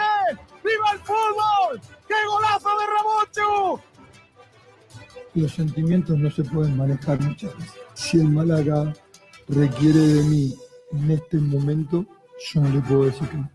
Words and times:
¡Viva 0.64 0.91
el 0.92 0.98
fútbol! 1.01 1.80
¡Qué 2.08 2.27
golazo 2.27 2.78
de 2.78 2.86
Ramón, 2.86 3.27
Chu! 3.33 3.80
Los 5.37 5.53
sentimientos 5.53 6.19
no 6.19 6.31
se 6.31 6.42
pueden 6.45 6.79
manejar 6.79 7.20
muchas 7.20 7.55
veces. 7.59 7.75
Si 7.92 8.19
el 8.19 8.31
Málaga 8.31 8.95
requiere 9.48 9.98
de 9.98 10.23
mí 10.23 10.55
en 10.92 11.11
este 11.11 11.37
momento, 11.37 12.06
yo 12.53 12.61
no 12.62 12.70
le 12.70 12.81
puedo 12.81 13.05
decir 13.05 13.29
que 13.29 13.37
no. 13.37 13.51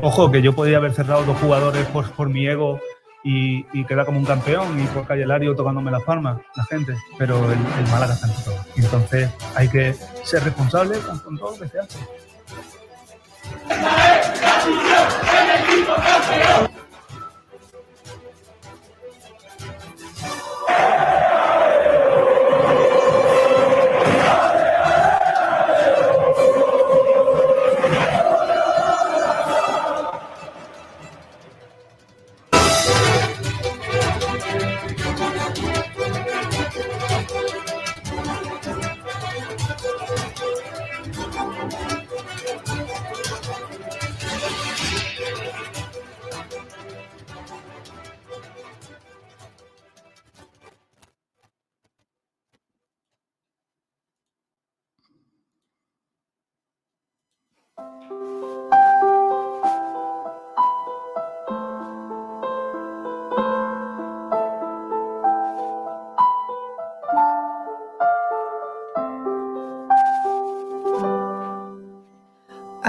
Ojo, 0.00 0.32
que 0.32 0.42
yo 0.42 0.52
podía 0.54 0.78
haber 0.78 0.92
cerrado 0.92 1.22
dos 1.24 1.38
jugadores 1.38 1.86
por, 1.86 2.28
mi 2.28 2.48
ego 2.48 2.80
y, 3.22 3.64
y 3.72 3.84
quedar 3.84 4.06
como 4.06 4.18
un 4.18 4.24
campeón 4.24 4.82
y 4.82 4.86
por 4.88 5.06
Calle 5.06 5.24
Lario 5.24 5.54
tocándome 5.54 5.92
las 5.92 6.02
palmas, 6.02 6.40
la 6.56 6.64
gente. 6.64 6.96
Pero 7.16 7.36
el, 7.44 7.58
el 7.58 7.90
Málaga 7.92 8.14
está 8.14 8.26
en 8.26 8.44
todo. 8.44 8.56
Entonces 8.74 9.30
hay 9.54 9.68
que 9.68 9.94
ser 10.24 10.42
responsable 10.42 10.98
con, 10.98 11.16
con 11.20 11.38
todo 11.38 11.52
lo 11.52 11.58
que 11.60 11.68
se 11.68 11.78
hace. 11.78 11.98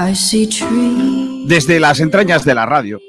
Desde 0.06 1.80
las 1.80 2.02
entrañas 2.02 2.44
de 2.44 2.54
la 2.54 2.66
radio, 2.66 3.00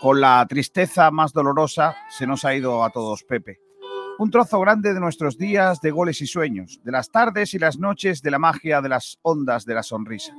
con 0.00 0.20
la 0.20 0.44
tristeza 0.48 1.12
más 1.12 1.32
dolorosa, 1.32 1.94
se 2.10 2.26
nos 2.26 2.44
ha 2.44 2.52
ido 2.52 2.82
a 2.82 2.90
todos 2.90 3.22
Pepe. 3.22 3.60
Un 4.18 4.28
trozo 4.32 4.58
grande 4.58 4.92
de 4.92 4.98
nuestros 4.98 5.38
días 5.38 5.80
de 5.80 5.92
goles 5.92 6.20
y 6.20 6.26
sueños, 6.26 6.80
de 6.82 6.90
las 6.90 7.12
tardes 7.12 7.54
y 7.54 7.60
las 7.60 7.78
noches 7.78 8.22
de 8.22 8.32
la 8.32 8.40
magia 8.40 8.80
de 8.80 8.88
las 8.88 9.20
ondas 9.22 9.64
de 9.66 9.74
la 9.74 9.84
sonrisa. 9.84 10.34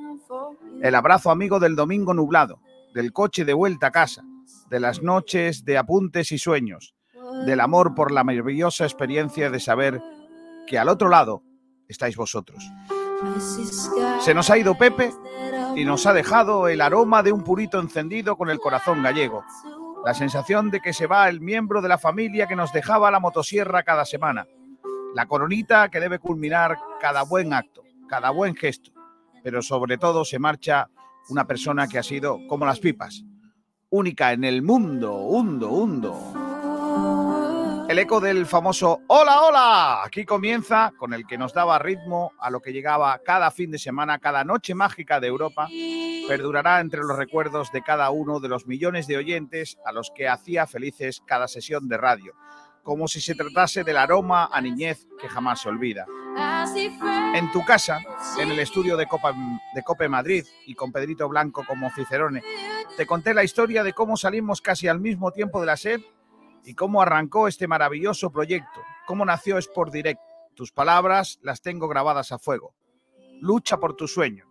El 0.81 0.93
abrazo 0.95 1.31
amigo 1.31 1.61
del 1.61 1.77
domingo 1.77 2.13
nublado, 2.13 2.59
del 2.93 3.13
coche 3.13 3.45
de 3.45 3.53
vuelta 3.53 3.87
a 3.87 3.91
casa, 3.91 4.23
de 4.69 4.81
las 4.81 5.01
noches 5.01 5.63
de 5.63 5.77
apuntes 5.77 6.33
y 6.33 6.37
sueños, 6.37 6.95
del 7.45 7.61
amor 7.61 7.95
por 7.95 8.11
la 8.11 8.25
maravillosa 8.25 8.83
experiencia 8.83 9.49
de 9.49 9.61
saber 9.61 10.01
que 10.67 10.77
al 10.77 10.89
otro 10.89 11.07
lado 11.07 11.43
estáis 11.87 12.17
vosotros. 12.17 12.69
Se 14.19 14.33
nos 14.33 14.49
ha 14.49 14.57
ido 14.57 14.77
Pepe 14.77 15.13
y 15.75 15.85
nos 15.85 16.05
ha 16.05 16.13
dejado 16.13 16.67
el 16.67 16.81
aroma 16.81 17.23
de 17.23 17.31
un 17.31 17.43
purito 17.43 17.79
encendido 17.79 18.37
con 18.37 18.49
el 18.49 18.59
corazón 18.59 19.01
gallego. 19.01 19.43
La 20.05 20.13
sensación 20.13 20.69
de 20.69 20.79
que 20.81 20.93
se 20.93 21.07
va 21.07 21.29
el 21.29 21.41
miembro 21.41 21.81
de 21.81 21.89
la 21.89 21.97
familia 21.97 22.47
que 22.47 22.55
nos 22.55 22.71
dejaba 22.73 23.09
la 23.09 23.19
motosierra 23.19 23.83
cada 23.83 24.05
semana. 24.05 24.45
La 25.15 25.25
coronita 25.25 25.89
que 25.89 25.99
debe 25.99 26.19
culminar 26.19 26.77
cada 26.99 27.23
buen 27.23 27.53
acto, 27.53 27.83
cada 28.07 28.29
buen 28.29 28.55
gesto. 28.55 28.91
Pero 29.43 29.61
sobre 29.61 29.97
todo 29.97 30.25
se 30.25 30.39
marcha 30.39 30.89
una 31.29 31.45
persona 31.47 31.87
que 31.87 31.97
ha 31.97 32.03
sido 32.03 32.39
como 32.47 32.65
las 32.65 32.79
pipas. 32.79 33.23
Única 33.89 34.33
en 34.33 34.43
el 34.43 34.61
mundo, 34.61 35.13
hundo, 35.15 35.69
hundo. 35.71 36.42
El 37.93 37.99
eco 37.99 38.19
del 38.19 38.47
famoso 38.47 39.03
Hola, 39.05 39.41
hola. 39.41 40.03
Aquí 40.03 40.25
comienza 40.25 40.91
con 40.97 41.13
el 41.13 41.27
que 41.27 41.37
nos 41.37 41.53
daba 41.53 41.77
ritmo 41.77 42.31
a 42.39 42.49
lo 42.49 42.59
que 42.59 42.73
llegaba 42.73 43.19
cada 43.23 43.51
fin 43.51 43.69
de 43.69 43.77
semana, 43.77 44.17
cada 44.17 44.43
noche 44.43 44.73
mágica 44.73 45.19
de 45.19 45.27
Europa. 45.27 45.67
Perdurará 46.27 46.79
entre 46.79 47.01
los 47.01 47.15
recuerdos 47.15 47.71
de 47.71 47.83
cada 47.83 48.09
uno 48.09 48.39
de 48.39 48.49
los 48.49 48.65
millones 48.65 49.05
de 49.05 49.17
oyentes 49.17 49.77
a 49.85 49.91
los 49.91 50.11
que 50.15 50.27
hacía 50.27 50.65
felices 50.65 51.21
cada 51.27 51.47
sesión 51.47 51.87
de 51.87 51.97
radio, 51.97 52.33
como 52.81 53.07
si 53.07 53.21
se 53.21 53.35
tratase 53.35 53.83
del 53.83 53.97
aroma 53.97 54.49
a 54.51 54.59
niñez 54.59 55.05
que 55.21 55.29
jamás 55.29 55.61
se 55.61 55.69
olvida. 55.69 56.07
En 57.35 57.51
tu 57.51 57.63
casa, 57.63 57.99
en 58.39 58.49
el 58.49 58.57
estudio 58.57 58.97
de, 58.97 59.05
Copa, 59.05 59.35
de 59.75 59.83
Cope 59.83 60.09
Madrid 60.09 60.43
y 60.65 60.73
con 60.73 60.91
Pedrito 60.91 61.29
Blanco 61.29 61.63
como 61.67 61.91
Cicerone, 61.91 62.41
te 62.97 63.05
conté 63.05 63.35
la 63.35 63.43
historia 63.43 63.83
de 63.83 63.93
cómo 63.93 64.17
salimos 64.17 64.61
casi 64.61 64.87
al 64.87 64.99
mismo 64.99 65.29
tiempo 65.29 65.59
de 65.59 65.67
la 65.67 65.77
SED 65.77 66.01
y 66.65 66.75
cómo 66.75 67.01
arrancó 67.01 67.47
este 67.47 67.67
maravilloso 67.67 68.31
proyecto, 68.31 68.81
cómo 69.05 69.25
nació 69.25 69.57
Sport 69.57 69.91
Direct. 69.91 70.21
Tus 70.55 70.71
palabras 70.71 71.39
las 71.41 71.61
tengo 71.61 71.87
grabadas 71.87 72.31
a 72.31 72.39
fuego. 72.39 72.75
Lucha 73.41 73.77
por 73.77 73.95
tu 73.95 74.07
sueño. 74.07 74.45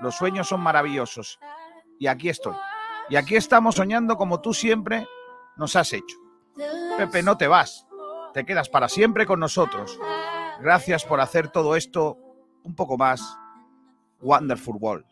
Los 0.00 0.16
sueños 0.16 0.48
son 0.48 0.60
maravillosos. 0.60 1.38
Y 1.98 2.08
aquí 2.08 2.28
estoy. 2.28 2.56
Y 3.08 3.16
aquí 3.16 3.36
estamos 3.36 3.76
soñando 3.76 4.16
como 4.16 4.40
tú 4.40 4.52
siempre 4.52 5.06
nos 5.56 5.76
has 5.76 5.92
hecho. 5.92 6.16
Pepe, 6.96 7.22
no 7.22 7.36
te 7.36 7.46
vas. 7.46 7.86
Te 8.32 8.44
quedas 8.44 8.68
para 8.68 8.88
siempre 8.88 9.26
con 9.26 9.40
nosotros. 9.40 9.98
Gracias 10.60 11.04
por 11.04 11.20
hacer 11.20 11.48
todo 11.48 11.76
esto 11.76 12.18
un 12.64 12.74
poco 12.74 12.96
más 12.96 13.38
Wonderful 14.20 14.76
World. 14.80 15.06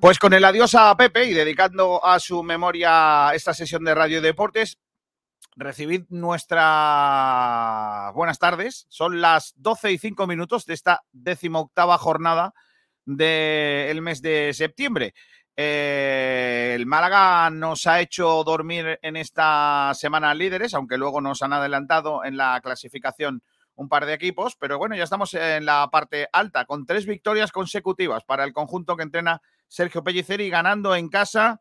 Pues 0.00 0.18
con 0.18 0.32
el 0.32 0.44
adiós 0.44 0.74
a 0.74 0.96
Pepe 0.96 1.24
y 1.24 1.34
dedicando 1.34 2.04
a 2.04 2.18
su 2.20 2.42
memoria 2.42 3.30
esta 3.34 3.52
sesión 3.52 3.84
de 3.84 3.94
Radio 3.94 4.22
Deportes, 4.22 4.78
recibid 5.56 6.04
nuestras 6.08 6.64
buenas 8.14 8.38
tardes. 8.38 8.86
Son 8.88 9.20
las 9.20 9.54
12 9.56 9.92
y 9.92 9.98
5 9.98 10.26
minutos 10.26 10.64
de 10.66 10.74
esta 10.74 11.02
decimoctava 11.12 11.98
jornada 11.98 12.54
del 13.04 14.00
mes 14.02 14.22
de 14.22 14.52
septiembre. 14.54 15.14
Eh, 15.60 16.74
el 16.76 16.86
Málaga 16.86 17.50
nos 17.50 17.88
ha 17.88 18.00
hecho 18.00 18.44
dormir 18.44 19.00
en 19.02 19.16
esta 19.16 19.90
semana 19.92 20.32
líderes, 20.32 20.72
aunque 20.72 20.96
luego 20.96 21.20
nos 21.20 21.42
han 21.42 21.52
adelantado 21.52 22.24
en 22.24 22.36
la 22.36 22.60
clasificación 22.60 23.42
un 23.74 23.88
par 23.88 24.06
de 24.06 24.14
equipos, 24.14 24.54
pero 24.54 24.78
bueno, 24.78 24.94
ya 24.94 25.02
estamos 25.02 25.34
en 25.34 25.66
la 25.66 25.88
parte 25.90 26.28
alta, 26.32 26.64
con 26.64 26.86
tres 26.86 27.06
victorias 27.06 27.50
consecutivas 27.50 28.22
para 28.22 28.44
el 28.44 28.52
conjunto 28.52 28.96
que 28.96 29.02
entrena 29.02 29.42
Sergio 29.66 30.04
Pelliceri, 30.04 30.48
ganando 30.48 30.94
en 30.94 31.08
casa 31.08 31.60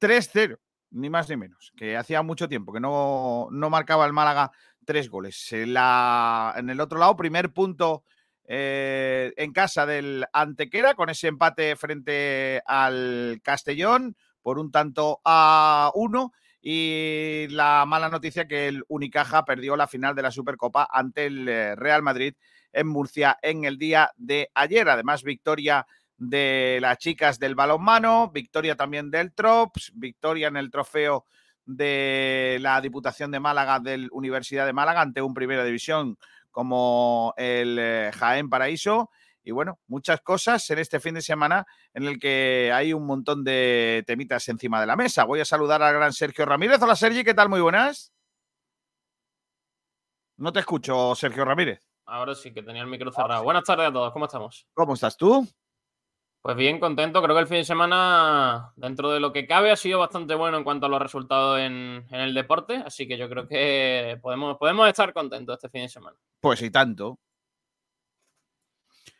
3-0, 0.00 0.58
ni 0.90 1.08
más 1.08 1.28
ni 1.28 1.36
menos, 1.36 1.72
que 1.76 1.96
hacía 1.96 2.22
mucho 2.22 2.48
tiempo 2.48 2.72
que 2.72 2.80
no, 2.80 3.46
no 3.52 3.70
marcaba 3.70 4.06
el 4.06 4.12
Málaga 4.12 4.50
tres 4.84 5.08
goles. 5.08 5.52
En, 5.52 5.76
en 5.76 6.70
el 6.70 6.80
otro 6.80 6.98
lado, 6.98 7.14
primer 7.14 7.52
punto 7.52 8.02
eh, 8.46 9.32
en 9.36 9.52
casa 9.52 9.86
del 9.86 10.24
Antequera, 10.32 10.94
con 10.94 11.10
ese 11.10 11.28
empate 11.28 11.76
frente 11.76 12.62
al 12.66 13.40
Castellón 13.42 14.16
por 14.42 14.58
un 14.58 14.70
tanto 14.70 15.20
a 15.24 15.90
uno. 15.94 16.32
Y 16.60 17.46
la 17.50 17.84
mala 17.86 18.08
noticia 18.08 18.46
que 18.46 18.68
el 18.68 18.84
Unicaja 18.88 19.44
perdió 19.44 19.76
la 19.76 19.88
final 19.88 20.14
de 20.14 20.22
la 20.22 20.30
Supercopa 20.30 20.88
ante 20.90 21.26
el 21.26 21.48
eh, 21.48 21.74
Real 21.74 22.02
Madrid 22.02 22.34
en 22.72 22.86
Murcia 22.86 23.36
en 23.42 23.64
el 23.64 23.78
día 23.78 24.12
de 24.16 24.48
ayer. 24.54 24.88
Además, 24.88 25.24
victoria 25.24 25.86
de 26.16 26.78
las 26.80 26.98
chicas 26.98 27.40
del 27.40 27.56
balonmano, 27.56 28.30
victoria 28.30 28.76
también 28.76 29.10
del 29.10 29.32
Trops, 29.32 29.90
victoria 29.94 30.48
en 30.48 30.56
el 30.56 30.70
trofeo 30.70 31.26
de 31.64 32.58
la 32.60 32.80
Diputación 32.80 33.30
de 33.30 33.40
Málaga 33.40 33.80
del 33.80 34.08
Universidad 34.12 34.66
de 34.66 34.72
Málaga 34.72 35.00
ante 35.00 35.22
un 35.22 35.34
Primera 35.34 35.64
División 35.64 36.16
como 36.52 37.34
el 37.36 37.78
eh, 37.80 38.10
Jaén 38.14 38.48
Paraíso. 38.48 39.10
Y 39.42 39.50
bueno, 39.50 39.80
muchas 39.88 40.20
cosas 40.20 40.70
en 40.70 40.78
este 40.78 41.00
fin 41.00 41.14
de 41.14 41.22
semana 41.22 41.66
en 41.92 42.04
el 42.04 42.20
que 42.20 42.70
hay 42.72 42.92
un 42.92 43.04
montón 43.04 43.42
de 43.42 44.04
temitas 44.06 44.48
encima 44.48 44.80
de 44.80 44.86
la 44.86 44.94
mesa. 44.94 45.24
Voy 45.24 45.40
a 45.40 45.44
saludar 45.44 45.82
al 45.82 45.94
gran 45.94 46.12
Sergio 46.12 46.44
Ramírez. 46.44 46.80
Hola 46.80 46.94
Sergi, 46.94 47.24
¿qué 47.24 47.34
tal? 47.34 47.48
Muy 47.48 47.60
buenas. 47.60 48.12
No 50.36 50.52
te 50.52 50.60
escucho, 50.60 51.14
Sergio 51.16 51.44
Ramírez. 51.44 51.80
Ahora 52.06 52.34
sí 52.34 52.52
que 52.52 52.62
tenía 52.62 52.82
el 52.82 52.88
micro 52.88 53.10
cerrado. 53.12 53.42
Buenas 53.42 53.64
tardes 53.64 53.88
a 53.88 53.92
todos, 53.92 54.12
¿cómo 54.12 54.26
estamos? 54.26 54.66
¿Cómo 54.74 54.94
estás 54.94 55.16
tú? 55.16 55.46
Pues 56.42 56.56
bien, 56.56 56.80
contento. 56.80 57.22
Creo 57.22 57.36
que 57.36 57.42
el 57.42 57.46
fin 57.46 57.58
de 57.58 57.64
semana, 57.64 58.72
dentro 58.74 59.10
de 59.12 59.20
lo 59.20 59.32
que 59.32 59.46
cabe, 59.46 59.70
ha 59.70 59.76
sido 59.76 60.00
bastante 60.00 60.34
bueno 60.34 60.58
en 60.58 60.64
cuanto 60.64 60.86
a 60.86 60.88
los 60.88 61.00
resultados 61.00 61.60
en, 61.60 62.04
en 62.10 62.20
el 62.20 62.34
deporte. 62.34 62.82
Así 62.84 63.06
que 63.06 63.16
yo 63.16 63.28
creo 63.28 63.46
que 63.46 64.18
podemos, 64.20 64.58
podemos 64.58 64.88
estar 64.88 65.12
contentos 65.12 65.54
este 65.54 65.68
fin 65.68 65.82
de 65.82 65.88
semana. 65.88 66.16
Pues 66.40 66.60
y 66.62 66.70
tanto. 66.70 67.20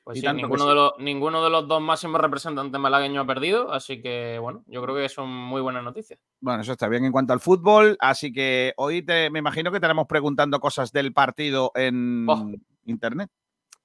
Pues 0.02 0.16
Y 0.16 0.20
sí, 0.20 0.26
tanto 0.26 0.42
ninguno, 0.42 0.64
sí. 0.64 0.68
de 0.68 0.74
los, 0.74 0.92
ninguno 0.98 1.44
de 1.44 1.50
los 1.50 1.68
dos 1.68 1.80
máximos 1.80 2.20
representantes 2.20 2.80
malagueños 2.80 3.22
ha 3.22 3.26
perdido. 3.26 3.72
Así 3.72 4.02
que, 4.02 4.38
bueno, 4.40 4.64
yo 4.66 4.82
creo 4.82 4.96
que 4.96 5.08
son 5.08 5.28
muy 5.30 5.60
buenas 5.60 5.84
noticias. 5.84 6.18
Bueno, 6.40 6.62
eso 6.62 6.72
está 6.72 6.88
bien 6.88 7.04
en 7.04 7.12
cuanto 7.12 7.32
al 7.32 7.38
fútbol. 7.38 7.96
Así 8.00 8.32
que 8.32 8.72
hoy 8.78 9.02
te, 9.02 9.30
me 9.30 9.38
imagino 9.38 9.70
que 9.70 9.76
estaremos 9.76 10.08
preguntando 10.08 10.58
cosas 10.58 10.90
del 10.90 11.12
partido 11.12 11.70
en 11.76 12.26
Oh. 12.28 12.50
internet. 12.86 13.30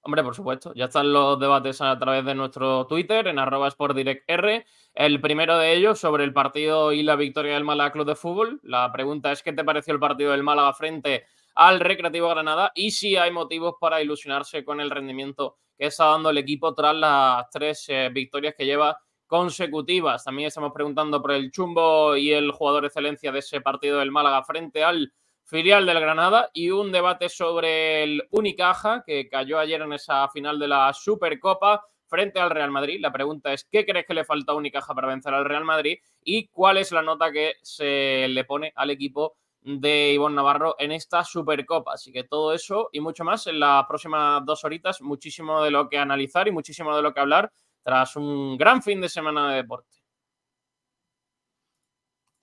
Hombre, 0.07 0.23
por 0.23 0.35
supuesto. 0.35 0.71
Ya 0.73 0.85
están 0.85 1.11
los 1.11 1.37
debates 1.37 1.81
a 1.81 1.99
través 1.99 2.23
de 2.23 2.33
nuestro 2.33 2.87
Twitter, 2.87 3.27
en 3.27 3.39
arroba 3.39 3.69
sportdirectr. 3.69 4.63
El 4.93 5.19
primero 5.19 5.57
de 5.57 5.73
ellos 5.73 5.99
sobre 5.99 6.23
el 6.23 6.31
partido 6.31 6.93
y 6.93 7.03
la 7.03 7.17
victoria 7.17 7.55
del 7.55 7.65
Málaga 7.65 7.91
Club 7.91 8.07
de 8.07 8.15
Fútbol. 8.15 8.61
La 8.63 8.89
pregunta 8.93 9.33
es, 9.33 9.43
¿qué 9.43 9.51
te 9.51 9.65
pareció 9.65 9.93
el 9.93 9.99
partido 9.99 10.31
del 10.31 10.43
Málaga 10.43 10.71
frente 10.71 11.25
al 11.55 11.81
Recreativo 11.81 12.29
Granada? 12.29 12.71
Y 12.73 12.91
si 12.91 13.17
hay 13.17 13.31
motivos 13.31 13.75
para 13.81 14.01
ilusionarse 14.01 14.63
con 14.63 14.79
el 14.79 14.91
rendimiento 14.91 15.57
que 15.77 15.87
está 15.87 16.05
dando 16.05 16.29
el 16.29 16.37
equipo 16.37 16.73
tras 16.73 16.95
las 16.95 17.49
tres 17.49 17.83
eh, 17.89 18.09
victorias 18.09 18.55
que 18.57 18.65
lleva 18.65 18.97
consecutivas. 19.25 20.23
También 20.23 20.47
estamos 20.47 20.71
preguntando 20.73 21.21
por 21.21 21.33
el 21.33 21.51
chumbo 21.51 22.15
y 22.15 22.31
el 22.31 22.51
jugador 22.51 22.85
excelencia 22.85 23.33
de 23.33 23.39
ese 23.39 23.59
partido 23.59 23.99
del 23.99 24.11
Málaga 24.11 24.41
frente 24.45 24.85
al 24.85 25.11
filial 25.47 25.85
del 25.85 26.01
Granada 26.01 26.51
y 26.53 26.71
un 26.71 26.91
debate 26.91 27.29
sobre 27.29 28.03
el 28.03 28.27
Unicaja 28.31 29.03
que 29.05 29.29
cayó 29.29 29.57
ayer 29.59 29.81
en 29.81 29.93
esa 29.93 30.27
final 30.27 30.59
de 30.59 30.67
la 30.67 30.93
Supercopa 30.93 31.85
frente 32.05 32.39
al 32.39 32.49
Real 32.49 32.69
Madrid. 32.69 32.99
La 32.99 33.13
pregunta 33.13 33.53
es, 33.53 33.63
¿qué 33.63 33.85
crees 33.85 34.05
que 34.05 34.13
le 34.13 34.25
falta 34.25 34.51
a 34.51 34.55
Unicaja 34.55 34.93
para 34.93 35.07
vencer 35.07 35.33
al 35.33 35.45
Real 35.45 35.63
Madrid? 35.63 35.99
¿Y 36.21 36.47
cuál 36.49 36.77
es 36.77 36.91
la 36.91 37.01
nota 37.01 37.31
que 37.31 37.53
se 37.61 38.27
le 38.27 38.43
pone 38.43 38.73
al 38.75 38.89
equipo 38.89 39.37
de 39.61 40.11
Ivonne 40.13 40.35
Navarro 40.35 40.75
en 40.79 40.91
esta 40.91 41.23
Supercopa? 41.23 41.93
Así 41.93 42.11
que 42.11 42.25
todo 42.25 42.53
eso 42.53 42.89
y 42.91 42.99
mucho 42.99 43.23
más 43.23 43.47
en 43.47 43.61
las 43.61 43.85
próximas 43.85 44.45
dos 44.45 44.65
horitas. 44.65 45.01
Muchísimo 45.01 45.63
de 45.63 45.71
lo 45.71 45.87
que 45.87 45.97
analizar 45.97 46.45
y 46.49 46.51
muchísimo 46.51 46.93
de 46.93 47.01
lo 47.01 47.13
que 47.13 47.21
hablar 47.21 47.53
tras 47.83 48.17
un 48.17 48.57
gran 48.57 48.83
fin 48.83 48.99
de 48.99 49.07
semana 49.07 49.49
de 49.49 49.55
deporte. 49.55 49.96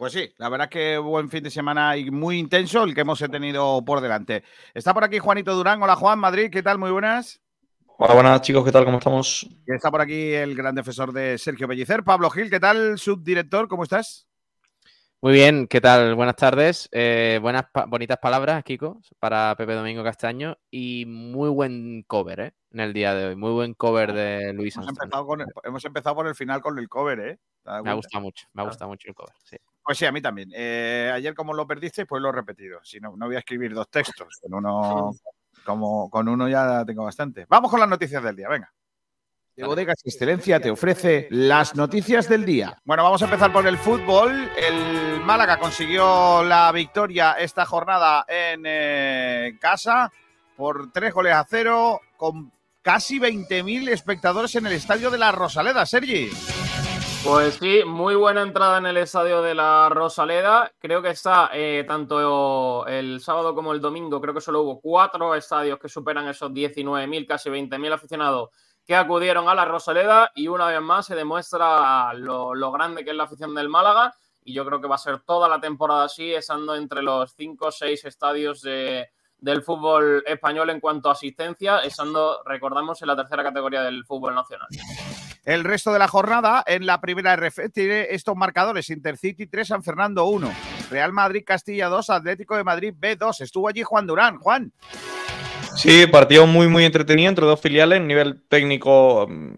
Pues 0.04 0.12
sí, 0.12 0.30
la 0.36 0.50
verdad 0.50 0.68
que 0.68 0.98
buen 0.98 1.30
fin 1.30 1.42
de 1.42 1.48
semana 1.50 1.96
y 1.96 2.10
muy 2.10 2.38
intenso 2.38 2.84
el 2.84 2.94
que 2.94 3.00
hemos 3.00 3.18
tenido 3.20 3.82
por 3.86 4.02
delante. 4.02 4.44
Está 4.74 4.92
por 4.92 5.02
aquí 5.02 5.18
Juanito 5.18 5.54
Durán. 5.54 5.82
Hola 5.82 5.96
Juan, 5.96 6.18
Madrid, 6.18 6.50
¿qué 6.52 6.62
tal? 6.62 6.76
Muy 6.78 6.90
buenas. 6.90 7.40
Hola, 7.96 8.12
buenas 8.12 8.42
chicos, 8.42 8.66
¿qué 8.66 8.70
tal? 8.70 8.84
¿Cómo 8.84 8.98
estamos? 8.98 9.44
Y 9.66 9.72
está 9.72 9.90
por 9.90 10.02
aquí 10.02 10.34
el 10.34 10.54
gran 10.54 10.74
defensor 10.74 11.10
de 11.10 11.38
Sergio 11.38 11.66
Pellicer, 11.66 12.04
Pablo 12.04 12.28
Gil. 12.28 12.50
¿Qué 12.50 12.60
tal, 12.60 12.98
subdirector? 12.98 13.66
¿Cómo 13.66 13.84
estás? 13.84 14.28
Muy 15.22 15.32
bien, 15.32 15.66
¿qué 15.68 15.80
tal? 15.80 16.14
Buenas 16.16 16.36
tardes. 16.36 16.86
Eh, 16.92 17.38
buenas, 17.40 17.64
pa- 17.72 17.86
bonitas 17.86 18.18
palabras, 18.18 18.62
Kiko, 18.62 19.00
para 19.18 19.54
Pepe 19.56 19.72
Domingo 19.72 20.04
Castaño 20.04 20.58
y 20.70 21.06
muy 21.06 21.48
buen 21.48 22.02
cover, 22.06 22.40
¿eh? 22.40 22.52
En 22.72 22.80
el 22.80 22.92
día 22.92 23.14
de 23.14 23.28
hoy. 23.28 23.36
Muy 23.36 23.52
buen 23.52 23.72
cover 23.72 24.12
de 24.12 24.52
Luis 24.52 24.76
Hemos 24.76 24.88
Armstrong. 24.88 25.06
empezado, 25.06 25.26
con 25.26 25.40
el- 25.40 25.46
hemos 25.62 25.82
empezado 25.86 26.14
por 26.14 26.26
el 26.26 26.34
final 26.34 26.60
con 26.60 26.78
el 26.78 26.90
cover, 26.90 27.20
¿eh? 27.20 27.38
¿Te 27.62 27.70
das 27.70 27.82
Me 27.82 27.94
gustado 27.94 28.20
mucho, 28.20 28.46
me 28.52 28.60
ha 28.60 28.66
gustado 28.66 28.90
mucho 28.90 29.08
el 29.08 29.14
cover. 29.14 29.32
sí. 29.44 29.56
Pues 29.84 29.98
sí, 29.98 30.06
a 30.06 30.12
mí 30.12 30.22
también. 30.22 30.50
Eh, 30.54 31.10
ayer 31.12 31.34
como 31.34 31.52
lo 31.52 31.66
perdiste, 31.66 32.06
pues 32.06 32.22
lo 32.22 32.30
he 32.30 32.32
repetido. 32.32 32.80
Si 32.82 33.00
no, 33.00 33.14
no 33.16 33.26
voy 33.26 33.36
a 33.36 33.40
escribir 33.40 33.74
dos 33.74 33.90
textos. 33.90 34.38
Con 34.40 34.54
uno, 34.54 35.12
como, 35.64 36.08
con 36.08 36.28
uno 36.28 36.48
ya 36.48 36.84
tengo 36.86 37.04
bastante. 37.04 37.44
Vamos 37.48 37.70
con 37.70 37.80
las 37.80 37.88
noticias 37.88 38.22
del 38.22 38.36
día, 38.36 38.48
venga. 38.48 38.72
De 39.56 39.64
Bodegas 39.64 39.98
Excelencia 40.04 40.58
te 40.58 40.70
ofrece 40.70 41.28
las 41.30 41.76
noticias 41.76 42.28
del 42.28 42.44
día. 42.44 42.76
Bueno, 42.84 43.04
vamos 43.04 43.22
a 43.22 43.26
empezar 43.26 43.52
por 43.52 43.64
el 43.66 43.78
fútbol. 43.78 44.50
El 44.56 45.20
Málaga 45.20 45.60
consiguió 45.60 46.42
la 46.42 46.72
victoria 46.72 47.32
esta 47.32 47.64
jornada 47.64 48.24
en 48.26 48.62
eh, 48.66 49.56
casa 49.60 50.10
por 50.56 50.90
tres 50.90 51.14
goles 51.14 51.34
a 51.34 51.46
cero, 51.48 52.00
con 52.16 52.52
casi 52.82 53.20
20.000 53.20 53.90
espectadores 53.90 54.54
en 54.56 54.66
el 54.66 54.72
estadio 54.72 55.10
de 55.10 55.18
la 55.18 55.30
Rosaleda. 55.30 55.86
Sergi. 55.86 56.30
Pues 57.24 57.54
sí, 57.54 57.82
muy 57.86 58.14
buena 58.16 58.42
entrada 58.42 58.76
en 58.78 58.86
el 58.86 58.98
estadio 58.98 59.40
de 59.40 59.54
la 59.54 59.88
Rosaleda. 59.88 60.70
Creo 60.78 61.00
que 61.00 61.08
está 61.10 61.48
eh, 61.54 61.82
tanto 61.88 62.86
el 62.86 63.18
sábado 63.22 63.54
como 63.54 63.72
el 63.72 63.80
domingo. 63.80 64.20
Creo 64.20 64.34
que 64.34 64.42
solo 64.42 64.60
hubo 64.60 64.80
cuatro 64.80 65.34
estadios 65.34 65.78
que 65.78 65.88
superan 65.88 66.28
esos 66.28 66.50
19.000, 66.52 67.26
casi 67.26 67.48
20.000 67.48 67.92
aficionados 67.94 68.50
que 68.86 68.94
acudieron 68.94 69.48
a 69.48 69.54
la 69.54 69.64
Rosaleda. 69.64 70.30
Y 70.34 70.48
una 70.48 70.66
vez 70.66 70.82
más 70.82 71.06
se 71.06 71.14
demuestra 71.14 72.12
lo, 72.12 72.54
lo 72.54 72.70
grande 72.70 73.02
que 73.04 73.10
es 73.12 73.16
la 73.16 73.24
afición 73.24 73.54
del 73.54 73.70
Málaga. 73.70 74.14
Y 74.44 74.52
yo 74.52 74.66
creo 74.66 74.82
que 74.82 74.88
va 74.88 74.96
a 74.96 74.98
ser 74.98 75.20
toda 75.20 75.48
la 75.48 75.58
temporada 75.58 76.04
así, 76.04 76.34
estando 76.34 76.76
entre 76.76 77.00
los 77.00 77.32
cinco 77.34 77.68
o 77.68 77.72
seis 77.72 78.04
estadios 78.04 78.60
de- 78.60 79.08
del 79.38 79.62
fútbol 79.62 80.22
español 80.26 80.68
en 80.70 80.80
cuanto 80.80 81.08
a 81.08 81.12
asistencia, 81.12 81.78
estando, 81.78 82.42
recordamos, 82.44 83.00
en 83.00 83.08
la 83.08 83.16
tercera 83.16 83.42
categoría 83.42 83.82
del 83.82 84.04
fútbol 84.04 84.34
nacional. 84.34 84.68
El 85.44 85.64
resto 85.64 85.92
de 85.92 85.98
la 85.98 86.08
jornada 86.08 86.64
en 86.66 86.86
la 86.86 87.00
primera 87.00 87.36
RF 87.36 87.70
tiene 87.72 88.08
estos 88.10 88.36
marcadores: 88.36 88.90
Intercity 88.90 89.46
3, 89.46 89.68
San 89.68 89.82
Fernando 89.82 90.24
1, 90.26 90.50
Real 90.90 91.12
Madrid 91.12 91.44
Castilla 91.46 91.88
2, 91.88 92.10
Atlético 92.10 92.56
de 92.56 92.64
Madrid 92.64 92.94
B2. 92.98 93.42
Estuvo 93.42 93.68
allí 93.68 93.82
Juan 93.82 94.06
Durán. 94.06 94.38
Juan, 94.38 94.72
Sí, 95.76 96.06
partido 96.06 96.46
muy, 96.46 96.68
muy 96.68 96.84
entretenido 96.84 97.28
entre 97.28 97.44
dos 97.44 97.60
filiales, 97.60 98.00
nivel 98.00 98.42
técnico 98.48 99.26
mm, 99.28 99.56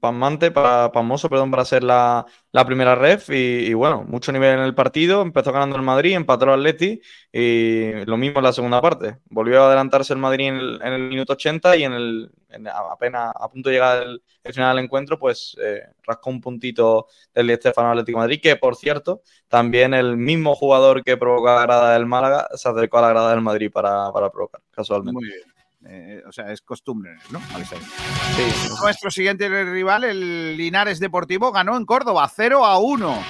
pasmante, 0.00 0.50
pasmoso, 0.50 1.28
perdón, 1.28 1.50
para 1.50 1.64
ser 1.64 1.82
la, 1.84 2.26
la 2.52 2.64
primera 2.66 2.94
ref. 2.94 3.30
Y, 3.30 3.72
bueno, 3.74 4.04
mucho 4.04 4.32
nivel 4.32 4.54
en 4.58 4.60
el 4.64 4.74
partido. 4.74 5.22
Empezó 5.22 5.52
ganando 5.52 5.76
el 5.76 5.82
Madrid, 5.82 6.14
empató 6.14 6.44
el 6.46 6.50
Atleti. 6.60 7.00
Y 7.32 8.04
lo 8.06 8.16
mismo 8.16 8.38
en 8.38 8.44
la 8.44 8.52
segunda 8.52 8.80
parte. 8.82 9.18
Volvió 9.30 9.62
a 9.62 9.66
adelantarse 9.68 10.12
el 10.12 10.18
Madrid 10.18 10.48
en 10.48 10.56
el, 10.56 10.80
en 10.82 10.92
el 10.92 11.08
minuto 11.08 11.32
80 11.34 11.76
y 11.76 11.84
en 11.84 11.92
el 11.92 12.30
en- 12.48 12.68
apenas 12.68 13.32
a 13.34 13.48
punto 13.50 13.68
de 13.68 13.74
llegar 13.76 14.02
el, 14.02 14.22
final 14.52 14.76
del 14.76 14.84
encuentro, 14.84 15.18
pues 15.18 15.56
eh, 15.60 15.82
rascó 16.04 16.30
un 16.30 16.40
puntito 16.40 17.06
del 17.34 17.46
Di 17.48 17.54
Stéfano 17.56 17.90
Atlético 17.90 18.18
de 18.18 18.22
Madrid, 18.24 18.40
que 18.42 18.56
por 18.56 18.76
cierto, 18.76 19.22
también 19.48 19.94
el 19.94 20.16
mismo 20.16 20.54
jugador 20.54 21.04
que 21.04 21.16
provocó 21.16 21.46
la 21.46 21.62
grada 21.62 21.92
del 21.94 22.06
Málaga 22.06 22.48
se 22.54 22.68
acercó 22.68 22.98
a 22.98 23.02
la 23.02 23.08
grada 23.10 23.30
del 23.30 23.40
Madrid 23.42 23.70
para, 23.72 24.10
para 24.12 24.30
provocar, 24.30 24.60
casualmente. 24.70 25.12
Muy 25.20 25.26
bien. 25.26 25.59
Eh, 25.86 26.22
o 26.28 26.32
sea, 26.32 26.52
es 26.52 26.60
costumbre, 26.60 27.16
¿no? 27.30 27.40
Sí, 27.40 28.74
Nuestro 28.82 29.10
siguiente 29.10 29.48
rival, 29.64 30.04
el 30.04 30.56
Linares 30.56 31.00
Deportivo, 31.00 31.52
ganó 31.52 31.76
en 31.76 31.86
Córdoba 31.86 32.30
0 32.34 32.66
a 32.66 32.78
1. 32.78 33.24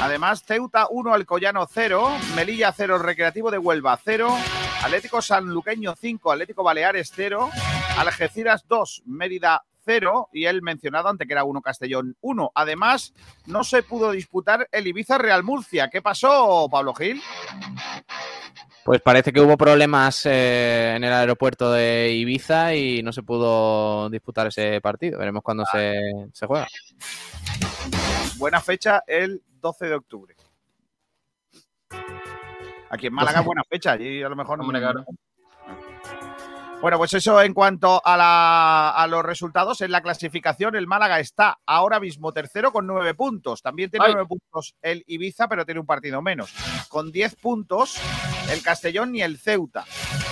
Además, 0.00 0.42
Ceuta 0.44 0.88
1, 0.90 1.14
Alcoyano 1.14 1.66
0, 1.70 2.16
Melilla 2.34 2.72
0, 2.72 2.98
Recreativo 2.98 3.50
de 3.50 3.58
Huelva 3.58 3.98
0, 4.04 4.36
Atlético 4.82 5.22
Sanluqueño 5.22 5.94
5, 5.94 6.32
Atlético 6.32 6.64
Baleares 6.64 7.12
0, 7.14 7.48
Algeciras 7.96 8.66
2, 8.68 9.02
Mérida 9.06 9.62
0 9.84 10.28
y 10.32 10.46
el 10.46 10.62
mencionado 10.62 11.08
ante 11.08 11.26
que 11.26 11.32
era 11.32 11.44
1 11.44 11.62
Castellón 11.62 12.16
1. 12.20 12.52
Además, 12.54 13.14
no 13.46 13.64
se 13.64 13.82
pudo 13.82 14.12
disputar 14.12 14.68
el 14.72 14.86
Ibiza 14.86 15.18
Real 15.18 15.42
Murcia. 15.42 15.88
¿Qué 15.90 16.02
pasó, 16.02 16.68
Pablo 16.70 16.94
Gil? 16.94 17.20
Pues 18.84 19.00
parece 19.00 19.32
que 19.32 19.40
hubo 19.40 19.56
problemas 19.56 20.26
eh, 20.26 20.94
en 20.96 21.04
el 21.04 21.12
aeropuerto 21.12 21.72
de 21.72 22.12
Ibiza 22.12 22.74
y 22.74 23.02
no 23.02 23.12
se 23.12 23.22
pudo 23.22 24.10
disputar 24.10 24.48
ese 24.48 24.80
partido. 24.80 25.18
Veremos 25.18 25.42
cuándo 25.42 25.64
se, 25.70 25.94
se 26.32 26.46
juega. 26.46 26.66
Buena 28.36 28.60
fecha 28.60 29.02
el 29.06 29.42
12 29.60 29.86
de 29.86 29.94
octubre. 29.94 30.36
Aquí 32.90 33.08
en 33.08 33.14
Málaga, 33.14 33.40
buena 33.40 33.64
fecha. 33.64 33.92
Allí 33.92 34.22
a 34.22 34.28
lo 34.28 34.36
mejor 34.36 34.58
no. 34.58 34.64
Hombre, 34.64 34.80
claro. 34.80 35.04
Bueno, 36.84 36.98
pues 36.98 37.14
eso 37.14 37.40
en 37.40 37.54
cuanto 37.54 38.02
a, 38.04 38.14
la- 38.14 38.90
a 38.90 39.06
los 39.06 39.22
resultados. 39.24 39.80
En 39.80 39.90
la 39.90 40.02
clasificación, 40.02 40.76
el 40.76 40.86
Málaga 40.86 41.18
está 41.18 41.58
ahora 41.64 41.98
mismo 41.98 42.30
tercero 42.34 42.72
con 42.72 42.86
nueve 42.86 43.14
puntos. 43.14 43.62
También 43.62 43.88
tiene 43.88 44.04
Ay. 44.04 44.12
nueve 44.12 44.28
puntos 44.28 44.76
el 44.82 45.02
Ibiza, 45.06 45.48
pero 45.48 45.64
tiene 45.64 45.80
un 45.80 45.86
partido 45.86 46.20
menos. 46.20 46.52
Con 46.90 47.10
diez 47.10 47.36
puntos, 47.36 47.98
el 48.50 48.62
Castellón 48.62 49.12
ni 49.12 49.22
el 49.22 49.38
Ceuta. 49.38 49.86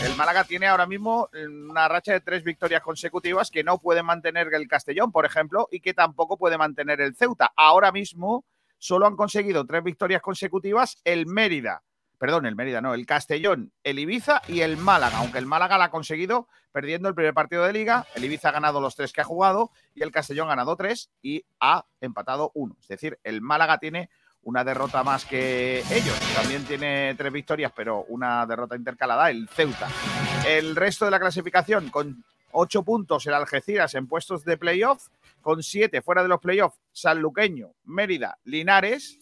El 0.05 0.15
Málaga 0.15 0.45
tiene 0.45 0.67
ahora 0.67 0.85
mismo 0.87 1.31
una 1.71 1.89
racha 1.89 2.13
de 2.13 2.21
tres 2.21 2.45
victorias 2.45 2.83
consecutivas 2.83 3.51
que 3.51 3.65
no 3.65 3.79
puede 3.79 4.03
mantener 4.03 4.53
el 4.53 4.69
Castellón, 4.69 5.11
por 5.11 5.25
ejemplo, 5.25 5.69
y 5.73 5.81
que 5.81 5.95
tampoco 5.95 6.37
puede 6.37 6.59
mantener 6.59 7.01
el 7.01 7.17
Ceuta. 7.17 7.51
Ahora 7.57 7.93
mismo 7.93 8.45
solo 8.77 9.07
han 9.07 9.17
conseguido 9.17 9.65
tres 9.65 9.83
victorias 9.83 10.21
consecutivas 10.21 10.99
el 11.05 11.25
Mérida. 11.27 11.83
Perdón, 12.23 12.47
el 12.47 12.55
Mérida 12.55 12.81
no, 12.81 12.95
el 12.95 13.05
Castellón, 13.05 13.73
el 13.83 13.99
Ibiza 13.99 14.43
y 14.47 14.61
el 14.61 14.77
Málaga, 14.77 15.19
aunque 15.19 15.39
el 15.39 15.47
Málaga 15.47 15.77
la 15.77 15.87
ha 15.87 15.91
conseguido 15.91 16.47
perdiendo 16.71 17.09
el 17.09 17.17
primer 17.17 17.35
partido 17.35 17.65
de 17.65 17.73
liga, 17.73 18.07
el 18.15 18.23
Ibiza 18.23 18.51
ha 18.51 18.53
ganado 18.53 18.81
los 18.81 18.95
tres 18.95 19.13
que 19.13 19.23
ha 19.23 19.25
jugado 19.25 19.73
y 19.93 20.05
el 20.05 20.13
Castellón 20.13 20.47
ha 20.47 20.51
ganado 20.51 20.77
tres 20.77 21.11
y 21.21 21.45
ha 21.59 21.85
empatado 22.01 22.53
uno. 22.55 22.77
Es 22.81 22.87
decir, 22.87 23.19
el 23.25 23.41
Málaga 23.41 23.79
tiene 23.79 24.09
una 24.45 24.63
derrota 24.63 25.03
más 25.03 25.25
que 25.25 25.81
ellos. 25.91 26.17
También 26.37 26.65
tiene 26.65 27.17
tres 27.17 27.33
victorias, 27.33 27.73
pero 27.75 28.05
una 28.05 28.47
derrota 28.47 28.77
intercalada, 28.77 29.29
el 29.29 29.49
Ceuta. 29.49 29.89
El 30.47 30.77
resto 30.77 31.07
de 31.07 31.11
la 31.11 31.19
clasificación 31.19 31.91
con 31.91 32.25
ocho 32.53 32.85
puntos 32.85 33.27
el 33.27 33.35
Algeciras 33.35 33.97
en 33.97 34.07
puestos 34.07 34.45
de 34.45 34.57
playoff, 34.57 35.09
con 35.41 35.65
siete 35.65 36.03
fuera 36.03 36.23
de 36.23 36.29
los 36.29 36.39
playoffs, 36.39 36.79
Sanluqueño, 36.93 37.73
Mérida, 37.83 38.39
Linares, 38.45 39.19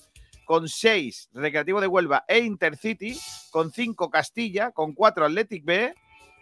con 0.50 0.68
seis 0.68 1.30
Recreativo 1.32 1.80
de 1.80 1.86
Huelva 1.86 2.24
e 2.26 2.40
Intercity, 2.40 3.16
con 3.52 3.70
cinco 3.70 4.10
Castilla, 4.10 4.72
con 4.72 4.94
cuatro 4.94 5.24
Athletic 5.24 5.64
B, 5.64 5.94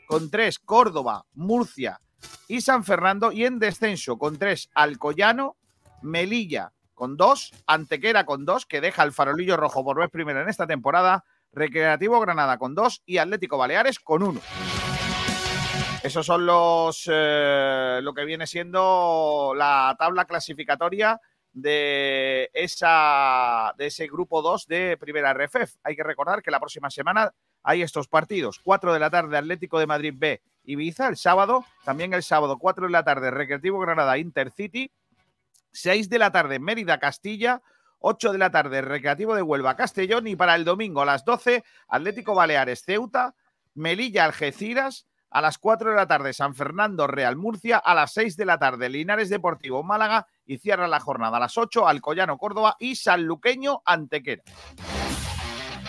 con 0.06 0.30
tres 0.30 0.58
Córdoba, 0.58 1.26
Murcia 1.34 2.00
y 2.48 2.62
San 2.62 2.84
Fernando, 2.84 3.32
y 3.32 3.44
en 3.44 3.58
descenso 3.58 4.16
con 4.16 4.38
tres 4.38 4.70
Alcoyano, 4.72 5.58
Melilla 6.00 6.72
con 6.94 7.18
dos, 7.18 7.52
Antequera 7.66 8.24
con 8.24 8.46
dos, 8.46 8.64
que 8.64 8.80
deja 8.80 9.02
el 9.02 9.12
farolillo 9.12 9.58
rojo 9.58 9.84
por 9.84 9.98
vez 9.98 10.08
primera 10.08 10.40
en 10.40 10.48
esta 10.48 10.66
temporada, 10.66 11.26
Recreativo 11.52 12.18
Granada 12.18 12.56
con 12.56 12.74
dos 12.74 13.02
y 13.04 13.18
Atlético 13.18 13.58
Baleares 13.58 13.98
con 13.98 14.22
uno. 14.22 14.40
Esos 16.02 16.24
son 16.24 16.46
los 16.46 17.02
eh, 17.12 18.00
lo 18.02 18.14
que 18.14 18.24
viene 18.24 18.46
siendo 18.46 19.52
la 19.54 19.94
tabla 19.98 20.24
clasificatoria 20.24 21.20
de 21.60 22.50
esa 22.52 23.74
de 23.76 23.86
ese 23.86 24.06
grupo 24.06 24.42
2 24.42 24.66
de 24.66 24.96
Primera 24.96 25.34
RFF. 25.34 25.76
Hay 25.82 25.96
que 25.96 26.04
recordar 26.04 26.42
que 26.42 26.50
la 26.50 26.60
próxima 26.60 26.90
semana 26.90 27.32
hay 27.62 27.82
estos 27.82 28.08
partidos. 28.08 28.60
4 28.62 28.92
de 28.92 28.98
la 28.98 29.10
tarde 29.10 29.36
Atlético 29.36 29.78
de 29.78 29.86
Madrid 29.86 30.14
B 30.16 30.40
Ibiza 30.68 31.08
el 31.08 31.16
sábado, 31.16 31.64
también 31.82 32.12
el 32.12 32.22
sábado 32.22 32.58
4 32.58 32.88
de 32.88 32.92
la 32.92 33.02
tarde 33.02 33.30
Recreativo 33.30 33.78
Granada 33.80 34.18
Intercity, 34.18 34.92
6 35.72 36.10
de 36.10 36.18
la 36.18 36.30
tarde 36.30 36.58
Mérida 36.58 36.98
Castilla, 36.98 37.62
8 38.00 38.32
de 38.32 38.38
la 38.38 38.50
tarde 38.50 38.82
Recreativo 38.82 39.34
de 39.34 39.40
Huelva 39.40 39.76
Castellón. 39.76 40.26
Y 40.26 40.36
para 40.36 40.54
el 40.56 40.66
domingo 40.66 41.00
a 41.00 41.06
las 41.06 41.24
12 41.24 41.64
Atlético 41.88 42.34
Baleares 42.34 42.82
Ceuta, 42.84 43.34
Melilla 43.72 44.26
Algeciras, 44.26 45.06
a 45.30 45.40
las 45.40 45.58
4 45.58 45.90
de 45.90 45.96
la 45.96 46.06
tarde 46.06 46.32
San 46.32 46.54
Fernando 46.54 47.06
Real 47.06 47.36
Murcia, 47.36 47.78
a 47.78 47.94
las 47.94 48.12
6 48.12 48.36
de 48.36 48.44
la 48.44 48.58
tarde 48.58 48.88
Linares 48.88 49.28
Deportivo 49.28 49.82
Málaga 49.82 50.26
y 50.46 50.58
cierra 50.58 50.88
la 50.88 51.00
jornada 51.00 51.36
a 51.36 51.40
las 51.40 51.58
8 51.58 51.86
Alcoyano 51.86 52.38
Córdoba 52.38 52.76
y 52.78 52.96
Sanluqueño 52.96 53.82
Antequera. 53.84 54.42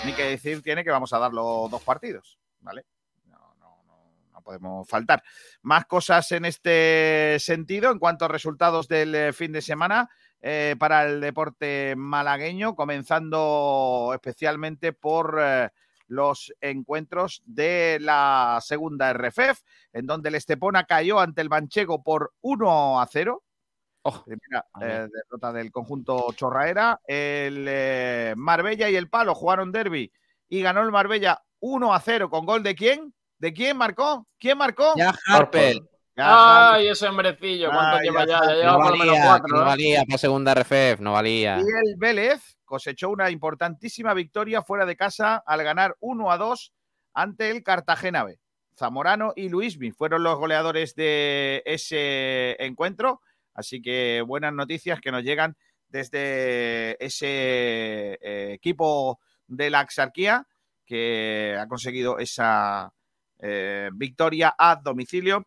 Ni 0.05 0.13
que 0.13 0.23
decir 0.23 0.61
tiene 0.61 0.83
que 0.83 0.91
vamos 0.91 1.13
a 1.13 1.19
dar 1.19 1.33
los 1.33 1.69
dos 1.69 1.83
partidos, 1.83 2.39
¿vale? 2.61 2.85
No, 3.25 3.55
no, 3.59 3.83
no, 3.85 4.11
no 4.31 4.41
podemos 4.41 4.87
faltar. 4.87 5.23
Más 5.61 5.85
cosas 5.85 6.31
en 6.31 6.45
este 6.45 7.37
sentido 7.39 7.91
en 7.91 7.99
cuanto 7.99 8.25
a 8.25 8.29
resultados 8.29 8.87
del 8.87 9.13
eh, 9.15 9.33
fin 9.33 9.51
de 9.51 9.61
semana 9.61 10.09
eh, 10.41 10.75
para 10.79 11.05
el 11.05 11.19
deporte 11.19 11.95
malagueño, 11.97 12.75
comenzando 12.75 14.11
especialmente 14.13 14.93
por 14.93 15.37
eh, 15.41 15.69
los 16.09 16.53
encuentros 16.59 17.41
de 17.45 17.99
la 18.01 18.59
segunda 18.61 19.13
RFF, 19.13 19.61
en 19.93 20.05
donde 20.05 20.29
el 20.29 20.35
Estepona 20.35 20.83
cayó 20.83 21.19
ante 21.19 21.41
el 21.41 21.49
Manchego 21.49 22.03
por 22.03 22.33
1 22.41 22.99
a 22.99 23.07
0. 23.07 23.43
Oh, 24.01 24.23
Primera 24.23 24.65
eh, 24.81 25.07
derrota 25.11 25.53
del 25.53 25.71
conjunto 25.71 26.31
Chorraera. 26.33 26.99
El 27.05 27.65
eh, 27.67 28.33
Marbella 28.35 28.89
y 28.89 28.95
el 28.95 29.09
Palo 29.09 29.35
jugaron 29.35 29.71
derby 29.71 30.11
y 30.47 30.61
ganó 30.61 30.81
el 30.81 30.91
Marbella 30.91 31.41
1 31.59 31.93
a 31.93 31.99
0 31.99 32.29
con 32.29 32.45
gol 32.45 32.63
de 32.63 32.75
quién? 32.75 33.13
¿De 33.37 33.53
quién 33.53 33.77
marcó? 33.77 34.27
¿Quién 34.37 34.57
marcó? 34.57 34.93
Ya 34.97 35.13
Harper. 35.27 35.77
Ay, 36.21 36.87
ese 36.87 37.07
hombrecillo, 37.07 37.69
¿cuánto 37.69 37.97
Ay, 37.97 38.07
lleva 38.07 38.25
ya 38.25 38.39
ya? 38.41 38.47
Ya 38.47 38.55
lleva 38.55 38.71
No 38.71 38.77
por 38.79 38.91
lo 38.91 38.97
menos 38.97 39.07
valía, 39.15 39.25
cuatro, 39.25 39.55
no 39.55 39.61
¿eh? 39.61 39.65
valía 39.65 40.03
para 40.05 40.17
segunda 40.17 40.53
RFF, 40.53 40.99
no 40.99 41.13
valía. 41.13 41.57
Y 41.57 41.61
el 41.61 41.95
Vélez 41.97 42.57
cosechó 42.65 43.09
una 43.09 43.29
importantísima 43.29 44.13
victoria 44.13 44.61
fuera 44.61 44.85
de 44.85 44.95
casa 44.95 45.43
al 45.45 45.63
ganar 45.63 45.95
1 45.99 46.31
a 46.31 46.37
2 46.37 46.73
ante 47.13 47.51
el 47.51 47.63
Cartagena 47.63 48.23
B. 48.23 48.39
Zamorano 48.77 49.33
y 49.35 49.49
Luismi 49.49 49.91
fueron 49.91 50.23
los 50.23 50.37
goleadores 50.37 50.95
de 50.95 51.61
ese 51.65 52.55
encuentro, 52.63 53.21
así 53.53 53.81
que 53.81 54.23
buenas 54.25 54.53
noticias 54.53 55.01
que 55.01 55.11
nos 55.11 55.23
llegan 55.23 55.57
desde 55.89 57.03
ese 57.03 58.17
eh, 58.21 58.53
equipo 58.53 59.19
de 59.47 59.69
la 59.69 59.79
Axarquía 59.81 60.47
que 60.85 61.55
ha 61.59 61.67
conseguido 61.67 62.19
esa 62.19 62.93
eh, 63.39 63.89
victoria 63.93 64.55
a 64.57 64.75
domicilio 64.75 65.45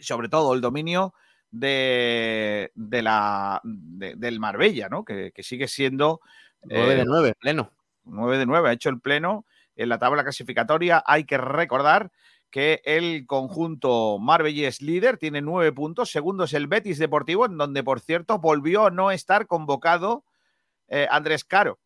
sobre 0.00 0.28
todo 0.28 0.54
el 0.54 0.60
dominio 0.60 1.14
de, 1.50 2.70
de 2.74 3.02
la, 3.02 3.60
de- 3.64 4.14
del 4.16 4.40
Marbella, 4.40 4.88
¿no? 4.88 5.04
Que, 5.04 5.32
que 5.32 5.42
sigue 5.42 5.68
siendo 5.68 6.20
9 6.62 6.92
eh, 6.92 6.96
de 6.96 7.04
9, 7.04 7.34
pleno. 7.38 7.72
9 8.04 8.38
de 8.38 8.46
9, 8.46 8.68
ha 8.68 8.72
hecho 8.72 8.88
el 8.88 9.00
pleno 9.00 9.44
en 9.76 9.88
la 9.88 9.98
tabla 9.98 10.22
clasificatoria. 10.22 11.02
Hay 11.06 11.24
que 11.24 11.38
recordar 11.38 12.10
que 12.50 12.82
el 12.84 13.26
conjunto 13.26 14.18
marbellés 14.18 14.82
líder 14.82 15.16
tiene 15.18 15.40
nueve 15.40 15.72
puntos. 15.72 16.10
Segundo 16.10 16.44
es 16.44 16.52
el 16.52 16.66
Betis 16.66 16.98
Deportivo, 16.98 17.46
en 17.46 17.56
donde, 17.56 17.84
por 17.84 18.00
cierto, 18.00 18.38
volvió 18.38 18.86
a 18.86 18.90
no 18.90 19.10
estar 19.10 19.46
convocado 19.46 20.24
eh, 20.88 21.06
Andrés 21.10 21.44
Caro. 21.44 21.78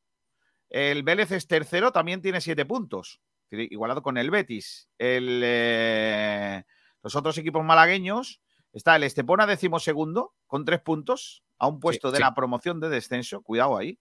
El 0.70 1.02
Vélez 1.02 1.30
es 1.30 1.46
tercero, 1.46 1.92
también 1.92 2.22
tiene 2.22 2.40
siete 2.40 2.64
puntos, 2.64 3.20
es 3.50 3.70
igualado 3.70 4.02
con 4.02 4.16
el 4.16 4.30
Betis. 4.30 4.88
El, 4.98 5.42
eh, 5.44 6.64
los 7.04 7.14
otros 7.14 7.38
equipos 7.38 7.64
malagueños 7.64 8.40
está 8.72 8.96
el 8.96 9.04
Estepona 9.04 9.46
decimosegundo 9.46 10.32
con 10.48 10.64
tres 10.64 10.80
puntos 10.80 11.44
a 11.58 11.68
un 11.68 11.78
puesto 11.78 12.10
de 12.10 12.16
sí. 12.16 12.22
la 12.22 12.34
promoción 12.34 12.80
de 12.80 12.88
descenso. 12.88 13.42
Cuidado 13.42 13.76
ahí. 13.76 14.00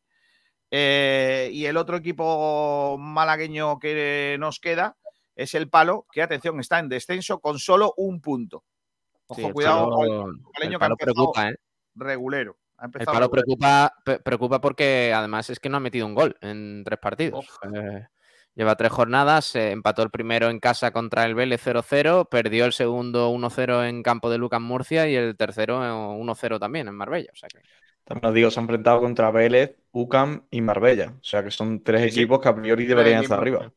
Eh, 0.72 1.50
y 1.54 1.66
el 1.66 1.78
otro 1.78 1.98
equipo 1.98 2.98
malagueño 3.00 3.78
que 3.78 4.38
nos 4.40 4.60
queda 4.60 4.98
es 5.36 5.54
el 5.54 5.70
Palo, 5.70 6.08
que 6.12 6.22
atención, 6.24 6.60
está 6.60 6.80
en 6.80 6.90
descenso 6.90 7.40
con 7.40 7.60
solo 7.60 7.94
un 7.98 8.22
punto. 8.22 8.64
Ojo, 9.28 9.42
Sí, 9.42 9.52
cuidado. 9.52 9.90
palo- 9.90 10.26
el 10.30 10.64
el 10.64 10.70
que 10.72 10.80
palo 10.80 10.96
preocupa, 10.98 11.50
¿eh? 11.50 11.56
regulero. 11.96 12.58
Ha 12.78 12.86
El 12.86 12.92
palo 12.92 13.06
regulero. 13.06 13.30
preocupa, 13.32 13.94
preocupa 14.24 14.62
porque 14.62 15.14
además 15.16 15.50
es 15.50 15.60
que 15.60 15.70
no 15.70 15.78
ha 15.78 15.80
metido 15.80 16.06
un 16.08 16.16
gol 16.16 16.38
en 16.42 16.84
tres 16.84 17.00
partidos. 17.00 17.46
Eh, 17.74 18.08
lleva 18.56 18.76
tres 18.76 18.92
jornadas, 18.92 19.56
eh, 19.56 19.72
empató 19.72 20.04
el 20.04 20.10
primero 20.12 20.50
en 20.50 20.60
casa 20.60 20.92
contra 20.92 21.26
el 21.26 21.36
Vélez 21.36 21.62
0-0, 21.62 22.28
perdió 22.30 22.66
el 22.66 22.74
segundo 22.74 23.30
1-0 23.30 23.84
en 23.88 24.04
campo 24.04 24.30
de 24.30 24.38
Lucas 24.38 24.62
Murcia 24.62 25.08
y 25.10 25.16
el 25.16 25.36
tercero 25.38 25.84
eh, 25.84 25.90
1-0 25.90 26.60
también 26.60 26.88
en 26.88 26.96
Marbella. 26.96 27.30
O 27.34 27.36
sea 27.36 27.50
que 27.50 27.60
También 28.04 28.30
os 28.30 28.34
digo, 28.36 28.52
se 28.52 28.60
han 28.60 28.64
enfrentado 28.66 29.00
contra 29.02 29.32
Vélez, 29.32 29.78
UCAM 29.92 30.46
y 30.52 30.62
Marbella. 30.62 31.14
O 31.20 31.24
sea 31.24 31.44
que 31.44 31.52
son 31.52 31.84
tres 31.84 32.02
Sí, 32.14 32.20
equipos 32.20 32.40
que 32.42 32.50
a 32.50 32.56
priori 32.56 32.86
deberían 32.86 33.22
estar 33.24 33.40
arriba. 33.40 33.72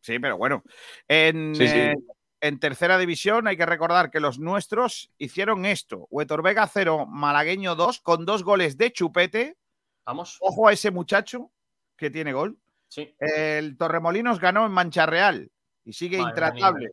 Sí, 0.00 0.18
pero 0.18 0.36
bueno. 0.36 0.62
En, 1.08 1.54
Sí, 1.54 1.66
sí. 1.68 1.78
eh, 1.78 1.94
en 2.40 2.58
tercera 2.60 2.98
división 2.98 3.46
hay 3.48 3.56
que 3.56 3.64
recordar 3.66 4.10
que 4.10 4.20
los 4.20 4.38
nuestros 4.38 5.10
hicieron 5.16 5.64
esto. 5.64 6.06
Huetor 6.10 6.42
Vega 6.42 6.66
0, 6.66 7.06
Malagueño 7.06 7.74
2, 7.74 8.00
con 8.00 8.26
dos 8.26 8.42
goles 8.44 8.76
de 8.76 8.92
chupete. 8.92 9.56
Vamos. 10.04 10.36
Ojo 10.40 10.68
a 10.68 10.72
ese 10.74 10.90
muchacho 10.90 11.50
que 11.96 12.10
tiene 12.10 12.34
gol. 12.34 12.58
Sí. 12.88 13.14
El 13.18 13.76
Torremolinos 13.76 14.38
ganó 14.40 14.64
en 14.66 14.72
Mancha 14.72 15.06
Real 15.06 15.50
y 15.84 15.92
sigue 15.92 16.18
Madre 16.18 16.30
intratable. 16.30 16.90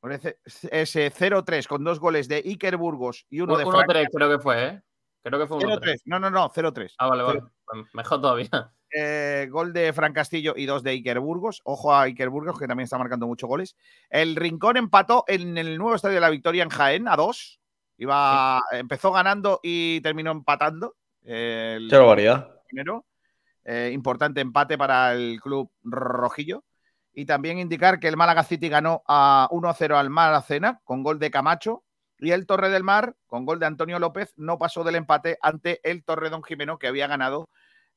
Con 0.00 0.12
ese, 0.12 0.38
ese 0.70 1.10
0-3 1.10 1.66
con 1.66 1.82
dos 1.84 1.98
goles 1.98 2.28
de 2.28 2.36
Iker 2.36 2.76
Burgos 2.76 3.26
y 3.30 3.40
uno 3.40 3.56
de 3.56 3.64
Frank. 3.64 3.86
1-3 3.88 4.08
creo 4.12 4.28
que 4.30 4.38
fue, 4.38 4.64
¿eh? 4.66 4.82
Creo 5.22 5.38
que 5.40 5.46
fue 5.46 5.56
1-3. 5.58 5.80
0-3. 5.80 5.96
No, 6.04 6.18
no, 6.20 6.28
no, 6.30 6.50
0-3. 6.50 6.94
Ah, 6.98 7.08
vale, 7.08 7.22
vale. 7.22 7.40
Cero- 7.40 7.52
Pues 7.64 7.94
Mejor 7.94 8.20
todavía. 8.20 8.72
Eh, 8.96 9.48
gol 9.50 9.72
de 9.72 9.92
Fran 9.92 10.12
Castillo 10.12 10.54
y 10.56 10.66
dos 10.66 10.82
de 10.82 10.90
Iker 10.92 11.18
Burgos. 11.20 11.62
Ojo 11.64 11.92
a 11.94 12.02
Iker 12.02 12.28
Burgos, 12.28 12.58
que 12.58 12.66
también 12.68 12.84
está 12.84 12.98
marcando 12.98 13.26
muchos 13.26 13.48
goles. 13.48 13.76
El 14.10 14.36
Rincón 14.36 14.76
empató 14.76 15.24
en 15.26 15.56
el 15.58 15.78
nuevo 15.78 15.94
estadio 15.96 16.16
de 16.16 16.20
la 16.20 16.30
Victoria 16.30 16.62
en 16.62 16.68
Jaén 16.68 17.08
a 17.08 17.16
dos. 17.16 17.58
Iba, 17.96 18.62
Empezó 18.72 19.10
ganando 19.10 19.58
y 19.62 20.00
terminó 20.02 20.30
empatando. 20.32 20.96
El 21.24 21.88
Qué 21.88 21.96
barbaridad. 21.96 22.60
primero. 22.68 23.04
Eh, 23.64 23.90
importante 23.92 24.40
empate 24.40 24.76
para 24.76 25.12
el 25.12 25.40
club 25.40 25.70
rojillo. 25.82 26.64
Y 27.12 27.26
también 27.26 27.58
indicar 27.58 28.00
que 28.00 28.08
el 28.08 28.16
Málaga 28.16 28.42
City 28.42 28.68
ganó 28.68 29.02
a 29.06 29.48
1-0 29.50 29.96
al 29.96 30.10
Malacena 30.10 30.80
con 30.84 31.02
gol 31.02 31.18
de 31.18 31.30
Camacho. 31.30 31.84
Y 32.18 32.30
el 32.30 32.46
Torre 32.46 32.70
del 32.70 32.84
Mar, 32.84 33.16
con 33.26 33.44
gol 33.44 33.58
de 33.58 33.66
Antonio 33.66 33.98
López, 33.98 34.32
no 34.36 34.58
pasó 34.58 34.84
del 34.84 34.96
empate 34.96 35.38
ante 35.42 35.80
el 35.88 36.04
Torredón 36.04 36.42
Jimeno, 36.42 36.78
que 36.78 36.86
había 36.86 37.06
ganado 37.06 37.48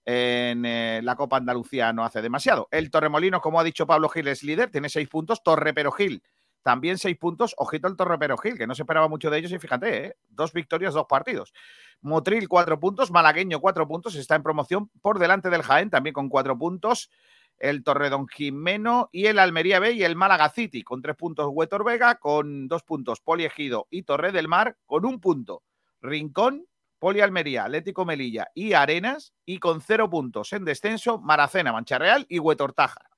en 0.06 0.66
eh, 0.66 1.02
la 1.04 1.16
Copa 1.16 1.38
Andalucía 1.38 1.92
no 1.94 2.06
hace 2.06 2.22
demasiado. 2.22 2.68
El 2.72 2.90
Torremolinos, 2.90 3.42
como 3.42 3.60
ha 3.60 3.64
dicho 3.64 3.86
Pablo 3.86 4.08
Gil, 4.10 4.28
es 4.30 4.42
líder, 4.42 4.72
tiene 4.72 4.90
seis 4.90 5.10
puntos. 5.10 5.44
Torre 5.44 5.74
Pero 5.74 5.92
Gil 5.92 6.24
también 6.68 6.98
seis 6.98 7.16
puntos. 7.18 7.56
Ojito 7.56 7.88
el 7.88 7.96
Torre 7.96 8.20
Pero 8.20 8.38
Gil, 8.38 8.58
que 8.58 8.68
no 8.68 8.76
se 8.76 8.82
esperaba 8.82 9.08
mucho 9.08 9.30
de 9.30 9.38
ellos 9.38 9.54
y 9.54 9.58
fíjate, 9.58 10.06
¿eh? 10.06 10.18
dos 10.28 10.52
victorias, 10.52 10.94
dos 10.94 11.06
partidos. 11.08 11.54
Motril, 12.02 12.50
cuatro 12.50 12.78
puntos. 12.78 13.10
Malagueño, 13.10 13.62
cuatro 13.62 13.88
puntos. 13.88 14.16
Está 14.16 14.36
en 14.36 14.44
promoción 14.44 14.90
por 15.02 15.18
delante 15.18 15.50
del 15.50 15.62
Jaén, 15.62 15.90
también 15.90 16.14
con 16.14 16.28
cuatro 16.28 16.58
puntos. 16.58 17.10
El 17.58 17.86
Torredón 17.86 18.28
Jimeno 18.28 19.08
y 19.14 19.28
el 19.28 19.40
Almería 19.40 19.80
B 19.80 19.94
y 19.94 20.04
el 20.04 20.18
Málaga 20.18 20.50
City, 20.50 20.84
con 20.84 21.02
tres 21.02 21.16
puntos 21.16 21.48
Huetor 21.50 21.86
Vega, 21.86 22.16
con 22.16 22.68
dos 22.68 22.84
puntos 22.84 23.22
Poliegido 23.22 23.88
y 23.90 24.04
Torre 24.04 24.34
del 24.34 24.50
Mar, 24.50 24.76
con 24.86 25.06
un 25.06 25.22
punto 25.22 25.64
Rincón, 26.02 26.68
Poli 27.00 27.22
Almería, 27.22 27.64
Atlético 27.64 28.04
Melilla 28.04 28.50
y 28.54 28.74
Arenas, 28.74 29.34
y 29.46 29.60
con 29.60 29.80
cero 29.80 30.10
puntos 30.10 30.52
en 30.52 30.66
descenso 30.66 31.18
Maracena, 31.18 31.72
Mancha 31.72 31.98
Real 31.98 32.26
y 32.28 32.40
Huetor 32.40 32.74
Tájara. 32.74 33.17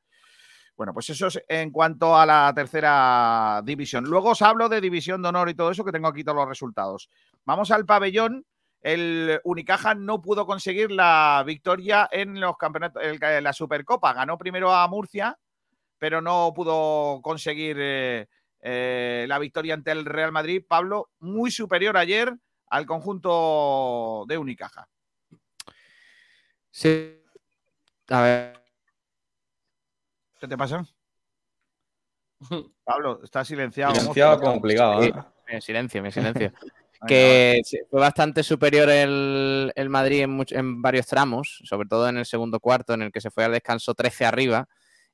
Bueno, 0.79 0.93
pues 0.93 1.09
eso 1.09 1.27
es 1.27 1.43
en 1.49 1.71
cuanto 1.71 2.15
a 2.15 2.25
la 2.25 2.53
tercera 2.55 3.61
división. 3.65 4.05
Luego 4.05 4.29
os 4.29 4.41
hablo 4.41 4.69
de 4.69 4.79
división 4.79 5.21
de 5.21 5.27
honor 5.27 5.49
y 5.49 5.53
todo 5.53 5.71
eso, 5.71 5.83
que 5.83 5.91
tengo 5.91 6.07
aquí 6.07 6.23
todos 6.23 6.37
los 6.37 6.47
resultados. 6.47 7.09
Vamos 7.43 7.69
al 7.71 7.85
pabellón. 7.85 8.45
El 8.79 9.41
Unicaja 9.43 9.93
no 9.93 10.21
pudo 10.21 10.45
conseguir 10.45 10.89
la 10.89 11.43
victoria 11.45 12.07
en 12.09 12.39
los 12.39 12.55
campeonatos, 12.55 13.03
en 13.03 13.43
la 13.43 13.51
Supercopa. 13.51 14.13
Ganó 14.13 14.37
primero 14.37 14.73
a 14.73 14.87
Murcia, 14.87 15.37
pero 15.97 16.21
no 16.21 16.53
pudo 16.55 17.19
conseguir 17.21 17.75
eh, 17.77 18.29
eh, 18.61 19.25
la 19.27 19.37
victoria 19.37 19.73
ante 19.73 19.91
el 19.91 20.05
Real 20.05 20.31
Madrid. 20.31 20.63
Pablo, 20.65 21.09
muy 21.19 21.51
superior 21.51 21.97
ayer 21.97 22.33
al 22.69 22.85
conjunto 22.85 24.23
de 24.29 24.37
Unicaja. 24.37 24.87
Sí. 26.71 27.21
A 28.07 28.21
ver. 28.21 28.58
¿Qué 30.39 30.47
te 30.47 30.57
pasa? 30.57 30.85
Pablo, 32.83 33.19
está 33.23 33.43
silenciado. 33.43 33.95
Silenciado 33.95 34.39
complicado. 34.39 35.03
¿eh? 35.03 35.13
me 35.47 35.61
silencio, 35.61 36.01
me 36.01 36.11
silencio. 36.11 36.51
Que 37.07 37.61
fue 37.89 38.01
bastante 38.01 38.43
superior 38.43 38.89
el, 38.89 39.71
el 39.73 39.87
Madrid 39.89 40.19
en, 40.23 40.37
much- 40.37 40.51
en 40.53 40.81
varios 40.81 41.07
tramos, 41.07 41.61
sobre 41.63 41.87
todo 41.87 42.09
en 42.09 42.17
el 42.17 42.25
segundo 42.25 42.59
cuarto, 42.59 42.93
en 42.93 43.03
el 43.03 43.11
que 43.13 43.21
se 43.21 43.31
fue 43.31 43.45
al 43.45 43.53
descanso 43.53 43.93
13 43.93 44.25
arriba 44.25 44.67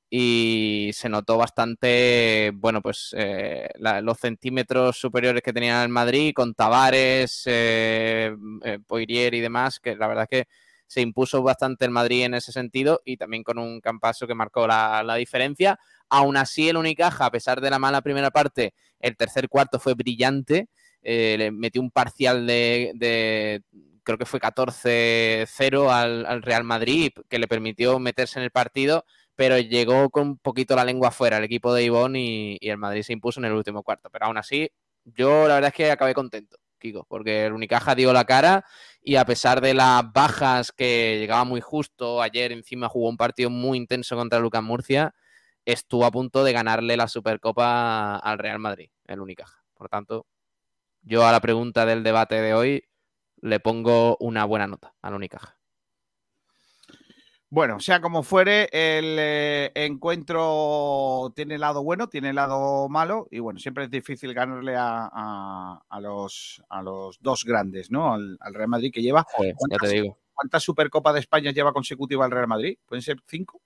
y 0.09 0.89
se 0.95 1.09
notó 1.09 1.37
bastante, 1.37 2.51
bueno, 2.55 2.81
pues 2.81 3.13
eh, 3.15 3.69
la- 3.77 4.01
los 4.01 4.17
centímetros 4.17 4.97
superiores 4.97 5.43
que 5.43 5.53
tenía 5.53 5.83
el 5.83 5.89
Madrid 5.89 6.33
con 6.33 6.55
Tavares, 6.55 7.43
eh, 7.45 8.35
eh, 8.63 8.79
Poirier 8.87 9.35
y 9.35 9.41
demás, 9.41 9.79
que 9.79 9.95
la 9.95 10.07
verdad 10.07 10.27
es 10.31 10.43
que 10.43 10.49
se 10.95 11.01
impuso 11.01 11.43
bastante 11.43 11.83
el 11.85 11.91
Madrid 11.91 12.23
en 12.23 12.33
ese 12.35 12.51
sentido 12.53 13.01
y 13.05 13.17
también 13.17 13.43
con 13.43 13.57
un 13.59 13.81
campaso 13.81 14.27
que 14.27 14.33
marcó 14.35 14.65
la, 14.67 15.03
la 15.03 15.15
diferencia. 15.15 15.77
Aún 16.09 16.37
así, 16.37 16.69
el 16.69 16.77
Unicaja, 16.77 17.25
a 17.25 17.31
pesar 17.31 17.59
de 17.61 17.69
la 17.69 17.79
mala 17.79 18.01
primera 18.01 18.31
parte, 18.31 18.73
el 18.99 19.17
tercer 19.17 19.49
cuarto 19.49 19.79
fue 19.79 19.93
brillante. 19.93 20.69
eh, 21.01 21.35
le 21.37 21.51
metió 21.51 21.81
un 21.81 21.91
parcial 21.91 22.47
de, 22.47 23.61
creo 24.03 24.17
que 24.17 24.25
fue 24.25 24.39
14-0 24.39 25.89
al, 25.91 26.25
al 26.25 26.41
Real 26.41 26.63
Madrid, 26.63 27.11
que 27.29 27.39
le 27.39 27.47
permitió 27.47 27.99
meterse 27.99 28.39
en 28.39 28.43
el 28.45 28.51
partido, 28.51 29.05
pero 29.35 29.57
llegó 29.59 30.09
con 30.09 30.27
un 30.29 30.37
poquito 30.37 30.75
la 30.75 30.85
lengua 30.85 31.09
afuera 31.09 31.37
el 31.37 31.43
equipo 31.43 31.73
de 31.73 31.83
Ivón 31.83 32.15
y, 32.15 32.57
y 32.61 32.69
el 32.69 32.77
Madrid 32.77 33.03
se 33.03 33.13
impuso 33.13 33.39
en 33.39 33.45
el 33.45 33.53
último 33.53 33.83
cuarto. 33.83 34.09
Pero 34.11 34.25
aún 34.27 34.37
así, 34.37 34.69
yo 35.03 35.47
la 35.47 35.55
verdad 35.55 35.69
es 35.69 35.73
que 35.75 35.91
acabé 35.91 36.13
contento, 36.13 36.57
Kiko, 36.79 37.05
porque 37.09 37.45
el 37.45 37.53
Unicaja 37.53 37.95
dio 37.95 38.13
la 38.13 38.25
cara 38.25 38.65
y 39.07 39.17
a 39.17 39.25
pesar 39.25 39.61
de 39.61 39.75
las 39.75 40.11
bajas 40.11 40.71
que 40.71 41.17
llegaba 41.19 41.43
muy 41.43 41.61
justo, 41.61 42.23
ayer 42.23 42.51
encima 42.51 42.89
jugó 42.89 43.07
un 43.07 43.17
partido 43.17 43.51
muy 43.51 43.77
intenso 43.77 44.15
contra 44.15 44.39
Lucas 44.39 44.63
Murcia, 44.63 45.13
estuvo 45.63 46.05
a 46.05 46.11
punto 46.11 46.43
de 46.43 46.53
ganarle 46.53 46.97
la 46.97 47.07
Supercopa 47.07 48.17
al 48.17 48.39
Real 48.39 48.57
Madrid, 48.57 48.89
el 49.05 49.21
Unicaja. 49.21 49.63
Por 49.75 49.89
tanto, 49.89 50.25
yo 51.03 51.23
a 51.23 51.31
la 51.31 51.39
pregunta 51.39 51.85
del 51.85 52.03
debate 52.03 52.41
de 52.41 52.55
hoy 52.55 52.83
le 53.41 53.59
pongo 53.59 54.17
una 54.19 54.43
buena 54.45 54.65
nota 54.65 54.95
al 55.03 55.13
Unicaja. 55.13 55.59
Bueno, 57.49 57.79
sea 57.79 58.01
como 58.01 58.23
fuere, 58.23 58.63
el 58.71 59.15
eh, 59.19 59.71
encuentro 59.75 61.31
tiene 61.35 61.55
el 61.55 61.61
lado 61.61 61.83
bueno, 61.83 62.09
tiene 62.09 62.29
el 62.29 62.35
lado 62.35 62.89
malo, 62.89 63.27
y 63.31 63.39
bueno, 63.39 63.59
siempre 63.59 63.85
es 63.85 63.89
difícil 63.91 64.33
ganarle 64.33 64.75
a, 64.75 65.09
a- 65.11 65.79
a 65.87 65.99
los, 66.01 66.61
a 66.69 66.81
los 66.81 67.17
dos 67.21 67.45
grandes, 67.45 67.91
¿no? 67.91 68.13
Al, 68.13 68.37
al 68.41 68.53
Real 68.53 68.69
Madrid 68.69 68.91
que 68.93 69.01
lleva. 69.01 69.25
Joder, 69.35 69.53
ya 69.53 69.57
te 69.57 69.67
¿Cuántas, 69.69 69.91
digo. 69.91 70.17
cuántas 70.33 70.63
Supercopas 70.63 71.13
de 71.13 71.19
España 71.21 71.51
lleva 71.51 71.71
consecutiva 71.71 72.25
el 72.25 72.31
Real 72.31 72.47
Madrid? 72.47 72.77
¿Pueden 72.85 73.03
ser 73.03 73.17
cinco? 73.27 73.61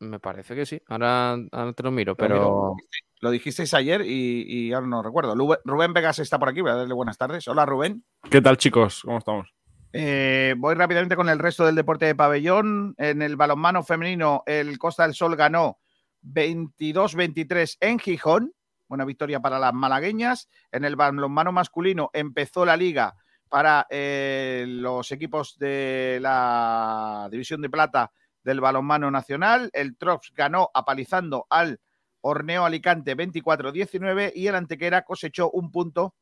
Me 0.00 0.18
parece 0.18 0.54
que 0.54 0.64
sí. 0.64 0.80
Ahora, 0.86 1.32
ahora 1.52 1.72
te 1.74 1.82
lo 1.82 1.90
miro, 1.90 2.16
Lo 2.18 2.24
miro, 2.24 2.40
pero 2.40 2.76
Lo 3.20 3.30
dijisteis 3.30 3.74
ayer 3.74 4.02
y, 4.06 4.44
y 4.48 4.72
ahora 4.72 4.86
no 4.86 5.02
recuerdo. 5.02 5.34
Rubén 5.64 5.92
Vegas 5.92 6.20
está 6.20 6.38
por 6.38 6.48
aquí, 6.48 6.60
voy 6.62 6.70
a 6.70 6.76
darle 6.76 6.94
buenas 6.94 7.18
tardes. 7.18 7.46
Hola, 7.48 7.66
Rubén. 7.66 8.04
¿Qué 8.30 8.40
tal, 8.40 8.56
chicos? 8.56 9.02
¿Cómo 9.04 9.18
estamos? 9.18 9.52
Eh, 9.92 10.54
voy 10.58 10.74
rápidamente 10.74 11.16
con 11.16 11.28
el 11.28 11.38
resto 11.38 11.64
del 11.64 11.74
deporte 11.74 12.06
de 12.06 12.14
pabellón. 12.14 12.94
En 12.98 13.22
el 13.22 13.36
balonmano 13.36 13.82
femenino, 13.82 14.42
el 14.46 14.78
Costa 14.78 15.04
del 15.04 15.14
Sol 15.14 15.36
ganó 15.36 15.78
22-23 16.22 17.78
en 17.80 17.98
Gijón. 17.98 18.52
Buena 18.86 19.04
victoria 19.04 19.40
para 19.40 19.58
las 19.58 19.72
malagueñas. 19.72 20.48
En 20.72 20.84
el 20.84 20.96
balonmano 20.96 21.52
masculino 21.52 22.10
empezó 22.12 22.64
la 22.64 22.76
liga 22.76 23.14
para 23.48 23.86
eh, 23.90 24.64
los 24.68 25.10
equipos 25.10 25.58
de 25.58 26.18
la 26.20 27.28
División 27.30 27.62
de 27.62 27.70
Plata 27.70 28.12
del 28.42 28.60
balonmano 28.60 29.10
nacional. 29.10 29.70
El 29.72 29.96
Trops 29.96 30.32
ganó 30.34 30.70
apalizando 30.74 31.46
al 31.48 31.80
Horneo 32.20 32.64
Alicante 32.64 33.16
24-19 33.16 34.32
y 34.34 34.46
el 34.48 34.54
Antequera 34.54 35.02
cosechó 35.02 35.50
un 35.50 35.70
punto 35.70 36.14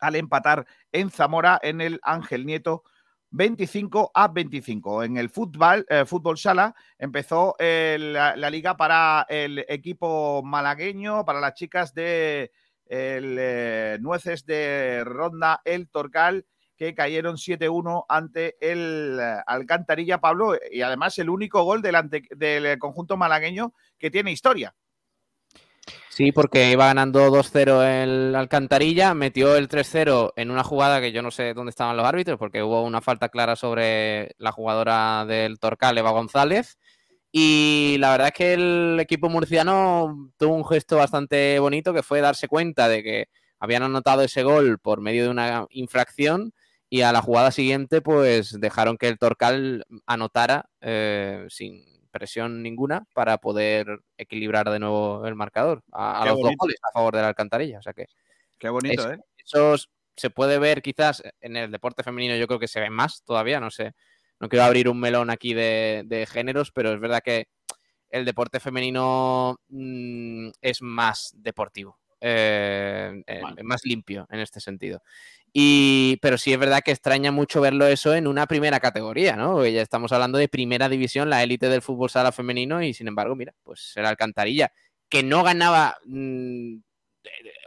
al 0.00 0.16
empatar 0.16 0.66
en 0.92 1.10
Zamora 1.10 1.58
en 1.62 1.80
el 1.80 2.00
Ángel 2.02 2.46
Nieto 2.46 2.84
25 3.30 4.10
a 4.14 4.28
25. 4.28 5.02
En 5.02 5.16
el 5.18 5.28
fútbol, 5.28 5.84
eh, 5.88 6.04
fútbol 6.06 6.38
sala 6.38 6.74
empezó 6.98 7.54
el- 7.58 8.14
la, 8.14 8.50
liga 8.50 8.76
para 8.76 9.26
el 9.28 9.64
equipo 9.68 10.42
malagueño, 10.42 11.24
para 11.24 11.40
las 11.40 11.54
chicas 11.54 11.92
de 11.94 12.50
el, 12.86 13.36
eh, 13.38 13.98
Nueces 14.00 14.46
de 14.46 15.02
Ronda, 15.04 15.60
el 15.66 15.90
Torcal, 15.90 16.46
que 16.74 16.94
cayeron 16.94 17.36
7-1 17.36 18.06
ante 18.08 18.56
el 18.60 19.18
eh, 19.20 19.42
Alcantarilla 19.46 20.20
Pablo 20.22 20.56
y 20.70 20.80
además 20.80 21.18
el 21.18 21.28
único 21.28 21.62
gol 21.64 21.82
del, 21.82 21.96
ante- 21.96 22.28
del 22.34 22.78
conjunto 22.78 23.16
malagueño 23.18 23.74
que 23.98 24.10
tiene 24.10 24.30
historia. 24.32 24.74
Sí, 26.18 26.32
porque 26.32 26.72
iba 26.72 26.86
ganando 26.86 27.30
2-0 27.30 27.80
el 27.84 28.34
Alcantarilla, 28.34 29.14
metió 29.14 29.54
el 29.54 29.68
3-0 29.68 30.32
en 30.34 30.50
una 30.50 30.64
jugada 30.64 31.00
que 31.00 31.12
yo 31.12 31.22
no 31.22 31.30
sé 31.30 31.54
dónde 31.54 31.70
estaban 31.70 31.96
los 31.96 32.04
árbitros, 32.04 32.40
porque 32.40 32.60
hubo 32.60 32.82
una 32.82 33.00
falta 33.00 33.28
clara 33.28 33.54
sobre 33.54 34.34
la 34.36 34.50
jugadora 34.50 35.24
del 35.26 35.60
Torcal, 35.60 35.96
Eva 35.96 36.10
González. 36.10 36.76
Y 37.30 37.98
la 38.00 38.10
verdad 38.10 38.28
es 38.28 38.32
que 38.32 38.54
el 38.54 38.98
equipo 38.98 39.28
murciano 39.28 40.32
tuvo 40.38 40.56
un 40.56 40.66
gesto 40.66 40.96
bastante 40.96 41.56
bonito 41.60 41.94
que 41.94 42.02
fue 42.02 42.20
darse 42.20 42.48
cuenta 42.48 42.88
de 42.88 43.04
que 43.04 43.28
habían 43.60 43.84
anotado 43.84 44.22
ese 44.22 44.42
gol 44.42 44.80
por 44.80 45.00
medio 45.00 45.22
de 45.22 45.30
una 45.30 45.66
infracción 45.70 46.52
y 46.90 47.02
a 47.02 47.12
la 47.12 47.22
jugada 47.22 47.52
siguiente 47.52 48.00
pues 48.00 48.58
dejaron 48.58 48.98
que 48.98 49.06
el 49.06 49.18
Torcal 49.18 49.84
anotara 50.04 50.68
eh, 50.80 51.46
sin 51.48 51.97
presión 52.18 52.62
ninguna 52.62 53.06
para 53.14 53.38
poder 53.38 54.00
equilibrar 54.16 54.68
de 54.70 54.78
nuevo 54.78 55.26
el 55.26 55.34
marcador 55.34 55.82
a, 55.92 56.24
los 56.26 56.40
dos 56.40 56.52
goles 56.58 56.76
a 56.82 56.92
favor 56.92 57.14
de 57.14 57.22
la 57.22 57.28
Alcantarilla. 57.28 57.78
O 57.78 57.82
sea 57.82 57.92
que 57.92 58.06
Qué 58.58 58.68
bonito, 58.68 59.08
es- 59.08 59.18
¿eh? 59.18 59.20
eso 59.44 59.74
s- 59.74 59.86
se 60.16 60.30
puede 60.30 60.58
ver 60.58 60.82
quizás 60.82 61.22
en 61.40 61.56
el 61.56 61.70
deporte 61.70 62.02
femenino, 62.02 62.34
yo 62.36 62.46
creo 62.46 62.58
que 62.58 62.68
se 62.68 62.80
ve 62.80 62.90
más 62.90 63.22
todavía, 63.24 63.60
no 63.60 63.70
sé. 63.70 63.94
No 64.40 64.48
quiero 64.48 64.64
abrir 64.64 64.88
un 64.88 65.00
melón 65.00 65.30
aquí 65.30 65.54
de, 65.54 66.02
de 66.06 66.26
géneros, 66.26 66.70
pero 66.72 66.92
es 66.92 67.00
verdad 67.00 67.22
que 67.24 67.46
el 68.10 68.24
deporte 68.24 68.58
femenino 68.60 69.58
mm, 69.68 70.50
es 70.60 70.82
más 70.82 71.30
deportivo, 71.36 71.98
eh, 72.20 73.22
más 73.62 73.80
limpio 73.84 74.26
en 74.30 74.40
este 74.40 74.60
sentido. 74.60 75.02
Y, 75.52 76.18
pero 76.20 76.36
sí 76.36 76.52
es 76.52 76.58
verdad 76.58 76.82
que 76.84 76.90
extraña 76.90 77.32
mucho 77.32 77.60
verlo 77.60 77.86
eso 77.86 78.14
en 78.14 78.26
una 78.26 78.46
primera 78.46 78.80
categoría, 78.80 79.36
¿no? 79.36 79.54
Porque 79.54 79.72
ya 79.72 79.82
estamos 79.82 80.12
hablando 80.12 80.38
de 80.38 80.48
primera 80.48 80.88
división, 80.88 81.30
la 81.30 81.42
élite 81.42 81.68
del 81.68 81.82
fútbol 81.82 82.10
sala 82.10 82.32
femenino, 82.32 82.82
y 82.82 82.92
sin 82.92 83.08
embargo, 83.08 83.34
mira, 83.34 83.54
pues 83.62 83.92
era 83.96 84.10
Alcantarilla, 84.10 84.72
que 85.08 85.22
no 85.22 85.42
ganaba 85.42 85.96
mm, 86.04 86.76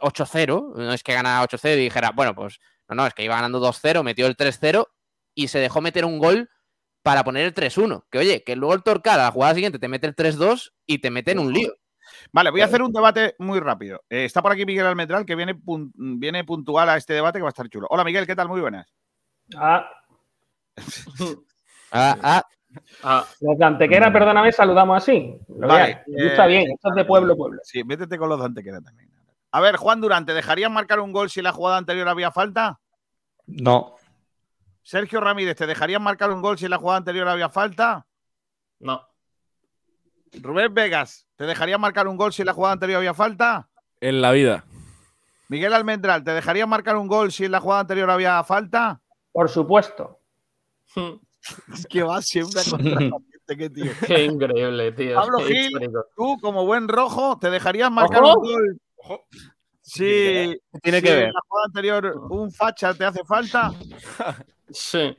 8-0, 0.02 0.76
no 0.76 0.94
es 0.94 1.04
que 1.04 1.14
ganara 1.14 1.44
8-0 1.44 1.74
y 1.78 1.84
dijera, 1.84 2.12
bueno, 2.12 2.36
pues 2.36 2.60
no, 2.88 2.96
no, 2.96 3.08
es 3.08 3.14
que 3.14 3.24
iba 3.24 3.36
ganando 3.36 3.60
2-0, 3.60 4.04
metió 4.04 4.28
el 4.28 4.38
3-0 4.38 4.88
y 5.34 5.48
se 5.48 5.60
dejó 5.60 5.82
meter 5.82 6.06
un 6.06 6.20
gol 6.20 6.50
para 7.04 7.24
poner 7.24 7.46
el 7.46 7.54
3-1. 7.54 8.06
Que 8.12 8.20
oye, 8.20 8.44
que 8.44 8.56
luego 8.56 8.74
el 8.74 8.84
Torcal 8.84 9.20
a 9.20 9.24
la 9.24 9.32
jugada 9.32 9.56
siguiente 9.56 9.80
te 9.80 9.88
mete 9.88 10.08
el 10.08 10.16
3-2 10.16 10.74
y 10.86 11.00
te 11.00 11.10
mete 11.10 11.32
en 11.32 11.40
un 11.40 11.54
lío. 11.54 11.76
Vale, 12.32 12.50
voy 12.52 12.62
a 12.62 12.66
hacer 12.66 12.82
un 12.82 12.92
debate 12.92 13.36
muy 13.40 13.60
rápido. 13.60 14.04
Eh, 14.10 14.26
está 14.26 14.42
por 14.42 14.52
aquí 14.52 14.66
Miguel 14.66 14.86
Almendral, 14.86 15.26
que 15.26 15.36
viene, 15.36 15.56
pun- 15.56 15.92
viene 15.96 16.44
puntual 16.44 16.90
a 16.90 16.98
este 16.98 17.14
debate 17.14 17.40
que 17.40 17.44
va 17.44 17.50
a 17.50 17.56
estar 17.56 17.68
chulo. 17.70 17.88
Hola 17.90 18.04
Miguel, 18.04 18.26
¿qué 18.28 18.36
tal? 18.36 18.48
Muy 18.48 18.62
buenas. 18.62 18.88
Ah, 19.58 19.90
Ah, 21.94 22.42
ah, 23.04 23.26
los 23.42 23.58
de 23.58 23.66
Antequera, 23.66 24.14
perdóname, 24.14 24.52
saludamos 24.54 24.96
así. 25.04 25.38
Lo 25.50 25.68
Vale, 25.68 26.04
gusta 26.08 26.46
eh, 26.46 26.48
bien, 26.48 26.72
esto 26.72 26.90
es 26.90 26.96
de 26.96 27.04
pueblo, 27.04 27.36
pueblo. 27.36 27.60
Sí, 27.64 27.84
métete 27.84 28.18
con 28.18 28.30
los 28.30 28.40
de 28.40 28.46
Antequera 28.46 28.80
también. 28.80 29.12
A 29.52 29.60
ver, 29.60 29.76
Juan 29.76 30.00
Durante, 30.00 30.34
¿dejarías 30.34 30.72
marcar 30.72 31.02
un 31.02 31.12
gol 31.12 31.30
si 31.30 31.42
en 31.42 31.44
la 31.44 31.52
jugada 31.52 31.78
anterior 31.78 32.08
había 32.08 32.32
falta? 32.32 32.80
No. 33.48 33.96
Sergio 34.82 35.20
Ramírez, 35.20 35.58
¿te 35.58 35.68
dejarías 35.68 36.02
marcar 36.02 36.32
un 36.32 36.42
gol 36.42 36.58
si 36.58 36.64
en 36.66 36.72
la 36.72 36.78
jugada 36.78 37.00
anterior 37.00 37.28
había 37.28 37.50
falta? 37.50 38.06
No. 38.80 39.06
Rubén 40.40 40.74
Vegas, 40.74 41.28
¿te 41.36 41.46
dejarías 41.46 41.80
marcar 41.80 42.08
un 42.08 42.18
gol 42.18 42.32
si 42.34 42.42
en 42.42 42.46
la 42.48 42.54
jugada 42.54 42.74
anterior 42.74 42.98
había 43.00 43.14
falta? 43.14 43.68
En 44.00 44.22
la 44.22 44.32
vida. 44.32 44.64
Miguel 45.50 45.74
Almendral, 45.74 46.24
¿te 46.24 46.32
dejarías 46.32 46.68
marcar 46.68 46.96
un 46.96 47.08
gol 47.08 47.32
si 47.32 47.46
en 47.46 47.52
la 47.52 47.60
jugada 47.60 47.82
anterior 47.82 48.10
había 48.10 48.42
falta? 48.44 49.02
Por 49.32 49.50
supuesto. 49.50 50.20
Es 51.74 51.88
que 51.88 52.04
va 52.04 52.22
siempre 52.22 52.62
a 52.62 52.64
contracorriente, 52.70 53.58
qué 53.58 53.70
tío. 53.72 53.92
Qué 54.06 54.26
increíble, 54.26 54.92
tío. 54.92 55.16
Pablo 55.16 55.40
Qué 55.40 55.46
Gil, 55.46 55.66
histórico. 55.72 56.06
tú 56.16 56.38
como 56.40 56.68
buen 56.68 56.88
rojo, 56.88 57.40
¿te 57.40 57.50
dejarías 57.50 57.90
marcar 57.92 58.22
Ojo. 58.22 58.40
un 58.42 58.44
gol? 58.52 58.82
Sí, 59.82 60.56
tiene 60.84 61.00
si 61.00 61.04
que 61.04 61.14
ver? 61.16 61.24
en 61.30 61.34
la 61.34 61.40
jugada 61.48 61.66
anterior 61.66 62.14
un 62.30 62.52
facha 62.52 62.94
te 62.94 63.06
hace 63.06 63.24
falta. 63.26 63.74
Sí. 64.70 65.18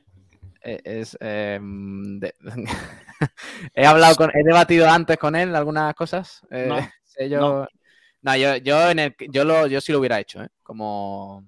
Eh, 0.63 0.81
es, 0.83 1.17
eh, 1.19 1.59
de- 1.61 2.35
he 3.73 3.85
hablado 3.85 4.15
con, 4.15 4.31
he 4.33 4.43
debatido 4.43 4.89
antes 4.89 5.17
con 5.17 5.35
él 5.35 5.55
algunas 5.55 5.93
cosas. 5.95 6.41
eh, 6.51 6.67
No, 6.67 6.77
yo, 7.29 7.67
no, 8.21 8.35
yo, 8.37 8.55
yo, 8.57 8.89
en 8.89 8.99
el, 8.99 9.15
yo, 9.29 9.43
lo, 9.43 9.67
yo 9.67 9.81
sí 9.81 9.91
lo 9.91 9.99
hubiera 9.99 10.19
hecho, 10.19 10.41
¿eh? 10.43 10.49
como, 10.63 11.45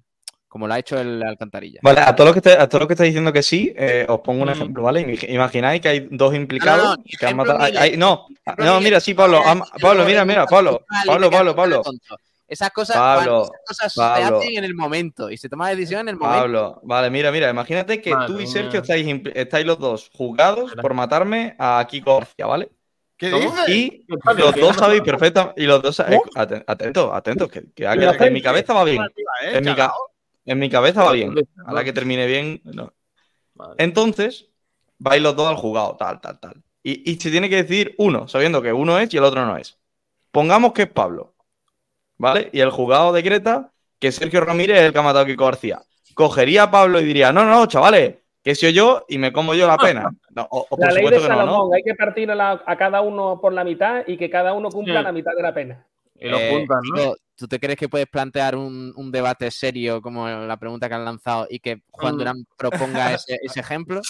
como 0.48 0.66
lo 0.68 0.74
ha 0.74 0.78
hecho 0.78 0.98
el 1.00 1.22
Alcantarilla. 1.22 1.80
Vale, 1.82 2.00
a 2.00 2.14
todo 2.14 2.28
lo 2.28 2.32
que 2.32 2.38
esté, 2.40 2.52
a 2.52 2.68
todo 2.68 2.80
lo 2.82 2.86
que 2.86 2.94
estáis 2.94 3.08
diciendo 3.10 3.32
que 3.32 3.42
sí, 3.42 3.72
eh, 3.76 4.06
os 4.08 4.20
pongo 4.20 4.42
un 4.42 4.48
Mm. 4.48 4.52
ejemplo, 4.52 4.82
¿vale? 4.82 5.06
Imag- 5.06 5.28
Imagináis 5.30 5.80
que 5.80 5.88
hay 5.88 6.08
dos 6.10 6.34
implicados 6.34 6.82
No, 6.82 6.90
no, 6.90 6.96
no, 6.96 7.02
que 7.18 7.26
han 7.26 7.36
matado. 7.36 7.58
no, 7.96 8.26
no, 8.58 8.80
mira, 8.80 9.00
sí, 9.00 9.14
Pablo, 9.14 9.42
am- 9.44 9.62
Pablo, 9.80 10.04
mira, 10.04 10.24
mira, 10.24 10.46
Pablo, 10.46 10.84
Pablo, 11.06 11.30
te 11.30 11.36
Pablo, 11.36 11.56
Pablo. 11.56 11.82
Esas 12.48 12.70
cosas, 12.70 12.96
Pablo, 12.96 13.44
Juan, 13.44 13.50
esas 13.70 13.92
cosas 13.92 13.92
se 13.92 14.00
hacen 14.36 14.58
en 14.58 14.64
el 14.64 14.74
momento 14.74 15.30
y 15.30 15.36
se 15.36 15.48
toma 15.48 15.64
la 15.68 15.74
decisión 15.74 16.02
en 16.02 16.10
el 16.10 16.16
momento. 16.16 16.40
Pablo, 16.42 16.80
vale, 16.84 17.10
mira, 17.10 17.32
mira, 17.32 17.50
imagínate 17.50 18.00
que 18.00 18.10
Madre 18.14 18.26
tú 18.34 18.40
y. 18.40 18.46
Sergio 18.46 18.80
estáis, 18.80 19.20
estáis 19.34 19.66
los 19.66 19.78
dos 19.80 20.10
juzgados 20.14 20.72
por 20.80 20.94
matarme 20.94 21.56
a 21.58 21.84
Kiko 21.88 22.18
García, 22.18 22.46
¿vale? 22.46 22.70
¿Qué. 23.16 23.30
Y 23.66 23.90
¿Qué 23.90 24.14
estás 24.14 24.38
los 24.38 24.54
dos 24.54 24.76
sabéis 24.76 25.02
perfectamente, 25.02 25.60
y 25.60 25.66
los 25.66 25.82
dos, 25.82 25.98
eh, 26.00 26.20
aten- 26.36 26.64
atentos, 26.66 27.10
atentos, 27.12 27.50
que, 27.50 27.62
que- 27.72 27.84
que 28.18 28.24
en 28.26 28.32
mi 28.32 28.42
cabeza 28.42 28.74
va 28.74 28.84
bien. 28.84 29.02
¿eh? 29.02 29.56
En 29.56 29.64
mi, 29.64 29.74
ca- 29.74 29.92
en 30.44 30.58
mi 30.58 30.70
cabeza 30.70 31.02
va 31.02 31.12
bien. 31.12 31.34
A 31.64 31.72
la 31.72 31.82
que 31.82 31.92
termine 31.92 32.26
bien. 32.26 32.60
no. 32.64 32.92
Entonces, 33.78 34.48
vais 34.98 35.20
los 35.22 35.34
dos 35.34 35.48
al 35.48 35.56
jugado, 35.56 35.96
tal, 35.96 36.20
tal, 36.20 36.38
tal. 36.38 36.62
Y, 36.82 37.10
y 37.10 37.16
se 37.18 37.30
tiene 37.30 37.48
que 37.48 37.56
decidir 37.56 37.94
uno, 37.98 38.28
sabiendo 38.28 38.62
que 38.62 38.72
uno 38.72 38.98
es 38.98 39.12
y 39.12 39.16
el 39.16 39.24
otro 39.24 39.44
no 39.44 39.56
es. 39.56 39.78
Pongamos 40.30 40.72
que 40.72 40.82
es 40.82 40.88
Pablo. 40.90 41.34
¿Vale? 42.18 42.48
Y 42.52 42.60
el 42.60 42.70
jugado 42.70 43.12
decreta 43.12 43.70
que 43.98 44.12
Sergio 44.12 44.40
Ramírez 44.40 44.78
es 44.78 44.82
el 44.84 44.92
que 44.92 44.98
ha 44.98 45.02
matado 45.02 45.24
a 45.24 45.26
Kiko 45.26 45.44
García. 45.44 45.80
Cogería 46.14 46.64
a 46.64 46.70
Pablo 46.70 47.00
y 47.00 47.04
diría, 47.04 47.32
no, 47.32 47.44
no, 47.44 47.66
chavales, 47.66 48.16
que 48.42 48.54
soy 48.54 48.72
yo 48.72 49.04
y 49.08 49.18
me 49.18 49.32
como 49.32 49.54
yo 49.54 49.66
la 49.66 49.76
pena. 49.76 50.10
No, 50.34 50.46
o, 50.50 50.66
o 50.70 50.76
La 50.78 50.86
por 50.88 50.94
ley 50.94 51.04
de 51.04 51.10
que 51.10 51.16
no, 51.16 51.26
Salomón, 51.26 51.68
¿no? 51.70 51.74
hay 51.76 51.82
que 51.82 51.94
partir 51.94 52.30
a, 52.30 52.34
la- 52.34 52.62
a 52.64 52.76
cada 52.76 53.00
uno 53.02 53.38
por 53.40 53.52
la 53.52 53.64
mitad 53.64 54.02
y 54.06 54.16
que 54.16 54.30
cada 54.30 54.52
uno 54.54 54.70
cumpla 54.70 55.00
Sí. 55.00 55.04
la 55.04 55.12
mitad 55.12 55.32
de 55.36 55.42
la 55.42 55.52
pena. 55.54 55.86
Y 56.18 56.28
lo 56.28 56.38
Eh, 56.38 56.50
juntan, 56.50 56.80
¿no? 56.94 57.14
¿Tú 57.36 57.46
te 57.46 57.60
crees 57.60 57.78
que 57.78 57.90
puedes 57.90 58.06
plantear 58.06 58.56
un, 58.56 58.94
un 58.96 59.12
debate 59.12 59.50
serio 59.50 60.00
como 60.00 60.26
la 60.26 60.56
pregunta 60.56 60.88
que 60.88 60.94
han 60.94 61.04
lanzado 61.04 61.46
y 61.50 61.58
que 61.58 61.82
Juan 61.90 62.14
Mm. 62.14 62.18
Durán 62.18 62.36
proponga 62.56 63.12
ese, 63.20 63.38
ese 63.42 63.60
ejemplo? 63.60 64.00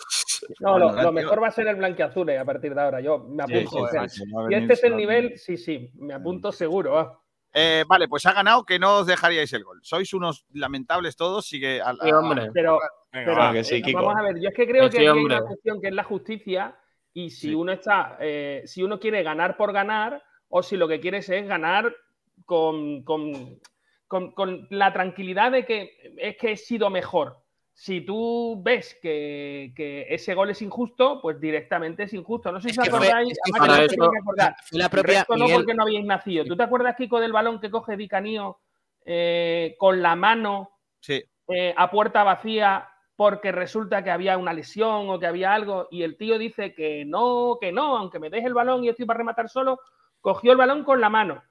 No, 0.60 0.78
lo, 0.78 0.86
Bueno, 0.86 1.02
lo 1.02 1.08
tío. 1.08 1.12
mejor 1.12 1.42
va 1.42 1.48
a 1.48 1.50
ser 1.50 1.66
el 1.66 1.74
blanquiazules 1.74 2.38
a 2.38 2.44
partir 2.44 2.72
de 2.72 2.80
ahora. 2.80 3.00
Yo 3.00 3.18
me 3.18 3.42
apunto. 3.42 3.88
sí, 4.08 4.20
Si 4.48 4.54
este 4.54 4.72
es 4.74 4.84
el 4.84 4.96
nivel, 4.96 5.36
sí, 5.38 5.56
sí, 5.56 5.90
me 5.96 6.14
apunto 6.14 6.52
seguro. 6.52 7.22
Eh, 7.58 7.84
vale, 7.88 8.06
pues 8.06 8.26
ha 8.26 8.34
ganado 8.34 8.64
que 8.66 8.78
no 8.78 8.98
os 8.98 9.06
dejaríais 9.06 9.50
el 9.54 9.64
gol. 9.64 9.80
Sois 9.82 10.12
unos 10.12 10.44
lamentables 10.52 11.16
todos. 11.16 11.46
Sigue 11.46 11.80
Sí, 12.02 12.12
hombre. 12.12 12.50
Pero, 12.52 12.78
Venga, 13.10 13.24
pero 13.24 13.36
va. 13.36 13.52
que 13.54 13.64
sí, 13.64 13.76
eh, 13.76 13.82
Kiko. 13.82 13.98
vamos 14.02 14.16
a 14.18 14.22
ver, 14.22 14.38
yo 14.40 14.50
es 14.50 14.54
que 14.54 14.66
creo 14.66 14.84
Que 14.84 14.90
que 14.90 14.96
sí, 14.98 14.98
aquí 14.98 15.06
hay 15.06 15.08
hombre. 15.18 15.36
una 15.36 15.46
cuestión 15.46 15.80
que 15.80 15.88
es 15.88 15.94
la 15.94 16.04
justicia 16.04 16.76
y 17.14 17.30
si 17.30 17.48
Sí. 17.48 17.54
uno 17.54 17.72
está, 17.72 18.18
eh, 18.20 18.62
si 18.66 18.82
uno 18.82 19.00
quiere 19.00 19.22
ganar 19.22 19.56
por 19.56 19.72
ganar 19.72 20.22
o 20.50 20.62
si 20.62 20.76
lo 20.76 20.86
que 20.86 21.00
quieres 21.00 21.28
es 21.30 21.48
ganar 21.48 21.96
con, 22.44 23.02
con- 23.04 23.58
con- 24.06 24.32
con 24.32 24.66
la 24.70 24.92
tranquilidad 24.92 25.50
de 25.50 25.64
que 25.64 26.14
es 26.18 26.36
que 26.36 26.52
he 26.52 26.56
sido 26.58 26.90
mejor. 26.90 27.38
Si 27.78 28.00
tú 28.00 28.58
ves 28.62 28.98
que, 29.02 29.74
que 29.76 30.06
ese 30.08 30.32
gol 30.32 30.48
es 30.48 30.62
injusto, 30.62 31.20
pues 31.20 31.38
directamente 31.38 32.04
es 32.04 32.14
injusto. 32.14 32.50
No 32.50 32.58
sé 32.58 32.70
si 32.70 32.80
os 32.80 32.88
fue- 32.88 32.96
acordáis, 32.96 33.36
además 33.44 33.68
fue- 33.78 33.88
que 33.88 33.96
no 33.98 34.04
eso- 34.06 34.18
acordar. 34.22 34.56
Fue 34.64 34.78
la 34.78 34.88
propia 34.88 35.18
resto 35.18 35.36
no 35.36 35.46
porque 35.52 35.74
no 35.74 35.82
habíais 35.82 36.06
nacido. 36.06 36.44
¿Tú 36.46 36.56
te 36.56 36.62
acuerdas, 36.62 36.96
Kiko, 36.96 37.20
del 37.20 37.32
balón 37.34 37.60
que 37.60 37.70
coge 37.70 37.98
Di 37.98 38.08
Canío 38.08 38.58
eh, 39.04 39.76
con 39.78 40.00
la 40.00 40.16
mano 40.16 40.70
Sí. 41.00 41.22
eh, 41.48 41.74
a 41.76 41.90
puerta 41.90 42.24
vacía 42.24 42.88
porque 43.14 43.52
resulta 43.52 44.02
que 44.02 44.10
había 44.10 44.38
una 44.38 44.54
lesión 44.54 45.10
o 45.10 45.18
que 45.18 45.26
había 45.26 45.52
algo 45.52 45.86
y 45.90 46.02
el 46.02 46.16
tío 46.16 46.38
dice 46.38 46.74
que 46.74 47.04
no, 47.04 47.58
que 47.60 47.72
no, 47.72 47.98
aunque 47.98 48.18
me 48.18 48.30
deje 48.30 48.46
el 48.46 48.54
balón 48.54 48.84
y 48.84 48.88
estoy 48.88 49.04
para 49.04 49.18
rematar 49.18 49.48
solo, 49.50 49.78
cogió 50.22 50.52
el 50.52 50.58
balón 50.58 50.82
con 50.82 51.00
la 51.00 51.08
mano 51.10 51.42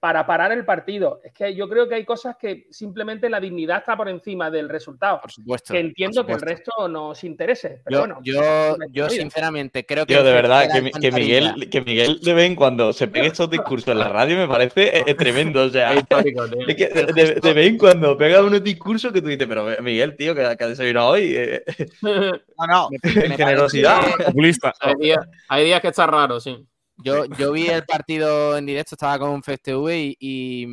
para 0.00 0.26
parar 0.26 0.52
el 0.52 0.64
partido. 0.64 1.20
Es 1.24 1.32
que 1.32 1.54
yo 1.54 1.68
creo 1.68 1.88
que 1.88 1.96
hay 1.96 2.04
cosas 2.04 2.36
que 2.36 2.66
simplemente 2.70 3.28
la 3.28 3.40
dignidad 3.40 3.78
está 3.78 3.96
por 3.96 4.08
encima 4.08 4.50
del 4.50 4.68
resultado. 4.68 5.20
por 5.20 5.30
supuesto. 5.32 5.72
Que 5.72 5.80
entiendo 5.80 6.24
que 6.24 6.32
el 6.32 6.40
resto 6.40 6.88
nos 6.88 7.22
interese. 7.24 7.82
Pero 7.84 7.94
Yo, 7.96 8.00
bueno, 8.00 8.18
yo, 8.22 8.76
yo 8.90 9.08
sinceramente 9.10 9.84
creo 9.84 10.06
que. 10.06 10.14
Tío, 10.14 10.22
de 10.24 10.32
verdad, 10.32 10.68
que, 11.00 11.10
Miguel, 11.12 11.68
que 11.70 11.80
Miguel 11.82 12.20
de 12.20 12.34
vez 12.34 12.46
en 12.46 12.56
cuando 12.56 12.92
se 12.92 13.08
pegue 13.08 13.26
estos 13.28 13.50
discursos 13.50 13.88
en 13.92 13.98
la 13.98 14.08
radio 14.08 14.36
me 14.36 14.48
parece 14.48 14.98
eh, 15.06 15.14
tremendo. 15.14 15.62
O 15.62 15.68
sea, 15.70 15.92
Es 16.68 16.76
que 16.76 16.88
de, 16.88 17.12
de- 17.12 17.34
de 17.40 17.52
vez 17.52 17.66
en 17.68 17.78
cuando 17.78 18.16
pega 18.16 18.42
unos 18.42 18.62
discursos 18.62 19.12
que 19.12 19.20
tú 19.20 19.28
dices, 19.28 19.46
pero 19.46 19.66
Miguel, 19.82 20.16
tío, 20.16 20.34
que, 20.34 20.56
que 20.56 20.64
ha 20.64 20.68
desayunado 20.68 21.08
hoy. 21.10 21.34
eh, 21.36 21.62
No, 22.02 22.66
no. 22.66 22.88
me 22.90 22.98
parece 22.98 23.36
generosidad. 23.36 24.00
que- 24.16 24.24
Populista. 24.24 24.72
hay, 24.80 24.94
días, 24.94 25.18
hay 25.48 25.64
días 25.66 25.80
que 25.80 25.88
está 25.88 26.06
raro, 26.06 26.40
sí. 26.40 26.66
Yo, 26.98 27.26
yo 27.26 27.52
vi 27.52 27.66
el 27.68 27.84
partido 27.84 28.56
en 28.56 28.66
directo, 28.66 28.94
estaba 28.94 29.18
con 29.18 29.42
FestV 29.42 29.88
y, 29.94 30.16
y, 30.18 30.66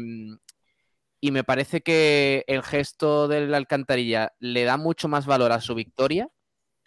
y 1.19 1.31
me 1.31 1.43
parece 1.43 1.81
que 1.81 2.43
el 2.47 2.63
gesto 2.63 3.27
del 3.27 3.53
Alcantarilla 3.53 4.33
le 4.39 4.63
da 4.63 4.77
mucho 4.77 5.07
más 5.07 5.25
valor 5.25 5.51
a 5.51 5.61
su 5.61 5.75
victoria 5.75 6.29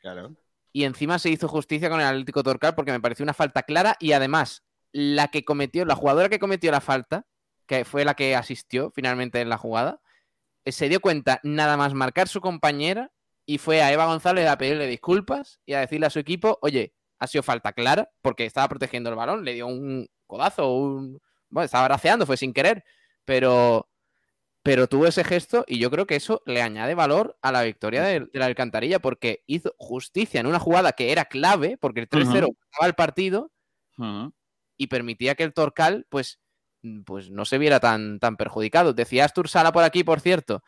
Claro. 0.01 0.37
y 0.73 0.85
encima 0.85 1.19
se 1.19 1.31
hizo 1.31 1.49
justicia 1.49 1.91
con 1.91 2.01
el 2.01 2.07
Atlético 2.07 2.43
Torcal 2.43 2.75
porque 2.75 2.93
me 2.93 3.01
pareció 3.01 3.23
una 3.25 3.35
falta 3.35 3.63
clara 3.65 3.97
y 3.99 4.13
además 4.13 4.65
la 4.93 5.29
que 5.29 5.45
cometió, 5.45 5.85
la 5.85 5.97
jugadora 5.97 6.29
que 6.29 6.39
cometió 6.39 6.71
la 6.71 6.81
falta 6.81 7.27
que 7.67 7.85
fue 7.85 8.05
la 8.05 8.15
que 8.15 8.37
asistió 8.37 8.91
finalmente 8.95 9.41
en 9.41 9.49
la 9.49 9.59
jugada, 9.59 10.01
eh, 10.65 10.73
se 10.73 10.89
dio 10.89 11.01
cuenta 11.01 11.41
nada 11.43 11.77
más 11.77 11.95
marcar 11.95 12.29
su 12.29 12.41
compañera 12.41 13.11
y 13.45 13.59
fue 13.59 13.83
a 13.83 13.93
Eva 13.93 14.07
González 14.07 14.49
a 14.49 14.57
pedirle 14.59 14.87
disculpas 14.87 15.61
y 15.67 15.73
a 15.75 15.81
decirle 15.81 16.07
a 16.07 16.11
su 16.11 16.19
equipo, 16.21 16.59
oye, 16.63 16.95
ha 17.19 17.27
sido 17.27 17.43
falta 17.43 17.73
clara 17.73 18.11
porque 18.23 18.45
estaba 18.45 18.69
protegiendo 18.69 19.11
el 19.11 19.17
balón, 19.17 19.45
le 19.45 19.55
dio 19.55 19.67
un 19.67 20.09
codazo, 20.27 20.73
un... 20.75 21.21
bueno, 21.49 21.65
estaba 21.65 21.89
braceando, 21.89 22.27
fue 22.27 22.37
sin 22.37 22.53
querer, 22.53 22.85
pero, 23.25 23.89
pero 24.63 24.87
tuvo 24.87 25.07
ese 25.07 25.25
gesto 25.25 25.65
y 25.67 25.79
yo 25.79 25.91
creo 25.91 26.07
que 26.07 26.17
eso 26.17 26.43
le 26.47 26.63
añade 26.63 26.95
valor 26.95 27.39
a 27.43 27.53
la 27.53 27.63
victoria 27.63 28.03
de, 28.03 28.21
de 28.21 28.39
la 28.39 28.47
Alcantarilla 28.47 28.99
porque 28.99 29.43
hizo 29.47 29.75
justicia 29.79 30.41
en 30.41 30.47
una 30.47 30.59
jugada 30.59 30.93
que 30.93 31.13
era 31.13 31.27
clave, 31.27 31.79
porque 31.79 32.01
el 32.01 32.09
3-0 32.09 32.45
Ujú. 32.45 32.57
ganaba 32.73 32.87
el 32.87 32.95
partido 32.95 33.53
y 34.77 34.87
permitía 34.89 35.35
que 35.35 35.43
el 35.43 35.55
Torcal, 35.55 36.07
pues, 36.11 36.41
pues 37.05 37.31
no 37.31 37.45
se 37.45 37.59
viera 37.59 37.81
tan, 37.81 38.19
tan 38.21 38.37
perjudicado. 38.37 38.93
Decía 38.93 39.25
Astur 39.25 39.49
Sala 39.49 39.73
por 39.73 39.85
aquí, 39.85 40.05
por 40.05 40.21
cierto, 40.21 40.63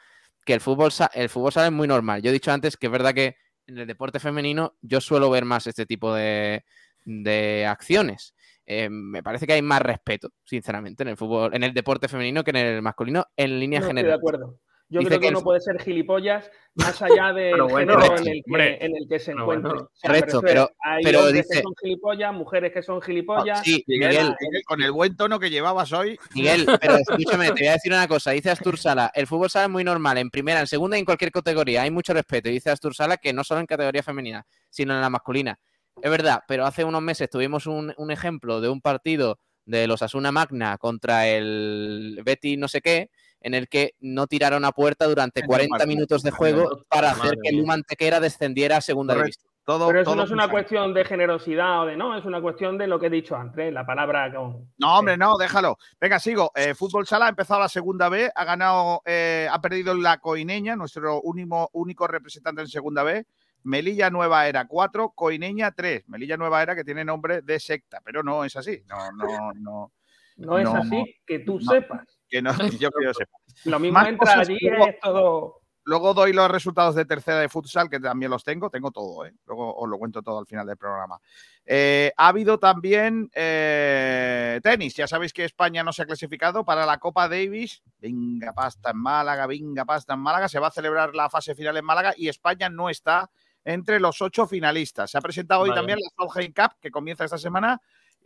que 0.46 0.54
el 0.54 0.60
fútbol, 0.60 0.90
el 1.12 1.28
fútbol 1.28 1.52
sala 1.52 1.66
es 1.66 1.72
muy 1.72 1.86
normal. 1.86 2.22
Yo 2.22 2.30
he 2.30 2.32
dicho 2.32 2.50
antes 2.50 2.78
que 2.78 2.86
es 2.86 2.92
verdad 2.92 3.12
que 3.12 3.36
en 3.68 3.78
el 3.78 3.86
deporte 3.86 4.18
femenino 4.18 4.74
yo 4.80 5.00
suelo 5.00 5.30
ver 5.30 5.44
más 5.44 5.66
este 5.66 5.86
tipo 5.86 6.12
de, 6.14 6.64
de 7.04 7.66
acciones. 7.66 8.34
Eh, 8.66 8.88
me 8.90 9.22
parece 9.22 9.46
que 9.46 9.52
hay 9.54 9.62
más 9.62 9.80
respeto, 9.80 10.30
sinceramente, 10.44 11.02
en 11.02 11.10
el 11.10 11.16
fútbol, 11.16 11.54
en 11.54 11.62
el 11.62 11.72
deporte 11.72 12.08
femenino 12.08 12.42
que 12.44 12.50
en 12.50 12.56
el 12.56 12.82
masculino, 12.82 13.24
en 13.36 13.60
línea 13.60 13.80
No 13.80 13.86
estoy 13.86 13.96
general. 13.96 14.10
de 14.10 14.16
acuerdo. 14.16 14.58
Yo 14.90 15.00
Dice 15.00 15.08
creo 15.10 15.20
que, 15.20 15.24
que 15.26 15.28
el 15.28 15.36
fu- 15.36 15.42
puede 15.44 15.60
ser 15.60 15.78
gilipollas 15.82 16.50
más 16.76 17.02
allá 17.02 17.32
del 17.34 17.52
Pero 17.52 17.68
bueno, 17.68 17.92
género 18.00 18.16
en 18.16 18.26
el, 18.28 18.32
que, 18.34 18.42
hombre. 18.46 18.84
en 18.86 18.96
el 18.96 19.06
que 19.08 19.18
se 19.18 19.32
encuentre. 19.32 19.70
bueno, 19.70 19.82
O 19.84 19.90
sea, 19.94 20.40
pero- 20.40 20.70
hay 20.82 21.02
pero 21.04 21.20
hombres 21.26 21.46
que 21.50 21.60
son 21.62 21.74
gilipollas, 21.82 22.32
mujeres 22.32 22.72
que 22.72 22.82
son 22.82 23.02
gilipollas. 23.02 23.60
Sí, 23.64 23.84
Miguel, 23.86 24.08
Miguel, 24.08 24.34
Miguel, 24.40 24.62
con 24.66 24.82
el 24.82 24.90
buen 24.92 25.14
tono 25.16 25.38
que 25.38 25.50
llevabas 25.50 25.92
hoy. 25.92 26.18
Miguel, 26.34 26.66
pero 26.80 26.96
escúchame, 26.96 27.46
te 27.48 27.52
voy 27.52 27.66
a 27.66 27.72
decir 27.72 27.92
una 27.92 28.08
cosa. 28.08 28.30
Dice 28.30 28.50
Astur 28.50 28.78
Sala, 28.78 29.10
el 29.14 29.26
fútbol 29.26 29.50
sala 29.50 29.66
es 29.66 29.70
muy 29.70 29.84
normal, 29.84 30.16
en 30.16 30.30
primera, 30.30 30.60
en 30.60 30.66
segunda 30.66 30.96
y 30.96 31.00
en 31.00 31.04
cualquier 31.04 31.32
categoría. 31.32 31.82
Hay 31.82 31.90
mucho 31.90 32.14
respeto. 32.14 32.48
Y 32.48 32.52
dice 32.52 32.70
Astur 32.70 32.94
Sala 32.94 33.18
que 33.18 33.32
no 33.34 33.44
solo 33.44 33.60
en 33.60 33.66
categoría 33.66 34.02
femenina, 34.02 34.46
sino 34.70 34.94
en 34.94 35.02
la 35.02 35.10
masculina. 35.10 35.58
Es 36.00 36.10
verdad, 36.10 36.44
pero 36.48 36.64
hace 36.64 36.84
unos 36.84 37.02
meses 37.02 37.28
tuvimos 37.28 37.66
un, 37.66 37.92
un 37.98 38.10
ejemplo 38.10 38.60
de 38.62 38.68
un 38.70 38.80
partido 38.80 39.38
de 39.66 39.86
los 39.86 40.00
Asuna 40.00 40.32
Magna 40.32 40.78
contra 40.78 41.28
el 41.28 42.22
Betty 42.24 42.56
no 42.56 42.68
sé 42.68 42.80
qué, 42.80 43.10
en 43.40 43.54
el 43.54 43.68
que 43.68 43.94
no 44.00 44.26
tiraron 44.26 44.64
a 44.64 44.72
puerta 44.72 45.06
durante 45.06 45.42
40 45.42 45.86
minutos 45.86 46.22
de 46.22 46.30
juego 46.30 46.84
para 46.88 47.10
hacer 47.10 47.36
que 47.42 47.52
Luma 47.52 47.74
Antequera 47.74 48.20
descendiera 48.20 48.78
a 48.78 48.80
segunda 48.80 49.14
división. 49.14 49.48
Todo, 49.64 49.88
Pero 49.88 50.00
eso 50.00 50.10
todo 50.12 50.16
no 50.16 50.24
es 50.24 50.30
una 50.30 50.48
cuestión 50.48 50.94
de 50.94 51.04
generosidad 51.04 51.82
o 51.82 51.86
de 51.86 51.94
no, 51.94 52.16
es 52.16 52.24
una 52.24 52.40
cuestión 52.40 52.78
de 52.78 52.86
lo 52.86 52.98
que 52.98 53.08
he 53.08 53.10
dicho 53.10 53.36
antes, 53.36 53.70
la 53.70 53.84
palabra 53.84 54.32
con. 54.32 54.70
No, 54.78 54.98
hombre, 54.98 55.18
no, 55.18 55.36
déjalo. 55.36 55.76
Venga, 56.00 56.18
sigo. 56.18 56.50
Eh, 56.54 56.74
Fútbol 56.74 57.06
Sala 57.06 57.26
ha 57.26 57.28
empezado 57.28 57.60
la 57.60 57.68
segunda 57.68 58.08
B, 58.08 58.30
ha 58.34 58.44
ganado, 58.46 59.02
eh, 59.04 59.46
ha 59.50 59.60
perdido 59.60 59.94
la 59.94 60.20
Coineña, 60.20 60.74
nuestro 60.74 61.20
único, 61.20 61.68
único 61.74 62.06
representante 62.06 62.62
en 62.62 62.68
segunda 62.68 63.02
B. 63.02 63.26
Melilla 63.62 64.08
Nueva 64.08 64.48
Era 64.48 64.66
4, 64.66 65.10
Coineña 65.10 65.72
3. 65.72 66.08
Melilla 66.08 66.38
Nueva 66.38 66.62
Era 66.62 66.74
que 66.74 66.84
tiene 66.84 67.04
nombre 67.04 67.42
de 67.42 67.60
secta, 67.60 68.00
pero 68.02 68.22
no 68.22 68.44
es 68.44 68.56
así. 68.56 68.82
No, 68.88 69.12
no, 69.12 69.52
no. 69.52 69.92
No 70.38 70.58
es 70.58 70.68
así, 70.68 71.16
que 71.26 71.40
tú 71.40 71.58
no, 71.58 71.72
sepas. 71.72 72.17
Que 72.28 72.42
no, 72.42 72.50
yo 72.80 72.90
que 72.90 73.04
yo 73.04 73.14
sepa. 73.14 73.38
Lo 73.64 73.78
mismo 73.78 73.98
Más 73.98 74.08
entra 74.08 74.40
allí 74.40 74.58
luego- 74.60 74.86
es 74.88 75.00
todo. 75.00 75.54
Luego 75.84 76.12
doy 76.12 76.34
los 76.34 76.50
resultados 76.50 76.94
de 76.94 77.06
tercera 77.06 77.40
de 77.40 77.48
futsal, 77.48 77.88
que 77.88 77.98
también 77.98 78.30
los 78.30 78.44
tengo, 78.44 78.68
tengo 78.68 78.90
todo, 78.90 79.24
¿eh? 79.24 79.32
luego 79.46 79.74
os 79.74 79.88
lo 79.88 79.96
cuento 79.96 80.20
todo 80.20 80.38
al 80.38 80.46
final 80.46 80.66
del 80.66 80.76
programa. 80.76 81.18
Eh, 81.64 82.12
ha 82.14 82.28
habido 82.28 82.58
también 82.58 83.30
eh, 83.32 84.60
tenis, 84.62 84.94
ya 84.94 85.06
sabéis 85.06 85.32
que 85.32 85.46
España 85.46 85.82
no 85.82 85.94
se 85.94 86.02
ha 86.02 86.04
clasificado 86.04 86.62
para 86.62 86.84
la 86.84 86.98
Copa 86.98 87.26
Davis. 87.26 87.82
Venga, 88.00 88.52
pasta 88.52 88.90
en 88.90 88.98
Málaga, 88.98 89.46
venga, 89.46 89.86
pasta 89.86 90.12
en 90.12 90.20
Málaga. 90.20 90.46
Se 90.50 90.58
va 90.58 90.66
a 90.66 90.72
celebrar 90.72 91.14
la 91.14 91.30
fase 91.30 91.54
final 91.54 91.78
en 91.78 91.84
Málaga 91.86 92.12
y 92.14 92.28
España 92.28 92.68
no 92.68 92.90
está 92.90 93.30
entre 93.64 93.98
los 93.98 94.20
ocho 94.20 94.46
finalistas. 94.46 95.10
Se 95.10 95.16
ha 95.16 95.22
presentado 95.22 95.62
hoy 95.62 95.72
también 95.72 95.98
la 96.00 96.10
Solheim 96.26 96.52
Cup, 96.52 96.72
que 96.82 96.90
comienza 96.90 97.24
esta 97.24 97.38
semana 97.38 97.80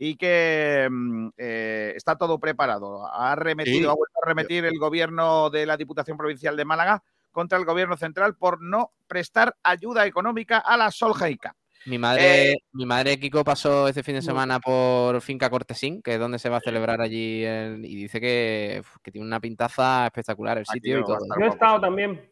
y 0.05 0.17
que 0.17 0.85
mm, 0.91 1.29
eh, 1.37 1.93
está 1.95 2.17
todo 2.17 2.37
preparado. 2.37 3.07
Ha 3.07 3.35
remetido, 3.35 3.77
Sí. 3.79 3.85
ha 3.85 3.93
vuelto 3.93 4.19
a 4.21 4.27
remitir 4.27 4.65
el 4.65 4.77
gobierno 4.77 5.49
de 5.49 5.65
la 5.65 5.77
Diputación 5.77 6.17
Provincial 6.17 6.57
de 6.57 6.65
Málaga 6.65 7.01
contra 7.31 7.57
el 7.57 7.63
gobierno 7.63 7.95
central 7.95 8.35
por 8.35 8.61
no 8.61 8.91
prestar 9.07 9.55
ayuda 9.63 10.05
económica 10.05 10.57
a 10.57 10.75
la 10.75 10.91
Solheim 10.91 11.37
Cup. 11.37 11.53
Mi 11.85 11.97
madre, 11.97 12.51
Eh, 12.51 12.57
mi 12.73 12.85
madre 12.85 13.17
Kiko 13.17 13.45
pasó 13.45 13.87
este 13.87 14.03
fin 14.03 14.15
de 14.15 14.21
Muy 14.21 14.25
semana 14.25 14.59
por 14.59 15.21
Finca 15.21 15.49
Cortesín, 15.49 16.01
que 16.01 16.15
es 16.15 16.19
donde 16.19 16.37
se 16.39 16.49
va 16.49 16.57
a 16.57 16.61
celebrar 16.61 16.99
allí, 17.01 17.43
el- 17.45 17.85
y 17.85 17.95
dice 17.95 18.19
que, 18.19 18.81
tiene 19.09 19.25
una 19.25 19.39
pintaza 19.39 20.05
espectacular 20.05 20.57
el 20.57 20.65
sitio 20.65 20.99
y 20.99 21.03
todo. 21.03 21.17
estar 21.23 21.39
Yo 21.39 21.45
he 21.45 21.49
estado 21.49 21.79
también. 21.81 22.29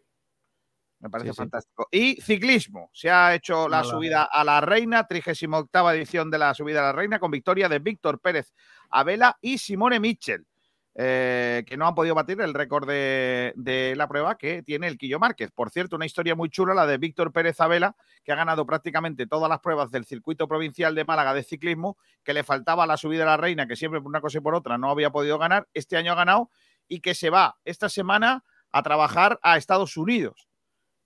Me 1.02 1.10
parece 1.10 1.30
Sí, 1.30 1.34
sí. 1.34 1.38
fantástico. 1.38 1.88
Y 1.92 2.22
ciclismo. 2.22 2.90
Se 2.94 3.10
ha 3.10 3.34
hecho 3.36 3.68
la 3.68 3.82
Hola. 3.82 3.90
subida 3.90 4.24
a 4.24 4.44
la 4.44 4.62
Reina, 4.62 5.08
38 5.08 5.92
edición 5.92 6.30
de 6.32 6.38
la 6.38 6.54
subida 6.54 6.80
a 6.80 6.84
la 6.84 6.92
Reina, 6.94 7.20
con 7.20 7.32
victoria 7.32 7.68
de 7.68 7.80
Víctor 7.80 8.20
Pérez 8.22 8.54
Abela 8.90 9.38
y 9.42 9.58
Simone 9.58 10.00
Mitchell, 10.00 10.46
eh, 10.94 11.64
que 11.66 11.78
no 11.78 11.88
han 11.88 11.96
podido 11.96 12.14
batir 12.14 12.40
el 12.42 12.54
récord 12.54 12.88
de, 12.88 13.54
de 13.56 13.96
la 13.96 14.08
prueba 14.08 14.38
que 14.38 14.62
tiene 14.62 14.88
el 14.88 14.98
Quillo 14.98 15.20
Márquez. 15.20 15.50
Por 15.52 15.72
cierto, 15.72 15.96
una 15.96 16.06
historia 16.06 16.36
muy 16.36 16.50
chula, 16.50 16.74
la 16.74 16.86
de 16.86 16.98
Víctor 16.98 17.32
Pérez 17.32 17.60
Abela, 17.62 17.96
que 18.24 18.32
ha 18.32 18.36
ganado 18.36 18.66
prácticamente 18.66 19.26
todas 19.26 19.50
las 19.50 19.60
pruebas 19.62 19.90
del 19.90 20.06
circuito 20.06 20.48
provincial 20.48 20.94
de 20.94 21.06
Málaga 21.06 21.34
de 21.34 21.44
ciclismo, 21.44 21.98
que 22.24 22.34
le 22.34 22.44
faltaba 22.44 22.86
la 22.86 22.98
subida 22.98 23.24
a 23.24 23.28
la 23.28 23.38
Reina, 23.38 23.66
que 23.68 23.76
siempre 23.76 24.02
por 24.02 24.10
una 24.10 24.22
cosa 24.22 24.38
y 24.38 24.42
por 24.42 24.54
otra 24.54 24.78
no 24.78 24.92
había 24.92 25.10
podido 25.10 25.38
ganar. 25.40 25.68
Este 25.74 25.98
año 25.98 26.12
ha 26.12 26.16
ganado 26.16 26.52
y 26.88 27.00
que 27.00 27.16
se 27.16 27.30
va 27.30 27.58
esta 27.66 27.90
semana 27.90 28.44
a 28.72 28.84
trabajar 28.84 29.40
a 29.42 29.58
Estados 29.58 29.98
Unidos. 29.98 30.48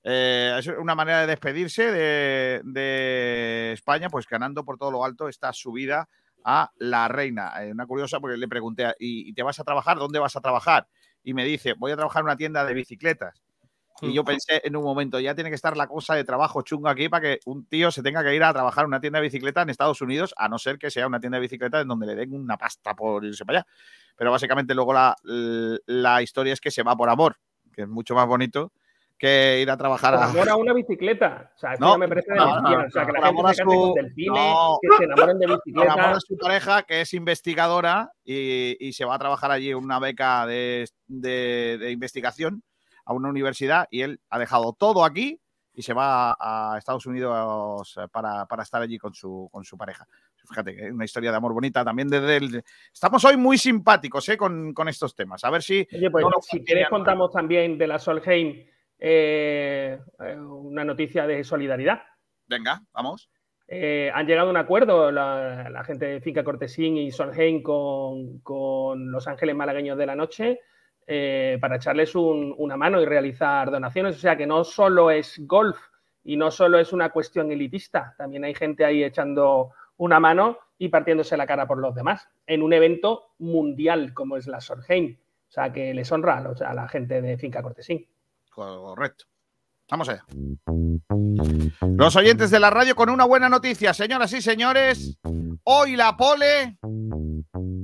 Eh, 0.08 0.56
es 0.60 0.68
una 0.68 0.94
manera 0.94 1.22
de 1.22 1.28
despedirse 1.28 1.92
de, 1.92 2.62
de 2.64 3.72
España, 3.74 4.08
pues 4.08 4.28
ganando 4.28 4.64
por 4.64 4.78
todo 4.78 4.92
lo 4.92 5.04
alto 5.04 5.28
esta 5.28 5.52
subida 5.52 6.08
a 6.44 6.70
la 6.78 7.08
reina. 7.08 7.52
Eh, 7.64 7.72
una 7.72 7.88
curiosa, 7.88 8.20
porque 8.20 8.38
le 8.38 8.48
pregunté, 8.48 8.86
¿y, 9.00 9.28
y 9.28 9.34
te 9.34 9.42
vas 9.42 9.60
a 9.60 9.64
trabajar? 9.64 9.98
¿Dónde 9.98 10.20
vas 10.20 10.36
a 10.36 10.42
trabajar? 10.42 10.88
Y 11.24 11.34
me 11.34 11.44
dice, 11.44 11.74
voy 11.74 11.92
a 11.92 11.96
trabajar 11.96 12.20
en 12.20 12.26
una 12.26 12.38
tienda 12.38 12.64
de 12.64 12.76
bicicletas. 12.76 13.42
Y 14.02 14.14
yo 14.14 14.24
pensé 14.24 14.62
en 14.64 14.76
un 14.76 14.84
momento, 14.84 15.20
ya 15.20 15.34
tiene 15.34 15.50
que 15.50 15.56
estar 15.56 15.76
la 15.76 15.88
cosa 15.88 16.14
de 16.16 16.24
trabajo 16.24 16.62
chungo 16.62 16.90
aquí 16.90 17.08
para 17.08 17.22
que 17.22 17.40
un 17.46 17.66
tío 17.66 17.90
se 17.92 18.04
tenga 18.04 18.24
que 18.24 18.36
ir 18.36 18.44
a 18.44 18.54
trabajar 18.54 18.84
en 18.84 18.90
una 18.90 19.00
tienda 19.00 19.20
de 19.20 19.24
bicicleta 19.24 19.62
en 19.62 19.70
Estados 19.70 20.02
Unidos, 20.02 20.36
a 20.38 20.50
no 20.50 20.60
ser 20.60 20.78
que 20.78 20.92
sea 20.92 21.08
una 21.08 21.20
tienda 21.20 21.38
de 21.38 21.42
bicicletas 21.42 21.82
en 21.82 21.88
donde 21.88 22.06
le 22.06 22.14
den 22.14 22.34
una 22.34 22.58
pasta 22.58 22.94
por 22.94 23.24
irse 23.24 23.46
para 23.46 23.60
allá. 23.60 23.68
Pero 24.18 24.32
básicamente 24.32 24.76
luego 24.76 24.94
la, 24.94 25.16
la 25.24 26.22
historia 26.22 26.54
es 26.54 26.60
que 26.60 26.72
se 26.72 26.84
va 26.84 26.96
por 26.96 27.10
amor, 27.10 27.38
que 27.74 27.84
es 27.84 27.88
mucho 27.88 28.14
más 28.16 28.28
bonito 28.28 28.74
que 29.18 29.60
ir 29.62 29.70
a 29.72 29.78
trabajar 29.78 30.14
a, 30.16 30.26
amor 30.26 30.50
a 30.50 30.56
una 30.56 30.74
bicicleta. 30.74 31.52
O 31.56 31.58
sea, 31.58 31.76
No, 31.80 31.94
ya 31.94 31.98
me 31.98 32.08
parece 32.08 32.32
de 32.32 32.38
no, 32.38 32.46
lesbiana. 32.62 32.86
O 32.88 32.90
sea, 32.92 33.06
que 33.06 33.12
la 33.14 33.28
gente 33.28 33.54
se 33.54 33.64
su- 33.64 33.94
delfines, 33.96 34.34
no. 34.34 34.78
que 34.82 34.98
se 34.98 35.04
enamoren 35.06 35.40
de 35.40 35.48
bicicletas. 35.48 35.98
a 35.98 36.20
su 36.20 36.38
pareja, 36.38 36.84
que 36.84 37.02
es 37.02 37.14
investigadora 37.14 38.12
y, 38.24 38.76
y 38.80 38.94
se 38.94 39.06
va 39.06 39.16
a 39.16 39.20
trabajar 39.20 39.52
allí 39.52 39.74
una 39.74 40.00
beca 40.00 40.46
de, 40.46 40.86
de- 41.08 41.78
de 41.80 41.92
investigación 41.92 42.64
a 43.06 43.14
una 43.14 43.30
universidad 43.30 43.88
y 43.92 44.02
él 44.02 44.20
ha 44.30 44.40
dejado 44.40 44.74
todo 44.74 45.06
aquí 45.06 45.40
y 45.78 45.82
se 45.82 45.94
va 45.94 46.36
a 46.40 46.78
Estados 46.78 47.06
Unidos 47.06 48.00
para, 48.12 48.46
para 48.46 48.64
estar 48.64 48.82
allí 48.82 48.98
con 48.98 49.14
su, 49.14 49.50
con 49.52 49.64
su 49.66 49.78
pareja. 49.78 50.08
Fíjate, 50.48 50.76
que 50.76 50.86
es 50.88 50.92
una 50.94 51.04
historia 51.06 51.32
de 51.32 51.38
amor 51.38 51.54
bonita 51.54 51.84
también 51.84 52.08
desde 52.08 52.38
el... 52.38 52.64
Estamos 52.94 53.24
hoy 53.26 53.36
muy 53.36 53.58
simpáticos 53.58 54.28
¿eh? 54.30 54.38
con, 54.38 54.74
con 54.74 54.88
estos 54.88 55.14
temas. 55.16 55.44
A 55.44 55.50
ver 55.50 55.62
si... 55.64 55.86
Oye, 55.94 56.10
pues 56.10 56.24
no 56.24 56.42
si 56.42 56.64
quieres 56.64 56.88
contamos 56.90 57.32
también 57.32 57.78
de 57.78 57.88
la 57.88 58.00
Solheim 58.00 58.66
eh, 59.00 60.00
eh, 60.20 60.36
una 60.38 60.84
noticia 60.84 61.28
de 61.28 61.44
solidaridad. 61.44 62.02
Venga, 62.48 62.82
vamos. 62.94 63.30
Eh, 63.68 64.12
han 64.14 64.28
llegado 64.28 64.48
a 64.50 64.52
un 64.52 64.58
acuerdo 64.58 65.12
la, 65.12 65.70
la 65.70 65.84
gente 65.84 66.06
de 66.06 66.22
Finca 66.22 66.44
Cortesín 66.44 66.98
y 66.98 67.12
Solheim 67.12 67.64
con, 67.64 68.40
con 68.40 69.12
Los 69.12 69.28
Ángeles 69.28 69.56
Malagueños 69.56 69.98
de 69.98 70.06
la 70.06 70.16
Noche 70.16 70.60
eh, 71.08 71.58
para 71.60 71.78
echarles 71.78 72.14
un- 72.16 72.54
una 72.58 72.78
mano 72.78 73.02
y 73.02 73.06
realizar 73.06 73.72
donaciones. 73.72 74.18
O 74.18 74.20
sea 74.20 74.38
que 74.38 74.46
no 74.46 74.64
solo 74.64 75.10
es 75.10 75.40
golf 75.48 75.80
y 76.24 76.38
no 76.38 76.52
solo 76.52 76.78
es 76.80 76.94
una 76.94 77.10
cuestión 77.10 77.52
elitista, 77.52 78.14
también 78.18 78.44
hay 78.46 78.54
gente 78.56 78.86
ahí 78.86 79.04
echando 79.04 79.72
una 79.98 80.20
mano 80.20 80.58
y 80.78 80.90
partiéndose 80.90 81.38
la 81.38 81.48
cara 81.48 81.68
por 81.68 81.78
los 81.80 81.96
demás 81.96 82.28
en 82.46 82.62
un 82.62 82.74
evento 82.74 83.32
mundial 83.40 84.14
como 84.14 84.38
es 84.38 84.46
la 84.48 84.62
Solheim. 84.62 85.18
O 85.48 85.52
sea 85.52 85.72
que 85.72 85.94
les 85.94 86.12
honra 86.12 86.48
o 86.50 86.56
sea, 86.56 86.72
a 86.72 86.74
la 86.74 86.88
gente 86.88 87.22
de 87.22 87.38
Finca 87.38 87.62
Cortesín. 87.64 88.06
Correcto. 88.56 89.26
Vamos 89.92 90.10
allá. 90.10 90.24
Los 91.96 92.16
oyentes 92.16 92.50
de 92.50 92.60
la 92.60 92.70
radio 92.72 92.96
con 92.96 93.10
una 93.10 93.26
buena 93.26 93.50
noticia, 93.50 93.94
señoras 93.94 94.34
y 94.34 94.42
señores. 94.42 95.18
Hoy 95.64 95.96
la 95.96 96.16
pole 96.18 96.78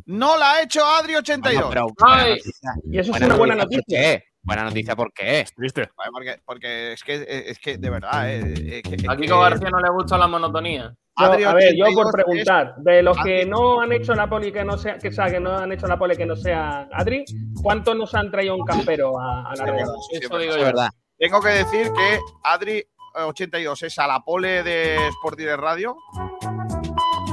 no 0.05 0.37
la 0.37 0.53
ha 0.53 0.61
hecho 0.63 0.79
Adri82. 0.81 1.41
Bueno, 1.41 1.69
pero- 1.69 1.87
Ay, 1.99 2.19
buena 2.23 2.35
noticia. 2.37 2.71
y 2.91 2.97
eso 2.99 3.11
es 3.15 3.21
una 3.21 3.35
buena 3.35 3.55
noticia, 3.55 3.83
¿por 3.83 3.97
noticia. 3.99 4.23
Buena 4.43 4.63
noticia, 4.63 4.95
¿por 4.95 5.13
qué? 5.13 5.45
Triste. 5.55 5.89
Vale, 5.95 6.09
Porque, 6.11 6.35
porque 6.45 6.93
es 6.93 7.03
que 7.03 7.25
es 7.47 7.59
que 7.59 7.77
de 7.77 7.89
verdad. 7.89 8.29
eh, 8.33 8.41
eh, 8.57 8.81
que- 8.81 9.07
A 9.07 9.13
es 9.13 9.19
Kiko 9.19 9.35
que- 9.35 9.41
García 9.49 9.69
no 9.69 9.79
le 9.79 9.89
gusta 9.91 10.17
la 10.17 10.27
monotonía. 10.27 10.93
Yo- 11.19 11.25
Adri 11.25 11.43
a 11.43 11.53
ver, 11.53 11.75
yo 11.75 11.85
82 11.85 11.93
por 12.03 12.11
preguntar, 12.13 12.75
de 12.77 13.03
los 13.03 13.17
que 13.17 13.45
no 13.45 13.81
han 13.81 13.91
hecho 13.91 14.15
la 14.15 14.27
poli 14.27 14.51
que 14.51 14.63
no 14.63 14.77
sea, 14.77 14.97
que, 14.97 15.11
sea, 15.11 15.25
que 15.29 15.39
no 15.39 15.55
han 15.57 15.71
hecho 15.71 15.85
la 15.85 15.97
poli 15.99 16.15
que 16.15 16.25
no 16.25 16.35
sea 16.35 16.87
Adri, 16.91 17.25
¿cuántos 17.61 17.95
nos 17.95 18.15
han 18.15 18.31
traído 18.31 18.55
un 18.55 18.65
campero 18.65 19.19
a, 19.19 19.51
a 19.51 19.55
la 19.55 19.65
red? 19.65 19.85
sí, 20.09 20.19
Eso 20.23 20.37
digo 20.39 20.53
Es 20.53 20.59
yo. 20.59 20.65
verdad. 20.65 20.89
Tengo 21.19 21.39
que 21.41 21.49
decir 21.49 21.91
que 21.91 22.19
Adri 22.43 22.77
eh, 22.77 22.87
82 23.23 23.83
es 23.83 23.99
a 23.99 24.07
la 24.07 24.21
pole 24.21 24.63
de 24.63 24.95
Sport 25.09 25.37
Direct 25.37 25.59
Radio, 25.59 25.95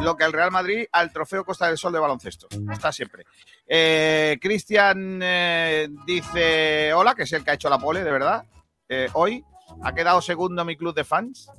lo 0.02 0.16
que 0.16 0.24
el 0.24 0.32
Real 0.32 0.50
Madrid 0.50 0.86
al 0.92 1.12
trofeo 1.12 1.44
Costa 1.44 1.66
del 1.66 1.78
Sol 1.78 1.92
de 1.92 1.98
baloncesto. 1.98 2.48
Está 2.70 2.92
siempre. 2.92 3.24
Eh, 3.66 4.38
Cristian 4.40 5.20
eh, 5.22 5.88
dice 6.06 6.92
hola, 6.92 7.14
que 7.14 7.24
es 7.24 7.32
el 7.32 7.44
que 7.44 7.50
ha 7.50 7.54
hecho 7.54 7.68
la 7.68 7.78
pole, 7.78 8.04
de 8.04 8.10
verdad. 8.10 8.44
Eh, 8.88 9.08
hoy 9.14 9.44
ha 9.82 9.94
quedado 9.94 10.20
segundo 10.20 10.64
mi 10.64 10.76
club 10.76 10.94
de 10.94 11.04
fans. 11.04 11.50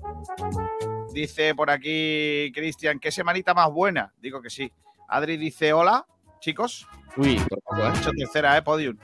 Dice 1.13 1.55
por 1.55 1.69
aquí 1.69 2.51
Cristian, 2.53 2.99
¿qué 2.99 3.11
semanita 3.11 3.53
más 3.53 3.69
buena? 3.71 4.13
Digo 4.17 4.41
que 4.41 4.49
sí. 4.49 4.71
Adri 5.07 5.37
dice 5.37 5.73
hola, 5.73 6.05
chicos. 6.39 6.87
Uy, 7.17 7.37
¿eh? 7.37 7.93
Hecho 7.97 8.11
tercera, 8.11 8.57
¿eh? 8.57 8.61
Podium. 8.61 8.97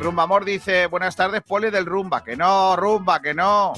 Rumba 0.00 0.24
Amor 0.24 0.44
dice, 0.44 0.86
buenas 0.86 1.16
tardes, 1.16 1.42
pole 1.42 1.70
del 1.70 1.86
Rumba. 1.86 2.22
Que 2.22 2.36
no, 2.36 2.76
Rumba, 2.76 3.20
que 3.20 3.34
no. 3.34 3.72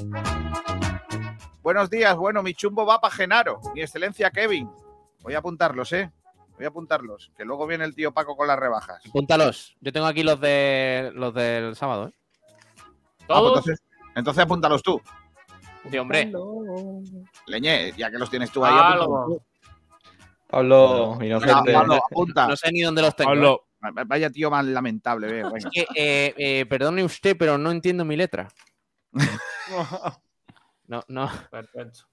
Buenos 1.62 1.90
días, 1.90 2.16
bueno, 2.16 2.42
mi 2.42 2.54
chumbo 2.54 2.86
va 2.86 3.00
para 3.00 3.14
Genaro. 3.14 3.60
Mi 3.74 3.82
excelencia 3.82 4.30
Kevin. 4.30 4.70
Voy 5.28 5.34
a 5.34 5.40
apuntarlos, 5.40 5.92
¿eh? 5.92 6.10
Voy 6.56 6.64
a 6.64 6.68
apuntarlos. 6.68 7.30
Que 7.36 7.44
luego 7.44 7.66
viene 7.66 7.84
el 7.84 7.94
tío 7.94 8.12
Paco 8.12 8.34
con 8.34 8.48
las 8.48 8.58
rebajas. 8.58 9.04
Apúntalos. 9.06 9.76
Yo 9.78 9.92
tengo 9.92 10.06
aquí 10.06 10.22
los 10.22 10.40
de 10.40 11.12
los 11.14 11.34
del 11.34 11.76
sábado, 11.76 12.08
¿eh? 12.08 12.12
Ah, 12.16 12.86
pues 12.86 13.26
¿Todos? 13.26 13.48
entonces, 13.58 13.82
entonces 14.16 14.44
apúntalos 14.44 14.82
tú. 14.82 15.02
Sí, 15.90 15.98
hombre. 15.98 16.32
Leñé, 17.46 17.92
ya 17.92 18.10
que 18.10 18.16
los 18.16 18.30
tienes 18.30 18.50
tú 18.50 18.64
ahí. 18.64 18.72
Ah, 18.74 18.94
apúntalos. 18.94 19.42
Pablo, 20.48 21.18
inocente. 21.20 21.72
Pablo, 21.74 21.94
apunta. 21.96 22.48
No 22.48 22.56
sé 22.56 22.72
ni 22.72 22.80
dónde 22.80 23.02
los 23.02 23.14
tengo. 23.14 23.30
Pablo, 23.30 23.64
Vaya 24.06 24.30
tío 24.30 24.50
más 24.50 24.64
lamentable, 24.64 25.26
veo. 25.26 25.52
Venga. 25.52 25.70
¿eh? 25.74 25.86
Eh, 25.94 26.34
eh, 26.38 26.66
perdone 26.66 27.04
usted, 27.04 27.36
pero 27.38 27.58
no 27.58 27.70
entiendo 27.70 28.04
mi 28.04 28.16
letra. 28.16 28.48
No, 30.88 31.04
no. 31.08 31.30
Perfecto. 31.50 32.06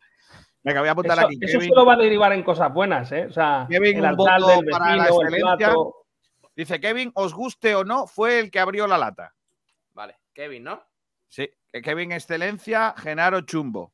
Venga, 0.65 0.79
voy 0.79 0.89
a 0.89 0.93
apuntar 0.93 1.15
Eso, 1.19 1.27
aquí. 1.27 1.37
eso 1.41 1.59
Kevin, 1.59 1.69
solo 1.69 1.85
va 1.85 1.93
a 1.93 1.97
derivar 1.97 2.33
en 2.33 2.41
cosas 2.41 2.73
buenas, 2.73 3.11
¿eh? 3.11 3.27
O 3.27 3.31
sea, 3.31 3.67
Kevin, 3.69 4.03
el 4.03 4.15
del 4.17 4.17
para 4.17 4.95
la 4.95 5.05
el 5.05 5.09
excelencia. 5.13 5.55
plato. 5.57 6.05
Dice 6.55 6.79
Kevin, 6.79 7.11
os 7.13 7.35
guste 7.35 7.75
o 7.75 7.83
no, 7.83 8.07
fue 8.07 8.39
el 8.39 8.49
que 8.49 8.59
abrió 8.59 8.87
la 8.87 8.97
lata. 8.97 9.35
Vale, 9.93 10.17
Kevin, 10.33 10.63
¿no? 10.63 10.83
Sí, 11.27 11.47
Kevin 11.83 12.13
Excelencia, 12.13 12.95
Genaro 12.97 13.41
Chumbo. 13.41 13.93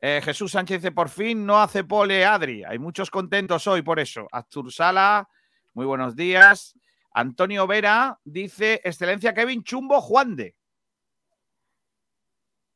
Eh, 0.00 0.20
Jesús 0.24 0.50
Sánchez 0.50 0.82
dice, 0.82 0.90
por 0.90 1.08
fin 1.08 1.46
no 1.46 1.60
hace 1.62 1.84
pole 1.84 2.24
Adri. 2.24 2.64
Hay 2.64 2.80
muchos 2.80 3.08
contentos 3.08 3.64
hoy 3.68 3.82
por 3.82 4.00
eso. 4.00 4.26
Aztur 4.32 4.72
Sala, 4.72 5.28
muy 5.74 5.86
buenos 5.86 6.16
días. 6.16 6.76
Antonio 7.12 7.68
Vera 7.68 8.18
dice, 8.24 8.80
Excelencia 8.82 9.32
Kevin 9.32 9.62
Chumbo 9.62 10.00
Juan 10.00 10.34
de. 10.34 10.56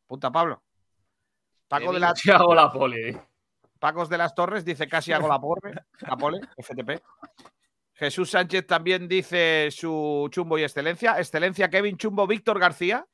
Punta 0.06 0.30
Pablo. 0.30 0.62
Paco 1.68 1.92
de, 1.92 2.00
la, 2.00 2.14
poli. 2.72 3.18
Pacos 3.78 4.08
de 4.08 4.18
las 4.18 4.34
Torres 4.34 4.64
dice, 4.64 4.86
casi 4.86 5.12
hago 5.12 5.28
la 5.28 5.40
pole. 5.40 5.74
La 6.00 6.16
pole, 6.16 6.40
FTP. 6.56 7.02
Jesús 7.94 8.30
Sánchez 8.30 8.66
también 8.66 9.08
dice 9.08 9.68
su 9.70 10.28
Chumbo 10.30 10.58
y 10.58 10.62
Excelencia. 10.62 11.18
Excelencia 11.18 11.68
Kevin 11.68 11.96
Chumbo 11.96 12.26
Víctor 12.26 12.60
García. 12.60 13.06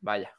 Vaya. 0.00 0.32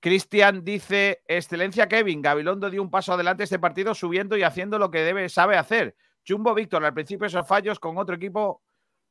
Cristian 0.00 0.64
dice, 0.64 1.22
excelencia 1.26 1.86
Kevin, 1.86 2.22
Gabilondo 2.22 2.70
dio 2.70 2.80
un 2.80 2.90
paso 2.90 3.12
adelante 3.12 3.44
este 3.44 3.58
partido 3.58 3.94
subiendo 3.94 4.34
y 4.36 4.42
haciendo 4.42 4.78
lo 4.78 4.90
que 4.90 5.00
debe, 5.00 5.28
sabe 5.28 5.58
hacer. 5.58 5.94
Chumbo 6.24 6.54
Víctor, 6.54 6.84
al 6.84 6.94
principio 6.94 7.26
esos 7.26 7.46
fallos 7.46 7.78
con 7.78 7.98
otro 7.98 8.14
equipo 8.14 8.62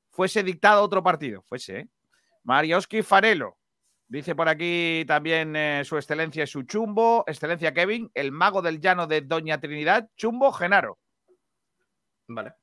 fuese 0.09 0.41
dictado 0.41 0.81
otro 0.81 1.03
partido. 1.03 1.43
Fuese, 1.43 1.79
¿eh? 1.81 1.89
Marioski 2.43 3.03
Farelo. 3.03 3.58
Dice 4.11 4.33
por 4.33 4.49
aquí 4.49 5.05
también 5.07 5.55
eh, 5.55 5.83
su 5.85 5.95
excelencia 5.95 6.43
y 6.43 6.47
su 6.47 6.63
chumbo. 6.63 7.23
Excelencia 7.27 7.73
Kevin, 7.73 8.09
el 8.15 8.31
mago 8.31 8.61
del 8.61 8.79
llano 8.81 9.05
de 9.05 9.21
Doña 9.21 9.59
Trinidad. 9.59 10.09
Chumbo 10.15 10.51
Genaro. 10.51 10.97
Vale. 12.27 12.53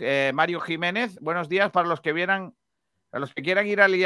Eh, 0.00 0.32
Mario 0.34 0.60
Jiménez, 0.60 1.18
buenos 1.20 1.48
días 1.50 1.70
para 1.70 1.86
los 1.86 2.00
que 2.00 2.14
vieran, 2.14 2.54
a 3.12 3.18
los 3.18 3.34
que 3.34 3.42
quieran 3.42 3.66
ir 3.66 3.82
a, 3.82 3.88
Li- 3.88 4.04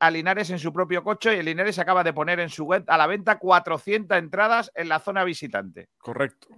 a 0.00 0.10
Linares 0.10 0.48
en 0.48 0.58
su 0.58 0.72
propio 0.72 1.04
coche. 1.04 1.36
Y 1.36 1.40
el 1.40 1.44
Linares 1.44 1.78
acaba 1.78 2.02
de 2.02 2.14
poner 2.14 2.40
en 2.40 2.48
su 2.48 2.64
web 2.64 2.84
a 2.86 2.96
la 2.96 3.06
venta 3.06 3.38
400 3.38 4.16
entradas 4.16 4.72
en 4.74 4.88
la 4.88 5.00
zona 5.00 5.24
visitante. 5.24 5.88
correcto. 5.98 6.48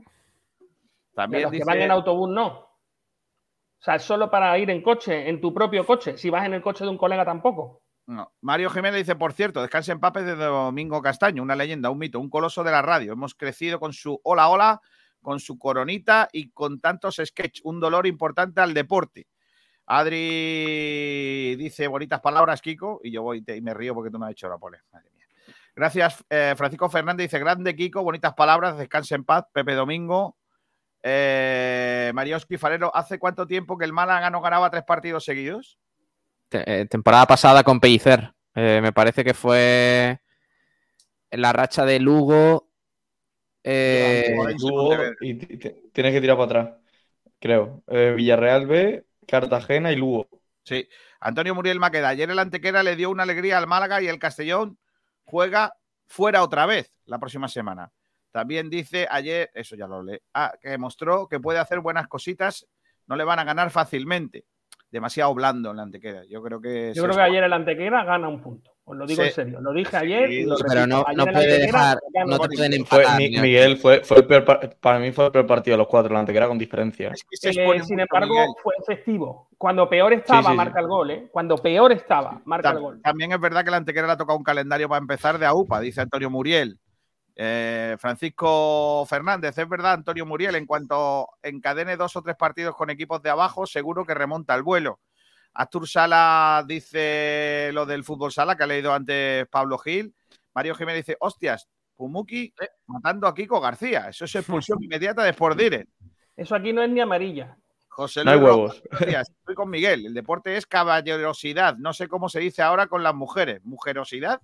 También 1.13 1.43
los 1.43 1.51
que 1.51 1.65
van 1.65 1.77
en 1.83 1.91
autobús, 1.91 2.31
no. 2.31 2.47
O 2.47 3.83
sea, 3.83 3.97
es 3.97 4.03
solo 4.05 4.31
para 4.31 4.57
ir 4.59 4.71
en 4.71 4.81
coche, 4.81 5.29
en 5.29 5.41
tu 5.41 5.53
propio 5.53 5.85
coche. 5.85 6.17
Si 6.17 6.31
vas 6.31 6.47
en 6.47 6.55
el 6.55 6.63
coche 6.63 6.85
de 6.85 6.91
un 6.91 6.97
colega, 6.97 7.25
tampoco. 7.25 7.83
Mario 8.41 8.71
Jiménez 8.71 9.01
dice, 9.01 9.17
por 9.17 9.33
cierto, 9.33 9.61
descanse 9.63 9.93
en 9.93 10.01
papes 10.01 10.25
de 10.25 10.35
Domingo 10.35 11.01
Castaño, 11.01 11.43
una 11.43 11.57
leyenda, 11.57 11.91
un 11.91 11.99
mito, 11.99 12.19
un 12.19 12.31
coloso 12.31 12.65
de 12.65 12.71
la 12.71 12.83
radio. 12.83 13.13
Hemos 13.13 13.35
crecido 13.35 13.79
con 13.79 13.93
su 13.93 14.21
hola 14.25 14.49
hola, 14.49 14.81
con 15.23 15.41
su 15.41 15.59
coronita 15.59 16.29
y 16.33 16.51
con 16.51 16.81
tantos 16.81 17.21
sketch, 17.25 17.61
un 17.65 17.79
dolor 17.81 18.07
importante 18.07 18.61
al 18.61 18.75
deporte. 18.75 19.29
Adri 19.87 21.57
dice 21.57 21.89
bonitas 21.89 22.21
palabras, 22.21 22.63
Kiko, 22.63 23.01
y 23.03 23.11
yo 23.11 23.23
voy 23.23 23.45
y 23.47 23.61
me 23.61 23.75
río 23.75 23.95
porque 23.95 24.11
tú 24.11 24.19
no 24.19 24.27
has 24.27 24.33
hecho 24.33 24.49
la 24.49 24.59
pole. 24.59 24.79
Madre 24.93 25.11
mía. 25.13 25.27
Gracias, 25.75 26.25
eh, 26.31 26.55
Francisco 26.57 26.89
Fernández 26.89 27.27
dice, 27.27 27.39
grande 27.39 27.75
Kiko, 27.75 28.03
bonitas 28.03 28.35
palabras, 28.35 28.79
descanse 28.79 29.15
en 29.15 29.25
paz, 29.25 29.47
Pepe 29.53 29.75
Domingo. 29.75 30.37
Eh, 31.03 32.13
Marioski 32.15 32.57
¿hace 32.93 33.19
cuánto 33.19 33.47
tiempo 33.47 33.79
que 33.79 33.85
el 33.85 33.93
Málaga 33.93 34.31
no 34.31 34.41
ganaba 34.41 34.71
tres 34.71 34.85
partidos 34.85 35.25
seguidos? 35.25 35.79
Te- 36.51 36.81
eh, 36.83 36.87
temporada 36.87 37.27
pasada 37.27 37.63
con 37.65 37.81
Pellicer. 37.81 38.35
Eh, 38.55 38.81
me 38.83 38.93
parece 38.93 39.25
que 39.25 39.33
fue 39.35 40.21
en 41.31 41.41
la 41.41 41.53
racha 41.53 41.85
de 41.87 41.99
Lugo. 42.01 42.69
eh, 43.65 44.35
Lugo 44.59 44.97
y 45.21 45.35
tienes 45.35 46.13
que 46.13 46.21
tirar 46.21 46.37
para 46.37 46.45
atrás, 46.45 46.71
creo. 47.39 47.83
Eh, 47.87 48.15
Villarreal 48.17 48.67
B, 48.67 49.07
Cartagena 49.27 49.93
y 49.93 49.97
Lugo. 49.97 50.29
Sí. 50.65 50.89
Antonio 51.21 51.55
Muriel 51.55 51.79
Maqueda. 51.79 52.09
Ayer 52.09 52.31
el 52.31 52.39
Antequera 52.39 52.83
le 52.83 52.97
dio 52.97 53.11
una 53.11 53.23
alegría 53.23 53.59
al 53.59 53.67
Málaga 53.67 54.03
y 54.03 54.09
el 54.09 54.19
Castellón 54.19 54.79
juega 55.25 55.75
fuera 56.07 56.43
otra 56.43 56.67
vez 56.67 56.91
la 57.05 57.19
próxima 57.19 57.49
semana. 57.49 57.93
También 58.33 58.71
dice 58.71 59.07
ayer, 59.11 59.51
eso 59.55 59.77
ya 59.77 59.87
lo 59.87 60.03
leí, 60.03 60.19
ah, 60.35 60.53
que 60.61 60.77
mostró 60.79 61.29
que 61.29 61.41
puede 61.41 61.59
hacer 61.59 61.81
buenas 61.81 62.09
cositas, 62.09 62.67
no 63.07 63.17
le 63.17 63.25
van 63.25 63.39
a 63.41 63.45
ganar 63.45 63.71
fácilmente. 63.71 64.45
Demasiado 64.91 65.33
blando 65.35 65.71
en 65.71 65.77
la 65.77 65.83
Antequera. 65.85 66.23
Yo 66.29 66.43
creo 66.43 66.61
que. 66.61 66.93
Yo 66.95 67.03
creo 67.05 67.15
que 67.15 67.23
ayer 67.23 67.45
el 67.45 67.53
Antequera 67.53 68.05
gana 68.05 68.29
un 68.29 68.41
punto. 68.43 68.71
Os 68.85 68.97
lo 68.97 69.07
digo 69.07 69.23
Sí. 69.23 69.29
en 69.29 69.35
serio. 69.35 69.61
Lo 69.61 69.73
dije 69.73 69.97
ayer 69.97 70.29
y 70.33 70.45
lo 70.45 70.57
Sí, 70.57 70.65
pero 70.67 70.85
no, 70.85 71.05
Ayer 71.07 71.17
no 71.17 71.27
puede 71.33 71.59
dejar, 71.61 71.99
no 72.27 72.39
te 72.41 72.49
pueden 72.57 72.73
empatar. 72.73 73.19
Ni- 73.19 73.31
Miguel, 73.41 73.77
fue, 73.77 74.01
fue 74.03 74.17
el 74.17 74.27
peor 74.27 74.45
par- 74.45 74.77
para 74.81 74.99
mí 74.99 75.13
fue 75.13 75.27
el 75.27 75.31
peor 75.31 75.47
partido 75.47 75.75
de 75.75 75.79
los 75.79 75.87
cuatro, 75.87 76.13
la 76.13 76.19
Antequera 76.19 76.49
con 76.49 76.59
diferencia. 76.59 77.11
Es 77.11 77.23
que 77.23 77.37
se 77.37 77.51
Eh, 77.51 77.83
sin 77.85 78.01
embargo, 78.01 78.35
Miguel. 78.35 78.49
fue 78.61 78.75
efectivo. 78.83 79.49
Cuando 79.57 79.89
peor 79.89 80.13
estaba, 80.15 80.41
Sí, 80.41 80.47
sí, 80.47 80.51
sí. 80.51 80.57
marca 80.57 80.81
el 80.81 80.89
gol, 80.89 81.11
¿eh? 81.13 81.29
Cuando 81.31 81.57
peor 81.57 81.93
estaba, 81.93 82.41
marca 82.45 82.71
el 82.71 82.81
gol. 82.81 83.01
También 83.01 83.31
es 83.31 83.41
verdad 83.41 83.65
que 83.65 83.71
la 83.71 83.77
Antequera 83.77 84.09
le 84.09 84.15
ha 84.15 84.17
tocado 84.17 84.37
un 84.39 84.43
calendario 84.45 84.89
para 84.89 84.99
empezar 85.01 85.39
de 85.39 85.47
AUPA, 85.47 85.79
dice 85.79 86.01
Antonio 86.01 86.29
Muriel. 86.29 86.77
Eh, 87.37 87.97
Francisco 87.99 89.05
Fernández, 89.09 89.57
es 89.57 89.69
verdad, 89.69 89.95
Antonio 89.95 90.27
Muriel, 90.27 90.55
en 90.57 90.67
cuanto 90.67 91.29
encadene 91.43 91.97
dos 91.97 92.15
o 92.17 92.23
tres 92.23 92.37
partidos 92.37 92.77
con 92.77 92.91
equipos 92.91 93.23
de 93.23 93.31
abajo, 93.31 93.67
seguro 93.67 94.05
que 94.05 94.15
remonta 94.15 94.55
el 94.55 94.63
vuelo. 94.63 95.01
Astur 95.55 95.89
Sala 95.89 96.65
dice 96.67 97.71
lo 97.73 97.85
del 97.87 98.05
fútbol 98.05 98.31
sala 98.33 98.57
que 98.57 98.63
ha 98.63 98.67
leído 98.67 98.93
antes 98.93 99.47
Pablo 99.49 99.79
Gil. 99.79 100.15
Mario 100.55 100.75
Jiménez 100.75 101.07
dice, 101.07 101.17
hostias, 101.21 101.69
Pumuki 101.97 102.53
matando 102.87 103.27
a 103.27 103.35
Kiko 103.35 103.61
García. 103.61 104.09
Eso 104.09 104.25
es 104.25 104.35
expulsión 104.37 104.79
inmediata 104.83 105.23
de 105.23 105.31
Sport 105.31 105.59
Direct. 105.59 105.91
Eso 106.37 106.55
aquí 106.55 106.73
no 106.73 106.83
es 106.83 106.91
ni 106.91 107.01
amarilla. 107.01 107.57
José 107.89 108.25
No 108.25 108.31
hay 108.31 108.39
Luis 108.39 108.49
huevos. 108.51 108.83
días. 109.07 109.29
Estoy 109.29 109.55
con 109.55 109.69
Miguel. 109.69 110.07
El 110.07 110.15
deporte 110.15 110.57
es 110.57 110.67
caballerosidad. 110.67 111.77
No 111.77 111.93
sé 111.93 112.09
cómo 112.09 112.29
se 112.29 112.41
dice 112.41 112.63
ahora 112.63 112.87
con 112.87 113.03
las 113.03 113.15
mujeres. 113.15 113.61
¿Mujerosidad? 113.65 114.41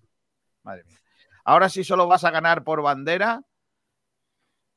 Madre 0.62 0.85
mía. 0.85 0.99
Ahora 1.46 1.68
sí 1.68 1.85
solo 1.85 2.09
vas 2.09 2.24
a 2.24 2.32
ganar 2.32 2.64
por 2.64 2.82
bandera, 2.82 3.40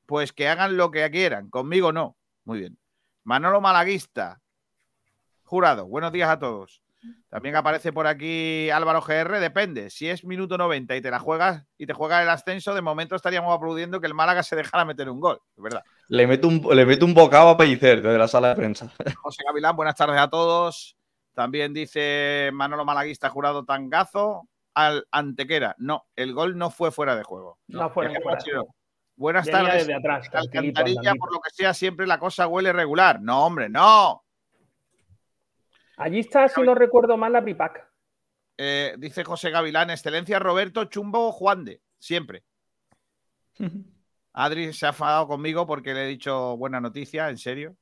pues 0.06 0.32
que 0.32 0.48
hagan 0.48 0.78
lo 0.78 0.92
que 0.92 1.10
quieran. 1.10 1.50
Conmigo 1.50 1.92
no. 1.92 2.16
Muy 2.46 2.60
bien. 2.60 2.78
Manolo 3.24 3.60
Malaguista. 3.60 4.40
Jurado. 5.42 5.88
Buenos 5.88 6.12
días 6.12 6.30
a 6.30 6.38
todos. 6.38 6.84
También 7.28 7.56
aparece 7.56 7.92
por 7.92 8.06
aquí 8.06 8.70
Álvaro 8.70 9.02
GR. 9.02 9.40
Depende. 9.40 9.90
Si 9.90 10.08
es 10.08 10.24
minuto 10.24 10.60
90 10.60 10.96
y 10.96 11.02
te 11.02 11.10
la 11.10 11.18
juegas 11.18 11.66
y 11.76 11.88
te 11.88 11.94
juegas 11.94 12.22
el 12.22 12.30
ascenso, 12.30 12.76
de 12.76 12.84
momento 12.84 13.16
estaríamos 13.16 13.52
aplaudiendo 13.56 14.00
que 14.00 14.06
el 14.06 14.14
Málaga 14.14 14.44
se 14.44 14.56
dejara 14.56 14.86
meter 14.86 15.10
un 15.10 15.20
gol. 15.20 15.42
Es 15.58 15.64
verdad. 15.64 15.84
Le 16.08 16.28
meto 16.28 16.48
un, 16.48 16.64
le 16.76 16.86
meto 16.86 17.04
un 17.04 17.16
bocado 17.16 17.50
a 17.50 17.58
Pellicer 17.58 18.04
desde 18.04 18.18
la 18.20 18.28
sala 18.28 18.50
de 18.50 18.56
prensa. 18.56 18.94
José 19.24 19.44
Gavilán, 19.44 19.76
buenas 19.76 19.96
tardes 19.96 20.20
a 20.20 20.30
todos. 20.30 20.96
También 21.34 21.74
dice 21.74 22.52
Manolo 22.54 22.86
Malaguista, 22.86 23.28
jurado 23.28 23.66
tangazo 23.66 24.48
al 24.80 25.08
Antequera. 25.12 25.76
No, 25.78 26.08
el 26.16 26.34
gol 26.34 26.58
no 26.58 26.70
fue 26.70 26.92
fuera 26.92 27.16
de 27.16 27.24
juego. 27.24 27.60
No 27.68 27.90
fuera 27.90 28.12
de 28.12 28.22
juego. 28.22 28.76
Buenas 29.16 29.46
Venía 29.46 29.62
tardes. 29.64 29.88
desde 29.88 29.94
atrás, 29.96 30.30
Alcantarilla, 30.32 31.14
por 31.16 31.34
lo 31.34 31.42
que 31.42 31.50
sea, 31.52 31.74
siempre 31.74 32.08
la 32.08 32.18
cosa 32.20 32.48
huele 32.48 32.72
regular. 32.72 33.22
No, 33.22 33.46
hombre, 33.46 33.68
no. 33.68 34.24
Allí 35.98 36.20
está, 36.20 36.48
si 36.48 36.62
no 36.62 36.74
recuerdo 36.74 37.18
mal, 37.18 37.34
la 37.34 37.44
Pripac. 37.44 37.86
Eh, 38.58 38.96
dice 38.98 39.26
José 39.26 39.50
Gavilán, 39.50 39.90
excelencia 39.90 40.40
Roberto 40.40 40.86
Chumbo 40.86 41.34
Juan 41.34 41.66
de, 41.66 41.82
siempre. 41.98 42.46
Adri 44.34 44.72
se 44.72 44.86
ha 44.86 44.90
enfadado 44.90 45.28
conmigo 45.28 45.68
porque 45.68 45.94
le 45.94 46.06
he 46.06 46.08
dicho 46.08 46.56
buena 46.56 46.80
noticia, 46.80 47.30
en 47.30 47.38
serio. 47.38 47.76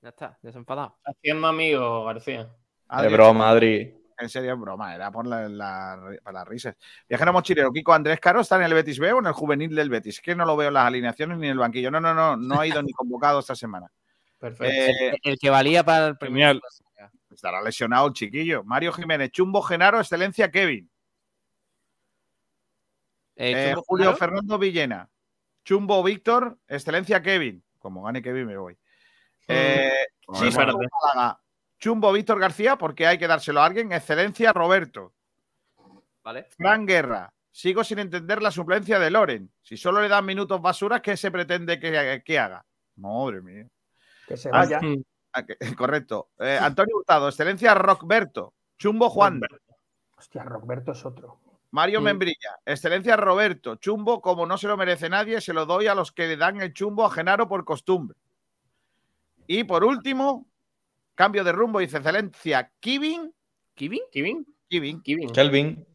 Ya 0.00 0.10
está, 0.10 0.38
desenfadado. 0.42 0.96
Haciendo 1.04 1.48
amigo, 1.48 2.04
García. 2.04 2.48
Adri, 2.86 3.08
De 3.08 3.16
broma, 3.16 3.50
Adri. 3.50 3.97
En 4.20 4.28
serio, 4.28 4.52
es 4.54 4.58
broma, 4.60 4.94
era 4.94 5.12
por 5.12 5.26
la, 5.26 5.48
la- 5.48 6.16
para 6.24 6.40
las 6.40 6.48
risas. 6.48 6.76
Viajero 7.08 7.32
mochilero, 7.32 7.70
Kiko 7.70 7.92
Andrés 7.94 8.18
Caro 8.18 8.40
está 8.40 8.56
en 8.56 8.62
el 8.62 8.74
Betis 8.74 8.98
B 8.98 9.12
o 9.12 9.20
en 9.20 9.26
el 9.26 9.32
juvenil 9.32 9.74
del 9.74 9.90
Betis. 9.90 10.16
Es 10.16 10.20
que 10.20 10.34
no 10.34 10.44
lo 10.44 10.56
veo 10.56 10.68
en 10.68 10.74
las 10.74 10.86
alineaciones 10.86 11.38
ni 11.38 11.46
en 11.46 11.52
el 11.52 11.58
banquillo. 11.58 11.90
No, 11.90 12.00
no, 12.00 12.12
no, 12.14 12.36
no 12.36 12.60
ha 12.60 12.66
ido 12.66 12.82
ni 12.82 12.92
convocado 12.92 13.38
esta 13.38 13.54
semana. 13.54 13.90
Perfecto. 14.38 14.64
Eh, 14.64 15.10
El, 15.22 15.32
el 15.32 15.38
que 15.38 15.50
valía 15.50 15.84
para 15.84 16.08
el 16.08 16.16
primer. 16.18 16.60
Estará 17.30 17.62
lesionado 17.62 18.08
el 18.08 18.12
chiquillo. 18.14 18.64
Mario 18.64 18.92
Jiménez, 18.92 19.30
Chumbo 19.30 19.62
Genaro, 19.62 20.00
excelencia 20.00 20.50
Kevin. 20.50 20.90
Eh, 23.36 23.52
Eh, 23.52 23.66
Chumbo 23.68 23.82
Julio 23.86 24.04
Genaro. 24.06 24.18
Fernando 24.18 24.58
Villena. 24.58 25.08
Chumbo 25.64 26.02
Víctor, 26.02 26.58
excelencia 26.66 27.22
Kevin. 27.22 27.62
Como 27.78 28.02
gane 28.02 28.20
Kevin, 28.22 28.46
me 28.46 28.56
voy. 28.56 28.76
Eh, 29.46 29.92
Chisco 30.32 30.46
espérate. 30.48 30.78
Málaga. 31.14 31.40
Chumbo 31.78 32.12
Víctor 32.12 32.40
García, 32.40 32.76
porque 32.76 33.06
hay 33.06 33.18
que 33.18 33.26
dárselo 33.28 33.60
a 33.60 33.66
alguien. 33.66 33.92
Excelencia 33.92 34.52
Roberto. 34.52 35.12
Vale. 36.22 36.44
Fran 36.56 36.86
Guerra. 36.86 37.32
Sigo 37.50 37.82
sin 37.84 37.98
entender 38.00 38.42
la 38.42 38.50
suplencia 38.50 38.98
de 38.98 39.10
Loren. 39.10 39.50
Si 39.62 39.76
solo 39.76 40.00
le 40.00 40.08
dan 40.08 40.24
minutos 40.26 40.60
basuras, 40.60 41.00
¿qué 41.00 41.16
se 41.16 41.30
pretende 41.30 41.78
que, 41.80 42.22
que 42.24 42.38
haga? 42.38 42.64
Madre 42.96 43.40
mía. 43.42 43.66
Que 44.26 44.36
se 44.36 44.48
Ah, 44.48 44.58
vaya. 44.58 44.80
Ah, 45.32 45.44
que- 45.44 45.56
Correcto. 45.76 46.30
Eh, 46.38 46.58
Antonio 46.60 46.96
Hurtado, 46.96 47.28
excelencia 47.28 47.74
Rockberto. 47.74 48.54
Chumbo 48.78 49.08
Juan. 49.10 49.40
Hostia, 50.16 50.42
Roberto 50.42 50.92
es 50.92 51.04
otro. 51.04 51.40
Mario 51.70 52.00
Mm. 52.00 52.04
Membrilla, 52.04 52.58
excelencia 52.64 53.14
Roberto, 53.16 53.76
chumbo 53.76 54.22
como 54.22 54.46
no 54.46 54.56
se 54.56 54.66
lo 54.68 54.76
merece 54.78 55.08
nadie, 55.10 55.40
se 55.40 55.52
lo 55.52 55.66
doy 55.66 55.86
a 55.86 55.94
los 55.94 56.12
que 56.12 56.26
le 56.26 56.36
dan 56.38 56.60
el 56.62 56.72
chumbo 56.72 57.04
a 57.04 57.10
Genaro 57.10 57.46
por 57.46 57.64
costumbre. 57.64 58.16
Y 59.46 59.64
por 59.64 59.84
último, 59.84 60.46
cambio 61.18 61.42
de 61.42 61.50
rumbo, 61.50 61.80
dice 61.80 61.96
excelencia 61.96 62.70
Kevin, 62.78 63.34
¿Kivin? 63.74 64.02
¿Kevin? 64.12 64.46
Kevin, 64.70 65.02
Kevin. 65.02 65.30
Kelvin. 65.32 65.86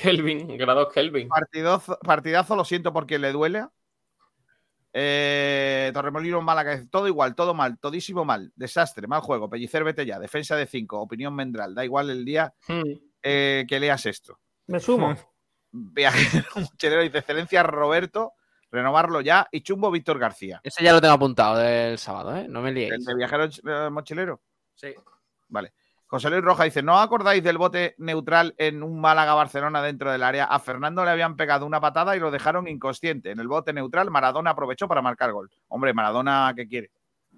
Kelvin, 0.00 0.56
grado 0.56 0.88
Kelvin. 0.88 1.28
partidazo, 1.28 1.98
partidazo, 2.00 2.54
lo 2.54 2.64
siento 2.64 2.92
porque 2.92 3.18
le 3.18 3.32
duele. 3.32 3.66
Eh, 4.92 5.90
Torremolinos 5.92 6.44
Málaga, 6.44 6.80
todo 6.90 7.08
igual, 7.08 7.34
todo 7.34 7.54
mal, 7.54 7.76
todísimo 7.78 8.24
mal, 8.24 8.52
desastre, 8.54 9.08
mal 9.08 9.20
juego, 9.20 9.50
Pellicer 9.50 9.82
vete 9.82 10.06
ya, 10.06 10.18
defensa 10.20 10.56
de 10.56 10.66
5, 10.66 11.00
opinión 11.00 11.34
Mendral, 11.34 11.74
da 11.74 11.84
igual 11.84 12.08
el 12.10 12.24
día 12.24 12.54
Hmm. 12.68 12.82
eh, 13.22 13.66
que 13.68 13.80
leas 13.80 14.06
esto. 14.06 14.38
Me 14.68 14.78
sumo. 14.78 15.14
Viajero 15.72 16.46
mochilero 16.54 17.02
dice 17.02 17.18
excelencia 17.18 17.62
Roberto, 17.64 18.32
renovarlo 18.76 19.20
ya, 19.20 19.48
y 19.50 19.62
chumbo 19.62 19.90
Víctor 19.90 20.18
García. 20.18 20.60
Ese 20.62 20.84
ya 20.84 20.92
lo 20.92 21.00
tengo 21.00 21.14
apuntado 21.14 21.56
del 21.58 21.98
sábado, 21.98 22.36
¿eh? 22.36 22.46
No 22.48 22.60
me 22.62 22.68
¿El 22.68 22.74
liéis. 22.74 23.04
de 23.04 23.14
viajero 23.14 23.44
eh, 23.44 23.90
mochilero? 23.90 24.40
Sí. 24.74 24.94
Vale. 25.48 25.72
José 26.06 26.30
Luis 26.30 26.42
Roja 26.42 26.64
dice: 26.64 26.82
¿No 26.82 26.94
os 26.94 27.02
acordáis 27.02 27.42
del 27.42 27.58
bote 27.58 27.94
neutral 27.98 28.54
en 28.58 28.82
un 28.82 29.00
Málaga-Barcelona 29.00 29.82
dentro 29.82 30.12
del 30.12 30.22
área? 30.22 30.44
A 30.44 30.60
Fernando 30.60 31.04
le 31.04 31.10
habían 31.10 31.36
pegado 31.36 31.66
una 31.66 31.80
patada 31.80 32.16
y 32.16 32.20
lo 32.20 32.30
dejaron 32.30 32.68
inconsciente. 32.68 33.32
En 33.32 33.40
el 33.40 33.48
bote 33.48 33.72
neutral, 33.72 34.10
Maradona 34.10 34.50
aprovechó 34.50 34.86
para 34.86 35.02
marcar 35.02 35.32
gol. 35.32 35.50
Hombre, 35.68 35.92
Maradona, 35.92 36.52
¿qué 36.54 36.68
quiere? 36.68 36.90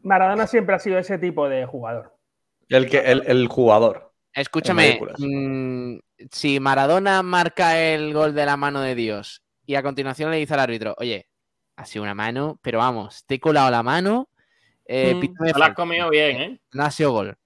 Maradona 0.03 0.47
siempre 0.47 0.74
ha 0.74 0.78
sido 0.78 0.99
ese 0.99 1.18
tipo 1.18 1.49
de 1.49 1.64
jugador. 1.64 2.14
El, 2.68 2.91
que, 2.91 2.99
el, 2.99 3.22
el 3.26 3.49
jugador. 3.49 4.12
Escúchame, 4.34 5.01
mm, 5.18 5.99
si 6.30 6.61
Maradona 6.61 7.22
marca 7.22 7.80
el 7.80 8.12
gol 8.12 8.34
de 8.34 8.47
la 8.47 8.57
mano 8.57 8.80
de 8.80 8.95
Dios 8.95 9.43
y 9.64 9.74
a 9.74 9.82
continuación 9.82 10.30
le 10.30 10.36
dice 10.36 10.55
al 10.55 10.61
árbitro, 10.61 10.95
oye, 10.99 11.28
ha 11.79 11.85
sido 11.85 12.03
una 12.03 12.14
mano, 12.14 12.59
pero 12.61 12.79
vamos, 12.79 13.24
te 13.24 13.37
he 13.37 13.41
colado 13.41 13.70
la 13.70 13.85
mano, 13.85 14.29
eh, 14.85 15.14
Mm, 15.14 15.53
te 15.53 15.59
la 15.59 15.66
has 15.66 15.74
comido 15.74 16.11
bien, 16.11 16.37
¿eh? 16.37 16.61
no 16.72 16.83
ha 16.83 16.91
sido 16.91 17.12
gol. 17.12 17.37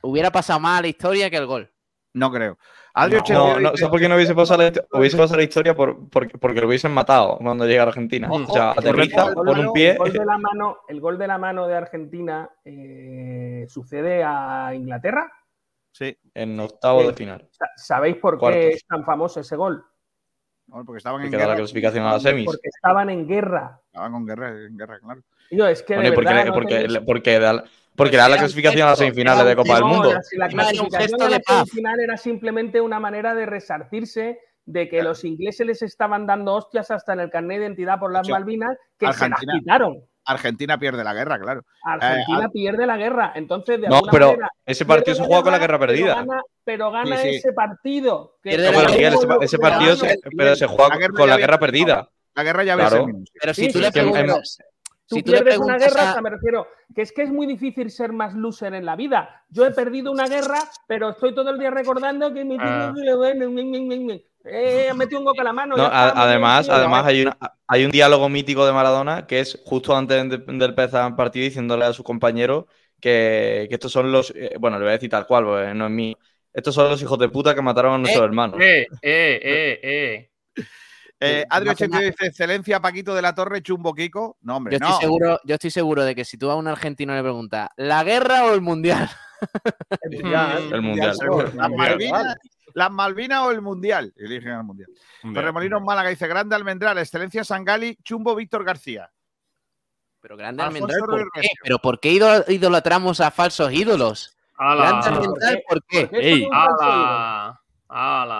Hubiera 0.00 0.30
pasado 0.30 0.58
más 0.58 0.78
a 0.78 0.82
la 0.82 0.88
historia 0.88 1.28
que 1.28 1.36
el 1.36 1.46
gol. 1.46 1.70
No 2.14 2.32
creo. 2.32 2.56
Adri 2.94 3.16
No, 3.16 3.20
82 3.22 3.60
no, 3.62 3.68
¿sabes 3.76 3.90
por 3.90 4.00
qué 4.00 4.08
no 4.08 4.14
hubiese 4.14 4.34
pasado 4.34 4.62
la, 4.62 4.72
hubiese 4.98 5.18
pasado 5.18 5.36
la 5.36 5.42
historia? 5.42 5.74
Por, 5.74 6.08
porque, 6.08 6.38
porque 6.38 6.60
lo 6.62 6.68
hubiesen 6.68 6.92
matado 6.92 7.36
cuando 7.38 7.66
llega 7.66 7.82
a 7.82 7.86
Argentina. 7.88 8.28
Ojo, 8.30 8.50
o 8.52 8.54
sea, 8.54 8.70
aterriza, 8.70 9.34
pone 9.34 9.66
un 9.66 9.72
pie. 9.74 9.90
El 9.90 9.98
gol 9.98 10.12
de 10.12 10.24
la 10.24 10.38
mano, 10.38 10.78
el 10.88 11.00
gol 11.00 11.18
de, 11.18 11.26
la 11.26 11.36
mano 11.38 11.66
de 11.66 11.74
Argentina 11.74 12.48
eh, 12.64 13.66
sucede 13.68 14.22
a 14.24 14.74
Inglaterra. 14.74 15.30
Sí, 15.92 16.16
En 16.32 16.58
octavo 16.58 17.06
de 17.06 17.12
final. 17.12 17.48
Sa- 17.50 17.70
¿Sabéis 17.76 18.16
por 18.16 18.38
qué 18.38 18.68
es 18.68 18.86
tan 18.86 19.04
famoso 19.04 19.40
ese 19.40 19.56
gol? 19.56 19.84
Porque 20.68 20.98
estaban 20.98 21.22
en 21.22 21.30
la 21.30 21.38
guerra. 21.38 21.56
clasificación 21.56 22.04
a 22.06 22.12
las 22.14 22.22
semis. 22.22 22.46
Porque 22.46 22.68
estaban 22.68 23.10
en 23.10 23.26
guerra. 23.28 23.80
Estaban 23.86 24.12
con 24.12 24.26
guerra, 24.26 24.48
en 24.50 24.76
guerra, 24.76 24.98
claro. 24.98 25.20
Yo, 25.50 25.66
es 25.68 25.82
que 25.82 25.94
de 25.94 25.98
Bueno, 26.00 26.12
y 26.12 26.14
porque, 26.14 26.28
verdad 26.30 26.46
no 26.46 26.52
porque, 26.54 27.00
porque 27.06 27.38
da, 27.38 27.64
porque 27.94 28.16
da 28.16 28.28
la 28.28 28.38
clasificación 28.38 28.86
a 28.86 28.90
las 28.90 28.98
semifinales 28.98 29.44
de 29.44 29.56
Copa 29.56 29.74
del 29.74 29.84
Mundo. 29.84 30.12
la- 30.36 30.48
clasificación 30.48 31.22
a 31.22 32.02
era 32.02 32.16
simplemente 32.16 32.80
una 32.80 32.98
manera 32.98 33.34
de 33.34 33.46
resarcirse 33.46 34.40
de 34.66 34.88
que 34.88 35.02
los 35.02 35.24
ingleses 35.24 35.66
les 35.66 35.82
estaban 35.82 36.26
dando 36.26 36.54
hostias 36.54 36.90
hasta 36.90 37.12
en 37.12 37.20
el 37.20 37.30
carnet 37.30 37.58
de 37.58 37.66
identidad 37.66 37.98
por 38.00 38.10
las 38.12 38.28
Malvinas 38.28 38.76
que 38.98 39.06
Argentina- 39.06 39.36
se 39.38 39.46
las 39.46 39.58
quitaron. 39.58 39.98
Argentina 40.26 40.78
pierde 40.78 41.04
la 41.04 41.12
guerra, 41.14 41.38
claro. 41.38 41.62
Argentina 41.82 42.46
Eh, 42.46 42.48
pierde 42.52 42.86
la 42.86 42.96
guerra. 42.96 43.32
Entonces, 43.34 43.80
de 43.80 43.88
No, 43.88 43.96
alguna 43.96 44.12
pero 44.12 44.26
manera, 44.28 44.50
ese 44.64 44.84
partido 44.86 45.14
se 45.16 45.24
juega 45.24 45.42
con 45.42 45.52
la 45.52 45.58
guerra 45.58 45.78
pero 45.78 45.92
perdida. 45.92 46.14
gana- 46.14 46.42
Pero 46.64 46.90
gana, 46.90 47.16
Sí, 47.18 47.28
sí. 47.30 47.34
ese 47.36 47.52
partido. 47.52 48.36
que 48.42 48.56
No, 48.56 48.70
pero. 48.72 48.88
Miguel, 48.90 49.14
ese, 49.14 49.26
ese 49.42 49.58
partido 49.58 49.96
se, 49.96 50.18
pero 50.36 50.56
se 50.56 50.66
juega 50.66 50.96
La 50.98 51.08
con 51.08 51.28
la 51.28 51.36
guerra 51.36 51.58
perdida. 51.58 52.08
La 52.34 52.42
guerra 52.42 52.64
ya 52.64 52.74
Claro. 52.74 52.96
terminado. 52.96 53.24
Pero 53.40 53.54
si 53.54 53.66
Sí, 53.66 53.72
tú 53.72 53.78
sí, 53.78 53.84
le 53.84 53.92
preguntas, 53.92 54.58
Tú 55.06 55.16
si 55.16 55.22
tú 55.22 55.32
le 55.32 55.42
pierdes 55.42 55.58
una 55.58 55.76
guerra, 55.76 56.12
a- 56.12 56.20
me 56.22 56.30
refiero, 56.30 56.66
que 56.94 57.02
es 57.02 57.12
que 57.12 57.22
es 57.22 57.30
muy 57.30 57.46
difícil 57.46 57.90
ser 57.90 58.12
más 58.14 58.32
loser 58.32 58.72
en 58.72 58.86
la 58.86 58.96
vida. 58.96 59.44
Yo 59.50 59.66
he 59.66 59.70
perdido 59.70 60.10
una 60.10 60.26
guerra, 60.26 60.58
pero 60.88 61.10
estoy 61.10 61.34
todo 61.34 61.50
el 61.50 61.58
día 61.58 61.70
recordando 61.70 62.32
que 62.32 62.42
mi 62.46 62.56
Ah. 62.58 62.90
Eh, 64.44 64.88
he 64.90 64.94
metido 64.94 65.18
un 65.20 65.24
gol 65.24 65.34
con 65.36 65.44
la 65.44 65.52
mano. 65.52 65.76
No, 65.76 65.84
a- 65.84 66.10
además, 66.10 66.68
además 66.68 67.06
hay, 67.06 67.22
una- 67.22 67.36
hay 67.66 67.84
un 67.84 67.90
diálogo 67.90 68.28
mítico 68.28 68.64
de 68.66 68.72
Maradona 68.72 69.26
que 69.26 69.40
es 69.40 69.60
justo 69.64 69.96
antes 69.96 70.28
de, 70.28 70.38
de 70.38 70.64
empezar 70.64 71.08
el 71.08 71.16
partido 71.16 71.44
diciéndole 71.44 71.84
a 71.84 71.92
su 71.92 72.04
compañero 72.04 72.66
que, 73.00 73.66
que 73.68 73.74
estos 73.74 73.92
son 73.92 74.12
los. 74.12 74.32
eh, 74.36 74.54
bueno, 74.58 74.78
le 74.78 74.84
voy 74.84 74.90
a 74.90 74.96
decir 74.96 75.10
tal 75.10 75.26
cual, 75.26 75.44
porque 75.44 75.74
no 75.74 75.86
es 75.86 75.90
mío. 75.90 76.16
Estos 76.52 76.74
son 76.74 76.88
los 76.88 77.02
hijos 77.02 77.18
de 77.18 77.28
puta 77.28 77.54
que 77.54 77.62
mataron 77.62 77.94
a 77.94 77.98
nuestros 77.98 78.24
hermanos. 78.24 78.60
Eh, 78.60 78.86
eh, 79.02 79.40
eh, 79.42 79.80
eh. 79.82 80.30
Eh, 81.20 81.44
Adri 81.48 81.66
que 81.66 81.84
82 81.84 82.00
dice: 82.10 82.26
Excelencia, 82.26 82.80
Paquito 82.80 83.14
de 83.14 83.22
la 83.22 83.34
Torre, 83.34 83.62
Chumbo 83.62 83.94
Kiko. 83.94 84.36
No, 84.42 84.56
hombre, 84.56 84.74
yo 84.74 84.78
no. 84.78 84.88
estoy 84.88 85.00
seguro, 85.00 85.40
yo 85.44 85.54
estoy 85.54 85.70
seguro 85.70 86.04
de 86.04 86.14
que 86.14 86.24
si 86.24 86.36
tú 86.36 86.50
a 86.50 86.54
un 86.56 86.68
argentino 86.68 87.14
le 87.14 87.22
preguntas, 87.22 87.70
¿la 87.76 88.04
guerra 88.04 88.44
o 88.44 88.54
el 88.54 88.60
mundial? 88.60 89.08
El 90.02 90.22
mundial, 90.22 90.70
El 90.72 90.82
mundial. 90.82 91.16
Las. 91.54 91.70
Malvinas, 91.70 92.36
las 92.74 92.90
Malvinas 92.90 93.40
o 93.42 93.50
el 93.50 93.62
Mundial. 93.62 94.12
Eligen 94.16 94.52
el 94.52 94.64
Mundial. 94.64 94.90
Torremolinos 95.32 95.82
Málaga 95.82 96.10
dice: 96.10 96.28
Grande 96.28 96.54
Almendral, 96.54 96.98
Excelencia 96.98 97.42
Sangali, 97.42 97.96
Chumbo 98.04 98.34
Víctor 98.34 98.64
García. 98.64 99.10
Pero 100.20 100.36
grande 100.36 100.62
Alfonso 100.62 100.94
Almendral. 100.94 101.30
¿Pero 101.62 101.78
por 101.78 102.00
qué 102.00 102.12
idol- 102.12 102.44
idolatramos 102.48 103.20
a 103.20 103.30
falsos 103.30 103.72
ídolos? 103.72 104.36
¡Hala! 104.56 104.86
Grande 104.88 105.08
Almendral, 105.08 105.62
¿por 105.68 105.84
qué? 105.84 106.08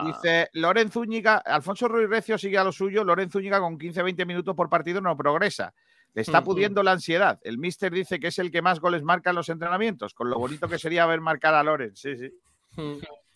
Dice 0.07 0.49
Loren 0.55 0.91
Zúñiga, 0.91 1.37
Alfonso 1.37 1.87
Ruiz 1.87 2.09
Recio 2.09 2.37
sigue 2.39 2.59
a 2.59 2.65
lo 2.65 2.73
suyo, 2.73 3.05
Loren 3.05 3.31
Zúñiga 3.31 3.61
con 3.61 3.79
15-20 3.79 4.27
minutos 4.27 4.57
por 4.57 4.69
partido 4.69 5.01
no 5.01 5.17
progresa. 5.17 5.73
Le 6.13 6.23
está 6.23 6.43
pudiendo 6.45 6.83
la 6.83 6.93
ansiedad. 6.93 7.41
El 7.43 7.59
míster 7.59 7.93
dice 7.93 8.21
que 8.21 8.29
es 8.29 8.39
el 8.39 8.51
que 8.51 8.63
más 8.63 8.81
goles 8.81 9.03
marca 9.03 9.31
en 9.31 9.37
los 9.37 9.49
entrenamientos, 9.49 10.15
con 10.15 10.31
lo 10.31 10.39
bonito 10.39 10.69
que 10.69 10.79
sería 10.79 11.07
ver 11.07 11.21
marcar 11.21 11.55
a 11.55 11.63
Loren. 11.63 11.95
Sí, 11.97 12.17
sí. 12.17 12.33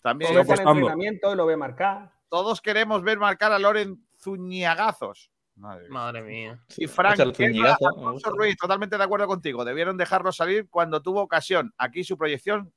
También 0.01 0.33
Lo 0.33 0.39
ve 0.41 0.45
por 0.45 0.53
apostando. 0.55 0.79
entrenamiento 0.79 1.33
y 1.33 1.35
lo 1.35 1.45
ve 1.45 1.57
marcar. 1.57 2.11
todos 2.29 2.61
queremos 2.61 3.03
ver 3.03 3.17
marcar 3.19 3.51
a 3.51 3.59
Loren 3.59 4.05
Zuñagazos. 4.21 5.31
Madre 5.55 5.81
mía. 5.81 5.89
Madre 5.91 6.21
mía. 6.21 6.63
Y 6.77 6.87
Frank, 6.87 7.11
Hasta 7.13 7.23
el 7.23 7.33
¿qué 7.33 7.47
Zúñigazo, 7.47 7.73
pasa, 7.79 7.89
me 7.95 7.97
Alfonso 7.97 8.11
gusta. 8.13 8.29
Ruiz, 8.31 8.57
totalmente 8.57 8.97
de 8.97 9.03
acuerdo 9.03 9.27
contigo. 9.27 9.65
Debieron 9.65 9.97
dejarlo 9.97 10.31
salir 10.31 10.69
cuando 10.69 11.01
tuvo 11.01 11.21
ocasión. 11.21 11.73
Aquí 11.77 12.03
su 12.05 12.17
proyección 12.17 12.71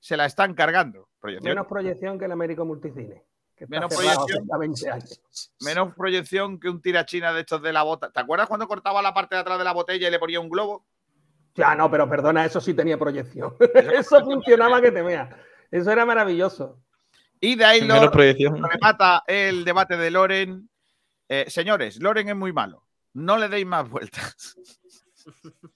se 0.00 0.16
la 0.18 0.26
están 0.26 0.54
cargando. 0.54 1.08
Proyección. 1.18 1.50
Menos 1.54 1.66
proyección 1.66 2.18
que 2.18 2.26
el 2.26 2.32
Américo 2.32 2.64
Multicine. 2.66 3.24
Que 3.56 3.66
Menos 3.68 3.94
proyección. 3.94 4.42
hace 4.52 4.58
20 4.58 4.90
años. 4.90 5.52
Menos 5.64 5.94
proyección 5.94 6.60
que 6.60 6.68
un 6.68 6.82
tirachina 6.82 7.32
de 7.32 7.40
estos 7.40 7.62
de 7.62 7.72
la 7.72 7.84
bota. 7.84 8.10
¿Te 8.10 8.20
acuerdas 8.20 8.48
cuando 8.48 8.68
cortaba 8.68 9.00
la 9.00 9.14
parte 9.14 9.34
de 9.34 9.40
atrás 9.40 9.56
de 9.58 9.64
la 9.64 9.72
botella 9.72 10.06
y 10.06 10.10
le 10.10 10.18
ponía 10.18 10.38
un 10.40 10.50
globo? 10.50 10.84
Ya, 11.54 11.74
no, 11.74 11.90
pero 11.90 12.06
perdona, 12.06 12.44
eso 12.44 12.60
sí 12.60 12.74
tenía 12.74 12.98
proyección. 12.98 13.56
eso 13.94 14.20
funcionaba 14.24 14.82
que 14.82 14.92
te 14.92 15.00
vea. 15.00 15.34
Eso 15.76 15.92
era 15.92 16.06
maravilloso. 16.06 16.80
Y 17.38 17.54
de 17.54 17.64
ahí 17.66 17.82
lo 17.82 18.10
remata 18.10 19.22
el 19.26 19.62
debate 19.62 19.98
de 19.98 20.10
Loren. 20.10 20.70
Eh, 21.28 21.44
señores, 21.48 22.00
Loren 22.00 22.30
es 22.30 22.36
muy 22.36 22.50
malo. 22.50 22.86
No 23.12 23.36
le 23.36 23.48
deis 23.48 23.66
más 23.66 23.86
vueltas. 23.86 24.56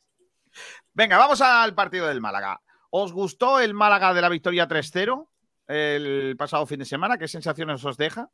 Venga, 0.94 1.18
vamos 1.18 1.42
al 1.42 1.74
partido 1.74 2.07
del 2.07 2.22
Málaga. 2.22 2.62
¿Os 2.88 3.12
gustó 3.12 3.61
el 3.61 3.74
Málaga 3.74 4.14
de 4.14 4.22
la 4.22 4.30
victoria 4.30 4.66
3-0 4.66 5.28
el 5.66 6.34
pasado 6.38 6.64
fin 6.64 6.78
de 6.78 6.86
semana? 6.86 7.18
¿Qué 7.18 7.28
sensaciones 7.28 7.84
os 7.84 7.98
deja? 7.98 8.30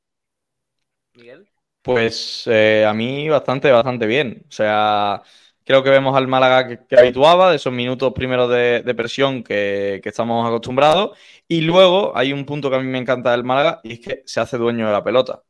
Miguel. 1.14 1.50
Pues 1.82 2.44
eh, 2.46 2.86
a 2.86 2.94
mí 2.94 3.28
bastante, 3.28 3.72
bastante 3.72 4.06
bien. 4.06 4.44
O 4.48 4.52
sea, 4.52 5.20
creo 5.66 5.84
que 5.84 5.90
vemos 5.90 6.16
al 6.16 6.28
Málaga 6.28 6.68
que, 6.68 6.86
que 6.86 6.96
habituaba, 6.98 7.50
de 7.50 7.56
esos 7.58 7.74
minutos 7.74 8.14
primeros 8.14 8.50
de, 8.50 8.82
de 8.84 8.96
presión 8.96 9.44
que, 9.44 10.00
que 10.02 10.10
estamos 10.10 10.46
acostumbrados. 10.48 11.18
Y 11.48 11.62
luego 11.62 12.16
hay 12.16 12.32
un 12.32 12.46
punto 12.46 12.70
que 12.70 12.76
a 12.76 12.80
mí 12.80 12.86
me 12.88 12.98
encanta 12.98 13.32
del 13.32 13.44
Málaga 13.44 13.80
y 13.84 13.94
es 13.94 14.00
que 14.00 14.22
se 14.26 14.40
hace 14.40 14.58
dueño 14.58 14.86
de 14.86 14.92
la 14.94 15.04
pelota. 15.04 15.42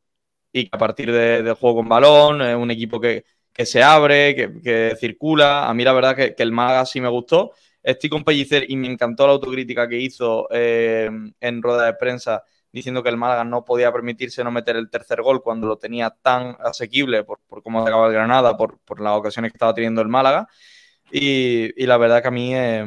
Y 0.52 0.64
que 0.64 0.70
a 0.72 0.78
partir 0.78 1.12
de- 1.12 1.42
del 1.42 1.54
juego 1.54 1.76
con 1.78 1.88
balón, 1.88 2.42
es 2.42 2.56
un 2.56 2.70
equipo 2.70 3.00
que, 3.00 3.24
que 3.52 3.66
se 3.66 3.82
abre, 3.82 4.34
que, 4.62 4.96
circula. 4.98 5.68
A 5.68 5.74
mí 5.74 5.84
la 5.84 5.92
verdad 5.92 6.16
que, 6.16 6.34
que 6.34 6.42
el 6.42 6.52
Málaga 6.52 6.86
sí 6.86 7.00
me 7.00 7.08
gustó. 7.08 7.52
Estoy 7.82 8.10
con 8.10 8.24
Pellicer 8.24 8.64
y 8.70 8.76
me 8.76 8.88
encantó 8.90 9.26
la 9.26 9.34
autocrítica 9.34 9.88
que 9.88 9.98
hizo 9.98 10.48
eh, 10.50 11.10
en 11.40 11.62
rueda 11.62 11.86
de 11.86 11.94
prensa 11.94 12.42
diciendo 12.72 13.02
que 13.02 13.08
el 13.08 13.16
Málaga 13.16 13.44
no 13.44 13.64
podía 13.64 13.92
permitirse 13.92 14.44
no 14.44 14.50
meter 14.50 14.76
el 14.76 14.90
tercer 14.90 15.22
gol 15.22 15.42
cuando 15.42 15.66
lo 15.66 15.78
tenía 15.78 16.10
tan 16.10 16.56
asequible 16.60 17.24
por, 17.24 17.40
por 17.46 17.62
cómo 17.62 17.80
acaba 17.82 18.06
el 18.06 18.12
Granada, 18.12 18.56
por, 18.56 18.78
por 18.80 19.00
las 19.00 19.14
ocasiones 19.16 19.52
que 19.52 19.56
estaba 19.56 19.74
teniendo 19.74 20.02
el 20.02 20.08
Málaga. 20.08 20.48
Y, 21.10 21.82
y 21.82 21.86
la 21.86 21.96
verdad 21.98 22.20
que 22.22 22.28
a 22.28 22.30
mí 22.32 22.54
eh, 22.54 22.84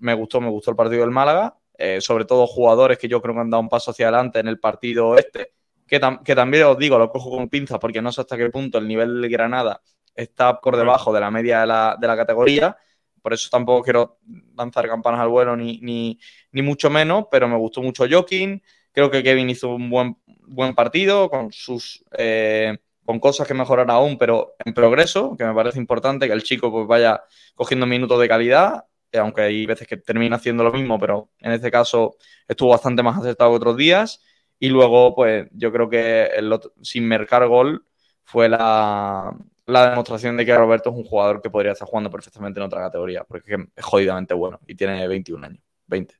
me 0.00 0.14
gustó, 0.14 0.40
me 0.40 0.50
gustó 0.50 0.70
el 0.70 0.76
partido 0.76 1.00
del 1.02 1.10
Málaga, 1.10 1.56
eh, 1.78 2.00
sobre 2.00 2.24
todo 2.26 2.46
jugadores 2.46 2.98
que 2.98 3.08
yo 3.08 3.20
creo 3.22 3.34
que 3.34 3.40
han 3.40 3.50
dado 3.50 3.62
un 3.62 3.68
paso 3.68 3.90
hacia 3.90 4.08
adelante 4.08 4.40
en 4.40 4.48
el 4.48 4.60
partido 4.60 5.16
este, 5.16 5.52
que, 5.86 6.00
tam- 6.00 6.22
que 6.22 6.34
también 6.34 6.64
os 6.64 6.78
digo, 6.78 6.98
lo 6.98 7.08
cojo 7.10 7.30
con 7.30 7.48
pinzas 7.48 7.78
porque 7.78 8.02
no 8.02 8.12
sé 8.12 8.20
hasta 8.20 8.36
qué 8.36 8.50
punto 8.50 8.78
el 8.78 8.86
nivel 8.86 9.20
del 9.22 9.30
Granada 9.30 9.80
está 10.14 10.60
por 10.60 10.76
debajo 10.76 11.12
de 11.12 11.20
la 11.20 11.30
media 11.30 11.60
de 11.62 11.66
la, 11.66 11.96
de 11.98 12.06
la 12.06 12.16
categoría. 12.16 12.76
Por 13.22 13.32
eso 13.32 13.48
tampoco 13.50 13.82
quiero 13.84 14.18
lanzar 14.56 14.86
campanas 14.88 15.20
al 15.20 15.28
vuelo 15.28 15.56
ni, 15.56 15.78
ni, 15.80 16.18
ni 16.50 16.60
mucho 16.62 16.90
menos, 16.90 17.26
pero 17.30 17.48
me 17.48 17.56
gustó 17.56 17.80
mucho 17.80 18.04
Joaquín. 18.10 18.62
Creo 18.92 19.10
que 19.10 19.22
Kevin 19.22 19.50
hizo 19.50 19.70
un 19.74 19.88
buen, 19.90 20.16
buen 20.26 20.74
partido 20.74 21.30
con 21.30 21.52
sus 21.52 22.04
eh, 22.18 22.78
con 23.04 23.18
cosas 23.20 23.48
que 23.48 23.54
mejorar 23.54 23.90
aún, 23.90 24.18
pero 24.18 24.54
en 24.64 24.74
progreso, 24.74 25.36
que 25.36 25.44
me 25.44 25.54
parece 25.54 25.78
importante 25.78 26.26
que 26.26 26.32
el 26.34 26.42
chico 26.42 26.70
pues 26.70 26.86
vaya 26.86 27.22
cogiendo 27.54 27.86
minutos 27.86 28.20
de 28.20 28.28
calidad, 28.28 28.84
eh, 29.10 29.18
aunque 29.18 29.42
hay 29.42 29.66
veces 29.66 29.88
que 29.88 29.96
termina 29.96 30.36
haciendo 30.36 30.62
lo 30.64 30.72
mismo, 30.72 30.98
pero 30.98 31.30
en 31.40 31.52
este 31.52 31.70
caso 31.70 32.16
estuvo 32.46 32.70
bastante 32.70 33.02
más 33.02 33.18
acertado 33.18 33.50
que 33.50 33.56
otros 33.56 33.76
días. 33.76 34.20
Y 34.58 34.68
luego, 34.68 35.14
pues 35.14 35.48
yo 35.52 35.72
creo 35.72 35.88
que 35.90 36.24
el 36.26 36.52
otro- 36.52 36.72
sin 36.82 37.06
mercar 37.08 37.46
gol 37.48 37.84
fue 38.24 38.48
la, 38.48 39.32
la 39.66 39.90
demostración 39.90 40.36
de 40.36 40.46
que 40.46 40.56
Roberto 40.56 40.90
es 40.90 40.96
un 40.96 41.04
jugador 41.04 41.42
que 41.42 41.50
podría 41.50 41.72
estar 41.72 41.88
jugando 41.88 42.10
perfectamente 42.10 42.60
en 42.60 42.66
otra 42.66 42.80
categoría, 42.82 43.24
porque 43.24 43.56
es 43.74 43.84
jodidamente 43.84 44.34
bueno 44.34 44.60
y 44.66 44.74
tiene 44.76 45.06
21 45.08 45.44
años, 45.44 45.62
20. 45.86 46.14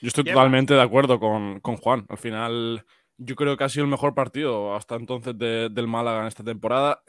Yo 0.00 0.08
estoy 0.08 0.24
¿Qué 0.24 0.32
totalmente 0.32 0.74
de 0.74 0.82
acuerdo 0.82 1.18
con, 1.18 1.60
con 1.60 1.76
Juan. 1.76 2.06
Al 2.08 2.18
final, 2.18 2.84
yo 3.16 3.34
creo 3.36 3.56
que 3.56 3.64
ha 3.64 3.68
sido 3.68 3.84
el 3.84 3.90
mejor 3.90 4.14
partido 4.14 4.74
hasta 4.74 4.94
entonces 4.96 5.36
de- 5.38 5.68
del 5.70 5.88
Málaga 5.88 6.20
en 6.22 6.26
esta 6.28 6.44
temporada. 6.44 7.02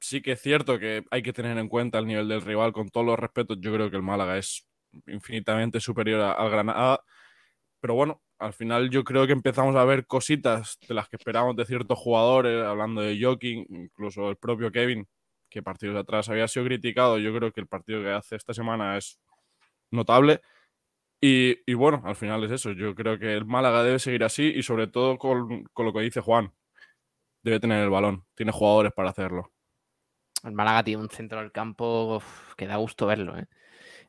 Sí 0.00 0.20
que 0.20 0.32
es 0.32 0.40
cierto 0.42 0.78
que 0.78 1.04
hay 1.10 1.22
que 1.22 1.32
tener 1.32 1.56
en 1.56 1.68
cuenta 1.68 1.98
el 1.98 2.06
nivel 2.06 2.28
del 2.28 2.42
rival, 2.42 2.72
con 2.72 2.88
todos 2.90 3.06
los 3.06 3.18
respetos. 3.18 3.58
Yo 3.60 3.72
creo 3.72 3.90
que 3.90 3.96
el 3.96 4.02
Málaga 4.02 4.36
es 4.36 4.66
infinitamente 5.06 5.80
superior 5.80 6.20
al 6.20 6.50
Granada. 6.50 7.00
Pero 7.80 7.94
bueno, 7.94 8.22
al 8.38 8.52
final 8.52 8.90
yo 8.90 9.04
creo 9.04 9.26
que 9.26 9.32
empezamos 9.32 9.76
a 9.76 9.84
ver 9.84 10.06
cositas 10.06 10.78
de 10.88 10.94
las 10.94 11.08
que 11.08 11.16
esperábamos 11.16 11.56
de 11.56 11.66
ciertos 11.66 11.98
jugadores, 11.98 12.64
hablando 12.64 13.02
de 13.02 13.18
Joking, 13.22 13.66
incluso 13.70 14.30
el 14.30 14.36
propio 14.36 14.72
Kevin, 14.72 15.06
que 15.50 15.62
partidos 15.62 15.96
atrás 15.96 16.28
había 16.28 16.48
sido 16.48 16.66
criticado. 16.66 17.18
Yo 17.18 17.34
creo 17.36 17.52
que 17.52 17.60
el 17.60 17.66
partido 17.68 18.02
que 18.02 18.10
hace 18.10 18.36
esta 18.36 18.54
semana 18.54 18.96
es 18.98 19.20
notable. 19.90 20.40
Y, 21.26 21.72
bueno, 21.72 22.02
al 22.04 22.16
final 22.16 22.44
es 22.44 22.50
eso. 22.50 22.72
Yo 22.72 22.94
creo 22.94 23.18
que 23.18 23.32
el 23.32 23.46
Málaga 23.46 23.82
debe 23.82 23.98
seguir 23.98 24.24
así 24.24 24.42
y 24.44 24.62
sobre 24.62 24.88
todo 24.88 25.16
con, 25.16 25.64
con 25.72 25.86
lo 25.86 25.92
que 25.94 26.00
dice 26.00 26.20
Juan. 26.20 26.52
Debe 27.42 27.60
tener 27.60 27.82
el 27.82 27.88
balón. 27.88 28.26
Tiene 28.34 28.52
jugadores 28.52 28.92
para 28.92 29.08
hacerlo. 29.08 29.50
El 30.42 30.52
Málaga 30.52 30.84
tiene 30.84 31.00
un 31.00 31.08
centro 31.08 31.40
del 31.40 31.50
campo 31.50 32.22
que 32.58 32.66
da 32.66 32.76
gusto 32.76 33.06
verlo. 33.06 33.38
¿eh? 33.38 33.46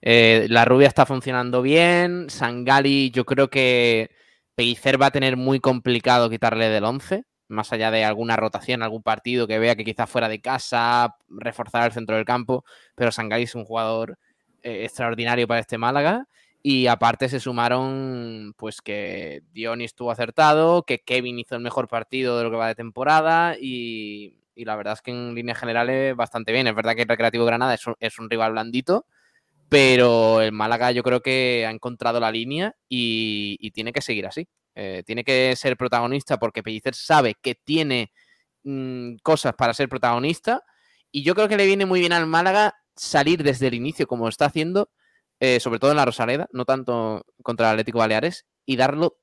Eh, 0.02 0.48
la 0.50 0.66
rubia 0.66 0.90
está 0.90 1.06
funcionando 1.06 1.62
bien. 1.62 2.30
Sangali, 2.30 3.12
yo 3.12 3.26
creo 3.26 3.50
que 3.50 4.12
Pellicer 4.56 5.02
va 5.02 5.06
a 5.06 5.12
tener 5.12 5.38
muy 5.38 5.62
complicado 5.62 6.30
quitarle 6.30 6.68
del 6.68 6.84
11, 6.84 7.24
más 7.48 7.72
allá 7.72 7.92
de 7.92 8.04
alguna 8.04 8.36
rotación, 8.36 8.84
algún 8.84 9.04
partido 9.04 9.48
que 9.48 9.58
vea 9.58 9.78
que 9.78 9.86
quizás 9.86 10.10
fuera 10.10 10.28
de 10.28 10.42
casa, 10.42 11.16
reforzar 11.30 11.86
el 11.86 11.94
centro 11.94 12.18
del 12.18 12.26
campo. 12.26 12.66
Pero 12.94 13.14
Sangali 13.14 13.44
es 13.44 13.56
un 13.56 13.64
jugador 13.64 14.20
eh, 14.64 14.84
extraordinario 14.84 15.48
para 15.48 15.62
este 15.62 15.78
Málaga. 15.78 16.28
Y 16.68 16.88
aparte 16.88 17.30
se 17.30 17.40
sumaron, 17.40 18.56
pues 18.58 18.82
que 18.82 19.44
Dioni 19.52 19.84
estuvo 19.84 20.10
acertado, 20.10 20.82
que 20.82 20.98
Kevin 20.98 21.38
hizo 21.38 21.54
el 21.54 21.62
mejor 21.62 21.88
partido 21.88 22.40
de 22.40 22.44
lo 22.44 22.50
que 22.50 22.58
va 22.58 22.68
de 22.70 22.74
temporada 22.74 23.56
y, 23.62 24.40
la 24.56 24.76
verdad 24.76 24.94
es 24.94 25.04
que 25.04 25.12
en 25.12 25.36
líneas 25.36 25.60
generales 25.60 26.16
bastante 26.16 26.52
bien. 26.52 26.66
Es 26.66 26.74
verdad 26.74 26.96
que 26.96 27.04
el 27.04 27.08
Recreativo 27.08 27.46
Granada 27.46 27.76
es 28.00 28.18
un, 28.18 28.30
rival 28.32 28.54
blandito, 28.54 29.06
pero 29.70 30.42
el 30.42 30.54
Málaga 30.54 30.90
yo 30.90 31.04
creo 31.04 31.22
que 31.22 31.68
ha 31.68 31.70
encontrado 31.70 32.20
la 32.20 32.32
línea 32.32 32.74
y, 32.90 33.58
y 33.60 33.70
tiene 33.70 33.94
que 33.94 34.02
seguir 34.02 34.26
así. 34.26 34.48
Eh, 34.74 35.04
tiene 35.06 35.24
que 35.24 35.56
ser 35.56 35.78
protagonista 35.78 36.40
porque 36.40 36.64
Pellicer 36.64 36.96
sabe 36.96 37.36
que 37.40 37.54
tiene 37.54 38.12
mm, 38.64 39.18
cosas 39.22 39.54
para 39.54 39.76
ser 39.76 39.88
protagonista 39.88 40.64
y 41.12 41.22
yo 41.22 41.36
creo 41.36 41.48
que 41.48 41.58
le 41.58 41.68
viene 41.68 41.86
muy 41.86 42.00
bien 42.00 42.14
al 42.14 42.26
Málaga 42.26 42.74
salir 42.96 43.44
desde 43.44 43.68
el 43.68 43.76
inicio 43.76 44.08
como 44.08 44.28
está 44.28 44.46
haciendo, 44.46 44.90
eh, 45.40 45.60
sobre 45.60 45.80
todo 45.80 45.92
en 45.92 45.98
la 45.98 46.06
Rosaleda, 46.06 46.48
no 46.52 46.66
tanto 46.66 47.26
contra 47.44 47.68
el 47.68 47.74
Atlético 47.74 48.00
Baleares, 48.00 48.46
y 48.66 48.76
darlo 48.76 49.20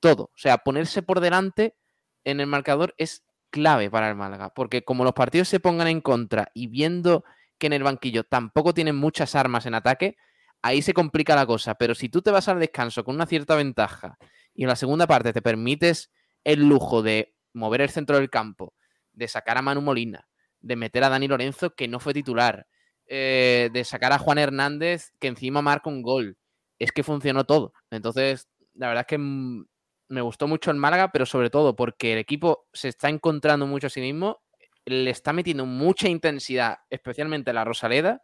todo. 0.00 0.24
O 0.24 0.36
sea, 0.36 0.58
ponerse 0.58 1.02
por 1.02 1.20
delante 1.20 1.76
en 2.24 2.40
el 2.40 2.46
marcador 2.46 2.94
es 2.98 3.24
clave 3.50 3.90
para 3.90 4.08
el 4.08 4.16
Málaga, 4.16 4.52
porque 4.52 4.82
como 4.82 5.04
los 5.04 5.12
partidos 5.12 5.48
se 5.48 5.60
pongan 5.60 5.88
en 5.88 6.00
contra 6.00 6.50
y 6.54 6.66
viendo 6.66 7.24
que 7.58 7.68
en 7.68 7.72
el 7.72 7.84
banquillo 7.84 8.24
tampoco 8.24 8.74
tienen 8.74 8.96
muchas 8.96 9.34
armas 9.34 9.66
en 9.66 9.74
ataque, 9.74 10.16
ahí 10.60 10.82
se 10.82 10.92
complica 10.92 11.36
la 11.36 11.46
cosa. 11.46 11.76
Pero 11.76 11.94
si 11.94 12.08
tú 12.08 12.20
te 12.20 12.30
vas 12.30 12.48
al 12.48 12.58
descanso 12.58 13.04
con 13.04 13.14
una 13.14 13.26
cierta 13.26 13.54
ventaja 13.54 14.18
y 14.54 14.62
en 14.64 14.68
la 14.68 14.76
segunda 14.76 15.06
parte 15.06 15.32
te 15.32 15.42
permites 15.42 16.10
el 16.42 16.68
lujo 16.68 17.02
de 17.02 17.34
mover 17.52 17.80
el 17.82 17.90
centro 17.90 18.16
del 18.16 18.28
campo, 18.28 18.74
de 19.12 19.28
sacar 19.28 19.56
a 19.56 19.62
Manu 19.62 19.80
Molina, 19.80 20.26
de 20.60 20.76
meter 20.76 21.04
a 21.04 21.08
Dani 21.08 21.28
Lorenzo, 21.28 21.74
que 21.74 21.86
no 21.86 22.00
fue 22.00 22.12
titular, 22.12 22.66
eh, 23.06 23.70
de 23.72 23.84
sacar 23.84 24.12
a 24.12 24.18
Juan 24.18 24.38
Hernández, 24.38 25.12
que 25.20 25.28
encima 25.28 25.62
marca 25.62 25.90
un 25.90 26.02
gol. 26.02 26.36
Es 26.78 26.92
que 26.92 27.02
funcionó 27.02 27.44
todo. 27.44 27.72
Entonces, 27.90 28.48
la 28.74 28.88
verdad 28.88 29.02
es 29.02 29.06
que 29.06 29.18
mm, 29.18 29.66
me 30.08 30.20
gustó 30.20 30.48
mucho 30.48 30.70
el 30.70 30.76
Málaga, 30.76 31.12
pero 31.12 31.26
sobre 31.26 31.50
todo 31.50 31.76
porque 31.76 32.12
el 32.12 32.18
equipo 32.18 32.66
se 32.72 32.88
está 32.88 33.08
encontrando 33.08 33.66
mucho 33.66 33.86
a 33.86 33.90
sí 33.90 34.00
mismo, 34.00 34.42
le 34.84 35.10
está 35.10 35.32
metiendo 35.32 35.66
mucha 35.66 36.08
intensidad, 36.08 36.78
especialmente 36.90 37.52
la 37.52 37.64
Rosaleda, 37.64 38.22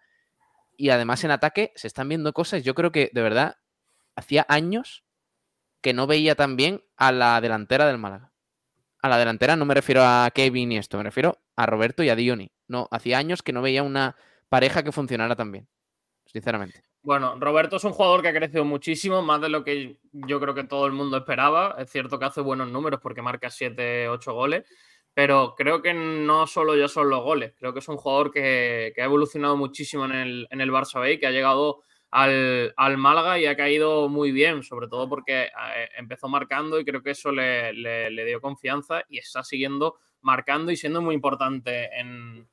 y 0.76 0.90
además 0.90 1.24
en 1.24 1.30
ataque 1.30 1.72
se 1.76 1.86
están 1.86 2.08
viendo 2.08 2.32
cosas. 2.32 2.62
Yo 2.62 2.74
creo 2.74 2.92
que 2.92 3.10
de 3.12 3.22
verdad 3.22 3.56
hacía 4.16 4.46
años 4.48 5.04
que 5.80 5.92
no 5.92 6.06
veía 6.06 6.34
tan 6.34 6.56
bien 6.56 6.84
a 6.96 7.12
la 7.12 7.40
delantera 7.40 7.86
del 7.86 7.98
Málaga. 7.98 8.32
A 9.02 9.08
la 9.08 9.18
delantera 9.18 9.56
no 9.56 9.64
me 9.64 9.74
refiero 9.74 10.02
a 10.04 10.30
Kevin 10.34 10.72
y 10.72 10.78
esto, 10.78 10.98
me 10.98 11.04
refiero 11.04 11.38
a 11.56 11.66
Roberto 11.66 12.02
y 12.02 12.10
a 12.10 12.16
Dioni. 12.16 12.52
No, 12.68 12.88
hacía 12.90 13.18
años 13.18 13.42
que 13.42 13.52
no 13.52 13.62
veía 13.62 13.82
una 13.82 14.16
pareja 14.50 14.82
que 14.82 14.92
funcionara 14.92 15.34
tan 15.36 15.50
bien, 15.52 15.68
sinceramente. 16.26 16.82
Bueno, 17.02 17.36
Roberto 17.40 17.76
es 17.76 17.84
un 17.84 17.92
jugador 17.92 18.20
que 18.20 18.28
ha 18.28 18.34
crecido 18.34 18.64
muchísimo, 18.66 19.22
más 19.22 19.40
de 19.40 19.48
lo 19.48 19.64
que 19.64 19.98
yo 20.12 20.38
creo 20.38 20.54
que 20.54 20.64
todo 20.64 20.86
el 20.86 20.92
mundo 20.92 21.16
esperaba. 21.16 21.76
Es 21.78 21.90
cierto 21.90 22.18
que 22.18 22.26
hace 22.26 22.42
buenos 22.42 22.70
números 22.70 23.00
porque 23.02 23.22
marca 23.22 23.48
7, 23.48 24.08
8 24.10 24.34
goles, 24.34 24.64
pero 25.14 25.54
creo 25.56 25.80
que 25.80 25.94
no 25.94 26.46
solo 26.46 26.76
ya 26.76 26.88
son 26.88 27.08
los 27.08 27.22
goles. 27.22 27.54
Creo 27.58 27.72
que 27.72 27.78
es 27.78 27.88
un 27.88 27.96
jugador 27.96 28.30
que, 28.30 28.92
que 28.94 29.00
ha 29.00 29.06
evolucionado 29.06 29.56
muchísimo 29.56 30.04
en 30.04 30.12
el, 30.12 30.46
en 30.50 30.60
el 30.60 30.70
Barça 30.70 31.00
B, 31.00 31.18
que 31.18 31.26
ha 31.26 31.30
llegado 31.30 31.82
al, 32.10 32.74
al 32.76 32.98
Málaga 32.98 33.38
y 33.38 33.46
ha 33.46 33.56
caído 33.56 34.08
muy 34.10 34.30
bien, 34.30 34.62
sobre 34.62 34.88
todo 34.88 35.08
porque 35.08 35.44
eh, 35.44 35.88
empezó 35.96 36.28
marcando 36.28 36.78
y 36.78 36.84
creo 36.84 37.02
que 37.02 37.12
eso 37.12 37.32
le, 37.32 37.72
le- 37.72 38.10
le 38.10 38.24
dio 38.26 38.40
confianza 38.42 39.04
y 39.08 39.18
está 39.18 39.42
siguiendo 39.42 39.96
marcando 40.20 40.70
y 40.70 40.76
siendo 40.76 41.00
muy 41.00 41.14
importante 41.14 41.88
en, 41.98 42.46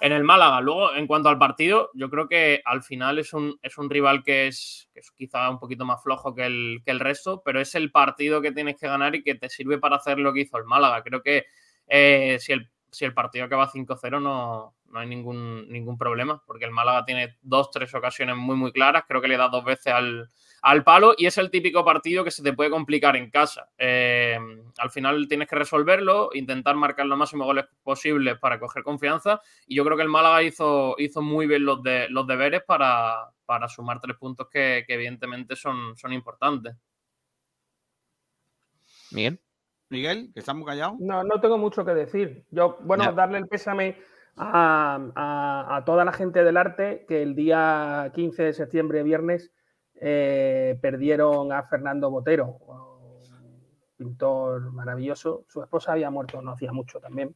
en 0.00 0.12
el 0.12 0.24
Málaga. 0.24 0.60
Luego, 0.60 0.94
en 0.94 1.06
cuanto 1.06 1.28
al 1.28 1.38
partido, 1.38 1.90
yo 1.94 2.10
creo 2.10 2.28
que 2.28 2.62
al 2.64 2.82
final 2.82 3.18
es 3.18 3.32
un, 3.32 3.58
es 3.62 3.78
un 3.78 3.90
rival 3.90 4.22
que 4.22 4.48
es, 4.48 4.88
que 4.92 5.00
es 5.00 5.10
quizá 5.12 5.48
un 5.50 5.58
poquito 5.58 5.84
más 5.84 6.02
flojo 6.02 6.34
que 6.34 6.46
el, 6.46 6.82
que 6.84 6.90
el 6.90 7.00
resto, 7.00 7.42
pero 7.44 7.60
es 7.60 7.74
el 7.74 7.90
partido 7.90 8.40
que 8.40 8.52
tienes 8.52 8.76
que 8.76 8.88
ganar 8.88 9.14
y 9.14 9.22
que 9.22 9.34
te 9.34 9.48
sirve 9.48 9.78
para 9.78 9.96
hacer 9.96 10.18
lo 10.18 10.32
que 10.32 10.40
hizo 10.40 10.58
el 10.58 10.64
Málaga. 10.64 11.02
Creo 11.02 11.22
que 11.22 11.46
eh, 11.86 12.38
si, 12.40 12.52
el, 12.52 12.68
si 12.90 13.04
el 13.04 13.14
partido 13.14 13.44
acaba 13.44 13.70
5-0 13.70 14.22
no, 14.22 14.74
no 14.96 15.02
hay 15.02 15.08
ningún, 15.08 15.68
ningún 15.68 15.98
problema, 15.98 16.42
porque 16.46 16.64
el 16.64 16.70
Málaga 16.70 17.04
tiene 17.04 17.36
dos, 17.42 17.70
tres 17.70 17.94
ocasiones 17.94 18.34
muy, 18.34 18.56
muy 18.56 18.72
claras, 18.72 19.04
creo 19.06 19.20
que 19.20 19.28
le 19.28 19.36
da 19.36 19.50
dos 19.50 19.62
veces 19.62 19.92
al, 19.92 20.30
al 20.62 20.84
palo 20.84 21.14
y 21.18 21.26
es 21.26 21.36
el 21.36 21.50
típico 21.50 21.84
partido 21.84 22.24
que 22.24 22.30
se 22.30 22.42
te 22.42 22.54
puede 22.54 22.70
complicar 22.70 23.14
en 23.14 23.30
casa. 23.30 23.68
Eh, 23.76 24.38
al 24.78 24.90
final 24.90 25.28
tienes 25.28 25.48
que 25.48 25.56
resolverlo, 25.56 26.30
intentar 26.32 26.76
marcar 26.76 27.04
los 27.04 27.18
máximos 27.18 27.46
goles 27.46 27.66
posibles 27.82 28.38
para 28.38 28.58
coger 28.58 28.82
confianza 28.82 29.42
y 29.66 29.76
yo 29.76 29.84
creo 29.84 29.98
que 29.98 30.02
el 30.02 30.08
Málaga 30.08 30.42
hizo, 30.42 30.94
hizo 30.96 31.20
muy 31.20 31.46
bien 31.46 31.66
los, 31.66 31.82
de, 31.82 32.08
los 32.08 32.26
deberes 32.26 32.62
para, 32.66 33.34
para 33.44 33.68
sumar 33.68 34.00
tres 34.00 34.16
puntos 34.16 34.48
que, 34.50 34.84
que 34.86 34.94
evidentemente 34.94 35.56
son, 35.56 35.94
son 35.94 36.14
importantes. 36.14 36.74
Miguel. 39.10 39.38
Miguel, 39.90 40.30
que 40.32 40.40
está 40.40 40.54
muy 40.54 40.64
callado. 40.64 40.96
No, 41.00 41.22
no 41.22 41.38
tengo 41.38 41.58
mucho 41.58 41.84
que 41.84 41.92
decir. 41.92 42.46
Yo, 42.50 42.78
bueno, 42.80 43.12
darle 43.12 43.38
el 43.38 43.46
pésame 43.46 43.96
a, 44.36 45.82
toda 45.86 46.04
la 46.04 46.12
gente 46.12 46.44
del 46.44 46.56
arte 46.56 47.04
que 47.08 47.22
el 47.22 47.34
día 47.34 48.10
15 48.14 48.42
de 48.42 48.52
septiembre, 48.52 49.02
viernes, 49.02 49.52
eh, 49.94 50.78
perdieron 50.80 51.52
a 51.52 51.62
Fernando 51.64 52.10
Botero, 52.10 52.58
pintor 53.96 54.72
maravilloso. 54.72 55.44
Su 55.48 55.62
esposa 55.62 55.92
había 55.92 56.10
muerto 56.10 56.42
no 56.42 56.52
hacía 56.52 56.72
mucho 56.72 57.00
también. 57.00 57.34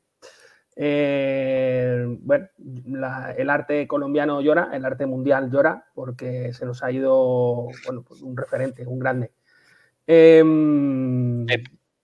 Eh, 0.77 2.17
bueno, 2.21 2.49
el 3.37 3.51
arte 3.51 3.87
colombiano 3.87 4.41
llora, 4.41 4.71
el 4.73 4.85
arte 4.85 5.07
mundial 5.07 5.51
llora, 5.51 5.87
porque 5.95 6.53
se 6.53 6.65
nos 6.65 6.83
ha 6.83 6.93
ido 6.93 7.69
bueno, 7.85 8.03
pues 8.07 8.23
un 8.23 8.37
referente, 8.37 8.87
un 8.87 8.99
grande. 8.99 9.33
Em, 10.07 11.47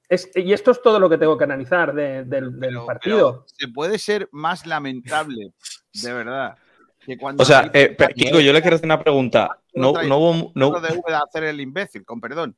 es- 0.09 0.31
y 0.37 0.53
esto 0.53 0.71
es 0.71 0.83
todo 0.83 0.99
lo 0.99 1.09
que 1.09 1.19
tengo 1.19 1.37
que 1.37 1.45
analizar 1.45 1.95
de- 1.95 2.25
del, 2.25 2.53
partido. 2.87 3.45
Pero 3.45 3.45
se 3.47 3.69
puede 3.69 3.99
ser 3.99 4.29
más 4.33 4.67
lamentable, 4.67 5.53
de 6.03 6.13
verdad, 6.13 6.57
que 7.05 7.17
cuando. 7.19 7.43
O 7.43 7.47
sea, 7.47 7.71
eh, 7.73 7.97
Kiko, 8.15 8.41
yo 8.41 8.53
le 8.53 8.61
quiero 8.61 8.77
hacer 8.77 8.87
una 8.87 9.01
pregunta. 9.03 9.59
No, 9.75 9.91
otra- 9.91 10.05
no 10.05 10.19
hubo, 10.19 10.53
no, 10.55 10.81
de 10.81 11.01
hacer 11.15 11.45
el 11.45 11.61
imbécil, 11.61 12.05
con 12.05 12.21
perdón. 12.21 12.57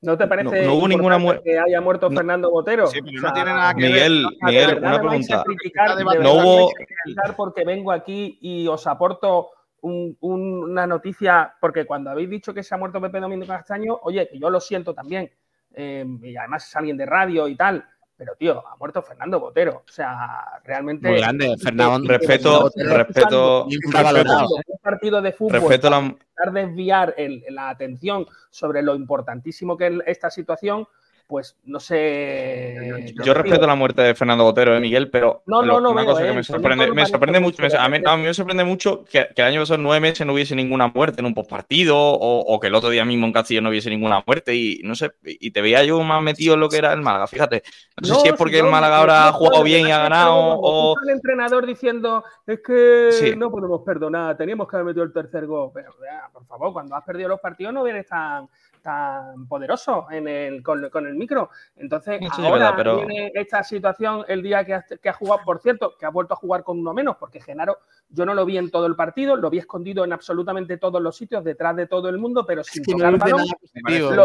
¿No 0.00 0.16
te 0.16 0.28
parece 0.28 0.62
no- 0.62 0.66
no 0.68 0.74
hubo 0.74 0.86
ninguna 0.86 1.18
que 1.42 1.58
haya 1.58 1.80
muerto 1.80 2.08
No. 2.08 2.16
Fernando 2.16 2.50
Botero? 2.52 2.86
Sí, 2.86 3.00
pero 3.02 3.20
no 3.20 3.32
tiene 3.32 3.50
nada 3.50 3.74
que 3.74 3.82
ver. 3.82 3.90
Miguel, 3.90 4.22
de 4.22 4.46
Miguel, 4.46 4.78
una 4.78 4.78
me 4.78 4.82
vais 4.82 4.96
a 4.98 5.00
pregunta. 5.00 5.44
criticar, 5.44 5.96
de 5.96 6.04
No 6.04 6.14
No 6.14 6.32
hubo- 6.34 6.56
vais 6.66 6.74
a 6.80 6.84
criticar 7.02 7.36
porque 7.36 7.64
vengo 7.64 7.90
aquí 7.90 8.38
y 8.40 8.68
os 8.68 8.86
aporto 8.86 9.50
un- 9.80 10.16
un- 10.20 10.70
una 10.70 10.86
noticia, 10.86 11.52
porque 11.60 11.84
cuando 11.84 12.10
habéis 12.10 12.30
dicho 12.30 12.54
que 12.54 12.62
se 12.62 12.74
ha 12.74 12.78
muerto 12.78 13.00
Pepe 13.00 13.18
Domingo 13.18 13.44
Castaño, 13.46 13.98
oye, 14.02 14.28
que 14.28 14.38
yo 14.38 14.50
lo 14.50 14.60
siento 14.60 14.94
también, 14.94 15.32
eh, 15.80 16.04
y 16.22 16.36
además 16.36 16.66
es 16.66 16.74
alguien 16.76 16.96
de 16.96 17.06
radio 17.06 17.46
y 17.46 17.54
tal, 17.54 17.84
pero 18.16 18.34
tío, 18.36 18.66
ha 18.66 18.76
muerto 18.76 19.00
Fernando 19.00 19.38
Botero, 19.38 19.84
o 19.88 19.92
sea, 19.92 20.60
realmente... 20.64 21.08
Muy 21.08 21.18
grande, 21.18 21.54
Fernando. 21.62 22.08
Respeto, 22.08 22.68
respeto, 22.74 23.66
un 23.66 24.78
partido 24.82 25.22
de 25.22 25.32
fútbol 25.32 25.60
respeto 25.60 25.88
para 25.88 26.00
la, 26.00 26.06
intentar 26.08 26.52
desviar 26.52 27.14
el- 27.16 27.44
la 27.50 27.68
atención 27.68 28.26
sobre 28.50 28.82
lo 28.82 28.96
importantísimo 28.96 29.76
que 29.76 29.86
es 29.86 29.92
esta 30.06 30.30
situación, 30.30 30.86
pues 31.28 31.56
no 31.64 31.78
sé. 31.78 33.14
Yo 33.22 33.34
respeto 33.34 33.66
la 33.66 33.74
muerte 33.74 34.02
de 34.02 34.14
Fernando 34.14 34.44
Botero, 34.44 34.74
eh, 34.74 34.80
Miguel, 34.80 35.10
pero 35.10 35.42
No, 35.46 35.62
no 35.62 35.78
lo 35.78 35.90
una 35.90 36.02
veo, 36.02 36.10
cosa 36.12 36.22
que 36.22 36.28
eh, 36.28 36.32
me 36.32 36.36
no 36.38 36.42
sorprende, 36.44 36.86
me 36.86 37.40
mucho, 37.40 37.62
me- 37.62 37.68
a, 37.76 37.88
mí, 37.88 37.98
a 38.04 38.16
mí 38.16 38.22
me 38.24 38.34
sorprende 38.34 38.64
mucho 38.64 39.04
que, 39.04 39.28
que 39.36 39.42
el 39.42 39.48
año 39.48 39.60
pasado 39.60 39.78
nueve 39.78 40.00
meses 40.00 40.26
no 40.26 40.32
hubiese 40.32 40.56
ninguna 40.56 40.88
muerte 40.88 41.20
en 41.20 41.26
un 41.26 41.34
postpartido 41.34 41.96
o, 41.98 42.40
o 42.40 42.58
que 42.60 42.68
el 42.68 42.74
otro 42.74 42.88
día 42.90 43.04
mismo 43.04 43.26
en 43.26 43.32
Castillo 43.32 43.60
no 43.60 43.68
hubiese 43.68 43.90
ninguna 43.90 44.24
muerte 44.26 44.54
y 44.56 44.80
no 44.84 44.94
sé, 44.94 45.12
y 45.22 45.50
te 45.50 45.60
veía 45.60 45.84
yo 45.84 46.00
más 46.02 46.22
metido 46.22 46.54
en 46.54 46.60
lo 46.60 46.68
que 46.70 46.78
era 46.78 46.92
el 46.94 47.02
Málaga, 47.02 47.26
fíjate. 47.26 47.62
No 48.00 48.06
sé 48.06 48.12
No, 48.14 48.20
si 48.20 48.28
es 48.28 48.34
porque 48.34 48.58
el 48.60 48.66
Málaga 48.66 48.96
ahora 48.98 49.28
ha 49.28 49.32
jugado 49.32 49.62
bien 49.62 49.86
y 49.86 49.92
ha 49.92 49.98
ganado 49.98 50.34
o... 50.34 50.94
al 50.98 51.10
entrenador 51.10 51.66
diciendo 51.66 52.24
es 52.46 52.60
que 52.66 53.08
Sí. 53.12 53.36
no 53.36 53.50
podemos 53.50 53.82
perdonar, 53.82 54.36
teníamos 54.36 54.66
que 54.68 54.76
haber 54.76 54.86
metido 54.86 55.04
el 55.04 55.12
tercer 55.12 55.46
gol. 55.46 55.70
Pero, 55.74 55.92
por 56.32 56.46
favor, 56.46 56.72
cuando 56.72 56.94
has 56.96 57.04
perdido 57.04 57.28
los 57.28 57.40
partidos 57.40 57.74
no 57.74 57.86
eres 57.86 58.06
tan, 58.06 58.48
tan 58.88 59.46
poderoso 59.46 60.06
en 60.10 60.26
el, 60.28 60.62
con, 60.62 60.88
con 60.88 61.06
el 61.06 61.14
micro. 61.14 61.50
Entonces, 61.76 62.18
Eso 62.22 62.34
sí 62.36 62.40
es 62.40 62.48
ahora 62.48 62.70
verdad, 62.70 62.74
pero- 62.76 62.96
viene 63.06 63.30
esta 63.34 63.62
situación 63.62 64.24
el 64.28 64.42
día 64.42 64.64
que 64.64 64.72
ha, 64.74 64.82
que 64.82 65.08
ha 65.10 65.12
jugado, 65.12 65.42
por 65.44 65.60
cierto, 65.60 65.94
que 65.98 66.06
ha 66.06 66.08
vuelto 66.08 66.32
a 66.32 66.38
jugar 66.38 66.64
con 66.64 66.78
uno 66.78 66.94
menos, 66.94 67.16
porque 67.18 67.38
Genaro, 67.38 67.80
yo 68.08 68.24
no 68.24 68.32
lo 68.32 68.46
vi 68.46 68.56
en 68.56 68.70
todo 68.70 68.86
el 68.86 68.96
partido, 68.96 69.36
lo 69.36 69.50
vi 69.50 69.58
escondido 69.58 70.04
en 70.04 70.14
absolutamente 70.14 70.78
todos 70.78 71.02
los 71.02 71.14
sitios, 71.14 71.44
detrás 71.44 71.76
de 71.76 71.86
todo 71.86 72.08
el 72.08 72.16
mundo, 72.16 72.46
pero 72.46 72.64
sin 72.64 72.82
tocar 72.82 73.18
balón. 73.18 73.42
positivo, 73.60 74.10
Lo, 74.12 74.24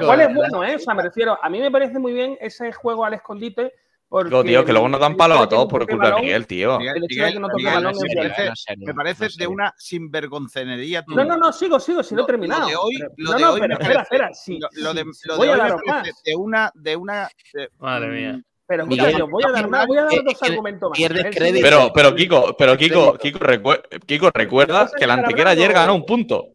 eh, 0.00 0.04
cual 0.06 0.20
es 0.22 0.34
bueno, 0.34 0.64
¿eh? 0.64 0.76
O 0.76 0.78
sea, 0.78 0.94
me 0.94 1.02
refiero, 1.02 1.38
a 1.42 1.50
mí 1.50 1.60
me 1.60 1.70
parece 1.70 1.98
muy 1.98 2.14
bien 2.14 2.38
ese 2.40 2.72
juego 2.72 3.04
al 3.04 3.12
escondite. 3.12 3.74
Porque 4.10 4.30
Digo, 4.30 4.42
tío, 4.42 4.64
que 4.64 4.72
luego 4.72 4.88
nos 4.88 5.00
dan 5.00 5.16
palos 5.16 5.38
a 5.38 5.48
todos 5.48 5.64
no 5.64 5.68
por 5.68 5.86
culpa 5.86 6.10
de 6.12 6.22
Miguel, 6.22 6.46
tío. 6.46 6.78
Miguel, 6.78 7.04
Miguel, 7.08 7.40
no 7.42 7.48
Miguel, 7.54 7.74
balón 7.74 7.92
me 8.00 8.14
parece. 8.16 8.48
No, 8.48 8.56
serio, 8.56 8.86
me 8.86 8.94
parece 8.94 9.24
no, 9.24 9.30
de 9.36 9.46
una 9.46 9.74
sinvergoncenería 9.76 11.04
No, 11.06 11.14
tuya. 11.14 11.24
no, 11.26 11.36
no, 11.36 11.52
sigo, 11.52 11.78
sigo, 11.78 12.02
si 12.02 12.14
no 12.14 12.20
he 12.20 12.22
Lo- 12.22 12.26
terminado. 12.26 12.62
Lo 12.62 12.68
de 12.68 12.76
hoy, 12.76 12.94
lo 13.18 13.30
no, 13.32 13.36
de 13.36 13.42
no, 13.44 13.52
hoy 13.52 13.60
pero 13.60 13.68
me 13.68 13.74
espera, 13.74 13.94
parece- 13.94 14.14
espera, 14.14 14.34
sí, 14.34 14.58
lo, 14.58 14.68
lo 14.82 14.94
de, 14.94 16.36
una, 16.36 16.72
de 16.74 16.96
una. 16.96 17.28
de- 17.52 17.68
Madre 17.78 18.08
mía. 18.08 18.42
Pero 18.66 18.86
Miguel, 18.86 19.06
escucha, 19.06 19.18
yo 19.18 19.28
voy 19.30 19.44
a 19.46 19.50
dar 19.52 19.68
más, 19.68 19.86
voy 19.86 19.96
a 19.98 20.04
dar 20.04 20.12
eh, 20.14 20.22
dos 20.24 20.34
eh, 20.42 20.46
argumentos 20.46 20.90
más. 20.90 20.96
pierdes 20.98 21.36
crédito. 21.36 21.62
Pero, 21.64 21.90
pero 21.94 22.14
Kiko, 22.14 22.56
pero 22.56 22.76
Kiko. 22.76 23.12
Kiko, 23.18 23.40
Kiko, 24.06 24.30
recuerda 24.32 24.86
que 24.94 25.04
estar 25.04 25.18
Antequera 25.18 25.50
ayer 25.50 25.72
ganó 25.72 25.94
un 25.94 26.04
punto. 26.06 26.48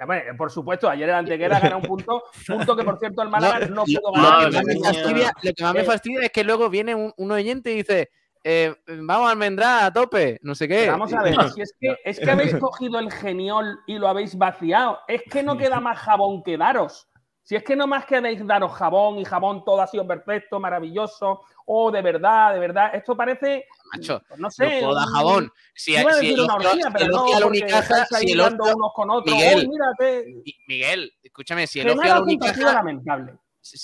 Hombre, 0.00 0.34
por 0.36 0.50
supuesto, 0.50 0.88
ayer 0.88 1.08
el 1.08 1.14
Antequera 1.16 1.58
gana 1.60 1.76
un 1.76 1.82
punto, 1.82 2.22
punto 2.46 2.76
que 2.76 2.84
por 2.84 2.98
cierto 2.98 3.22
el 3.22 3.28
Málaga 3.30 3.66
no, 3.66 3.76
lo- 3.76 3.84
pudo 3.84 4.00
lo 4.16 4.22
ganar. 4.22 4.52
fastidia- 4.52 5.32
Lo 5.42 5.52
que 5.52 5.62
más 5.64 5.74
me 5.74 5.80
Eh. 5.80 5.84
fastidia 5.84 6.20
es 6.22 6.30
que 6.30 6.44
luego 6.44 6.70
viene 6.70 6.94
un, 6.94 7.12
un 7.16 7.30
oyente 7.32 7.72
y 7.72 7.76
dice, 7.78 8.10
eh, 8.44 8.74
vamos 8.86 9.28
a 9.28 9.32
almendrar 9.32 9.84
a 9.84 9.92
tope, 9.92 10.38
no 10.42 10.54
sé 10.54 10.68
qué. 10.68 10.80
Pero 10.82 10.92
vamos 10.92 11.12
a 11.12 11.22
ver, 11.22 11.34
si 11.52 11.60
es 11.62 11.74
que, 11.80 11.96
es 12.04 12.20
que 12.20 12.30
habéis 12.30 12.54
cogido 12.56 12.98
el 13.00 13.10
geniol 13.10 13.80
y 13.86 13.98
lo 13.98 14.08
habéis 14.08 14.38
vaciado. 14.38 15.00
Es 15.08 15.22
que 15.24 15.42
no 15.42 15.56
queda 15.58 15.80
más 15.80 15.98
jabón 15.98 16.42
que 16.44 16.56
daros. 16.56 17.08
Si 17.42 17.56
es 17.56 17.64
que 17.64 17.74
no 17.74 17.86
más 17.86 18.04
queréis 18.04 18.46
daros 18.46 18.72
jabón 18.72 19.18
y 19.18 19.24
jabón 19.24 19.64
todo 19.64 19.80
ha 19.80 19.86
sido 19.86 20.06
perfecto, 20.06 20.60
maravilloso, 20.60 21.40
oh, 21.66 21.90
de 21.90 22.02
verdad, 22.02 22.52
de 22.52 22.60
verdad. 22.60 22.94
Esto 22.94 23.16
parece, 23.16 23.64
Macho, 23.92 24.22
no 24.30 24.36
no 24.36 24.50
sé. 24.50 24.84
un- 24.84 24.94
jabón. 24.96 25.52
Si, 25.74 25.92
si 25.92 25.96
el 26.32 26.40
otro- 26.40 26.54
orgía, 26.56 26.92
el 26.98 27.08
no, 27.08 27.34
a 27.34 27.40
la 27.40 27.46
Unicaja, 27.46 28.04
si 28.06 28.32
el 28.32 28.40
otro- 28.40 28.76
unos 28.76 28.92
con 28.94 29.10
otros. 29.10 29.34
Miguel, 29.36 29.68
Uy, 29.68 30.56
Miguel, 30.66 31.12
escúchame, 31.22 31.66
si 31.66 31.80
el 31.80 31.90
ocio 31.90 32.02
a 32.02 32.06
la 32.16 32.20
Unicaja, 32.22 32.72
lamentable. 32.74 33.34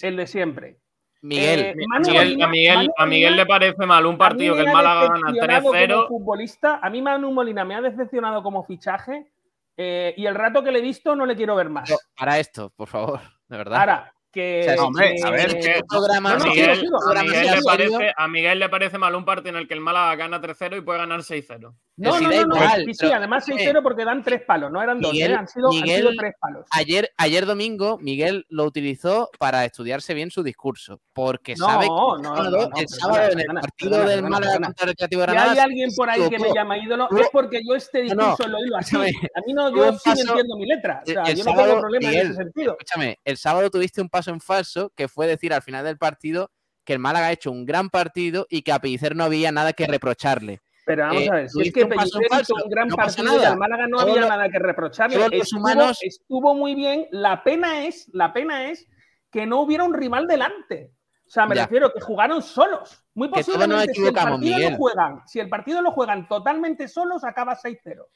El 0.02 0.16
de 0.16 0.26
siempre. 0.26 0.78
Miguel, 1.22 1.60
Eh, 1.60 1.74
Miguel- 1.74 2.12
Molina- 2.14 2.44
a, 2.44 2.48
Miguel, 2.48 2.76
Manu 2.76 2.92
a 2.98 3.06
Miguel 3.06 3.36
le 3.36 3.46
parece 3.46 3.86
mal 3.86 4.04
un 4.04 4.18
partido 4.18 4.54
que 4.54 4.60
el 4.60 4.66
Málaga 4.72 5.02
gana 5.08 5.14
decepcionado 5.32 5.70
3-0. 5.72 6.06
Como 6.06 6.18
futbolista, 6.18 6.80
a 6.82 6.90
mí 6.90 7.00
Manu 7.00 7.32
Molina 7.32 7.64
me 7.64 7.74
ha 7.74 7.80
decepcionado 7.80 8.42
como 8.42 8.64
fichaje 8.64 9.30
eh, 9.76 10.14
y 10.18 10.26
el 10.26 10.34
rato 10.34 10.62
que 10.62 10.70
le 10.70 10.80
he 10.80 10.82
visto 10.82 11.16
no 11.16 11.24
le 11.26 11.34
quiero 11.34 11.56
ver 11.56 11.68
más. 11.70 11.88
no, 11.88 11.96
para 12.16 12.38
esto, 12.38 12.70
por 12.76 12.88
favor, 12.88 13.20
de 13.48 13.56
verdad. 13.56 13.80
Ahora, 13.80 14.13
que. 14.34 14.60
O 14.60 14.64
sea, 14.64 14.74
que- 14.74 14.80
hombre, 14.80 15.14
a 15.24 15.30
ver, 15.30 15.58
¿qué 15.60 15.80
programa 15.88 16.32
No, 16.34 16.38
no, 16.40 16.44
Miguel, 16.46 16.76
sigo, 16.76 16.82
sigo. 16.84 16.96
a 16.96 17.00
programa 17.00 17.22
Miguel 17.30 17.44
sea 17.46 17.54
le 17.56 17.62
parece, 17.62 18.12
a 18.16 18.28
Miguel 18.28 18.58
le 18.58 18.68
parece 18.68 18.98
mal 18.98 19.14
un 19.14 19.24
partido 19.24 19.50
en 19.50 19.56
el 19.62 19.68
que 19.68 19.74
el 19.74 19.80
Málaga 19.80 20.16
gana 20.16 20.40
3-0 20.40 20.76
y 20.76 20.80
puede 20.82 20.98
ganar 20.98 21.20
6-0. 21.22 21.74
No, 21.96 22.18
si 22.18 22.24
no, 22.24 22.30
no, 22.30 22.46
no. 22.46 22.56
igual, 22.56 22.84
sí, 22.86 22.94
sí, 22.94 23.06
además 23.12 23.48
escúchame, 23.48 23.70
6-0 23.72 23.82
porque 23.84 24.04
dan 24.04 24.24
tres 24.24 24.42
palos, 24.42 24.72
no 24.72 24.82
eran 24.82 25.00
dos, 25.00 25.12
Miguel- 25.12 25.30
eh, 25.30 25.34
han, 25.36 25.46
sido, 25.48 25.68
han 25.70 25.74
Miguel- 25.80 26.00
sido 26.00 26.10
tres 26.18 26.34
palos. 26.40 26.66
Ayer, 26.72 27.10
ayer 27.16 27.46
domingo, 27.46 27.98
Miguel 28.00 28.44
lo 28.48 28.64
utilizó 28.64 29.30
para 29.38 29.64
estudiarse 29.64 30.12
bien 30.12 30.32
su 30.32 30.42
discurso, 30.42 31.00
porque 31.12 31.54
No, 31.56 31.66
sabe 31.66 31.84
que 31.84 31.88
no, 31.90 32.16
el 32.16 32.22
no, 32.22 32.34
sábado, 32.34 32.50
no, 32.50 32.68
no, 32.68 32.76
el 32.80 32.88
sábado 32.88 33.30
en 33.30 33.38
el 33.40 33.46
partido 33.46 34.04
del 34.06 34.22
Málaga 34.24 34.54
contra 34.60 34.84
el 34.84 34.88
Recreativo 34.88 35.22
Si 35.22 35.26
Granada. 35.26 35.52
hay 35.52 35.58
alguien 35.60 35.90
por 35.96 36.10
ahí 36.10 36.28
que 36.28 36.38
me 36.40 36.52
llama 36.52 36.78
ídolo, 36.78 37.08
es 37.16 37.28
porque 37.30 37.60
yo 37.64 37.76
este 37.76 38.04
No, 38.06 38.14
no, 38.14 38.26
discurso 38.30 38.48
lo 38.50 38.64
hilo 38.64 38.76
así. 38.76 38.96
A 38.96 39.40
mí 39.46 39.52
no, 39.52 39.74
yo 39.76 39.92
sí 39.98 40.10
entiendo 40.10 40.56
mi 40.56 40.66
letra. 40.66 41.00
O 41.02 41.06
sea, 41.06 41.22
el 41.22 41.36
yo 41.36 41.44
no 41.44 41.50
sábado, 41.52 41.68
tengo 41.68 41.80
problema 41.80 42.10
en 42.12 42.18
ese 42.18 42.34
sentido. 42.34 42.72
Escúchame, 42.72 43.18
el 43.24 43.36
sábado 43.36 43.70
tuviste 43.70 44.00
un 44.00 44.08
paso 44.08 44.23
en 44.28 44.40
falso 44.40 44.92
que 44.96 45.08
fue 45.08 45.26
decir 45.26 45.52
al 45.52 45.62
final 45.62 45.84
del 45.84 45.98
partido 45.98 46.50
que 46.84 46.92
el 46.92 46.98
Málaga 46.98 47.26
ha 47.28 47.32
hecho 47.32 47.50
un 47.50 47.64
gran 47.64 47.88
partido 47.90 48.46
y 48.50 48.62
que 48.62 48.72
a 48.72 48.78
Pellicer 48.78 49.16
no 49.16 49.24
había 49.24 49.50
nada 49.52 49.72
que 49.72 49.86
reprocharle. 49.86 50.60
Pero 50.86 51.04
vamos 51.04 51.22
Eh, 51.22 51.28
a 51.30 51.34
ver, 51.34 51.48
si 51.50 51.62
es 51.62 51.72
que 51.72 51.86
Pellicer 51.86 52.20
hizo 52.42 52.54
un 52.62 52.68
gran 52.70 52.88
no 52.88 52.96
partido 52.96 53.40
y 53.40 53.44
al 53.44 53.56
Málaga 53.56 53.86
no 53.88 54.00
había 54.00 54.20
nada 54.28 54.48
que 54.50 54.58
reprocharle. 54.58 55.16
los 55.16 55.32
Estuvo, 55.32 55.60
humanos- 55.60 55.98
estuvo 56.02 56.54
muy 56.54 56.74
bien. 56.74 57.06
La 57.10 57.42
pena 57.42 57.86
es, 57.86 58.08
la 58.12 58.34
pena 58.34 58.70
es 58.70 58.86
que 59.30 59.46
no 59.46 59.60
hubiera 59.62 59.84
un 59.84 59.94
rival 59.94 60.26
delante. 60.26 60.92
O 61.26 61.30
sea, 61.30 61.46
me 61.46 61.54
Ya. 61.56 61.62
refiero 61.62 61.90
que 61.90 62.00
jugaron 62.02 62.42
solos. 62.42 63.02
Muy 63.14 63.28
posiblemente 63.28 63.94
si 63.94 64.06
el 64.06 64.12
partido 64.12 64.38
Miguel. 64.38 64.72
lo 64.72 64.76
juegan, 64.76 65.22
si 65.26 65.40
el 65.40 65.48
partido 65.48 65.80
lo 65.80 65.90
juegan 65.90 66.28
totalmente 66.28 66.86
solos, 66.86 67.24
acaba 67.24 67.56
6-0. 67.56 68.06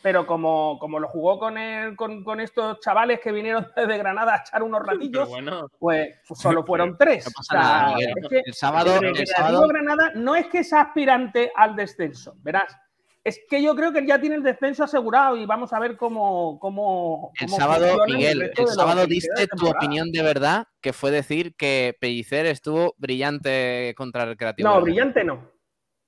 Pero 0.00 0.26
como, 0.26 0.78
como 0.78 1.00
lo 1.00 1.08
jugó 1.08 1.38
con, 1.38 1.58
el, 1.58 1.96
con, 1.96 2.22
con 2.22 2.40
estos 2.40 2.78
chavales 2.80 3.20
que 3.20 3.32
vinieron 3.32 3.66
desde 3.76 3.98
Granada 3.98 4.34
a 4.34 4.38
echar 4.38 4.62
unos 4.62 4.86
ratillos, 4.86 5.28
bueno, 5.28 5.68
pues 5.78 6.16
solo 6.34 6.64
fueron 6.64 6.96
tres. 6.96 7.26
O 7.26 7.42
sea, 7.42 7.94
es 7.98 8.28
que 8.28 8.42
El 8.44 8.54
sábado, 8.54 9.00
el 9.00 9.26
sábado, 9.26 9.66
Granada 9.66 10.12
no 10.14 10.36
es 10.36 10.46
que 10.46 10.62
sea 10.62 10.82
aspirante 10.82 11.50
al 11.54 11.74
descenso, 11.74 12.36
verás. 12.42 12.76
Es 13.24 13.40
que 13.50 13.62
yo 13.62 13.74
creo 13.74 13.92
que 13.92 14.06
ya 14.06 14.18
tiene 14.18 14.36
el 14.36 14.42
descenso 14.42 14.84
asegurado 14.84 15.36
y 15.36 15.44
vamos 15.44 15.72
a 15.72 15.78
ver 15.80 15.96
cómo. 15.96 16.58
cómo 16.60 17.32
el 17.38 17.48
sábado, 17.48 17.98
Miguel, 18.06 18.52
el 18.56 18.68
sábado 18.68 19.06
diste 19.06 19.46
tu 19.48 19.68
opinión 19.68 20.10
de 20.12 20.22
verdad, 20.22 20.68
que 20.80 20.92
fue 20.94 21.10
decir 21.10 21.54
que 21.56 21.94
Pellicer 22.00 22.46
estuvo 22.46 22.94
brillante 22.96 23.92
contra 23.98 24.22
el 24.22 24.30
Recreativo. 24.30 24.68
No, 24.68 24.80
brillante 24.80 25.24
no. 25.24 25.50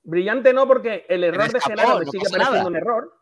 Brillante 0.02 0.54
no, 0.54 0.66
porque 0.66 1.04
el 1.08 1.24
error 1.24 1.50
de 1.50 1.58
escapó, 1.58 1.80
Genaro 1.80 2.00
no 2.04 2.10
sigue 2.10 2.24
pareciendo 2.30 2.68
un 2.68 2.76
error. 2.76 3.19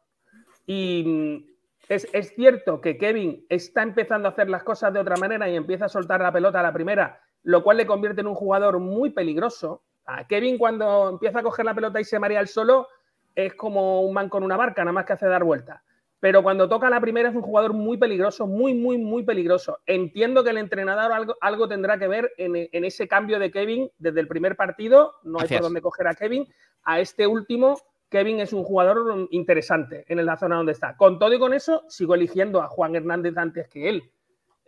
Y 0.68 1.02
mm, 1.06 1.44
es, 1.88 2.06
es 2.12 2.34
cierto 2.34 2.82
que 2.82 2.98
Kevin 2.98 3.46
está 3.48 3.82
empezando 3.82 4.28
a 4.28 4.32
hacer 4.32 4.50
las 4.50 4.62
cosas 4.62 4.92
de 4.92 5.00
otra 5.00 5.16
manera 5.16 5.48
y 5.48 5.56
empieza 5.56 5.86
a 5.86 5.88
soltar 5.88 6.20
la 6.20 6.30
pelota 6.30 6.60
a 6.60 6.62
la 6.62 6.74
primera, 6.74 7.22
lo 7.42 7.62
cual 7.64 7.78
le 7.78 7.86
convierte 7.86 8.20
en 8.20 8.26
un 8.26 8.34
jugador 8.34 8.78
muy 8.78 9.08
peligroso. 9.08 9.82
A 10.04 10.26
Kevin 10.26 10.58
cuando 10.58 11.08
empieza 11.08 11.38
a 11.38 11.42
coger 11.42 11.64
la 11.64 11.74
pelota 11.74 12.00
y 12.00 12.04
se 12.04 12.18
marea 12.18 12.40
el 12.40 12.48
solo, 12.48 12.86
es 13.34 13.54
como 13.54 14.02
un 14.02 14.12
man 14.12 14.28
con 14.28 14.42
una 14.44 14.58
barca, 14.58 14.82
nada 14.82 14.92
más 14.92 15.06
que 15.06 15.14
hace 15.14 15.26
dar 15.26 15.42
vueltas. 15.42 15.80
Pero 16.20 16.42
cuando 16.42 16.68
toca 16.68 16.90
la 16.90 17.00
primera 17.00 17.30
es 17.30 17.34
un 17.34 17.42
jugador 17.42 17.72
muy 17.72 17.96
peligroso, 17.96 18.46
muy, 18.46 18.74
muy, 18.74 18.98
muy 18.98 19.22
peligroso. 19.22 19.78
Entiendo 19.86 20.44
que 20.44 20.50
el 20.50 20.58
entrenador 20.58 21.12
algo, 21.12 21.36
algo 21.40 21.66
tendrá 21.66 21.98
que 21.98 22.08
ver 22.08 22.30
en, 22.36 22.68
en 22.70 22.84
ese 22.84 23.08
cambio 23.08 23.38
de 23.38 23.50
Kevin 23.50 23.90
desde 23.98 24.20
el 24.20 24.28
primer 24.28 24.54
partido. 24.54 25.14
No 25.22 25.38
hay 25.38 25.44
Gracias. 25.44 25.60
por 25.60 25.66
dónde 25.66 25.80
coger 25.80 26.08
a 26.08 26.14
Kevin. 26.14 26.46
A 26.82 27.00
este 27.00 27.26
último, 27.26 27.80
Kevin 28.08 28.40
es 28.40 28.52
un 28.52 28.64
jugador 28.64 29.28
interesante 29.30 30.04
en 30.08 30.24
la 30.24 30.36
zona 30.36 30.56
donde 30.56 30.72
está. 30.72 30.96
Con 30.96 31.18
todo 31.18 31.34
y 31.34 31.38
con 31.38 31.52
eso, 31.52 31.84
sigo 31.88 32.14
eligiendo 32.14 32.62
a 32.62 32.68
Juan 32.68 32.96
Hernández 32.96 33.36
antes 33.36 33.68
que 33.68 33.88
él. 33.88 34.10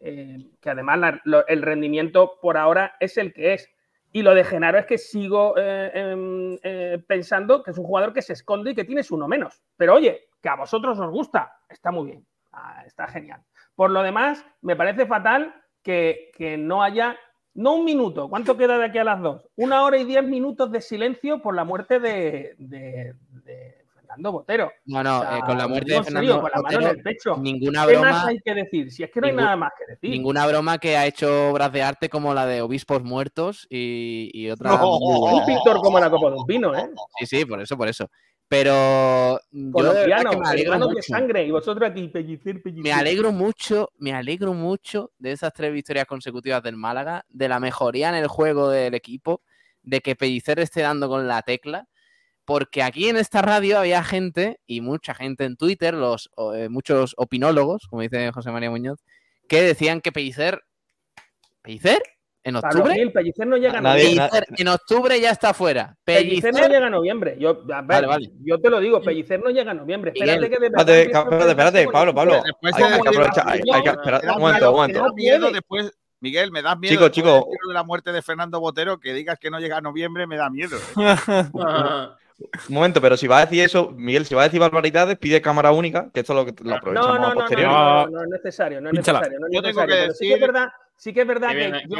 Eh, 0.02 0.50
que 0.60 0.70
además 0.70 1.20
el 1.48 1.62
rendimiento 1.62 2.38
por 2.40 2.56
ahora 2.56 2.96
es 3.00 3.18
el 3.18 3.32
que 3.32 3.54
es. 3.54 3.68
Y 4.12 4.22
lo 4.22 4.34
de 4.34 4.44
Genaro 4.44 4.78
es 4.78 4.86
que 4.86 4.98
sigo 4.98 5.54
eh, 5.56 5.90
em, 5.94 6.58
eh, 6.62 7.02
pensando 7.06 7.62
que 7.62 7.70
es 7.70 7.78
un 7.78 7.84
jugador 7.84 8.12
que 8.12 8.22
se 8.22 8.32
esconde 8.32 8.72
y 8.72 8.74
que 8.74 8.84
tienes 8.84 9.10
uno 9.10 9.28
menos. 9.28 9.62
Pero 9.76 9.94
oye, 9.94 10.28
que 10.42 10.48
a 10.48 10.56
vosotros 10.56 10.98
os 10.98 11.10
gusta, 11.10 11.58
está 11.68 11.90
muy 11.90 12.06
bien, 12.06 12.26
Ah, 12.52 12.82
está 12.84 13.06
genial. 13.06 13.42
Por 13.76 13.90
lo 13.90 14.02
demás, 14.02 14.44
me 14.62 14.74
parece 14.74 15.06
fatal 15.06 15.54
que 15.82 16.56
no 16.58 16.82
haya, 16.82 17.16
no 17.54 17.74
un 17.74 17.84
minuto, 17.84 18.28
¿cuánto 18.28 18.56
queda 18.56 18.78
de 18.78 18.84
aquí 18.86 18.98
a 18.98 19.04
las 19.04 19.20
dos? 19.20 19.42
Una 19.56 19.82
hora 19.82 19.98
y 19.98 20.04
diez 20.04 20.22
minutos 20.24 20.70
de 20.72 20.80
silencio 20.80 21.40
por 21.42 21.54
la 21.54 21.64
muerte 21.64 21.98
de, 22.00 22.54
de- 22.58 23.14
de 23.44 23.84
Fernando 23.94 24.32
Botero. 24.32 24.72
No, 24.86 25.02
no, 25.04 25.18
O 25.18 25.22
sea, 25.22 25.38
eh, 25.38 25.40
con 25.46 25.56
la 25.58 25.68
muerte 25.68 25.92
de 25.92 26.02
serio, 26.04 26.04
Fernando 26.04 26.40
con 26.40 26.50
la 26.52 26.56
mano 26.62 26.74
Botero, 26.78 26.90
en 26.92 26.96
el 26.96 27.02
pecho. 27.02 27.36
ninguna 27.36 27.86
¿Qué 27.86 27.92
broma- 27.92 28.10
más 28.10 28.26
hay 28.26 28.38
que 28.40 28.54
decir? 28.54 28.90
Si 28.92 29.02
es 29.04 29.10
que 29.10 29.20
no 29.20 29.26
hay 29.26 29.32
Ningún- 29.32 29.44
nada 29.44 29.56
más 29.56 29.72
que 29.78 29.92
decir. 29.92 30.10
Ninguna 30.10 30.46
broma 30.46 30.78
que 30.78 30.96
ha 30.96 31.06
hecho 31.06 31.50
obras 31.50 31.72
de 31.72 31.82
arte 31.82 32.08
como 32.08 32.34
la 32.34 32.46
de 32.46 32.60
obispos 32.62 33.02
muertos 33.04 33.66
y, 33.70 34.30
y 34.32 34.50
otra. 34.50 34.70
No, 34.70 34.96
un 34.98 35.44
pintor 35.46 35.78
como 35.80 35.98
la 36.00 36.10
copa 36.10 36.30
de 36.30 36.36
un 36.36 36.46
vino, 36.46 36.74
¿eh? 36.76 36.88
Sí, 37.18 37.26
sí, 37.26 37.44
por 37.44 37.60
eso, 37.60 37.76
por 37.76 37.88
eso. 37.88 38.08
Pero 38.50 39.38
yo 39.52 39.60
de 39.62 40.06
verdad 40.06 40.24
Colombiano, 40.24 40.30
que 40.30 40.36
me 40.38 40.48
alegro 40.48 40.72
de 40.72 40.78
mucho. 40.80 41.02
sangre, 41.02 41.44
y 41.46 41.52
vosotros 41.52 41.88
aquí. 41.88 42.10
Me 42.82 42.92
alegro 42.92 43.30
mucho, 43.30 43.92
me 43.96 44.12
alegro 44.12 44.54
mucho 44.54 45.12
de 45.20 45.30
esas 45.30 45.52
tres 45.52 45.72
victorias 45.72 46.04
consecutivas 46.06 46.60
del 46.60 46.76
Málaga, 46.76 47.24
de 47.28 47.48
la 47.48 47.60
mejoría 47.60 48.08
en 48.08 48.16
el 48.16 48.26
juego 48.26 48.68
del 48.68 48.94
equipo, 48.94 49.42
de 49.84 50.00
que 50.00 50.16
Pellicer 50.16 50.58
esté 50.58 50.80
dando 50.80 51.08
con 51.08 51.28
la 51.28 51.42
tecla, 51.42 51.86
porque 52.44 52.82
aquí 52.82 53.08
en 53.08 53.18
esta 53.18 53.40
radio 53.40 53.78
había 53.78 54.02
gente, 54.02 54.58
y 54.66 54.80
mucha 54.80 55.14
gente 55.14 55.44
en 55.44 55.56
Twitter, 55.56 55.94
los 55.94 56.28
eh, 56.56 56.68
muchos 56.68 57.14
opinólogos, 57.18 57.86
como 57.88 58.02
dice 58.02 58.32
José 58.32 58.50
María 58.50 58.70
Muñoz, 58.70 58.98
que 59.48 59.62
decían 59.62 60.00
que 60.00 60.10
Pellicer, 60.10 60.60
¿Pellicer? 61.62 62.02
¿En 62.42 62.56
octubre? 62.56 62.94
Gil, 62.94 63.12
Pellicer 63.12 63.46
no 63.46 63.56
llega 63.58 63.78
a 63.78 63.82
Nadie- 63.82 64.04
noviembre. 64.04 64.28
Pellicer 64.30 64.46
en 64.60 64.68
octubre 64.68 65.20
ya 65.20 65.30
está 65.30 65.52
fuera. 65.52 65.94
Pellicer 66.04 66.52
Pellicer, 66.52 66.68
no 66.68 66.74
llega 66.74 66.86
a 66.86 66.90
noviembre. 66.90 67.36
Yo, 67.38 67.50
a 67.50 67.82
ver, 67.82 67.84
Vale, 67.86 68.06
vale. 68.06 68.30
yo 68.42 68.58
te 68.58 68.70
lo 68.70 68.80
digo, 68.80 69.02
Pellicer 69.02 69.40
no 69.42 69.50
llega 69.50 69.72
a 69.72 69.74
noviembre. 69.74 70.12
Miguel, 70.14 70.30
Espérate 70.44 70.50
que 70.54 70.62
de 70.62 70.70
verdad 70.70 70.88
Espérate, 70.88 71.16
a 71.16 71.20
espérate, 71.20 71.50
espérate, 71.50 71.88
Pablo, 71.88 72.14
Pablo. 72.14 72.32
Hay 72.34 72.40
de 72.40 72.78
que 72.78 72.82
decir- 72.84 73.08
aprovechar, 73.08 73.44
hay, 73.48 73.60
hay 73.72 73.82
que 73.82 73.88
esperar. 73.90 74.22
Un 74.24 74.40
momento, 74.40 74.72
un 74.72 74.86
me 74.86 74.92
da 74.92 75.00
momento. 75.00 75.14
miedo 75.14 75.50
después, 75.50 75.92
Miguel, 76.20 76.50
me 76.50 76.62
da 76.62 76.76
miedo. 76.76 76.94
Chico, 76.94 77.08
chico. 77.10 77.28
de 77.28 77.34
decir 77.34 77.58
la 77.74 77.82
muerte 77.82 78.10
de 78.12 78.22
Fernando 78.22 78.58
Botero, 78.60 78.98
que 78.98 79.12
digas 79.12 79.38
que 79.38 79.50
no 79.50 79.58
llega 79.60 79.76
a 79.76 79.80
noviembre, 79.82 80.26
me 80.26 80.36
da 80.36 80.48
miedo. 80.50 80.78
Un 82.68 82.74
momento, 82.74 83.02
pero 83.02 83.18
si 83.18 83.26
va 83.26 83.38
a 83.38 83.40
decir 83.44 83.62
eso, 83.62 83.90
Miguel, 83.94 84.24
si 84.24 84.34
va 84.34 84.40
a 84.42 84.44
decir 84.44 84.58
barbaridades, 84.60 85.18
pide 85.18 85.42
cámara 85.42 85.72
única, 85.72 86.10
que 86.12 86.20
esto 86.20 86.32
es 86.32 86.36
lo 86.38 86.46
que 86.46 86.64
lo 86.64 86.70
No, 86.70 86.76
aprovechamos 86.76 87.08
no, 87.08 87.14
a 87.14 87.18
no, 87.20 87.28
no, 87.28 87.34
posteriori. 87.34 87.74
no, 87.74 88.04
no, 88.06 88.10
no 88.10 88.22
es 88.22 88.30
necesario, 88.30 88.80
no 88.80 88.88
es 88.88 88.94
necesario. 88.94 89.38
No 89.38 89.46
es 89.46 89.52
Yo 89.52 89.62
tengo 89.62 89.80
necesario, 89.84 89.94
que 89.94 90.00
pero 90.02 90.14
sí 90.14 90.18
que 90.26 90.30
decir- 90.30 90.34
es 90.34 90.40
verdad, 90.40 90.68
sí 91.00 91.14
que 91.14 91.22
es 91.22 91.26
verdad 91.26 91.48
que 91.52 91.72
yo 91.88 91.96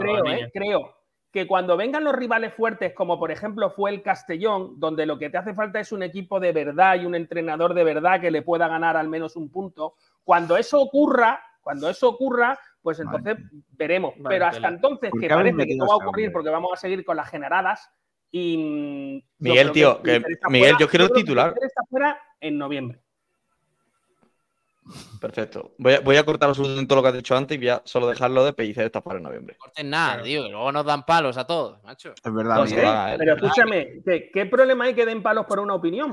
creo, 0.00 0.24
eh, 0.26 0.50
creo 0.54 0.96
que 1.30 1.46
cuando 1.46 1.76
vengan 1.76 2.02
los 2.02 2.14
rivales 2.14 2.54
fuertes, 2.54 2.94
como 2.94 3.18
por 3.18 3.30
ejemplo 3.30 3.70
fue 3.70 3.90
el 3.90 4.02
Castellón, 4.02 4.80
donde 4.80 5.04
lo 5.04 5.18
que 5.18 5.28
te 5.28 5.36
hace 5.36 5.52
falta 5.54 5.80
es 5.80 5.92
un 5.92 6.02
equipo 6.02 6.40
de 6.40 6.52
verdad 6.52 6.96
y 6.96 7.04
un 7.04 7.14
entrenador 7.14 7.74
de 7.74 7.84
verdad 7.84 8.22
que 8.22 8.30
le 8.30 8.40
pueda 8.40 8.68
ganar 8.68 8.96
al 8.96 9.08
menos 9.08 9.36
un 9.36 9.50
punto, 9.50 9.96
cuando 10.24 10.56
eso 10.56 10.80
ocurra, 10.80 11.42
cuando 11.60 11.90
eso 11.90 12.08
ocurra, 12.08 12.58
pues 12.80 13.00
entonces 13.00 13.36
veremos. 13.72 14.14
Vale, 14.16 14.34
Pero 14.34 14.46
hasta 14.46 14.68
entonces, 14.68 15.10
¿Por 15.10 15.20
que 15.20 15.28
parece 15.28 15.66
que 15.66 15.76
no 15.76 15.86
va 15.86 15.92
a 15.92 15.96
ocurrir 15.96 16.26
hombre? 16.26 16.30
porque 16.32 16.48
vamos 16.50 16.70
a 16.72 16.76
seguir 16.76 17.04
con 17.04 17.16
las 17.18 17.28
generadas. 17.28 17.90
Y 18.30 18.56
mm, 18.56 19.42
Miguel, 19.42 19.72
tío, 19.72 20.02
que- 20.02 20.22
Miguel, 20.48 20.72
fuera- 20.72 20.76
yo 20.80 20.88
quiero 20.88 21.04
el 21.04 21.12
titular. 21.12 21.54
Está 21.60 21.82
fuera 21.90 22.18
en 22.40 22.56
noviembre. 22.56 23.01
Perfecto. 25.20 25.72
Voy 25.78 25.94
a, 25.94 26.00
voy 26.00 26.16
a 26.16 26.24
cortar 26.24 26.48
absolutamente 26.48 26.88
todo 26.88 26.96
lo 26.96 27.02
que 27.02 27.08
has 27.08 27.14
dicho 27.14 27.36
antes 27.36 27.54
y 27.56 27.58
voy 27.58 27.68
a 27.68 27.82
solo 27.84 28.08
dejarlo 28.08 28.44
de 28.44 28.52
Pellicer 28.52 28.84
esta 28.86 29.00
para 29.00 29.18
en 29.18 29.24
noviembre. 29.24 29.56
corten 29.58 29.90
nada, 29.90 30.22
tío, 30.22 30.42
que 30.44 30.48
luego 30.50 30.72
nos 30.72 30.84
dan 30.84 31.04
palos 31.04 31.36
a 31.36 31.46
todos, 31.46 31.82
macho. 31.84 32.12
Es 32.22 32.34
verdad, 32.34 32.56
No, 32.56 32.66
sí, 32.66 32.74
Miguel. 32.74 32.88
va, 32.90 33.14
eh. 33.14 33.18
Pero 33.18 33.34
escúchame, 33.34 34.02
¿qué, 34.04 34.30
qué 34.32 34.46
problema 34.46 34.84
hay 34.84 34.94
que 34.94 35.06
den 35.06 35.22
palos 35.22 35.46
por 35.46 35.60
una 35.60 35.74
opinión? 35.74 36.12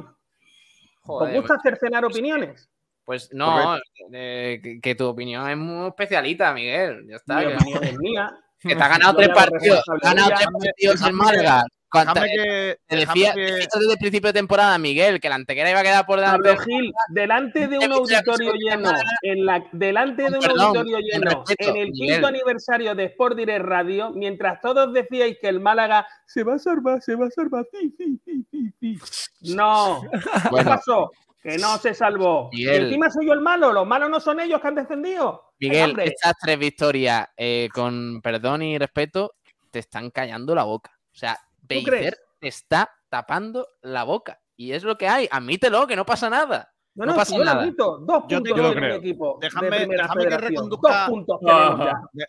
¿Os 1.02 1.20
Joder, 1.20 1.36
gusta 1.42 1.58
cercenar 1.64 2.06
opiniones? 2.06 2.70
Pues 3.04 3.30
no, 3.34 3.78
eh, 4.14 4.60
que, 4.64 4.80
que 4.80 4.94
tu 4.96 5.08
opinión 5.08 5.50
es 5.50 5.58
muy 5.58 5.88
especialita, 5.88 6.54
Miguel. 6.54 7.08
Ya 7.10 7.16
está. 7.16 7.38
Mi 7.40 7.48
Que, 7.48 7.54
opinión 7.56 7.84
es 7.84 7.98
mía. 7.98 8.30
que 8.60 8.76
te 8.76 8.84
ha 8.84 8.88
ganado 8.88 9.14
tres 9.18 9.30
partidos. 9.30 9.82
Ha 9.88 10.08
ganado 10.10 10.30
tres 10.36 10.48
partidos 10.62 11.02
en 11.08 11.16
Málaga. 11.16 11.64
Cuanta- 11.92 12.22
que. 12.24 12.78
Te 12.86 12.96
decía, 12.96 13.34
que- 13.34 13.42
desde 13.42 13.92
el 13.94 13.98
principio 13.98 14.28
de 14.30 14.34
temporada, 14.34 14.78
Miguel, 14.78 15.20
que 15.20 15.28
la 15.30 15.36
antequera 15.36 15.72
iba 15.72 15.80
a 15.80 15.84
quedar 15.84 16.06
por 16.06 16.20
delante. 16.20 16.50
Pablo 16.50 16.64
Gil, 16.64 16.94
delante 17.10 17.68
de 17.68 17.78
un 17.80 17.92
auditorio 17.92 18.54
lleno, 18.54 18.92
en 19.24 19.46
la, 19.46 19.66
delante 19.72 20.24
de 20.24 20.38
un 20.38 20.40
Perdón, 20.40 20.60
auditorio 20.78 21.00
lleno, 21.00 21.30
respeto, 21.46 21.70
en 21.72 21.78
el 21.78 21.92
Miguel. 21.92 22.14
quinto 22.14 22.28
aniversario 22.28 22.96
de 22.96 23.06
Sport 23.06 23.38
Direct 23.38 23.66
Radio, 23.66 24.12
mientras 24.12 24.62
todos 24.62 24.94
decíais 24.94 25.38
que 25.42 25.48
el 25.48 25.60
Málaga 25.60 26.06
se 26.26 26.44
va 26.44 26.56
a 26.56 26.60
salvar, 26.60 27.02
se 27.02 27.16
va 27.16 27.26
a 27.26 27.30
salvar, 27.32 27.66
sí, 27.72 27.94
sí, 27.98 28.20
sí, 28.24 28.46
sí, 28.52 28.74
sí. 28.80 29.56
No, 29.56 30.02
¿qué 30.12 30.64
pasó? 30.64 31.12
Que 31.42 31.58
no 31.58 31.78
se 31.78 31.94
salvó. 31.94 32.50
Miguel. 32.52 32.84
Encima 32.84 33.10
soy 33.10 33.26
yo 33.28 33.34
el 33.34 33.40
malo, 33.40 33.72
los 33.72 33.88
malos 33.88 34.10
no 34.10 34.20
son 34.20 34.42
ellos 34.42 34.60
que 34.62 34.68
han 34.68 34.76
descendido. 34.76 35.54
Miguel, 35.60 35.92
hombre. 35.92 36.06
estas 36.06 36.34
tres 36.40 36.60
victorias, 36.60 37.28
eh, 37.38 37.70
con 37.74 38.20
perdón 38.22 38.62
y 38.62 38.78
respeto, 38.78 39.34
te 39.72 39.80
están 39.80 40.10
callando 40.12 40.54
la 40.54 40.64
boca. 40.66 40.92
O 41.14 41.16
sea, 41.18 41.38
Pellicer 41.70 42.18
te 42.40 42.48
está 42.48 42.90
tapando 43.10 43.68
la 43.82 44.04
boca. 44.04 44.40
Y 44.56 44.74
es 44.74 44.84
lo 44.84 44.98
que 44.98 45.08
hay. 45.08 45.28
Admítelo, 45.32 45.88
que 45.88 45.96
no 45.96 46.06
pasa 46.06 46.30
nada. 46.30 46.72
No, 46.96 47.06
no 47.06 47.12
no, 47.14 47.18
pasa 47.18 47.32
si 47.32 47.38
yo 47.38 47.46
nada. 47.46 47.62
admito. 47.62 48.00
Dos 48.00 48.24
Yo 48.28 48.38
puntos 48.40 48.56
te- 48.58 48.62
yo 48.64 48.74
creo. 48.74 48.96
equipo 48.96 49.40
Déjame- 49.42 49.70
de 49.70 49.88
que 50.28 50.38
reconduzca- 50.38 50.90
Dos 51.08 51.10
puntos 51.10 51.40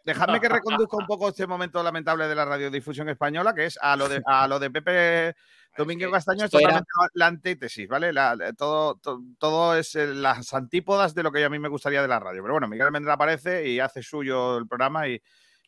Dejadme 0.05 0.41
que 0.41 0.49
reconduzca 0.49 0.97
un 0.97 1.07
poco 1.07 1.29
este 1.29 1.47
momento 1.47 1.83
lamentable 1.83 2.29
de 2.29 2.35
la 2.35 2.45
radiodifusión 2.45 3.09
española, 3.09 3.55
que 3.55 3.67
es 3.67 3.79
a 3.81 3.97
lo 3.97 4.09
de, 4.09 4.23
a 4.25 4.47
lo 4.47 4.59
de 4.61 4.71
Pepe 4.71 5.35
Domingo 5.77 6.07
que 6.07 6.13
Castaño, 6.13 6.45
es 6.45 6.51
totalmente 6.51 6.87
la 7.15 7.27
antítesis, 7.27 7.89
¿vale? 7.89 8.13
La- 8.13 8.37
todo, 8.57 8.97
to- 8.97 9.23
todo 9.39 9.75
es 9.77 9.95
eh, 9.97 10.07
las 10.09 10.53
antípodas 10.55 11.15
de 11.15 11.23
lo 11.23 11.33
que 11.33 11.45
a 11.45 11.49
mí 11.51 11.59
me 11.59 11.69
gustaría 11.69 12.03
de 12.03 12.09
la 12.09 12.21
radio. 12.21 12.43
Pero 12.43 12.55
bueno, 12.55 12.69
Miguel 12.69 12.87
Almendra 12.87 13.15
aparece 13.15 13.67
y 13.69 13.81
hace 13.81 14.03
suyo 14.03 14.59
el 14.59 14.69
programa 14.69 15.09
y, 15.09 15.21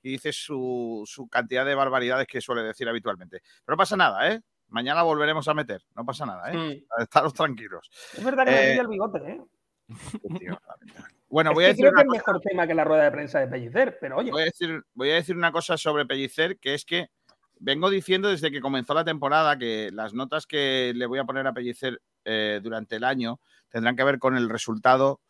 y 0.03 0.11
dice 0.13 0.33
su, 0.33 1.03
su 1.07 1.29
cantidad 1.29 1.65
de 1.65 1.75
barbaridades 1.75 2.27
que 2.27 2.41
suele 2.41 2.63
decir 2.63 2.89
habitualmente. 2.89 3.41
Pero 3.65 3.75
no 3.75 3.77
pasa 3.77 3.97
nada, 3.97 4.31
¿eh? 4.33 4.41
Mañana 4.69 5.03
volveremos 5.03 5.47
a 5.49 5.55
meter, 5.55 5.83
no 5.95 6.05
pasa 6.05 6.27
nada, 6.27 6.51
¿eh? 6.53 6.57
Mm. 6.57 6.85
Estaros 7.03 7.35
tranquilos. 7.35 7.91
Es 8.17 8.25
verdad 8.25 8.45
que 8.47 8.51
me 8.51 8.59
Eh, 8.65 8.71
pilla 8.71 8.83
el 8.83 8.89
bigote, 8.89 9.19
¿eh? 9.19 9.41
Tío, 10.39 10.59
Bueno, 11.29 11.51
Es 11.51 11.55
voy 11.55 11.65
a 11.65 11.69
decir 11.69 11.83
creo 11.85 11.95
que 11.95 12.01
es 12.03 12.09
mejor 12.09 12.41
tema 12.41 12.67
que 12.67 12.75
la 12.75 12.85
rueda 12.85 13.05
de 13.05 13.11
prensa 13.11 13.41
de 13.41 13.49
Pellicer, 13.49 13.99
pero 14.01 14.17
oye. 14.19 14.31
voy 14.31 14.43
a 14.43 14.45
decir, 14.47 14.83
voy 14.95 15.11
a 15.11 15.15
decir 15.15 15.37
una 15.37 15.53
cosa 15.53 15.77
sobre 15.77 16.07
Pellicer, 16.07 16.59
que 16.59 16.75
es 16.75 16.85
que 16.85 17.09
vengo 17.59 17.91
diciendo 17.91 18.29
desde 18.29 18.51
que 18.51 18.61
comenzó 18.61 18.95
la 18.95 19.05
temporada 19.05 19.59
que 19.59 19.91
las 19.93 20.15
notas 20.15 20.47
que 20.47 20.93
le 20.95 21.07
voy 21.07 21.19
a 21.19 21.25
poner 21.25 21.47
a 21.47 21.53
Pellicer 21.53 22.01
eh, 22.25 22.61
durante 22.63 22.97
el 22.97 23.05
año 23.05 23.41
tendrán 23.69 23.97
que 23.97 24.05
ver 24.05 24.19
con 24.19 24.37
el 24.37 24.49
resultado, 24.49 25.21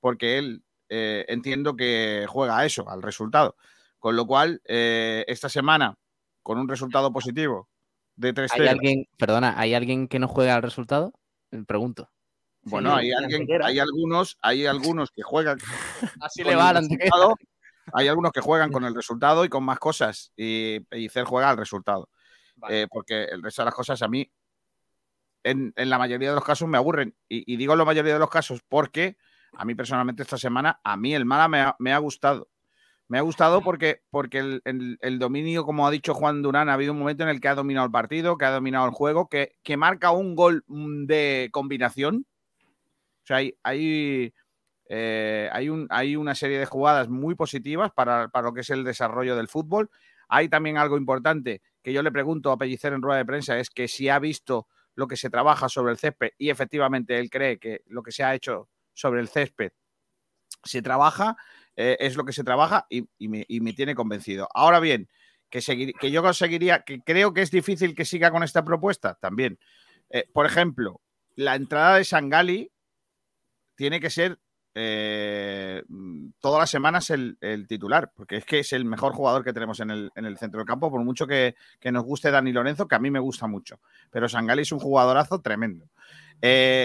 porque 0.00 0.38
él 0.38 0.62
eh, 0.88 1.24
entiendo 1.28 1.74
que 1.76 2.26
juega 2.28 2.58
a 2.58 2.64
eso, 2.66 2.88
al 2.88 3.02
resultado. 3.02 3.56
Con 4.02 4.16
lo 4.16 4.26
cual, 4.26 4.60
eh, 4.64 5.24
esta 5.28 5.48
semana, 5.48 5.96
con 6.42 6.58
un 6.58 6.68
resultado 6.68 7.12
positivo 7.12 7.68
de 8.16 8.32
3 8.32 8.50
¿Hay 8.54 8.66
alguien, 8.66 9.06
perdona, 9.16 9.54
¿hay 9.56 9.74
alguien 9.74 10.08
que 10.08 10.18
no 10.18 10.26
juega 10.26 10.56
al 10.56 10.62
resultado? 10.64 11.12
Pregunto. 11.68 12.10
Bueno, 12.62 12.98
Sí, 12.98 13.06
hay 13.06 13.12
alguien, 13.12 13.46
algunos, 13.80 14.38
hay 14.42 14.66
algunos 14.66 15.12
que 15.12 15.22
juegan 15.22 15.56
Así 16.20 16.42
con 16.42 16.50
le 16.50 16.56
va 16.56 16.70
a 16.70 16.78
el 16.80 16.88
la 16.88 17.34
Hay 17.92 18.08
algunos 18.08 18.32
que 18.32 18.40
juegan 18.40 18.72
con 18.72 18.84
el 18.84 18.92
resultado 18.92 19.44
y 19.44 19.48
con 19.48 19.62
más 19.62 19.78
cosas. 19.78 20.32
Y 20.34 20.80
Pellicer 20.80 21.22
juega 21.22 21.50
al 21.50 21.56
resultado. 21.56 22.08
Vale. 22.56 22.82
Eh, 22.82 22.86
porque 22.90 23.22
el 23.26 23.40
resto 23.40 23.62
de 23.62 23.66
las 23.66 23.74
cosas 23.74 24.02
a 24.02 24.08
mí, 24.08 24.28
en, 25.44 25.72
en 25.76 25.90
la 25.90 25.98
mayoría 25.98 26.30
de 26.30 26.34
los 26.34 26.44
casos, 26.44 26.68
me 26.68 26.76
aburren. 26.76 27.14
Y, 27.28 27.52
y 27.52 27.56
digo 27.56 27.74
en 27.74 27.78
la 27.78 27.84
mayoría 27.84 28.14
de 28.14 28.18
los 28.18 28.30
casos 28.30 28.62
porque 28.68 29.16
a 29.52 29.64
mí 29.64 29.76
personalmente 29.76 30.24
esta 30.24 30.38
semana, 30.38 30.80
a 30.82 30.96
mí 30.96 31.14
el 31.14 31.24
Mala 31.24 31.46
me 31.46 31.60
ha, 31.60 31.76
me 31.78 31.92
ha 31.92 31.98
gustado. 31.98 32.48
Me 33.08 33.18
ha 33.18 33.22
gustado 33.22 33.60
porque, 33.62 34.00
porque 34.10 34.38
el, 34.38 34.62
el- 34.64 35.18
dominio, 35.18 35.64
como 35.64 35.86
ha 35.86 35.90
dicho 35.90 36.14
Juan 36.14 36.40
Durán, 36.42 36.68
ha 36.68 36.74
habido 36.74 36.92
un 36.92 36.98
momento 36.98 37.22
en 37.24 37.28
el 37.28 37.40
que 37.40 37.48
ha 37.48 37.54
dominado 37.54 37.84
el 37.86 37.92
partido, 37.92 38.38
que 38.38 38.46
ha 38.46 38.50
dominado 38.50 38.86
el 38.86 38.92
juego, 38.92 39.28
que, 39.28 39.52
que 39.62 39.76
marca 39.76 40.10
un 40.12 40.34
gol 40.34 40.64
mm, 40.66 41.04
de 41.06 41.50
combinación. 41.52 42.26
O 43.24 43.26
sea, 43.26 43.36
hay, 43.38 43.54
hay, 43.62 44.34
eh, 44.88 45.48
hay, 45.52 45.68
un- 45.68 45.86
hay 45.90 46.16
una 46.16 46.34
serie 46.34 46.58
de 46.58 46.66
jugadas 46.66 47.08
muy 47.08 47.34
positivas 47.34 47.92
para, 47.94 48.28
para 48.28 48.48
lo 48.48 48.54
que 48.54 48.62
es 48.62 48.70
el 48.70 48.84
desarrollo 48.84 49.36
del 49.36 49.48
fútbol. 49.48 49.90
Hay 50.28 50.48
también 50.48 50.78
algo 50.78 50.96
importante 50.98 51.62
que 51.82 51.92
yo 51.92 52.02
le 52.02 52.12
pregunto 52.12 52.52
a 52.52 52.58
Pellicer 52.58 52.92
en 52.94 53.02
rueda 53.02 53.18
de 53.18 53.26
prensa, 53.26 53.58
es 53.58 53.70
que 53.70 53.88
si 53.88 54.08
ha 54.08 54.18
visto 54.18 54.68
lo 54.94 55.08
que 55.08 55.16
se 55.16 55.30
trabaja 55.30 55.68
sobre 55.68 55.92
el 55.92 55.98
césped 55.98 56.30
y 56.38 56.50
efectivamente 56.50 57.18
él 57.18 57.30
cree 57.30 57.58
que 57.58 57.82
lo 57.86 58.02
que 58.02 58.12
se 58.12 58.24
ha 58.24 58.34
hecho 58.34 58.68
sobre 58.94 59.20
el 59.20 59.28
césped 59.28 59.72
se 60.64 60.82
trabaja, 60.82 61.36
eh, 61.76 61.96
es 62.00 62.16
lo 62.16 62.24
que 62.24 62.32
se 62.32 62.44
trabaja 62.44 62.86
y, 62.90 63.06
me, 63.28 63.72
tiene 63.72 63.94
convencido. 63.94 64.48
Ahora 64.54 64.80
bien, 64.80 65.08
que, 65.48 65.60
que 65.98 66.10
yo 66.10 66.22
conseguiría, 66.22 66.82
que 66.82 67.00
creo 67.00 67.32
que 67.32 67.42
es 67.42 67.50
difícil 67.50 67.94
que 67.94 68.04
siga 68.04 68.30
con 68.30 68.42
esta 68.42 68.64
propuesta 68.64 69.14
también. 69.20 69.58
Eh, 70.10 70.28
por 70.32 70.46
ejemplo, 70.46 71.00
la 71.34 71.54
entrada 71.54 71.96
de 71.96 72.04
Sangali 72.04 72.70
tiene 73.74 74.00
que 74.00 74.10
ser 74.10 74.38
eh, 74.74 75.82
todas 76.40 76.60
las 76.60 76.70
semanas 76.70 77.10
el, 77.10 77.38
titular, 77.66 78.12
porque 78.14 78.36
es 78.36 78.44
que 78.44 78.60
es 78.60 78.72
el 78.72 78.84
mejor 78.84 79.12
jugador 79.14 79.44
que 79.44 79.52
tenemos 79.52 79.80
en 79.80 79.90
el, 79.90 80.10
en 80.14 80.26
el 80.26 80.38
centro 80.38 80.58
del 80.58 80.66
campo, 80.66 80.90
por 80.90 81.02
mucho 81.02 81.26
que, 81.26 81.54
nos 81.90 82.04
guste 82.04 82.30
Dani 82.30 82.52
Lorenzo, 82.52 82.86
que 82.86 82.94
a 82.94 82.98
mí 82.98 83.10
me 83.10 83.18
gusta 83.18 83.46
mucho. 83.46 83.80
Pero 84.10 84.28
Sangali 84.28 84.62
es 84.62 84.72
un 84.72 84.78
jugadorazo 84.78 85.40
tremendo. 85.40 85.88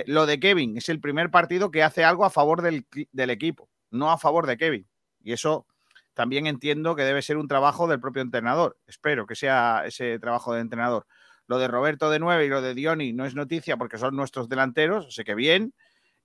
Lo 0.07 0.25
de 0.25 0.39
Kevin 0.39 0.77
es 0.77 0.87
el 0.87 1.01
primer 1.01 1.29
partido 1.29 1.71
que 1.71 1.83
hace 1.83 2.05
algo 2.05 2.23
a 2.23 2.29
favor 2.29 2.61
del 2.61 3.29
equipo, 3.29 3.69
no 3.91 4.11
a 4.11 4.17
favor 4.17 4.47
de 4.47 4.57
Kevin. 4.57 4.87
Y 5.23 5.33
eso 5.33 5.65
también 6.13 6.47
entiendo 6.47 6.95
que 6.95 7.03
debe 7.03 7.21
ser 7.21 7.37
un 7.37 7.47
trabajo 7.47 7.87
del 7.87 7.99
propio 7.99 8.21
entrenador. 8.21 8.77
Espero 8.87 9.25
que 9.27 9.35
sea 9.35 9.83
ese 9.85 10.17
trabajo 10.19 10.53
del 10.53 10.61
entrenador. 10.61 11.05
Lo 11.45 11.59
de 11.59 11.67
Roberto 11.67 12.09
de 12.09 12.19
9 12.19 12.45
y 12.45 12.49
lo 12.49 12.61
de 12.61 12.73
Dioni 12.73 13.13
no 13.13 13.25
es 13.25 13.35
noticia 13.35 13.77
porque 13.77 13.97
son 13.97 14.15
nuestros 14.15 14.49
delanteros, 14.49 15.13
sé 15.13 15.23
que 15.23 15.35
bien. 15.35 15.73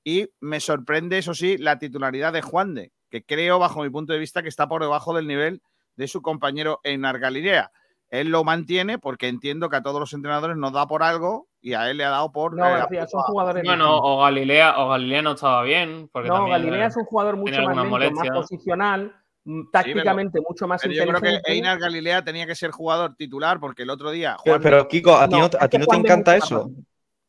Y 0.02 0.30
me 0.40 0.60
sorprende, 0.60 1.18
eso 1.18 1.34
sí, 1.34 1.58
la 1.58 1.78
titularidad 1.78 2.32
de 2.32 2.42
Juan 2.42 2.74
de, 2.74 2.92
que 3.10 3.24
creo, 3.24 3.58
bajo 3.58 3.82
mi 3.82 3.90
punto 3.90 4.12
de 4.12 4.18
vista, 4.18 4.42
que 4.42 4.48
está 4.48 4.66
por 4.66 4.82
debajo 4.82 5.14
del 5.14 5.28
nivel 5.28 5.62
de 5.96 6.08
su 6.08 6.22
compañero 6.22 6.80
Einar 6.82 7.18
Galilea. 7.18 7.70
Él 8.12 8.28
lo 8.28 8.44
mantiene 8.44 8.98
porque 8.98 9.26
entiendo 9.28 9.70
que 9.70 9.76
a 9.76 9.82
todos 9.82 9.98
los 9.98 10.12
entrenadores 10.12 10.58
nos 10.58 10.74
da 10.74 10.86
por 10.86 11.02
algo 11.02 11.48
y 11.62 11.72
a 11.72 11.88
él 11.90 11.96
le 11.96 12.04
ha 12.04 12.10
dado 12.10 12.30
por. 12.30 12.54
No, 12.54 12.66
eh, 12.68 12.80
García, 12.80 13.06
son 13.06 13.22
jugadores 13.22 13.64
Bueno, 13.64 13.98
o 14.00 14.20
Galilea, 14.20 14.78
o 14.80 14.90
Galilea 14.90 15.22
no 15.22 15.32
estaba 15.32 15.62
bien. 15.62 16.10
Porque 16.12 16.28
No, 16.28 16.46
Galilea 16.46 16.84
eh, 16.84 16.88
es 16.88 16.96
un 16.98 17.04
jugador 17.06 17.38
mucho 17.38 17.62
más 17.62 17.74
lento, 17.74 18.10
más 18.20 18.28
posicional, 18.34 19.16
mm, 19.44 19.70
tácticamente 19.72 20.40
mucho 20.46 20.68
más 20.68 20.82
Pero 20.82 20.92
yo 20.92 21.04
creo 21.04 21.16
inteligente. 21.16 21.42
que 21.46 21.52
Einar 21.54 21.78
Galilea 21.78 22.22
tenía 22.22 22.46
que 22.46 22.54
ser 22.54 22.70
jugador 22.70 23.16
titular 23.16 23.58
porque 23.58 23.84
el 23.84 23.88
otro 23.88 24.10
día. 24.10 24.36
Pero, 24.44 24.56
Juan- 24.56 24.62
pero, 24.62 24.88
Kiko, 24.88 25.16
¿a 25.16 25.26
ti 25.26 25.36
no, 25.36 25.48
No, 25.48 25.50
a 25.58 25.68
ti 25.68 25.78
no 25.78 25.86
te 25.86 25.96
encanta 25.96 26.36
eso? 26.36 26.70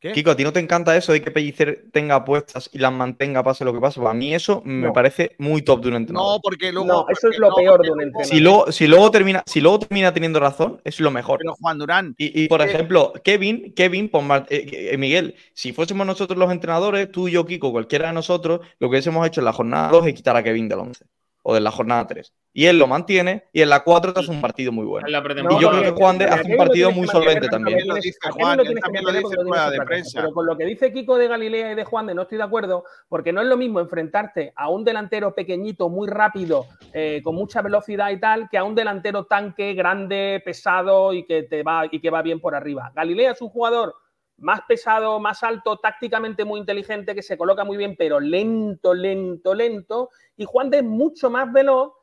¿Qué? 0.03 0.11
Kiko, 0.11 0.31
¿a 0.31 0.35
ti 0.35 0.43
no 0.43 0.51
te 0.51 0.59
encanta 0.59 0.97
eso 0.97 1.13
de 1.13 1.21
que 1.21 1.31
Pellicer 1.31 1.85
tenga 1.93 2.15
apuestas 2.15 2.69
y 2.73 2.77
las 2.79 2.91
mantenga 2.91 3.41
pase 3.41 3.63
lo 3.63 3.71
que 3.73 3.79
pase? 3.79 4.01
Para 4.01 4.13
mí 4.13 4.35
eso 4.35 4.61
me 4.65 4.87
No. 4.87 4.93
parece 4.93 5.33
muy 5.37 5.61
top 5.61 5.81
de 5.81 5.87
un 5.87 5.95
entrenador. 5.95 6.35
No, 6.35 6.41
porque 6.41 6.73
luego. 6.73 6.87
No, 6.89 7.05
eso 7.07 7.29
es 7.29 7.39
lo 7.39 7.47
no, 7.51 7.55
peor 7.55 7.81
de 7.81 7.89
un 7.89 8.01
entrenador. 8.01 8.25
Si 8.25 8.41
luego, 8.41 8.69
si 8.73 8.85
luego 8.87 9.09
termina, 9.11 9.43
si 9.45 9.61
luego 9.61 9.79
termina 9.79 10.13
teniendo 10.13 10.41
razón, 10.41 10.81
es 10.83 10.99
lo 10.99 11.09
mejor. 11.09 11.37
Pero 11.39 11.55
Juan 11.55 11.77
Durán. 11.79 12.15
Y, 12.17 12.43
y, 12.43 12.47
por 12.49 12.61
eh, 12.61 12.65
ejemplo, 12.65 13.13
Kevin, 13.23 13.73
Kevin, 13.73 14.09
pues, 14.09 14.25
Mar- 14.25 14.45
eh, 14.49 14.89
eh, 14.91 14.97
Miguel, 14.97 15.35
si 15.53 15.71
fuésemos 15.71 16.05
nosotros 16.05 16.37
los 16.37 16.51
entrenadores, 16.51 17.09
tú, 17.09 17.29
yo, 17.29 17.45
Kiko, 17.45 17.71
cualquiera 17.71 18.09
de 18.09 18.13
nosotros, 18.13 18.59
lo 18.79 18.87
que 18.89 18.95
hubiésemos 18.95 19.25
hecho 19.25 19.39
en 19.39 19.45
la 19.45 19.53
jornada 19.53 19.87
2 19.89 20.05
es 20.07 20.13
quitar 20.15 20.35
a 20.35 20.43
Kevin 20.43 20.67
del 20.67 20.79
11 20.79 21.05
o 21.43 21.53
de 21.53 21.61
la 21.61 21.71
jornada 21.71 22.05
3. 22.07 22.33
Y 22.55 22.67
él 22.67 22.77
lo 22.77 22.85
mantiene 22.85 23.45
y 23.51 23.61
en 23.61 23.69
la 23.69 23.83
4 23.83 24.13
te 24.13 24.19
hace 24.19 24.29
un 24.29 24.39
partido 24.39 24.71
muy 24.71 24.85
bueno. 24.85 25.07
En 25.07 25.11
la 25.11 25.19
y 25.19 25.59
yo 25.59 25.71
creo 25.71 25.81
que 25.81 25.91
Juan 25.91 26.19
de 26.19 26.25
hace 26.25 26.51
un 26.51 26.57
partido 26.57 26.91
muy 26.91 27.07
solvente 27.07 27.47
también. 27.47 27.87
lo 27.87 27.95
dice 27.95 28.17
Juan, 28.29 28.59
él 28.59 28.67
lo 28.67 29.11
dice 29.11 29.35
en 29.39 29.47
rueda 29.47 29.71
de 29.71 29.81
prensa. 29.81 30.21
Pero 30.21 30.33
con 30.33 30.45
lo 30.45 30.55
que 30.55 30.65
dice 30.65 30.93
Kiko 30.93 31.17
de 31.17 31.27
Galilea 31.27 31.71
y 31.71 31.75
de 31.75 31.83
Juan 31.83 32.05
de 32.05 32.13
no 32.13 32.21
estoy 32.21 32.37
de 32.37 32.43
acuerdo, 32.43 32.83
porque 33.09 33.33
no 33.33 33.41
es 33.41 33.47
lo 33.47 33.57
mismo 33.57 33.79
enfrentarte 33.79 34.53
a 34.55 34.69
un 34.69 34.83
delantero 34.83 35.33
pequeñito, 35.33 35.89
muy 35.89 36.07
rápido, 36.07 36.67
eh, 36.93 37.21
con 37.23 37.33
mucha 37.33 37.63
velocidad 37.63 38.11
y 38.11 38.19
tal, 38.19 38.47
que 38.49 38.59
a 38.59 38.63
un 38.63 38.75
delantero 38.75 39.25
tanque, 39.25 39.73
grande, 39.73 40.39
pesado 40.45 41.11
y 41.11 41.25
que 41.25 41.43
te 41.43 41.63
va 41.63 41.87
y 41.89 41.99
que 41.99 42.11
va 42.11 42.21
bien 42.21 42.39
por 42.39 42.53
arriba. 42.53 42.91
Galilea 42.95 43.31
es 43.31 43.41
un 43.41 43.49
jugador 43.49 43.95
más 44.37 44.61
pesado, 44.67 45.19
más 45.19 45.41
alto, 45.43 45.77
tácticamente 45.77 46.45
muy 46.45 46.59
inteligente, 46.59 47.15
que 47.15 47.23
se 47.23 47.37
coloca 47.37 47.63
muy 47.63 47.77
bien, 47.77 47.95
pero 47.97 48.19
lento, 48.19 48.93
lento, 48.93 49.55
lento. 49.55 50.09
Y 50.37 50.45
Juan 50.45 50.69
de 50.69 50.77
es 50.77 50.83
mucho 50.83 51.29
más 51.29 51.51
veloz, 51.51 51.93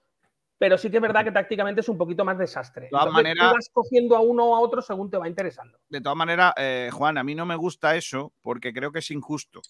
pero 0.60 0.76
sí 0.76 0.90
que 0.90 0.98
es 0.98 1.02
verdad 1.02 1.24
que 1.24 1.32
tácticamente 1.32 1.80
es 1.80 1.88
un 1.88 1.96
poquito 1.96 2.22
más 2.22 2.36
desastre. 2.36 2.88
todas 2.90 3.06
Entonces, 3.06 3.32
tú 3.32 3.38
maneras- 3.40 3.52
vas 3.54 3.70
cogiendo 3.72 4.14
a 4.14 4.20
uno 4.20 4.44
o 4.44 4.54
a 4.56 4.60
otro 4.60 4.82
según 4.82 5.10
te 5.10 5.16
va 5.16 5.26
interesando. 5.26 5.78
De 5.88 6.02
todas 6.02 6.18
maneras, 6.18 6.52
eh, 6.58 6.90
Juan, 6.92 7.16
a 7.16 7.24
mí 7.24 7.34
no 7.34 7.46
me 7.46 7.56
gusta 7.56 7.96
eso 7.96 8.34
porque 8.42 8.74
creo 8.74 8.92
que 8.92 8.98
es 8.98 9.10
injusto. 9.10 9.62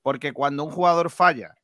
Porque 0.00 0.32
cuando 0.32 0.62
un 0.62 0.70
jugador 0.70 1.10
falla, 1.10 1.56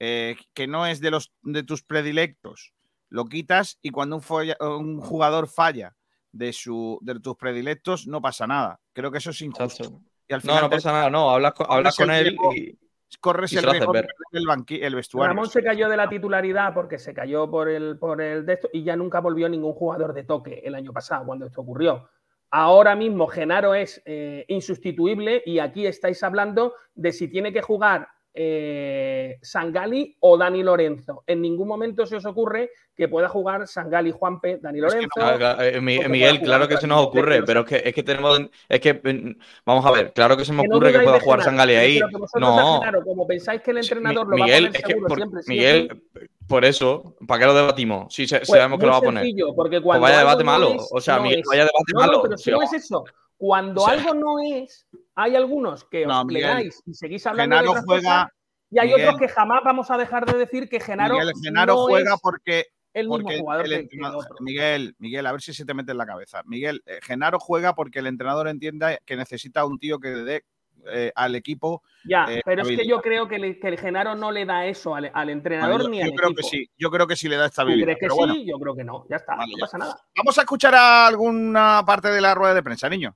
eh, 0.00 0.34
que 0.52 0.66
no 0.66 0.84
es 0.84 0.98
de, 1.00 1.12
los, 1.12 1.30
de 1.42 1.62
tus 1.62 1.84
predilectos, 1.84 2.72
lo 3.08 3.26
quitas 3.26 3.78
y 3.82 3.90
cuando 3.90 4.16
un, 4.16 4.22
folla- 4.22 4.56
un 4.60 5.00
jugador 5.00 5.46
falla 5.46 5.94
de, 6.32 6.52
su, 6.52 6.98
de 7.02 7.20
tus 7.20 7.36
predilectos, 7.36 8.08
no 8.08 8.20
pasa 8.20 8.48
nada. 8.48 8.80
Creo 8.94 9.12
que 9.12 9.18
eso 9.18 9.30
es 9.30 9.40
injusto. 9.42 10.00
Y 10.26 10.34
al 10.34 10.40
No, 10.40 10.50
final 10.50 10.62
no 10.64 10.68
te- 10.70 10.76
pasa 10.76 10.90
nada, 10.92 11.08
no, 11.08 11.30
hablas 11.30 11.52
con, 11.52 11.66
hablas 11.70 11.96
con 11.96 12.10
él 12.10 12.36
y, 12.52 12.76
corres 13.20 13.52
el 13.54 13.62
riesgo 13.62 13.92
de 13.92 14.00
ver. 14.02 14.06
perder 14.06 14.16
el, 14.32 14.44
banqui- 14.46 14.78
el 14.82 14.94
vestuario. 14.94 15.28
Ramón 15.28 15.48
se 15.48 15.62
cayó 15.62 15.88
de 15.88 15.96
la 15.96 16.08
titularidad 16.08 16.74
porque 16.74 16.98
se 16.98 17.14
cayó 17.14 17.50
por 17.50 17.68
el, 17.68 17.98
por 17.98 18.20
el 18.20 18.44
de 18.44 18.52
esto 18.54 18.68
y 18.72 18.82
ya 18.84 18.96
nunca 18.96 19.20
volvió 19.20 19.48
ningún 19.48 19.72
jugador 19.72 20.12
de 20.14 20.24
toque 20.24 20.60
el 20.64 20.74
año 20.74 20.92
pasado 20.92 21.24
cuando 21.26 21.46
esto 21.46 21.60
ocurrió. 21.62 22.08
Ahora 22.50 22.94
mismo 22.96 23.26
Genaro 23.26 23.74
es 23.74 24.00
eh, 24.06 24.44
insustituible 24.48 25.42
y 25.44 25.58
aquí 25.58 25.86
estáis 25.86 26.22
hablando 26.22 26.74
de 26.94 27.12
si 27.12 27.28
tiene 27.28 27.52
que 27.52 27.62
jugar 27.62 28.08
eh, 28.40 29.36
Sangali 29.42 30.16
o 30.20 30.38
Dani 30.38 30.62
Lorenzo. 30.62 31.24
En 31.26 31.42
ningún 31.42 31.66
momento 31.66 32.06
se 32.06 32.14
os 32.14 32.24
ocurre 32.24 32.70
que 32.94 33.08
pueda 33.08 33.28
jugar 33.28 33.66
Sangali 33.66 34.12
Juanpe, 34.12 34.58
Dani 34.62 34.78
Lorenzo. 34.78 35.08
Claro, 35.12 35.60
eh, 35.60 35.72
que 35.72 35.80
Miguel, 36.08 36.40
claro 36.40 36.68
que 36.68 36.76
se 36.76 36.86
nos 36.86 37.04
ocurre, 37.04 37.42
pero 37.42 37.60
es 37.60 37.66
que, 37.66 37.82
es 37.84 37.92
que 37.94 38.02
tenemos. 38.04 38.40
Es 38.68 38.80
que, 38.80 38.94
mm, 38.94 39.38
vamos 39.66 39.84
a 39.86 39.90
ver, 39.90 40.12
claro 40.12 40.36
que 40.36 40.44
se 40.44 40.52
me 40.52 40.62
Que 40.62 40.68
no 40.68 40.76
ocurre 40.76 40.92
que 40.92 41.00
pueda 41.00 41.18
jugar 41.20 41.42
Sangali 41.42 41.74
ahí. 41.74 42.00
No, 42.38 42.80
como 43.04 43.26
pensáis 43.26 43.60
que 43.60 43.72
el 43.72 43.82
Sí, 43.82 43.92
entrenador 43.92 44.28
lo 44.28 44.36
Miguel, 44.36 44.66
va 44.66 44.68
a 44.68 44.70
poner 44.72 44.86
seguro 44.86 45.06
por- 45.08 45.16
siempre, 45.18 45.42
sí 45.42 45.50
Miguel, 45.50 45.88
sí, 46.14 46.20
por 46.46 46.64
eso, 46.64 47.16
¿para 47.26 47.40
qué 47.40 47.46
lo 47.46 47.54
debatimos? 47.54 48.14
Si 48.14 48.28
se- 48.28 48.38
Pues 48.38 48.48
sabemos 48.50 48.78
que 48.78 48.86
lo 48.86 48.92
va 48.92 48.98
a 48.98 49.02
poner. 49.02 49.24
sencillo, 49.24 49.52
porque 49.52 49.80
Pues 49.80 50.00
vaya 50.00 50.18
debate 50.18 50.44
malo. 50.44 50.76
o 50.92 51.00
sea, 51.00 51.16
no 51.16 51.22
Miguel, 51.24 51.40
es. 51.40 51.46
vaya 51.48 51.62
debate 51.64 51.92
malo. 51.94 52.22
pero 52.22 52.38
si 52.38 52.50
no 52.52 52.62
es 52.62 52.72
eso. 52.72 53.04
Cuando 53.38 53.82
o 53.82 53.84
sea- 53.88 53.94
algo 53.94 54.14
no 54.14 54.34
es, 54.44 54.86
hay 55.14 55.36
algunos 55.36 55.84
que 55.84 56.02
os 56.06 56.08
No, 56.12 56.26
plegáis 56.26 56.82
y 56.84 56.92
seguís 56.92 57.24
hablando 57.26 57.56
Genaro 57.56 57.74
de 57.74 57.82
juega- 57.86 58.02
cosas, 58.24 58.32
y 58.70 58.78
hay 58.80 58.88
Miguel. 58.88 59.06
otros 59.06 59.20
que 59.20 59.28
jamás 59.28 59.60
vamos 59.64 59.90
a 59.90 59.96
dejar 59.96 60.26
de 60.26 60.36
decir 60.38 60.68
que 60.68 60.80
Genaro, 60.80 61.14
Miguel, 61.14 61.32
Genaro 61.42 61.74
no 61.74 61.82
juega 61.86 62.14
es 62.14 62.20
porque 62.20 62.66
el 62.92 63.08
mismo 63.08 63.30
jugador 63.30 63.64
el 63.66 63.70
que- 63.70 63.76
que 63.76 63.82
entrenador- 63.96 64.24
otro. 64.24 64.36
Miguel, 64.40 64.94
Miguel, 64.98 65.24
a 65.26 65.32
ver 65.32 65.40
si 65.40 65.54
se 65.54 65.64
te 65.64 65.72
mete 65.72 65.92
en 65.92 65.98
la 65.98 66.06
cabeza. 66.06 66.42
Miguel, 66.46 66.82
eh, 66.84 66.98
Genaro 67.00 67.38
juega 67.38 67.74
porque 67.76 68.00
el 68.00 68.08
entrenador 68.08 68.48
entienda 68.48 68.98
que 69.06 69.16
necesita 69.16 69.64
un 69.64 69.78
tío 69.78 70.00
que 70.00 70.08
le 70.08 70.24
dé 70.24 70.44
eh, 70.92 71.10
al 71.16 71.34
equipo. 71.34 71.82
Ya, 72.04 72.24
eh, 72.28 72.40
pero 72.44 72.62
es 72.62 72.68
que 72.68 72.86
yo 72.86 73.00
creo 73.02 73.26
que, 73.26 73.38
le- 73.40 73.58
que 73.58 73.66
el 73.66 73.78
Genaro 73.78 74.14
no 74.14 74.30
le 74.30 74.46
da 74.46 74.64
eso 74.66 74.94
al, 74.94 75.28
entrenador 75.28 75.82
yo, 75.82 75.88
ni 75.88 75.98
yo 75.98 76.04
al 76.04 76.12
creo 76.12 76.28
equipo. 76.30 76.48
que 76.48 76.56
sí, 76.56 76.70
yo 76.78 76.90
creo 76.90 77.06
que 77.06 77.16
sí 77.16 77.28
le 77.28 77.36
da 77.36 77.46
¿Tú 77.46 77.50
estabilidad. 77.50 77.84
crees 77.84 77.96
que 77.98 78.00
pero 78.06 78.12
sí? 78.14 78.18
bueno, 78.20 78.34
Yo 78.46 78.58
creo 78.60 78.74
que 78.76 78.84
no. 78.84 79.04
Ya 79.10 79.16
está, 79.16 79.34
Vale, 79.34 79.52
no 79.52 79.58
ya. 79.58 79.60
pasa 79.62 79.76
nada. 79.78 80.00
vamos 80.16 80.38
a 80.38 80.40
escuchar 80.42 80.74
a 80.76 81.06
alguna 81.08 81.82
parte 81.84 82.08
de 82.08 82.20
la 82.20 82.32
rueda 82.34 82.54
de 82.54 82.62
prensa, 82.62 82.88
niño. 82.88 83.14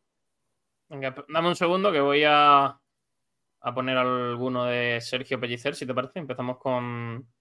Venga, 0.93 1.15
dame 1.27 1.49
un 1.49 1.57
segundo 1.57 1.91
que 1.91 2.03
voy 2.03 2.23
a, 2.27 2.67
a 2.67 3.75
poner 3.75 3.97
alguno 3.97 4.67
de 4.67 5.01
Sergio 5.01 5.41
Pellicer, 5.41 5.75
si 5.75 5.87
te 5.87 5.95
parece. 5.95 6.19
Empezamos 6.19 6.59
con, 6.59 7.33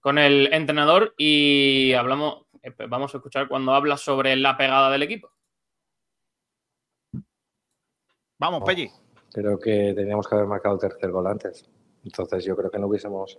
con 0.00 0.16
el 0.16 0.50
entrenador 0.54 1.12
y 1.18 1.92
hablamos, 1.92 2.46
eh, 2.62 2.72
vamos 2.88 3.12
a 3.12 3.18
escuchar 3.18 3.46
cuando 3.46 3.74
habla 3.74 3.98
sobre 3.98 4.34
la 4.36 4.56
pegada 4.56 4.90
del 4.90 5.02
equipo. 5.02 5.30
Vamos, 8.38 8.62
Pelli. 8.64 8.90
Creo 9.34 9.58
que 9.58 9.92
teníamos 9.94 10.26
que 10.26 10.36
haber 10.36 10.46
marcado 10.46 10.76
el 10.76 10.80
tercer 10.80 11.10
gol 11.10 11.26
antes. 11.26 11.68
Entonces 12.04 12.42
yo 12.42 12.56
creo 12.56 12.70
que 12.70 12.78
no 12.78 12.86
hubiésemos... 12.86 13.38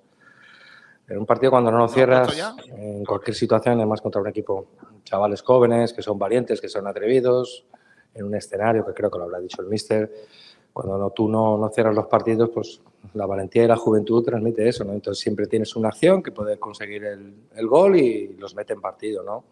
En 1.07 1.17
un 1.17 1.25
partido 1.25 1.49
cuando 1.49 1.71
no 1.71 1.79
lo 1.79 1.87
cierras, 1.87 2.37
ya? 2.37 2.55
en 2.67 3.03
cualquier 3.03 3.35
situación, 3.35 3.77
además 3.77 3.99
contra 3.99 4.21
un 4.21 4.27
equipo, 4.27 4.75
chavales 5.05 5.41
jóvenes, 5.41 5.91
que 5.91 6.03
son 6.03 6.19
valientes, 6.19 6.61
que 6.61 6.69
son 6.69 6.85
atrevidos, 6.85 7.65
en 8.13 8.25
un 8.25 8.35
escenario 8.35 8.85
que 8.85 8.93
creo 8.93 9.09
que 9.11 9.17
lo 9.17 9.25
habrá 9.25 9.39
dicho 9.39 9.61
el 9.61 9.67
míster, 9.67 10.11
cuando 10.73 10.97
no, 10.97 11.09
tú 11.11 11.27
no, 11.27 11.57
no 11.57 11.69
cierras 11.69 11.95
los 11.95 12.07
partidos, 12.07 12.49
pues 12.53 12.81
la 13.13 13.25
valentía 13.25 13.63
y 13.63 13.67
la 13.67 13.75
juventud 13.75 14.23
transmite 14.23 14.67
eso, 14.67 14.83
¿no? 14.83 14.93
Entonces 14.93 15.21
siempre 15.21 15.47
tienes 15.47 15.75
una 15.75 15.89
acción 15.89 16.21
que 16.21 16.31
puede 16.31 16.57
conseguir 16.59 17.03
el, 17.05 17.33
el 17.55 17.67
gol 17.67 17.95
y 17.97 18.33
los 18.37 18.55
mete 18.55 18.73
en 18.73 18.81
partido, 18.81 19.23
¿no? 19.23 19.45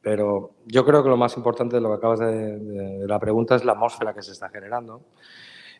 Pero 0.00 0.52
yo 0.66 0.84
creo 0.84 1.02
que 1.02 1.08
lo 1.08 1.16
más 1.16 1.36
importante 1.36 1.76
de 1.76 1.82
lo 1.82 1.88
que 1.90 1.94
acabas 1.96 2.20
de, 2.20 2.58
de- 2.58 2.98
de 3.00 3.06
la 3.06 3.18
pregunta 3.18 3.56
es 3.56 3.64
la 3.64 3.72
atmósfera 3.72 4.14
que 4.14 4.22
se 4.22 4.32
está 4.32 4.48
generando 4.48 5.00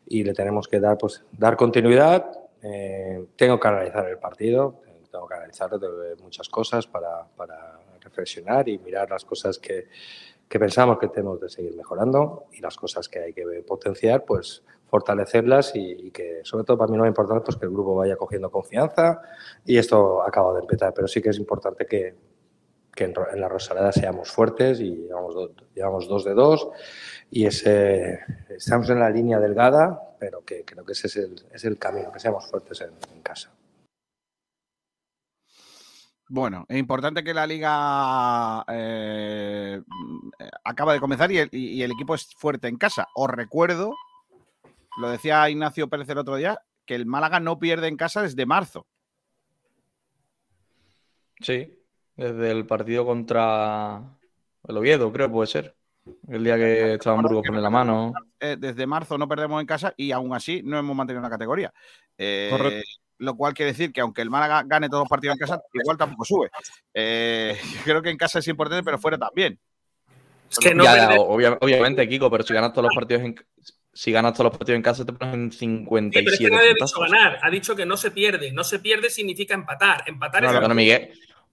y 0.06 0.24
le 0.24 0.32
tenemos 0.34 0.66
que 0.66 0.80
dar, 0.80 0.98
pues, 0.98 1.22
dar 1.32 1.56
continuidad. 1.56 2.26
Eh, 2.62 3.26
tengo 3.36 3.60
que 3.60 3.68
analizar 3.68 4.08
el 4.08 4.18
partido, 4.18 4.80
tengo 5.10 5.28
que 5.28 5.34
analizar 5.34 5.70
muchas 6.20 6.48
cosas 6.48 6.86
para, 6.86 7.24
para 7.36 7.78
reflexionar 8.00 8.68
y 8.68 8.78
mirar 8.78 9.08
las 9.10 9.24
cosas 9.24 9.58
que, 9.58 9.86
que 10.48 10.58
pensamos 10.58 10.98
que 10.98 11.08
tenemos 11.08 11.40
de 11.40 11.48
seguir 11.48 11.76
mejorando 11.76 12.46
y 12.52 12.60
las 12.60 12.76
cosas 12.76 13.08
que 13.08 13.18
hay 13.20 13.32
que 13.32 13.44
potenciar, 13.66 14.24
pues 14.24 14.62
fortalecerlas 14.88 15.72
y, 15.74 16.10
que 16.10 16.40
sobre 16.42 16.64
todo 16.64 16.78
para 16.78 16.90
mí 16.90 16.96
lo 16.96 17.02
más 17.02 17.10
importante 17.10 17.44
pues 17.44 17.56
que 17.56 17.66
el 17.66 17.72
grupo 17.72 17.94
vaya 17.94 18.16
cogiendo 18.16 18.50
confianza 18.50 19.20
y 19.64 19.76
esto 19.76 20.22
acaba 20.22 20.54
de 20.54 20.60
empezar, 20.60 20.94
pero 20.94 21.06
sí 21.06 21.20
que 21.20 21.28
es 21.28 21.38
importante 21.38 21.84
que, 21.84 22.14
que 22.94 23.04
en, 23.04 23.14
la 23.40 23.48
Rosaleda 23.48 23.92
seamos 23.92 24.30
fuertes 24.30 24.80
y 24.80 24.96
llevamos, 24.96 25.34
llevamos 25.74 26.08
dos 26.08 26.24
de 26.24 26.32
dos 26.32 26.68
y 27.30 27.44
ese, 27.44 28.20
estamos 28.48 28.88
en 28.88 29.00
la 29.00 29.10
línea 29.10 29.38
delgada, 29.38 30.14
pero 30.18 30.42
que 30.42 30.64
creo 30.64 30.84
que 30.84 30.92
ese 30.92 31.08
es 31.08 31.16
el, 31.16 31.34
es 31.52 31.64
el 31.64 31.76
camino, 31.76 32.10
que 32.10 32.20
seamos 32.20 32.46
fuertes 32.46 32.80
en, 32.80 32.92
en 33.14 33.20
casa. 33.20 33.50
Bueno, 36.30 36.66
es 36.68 36.76
importante 36.78 37.24
que 37.24 37.32
la 37.32 37.46
liga 37.46 38.64
eh, 38.68 39.80
acaba 40.64 40.92
de 40.92 41.00
comenzar 41.00 41.32
y 41.32 41.38
el, 41.38 41.48
y- 41.52 41.68
y 41.78 41.82
el 41.82 41.92
equipo 41.92 42.14
es 42.14 42.28
fuerte 42.36 42.68
en 42.68 42.76
casa. 42.76 43.08
Os 43.14 43.30
recuerdo, 43.30 43.94
lo 44.98 45.08
decía 45.08 45.48
Ignacio 45.48 45.88
Pérez 45.88 46.08
el 46.10 46.18
otro 46.18 46.36
día, 46.36 46.60
que 46.84 46.94
el 46.94 47.06
Málaga 47.06 47.40
no 47.40 47.58
pierde 47.58 47.88
en 47.88 47.96
casa 47.96 48.22
desde 48.22 48.44
marzo. 48.46 48.86
Sí, 51.40 51.72
desde 52.16 52.50
el 52.50 52.66
partido 52.66 53.06
contra 53.06 54.02
el 54.66 54.76
Oviedo, 54.76 55.12
creo 55.12 55.28
que 55.28 55.32
puede 55.32 55.46
ser. 55.46 55.76
El 56.26 56.42
día 56.42 56.56
que 56.56 56.94
estaba 56.94 57.16
en 57.16 57.22
Burgos 57.22 57.46
pone 57.46 57.60
la 57.60 57.70
mano. 57.70 58.12
Eh, 58.40 58.56
desde 58.58 58.86
marzo 58.86 59.18
no 59.18 59.28
perdemos 59.28 59.60
en 59.60 59.66
casa 59.66 59.92
y 59.96 60.10
aún 60.10 60.34
así 60.34 60.62
no 60.64 60.78
hemos 60.78 60.96
mantenido 60.96 61.20
una 61.20 61.30
categoría. 61.30 61.72
Eh, 62.16 62.48
Correcto. 62.50 62.90
Lo 63.18 63.36
cual 63.36 63.54
quiere 63.54 63.72
decir 63.72 63.92
que 63.92 64.00
aunque 64.00 64.22
el 64.22 64.30
Málaga 64.30 64.62
gane 64.66 64.88
todos 64.88 65.02
los 65.02 65.08
partidos 65.08 65.34
en 65.36 65.40
casa, 65.40 65.60
igual 65.74 65.96
tampoco 65.96 66.24
sube. 66.24 66.50
Eh, 66.94 67.56
creo 67.84 68.02
que 68.02 68.10
en 68.10 68.16
casa 68.16 68.38
es 68.38 68.48
importante, 68.48 68.82
pero 68.84 68.98
fuera 68.98 69.18
también. 69.18 69.58
Es 70.50 70.58
que 70.58 70.74
no 70.74 70.84
Ya, 70.84 70.96
ya, 70.96 71.08
perder- 71.10 71.18
obvia- 71.26 71.58
obviamente, 71.60 72.08
Kiko, 72.08 72.30
pero 72.30 72.42
si 72.44 72.54
ganas 72.54 72.72
todos 72.72 72.84
los 72.84 72.94
partidos 72.94 73.22
en 73.22 73.34
si 73.92 74.12
ganas 74.12 74.32
todos 74.32 74.44
los 74.52 74.58
partidos 74.58 74.76
en 74.76 74.82
casa 74.82 75.04
te 75.04 75.12
pones 75.12 75.34
en 75.34 75.50
Sí, 75.50 75.58
57 75.58 76.24
pero 76.24 76.32
es 76.34 76.38
que 76.38 76.50
nadie 76.50 76.70
ha 76.70 76.74
dicho 76.74 77.00
ganar, 77.00 77.38
ha 77.42 77.50
dicho 77.50 77.74
que 77.74 77.84
no 77.84 77.96
se 77.96 78.12
pierde. 78.12 78.52
No 78.52 78.62
se 78.62 78.78
pierde 78.78 79.10
significa 79.10 79.54
empatar. 79.54 80.04
Empatar 80.06 80.44
es 80.44 80.52
Bueno, 80.52 80.74
Miguel, 80.74 81.10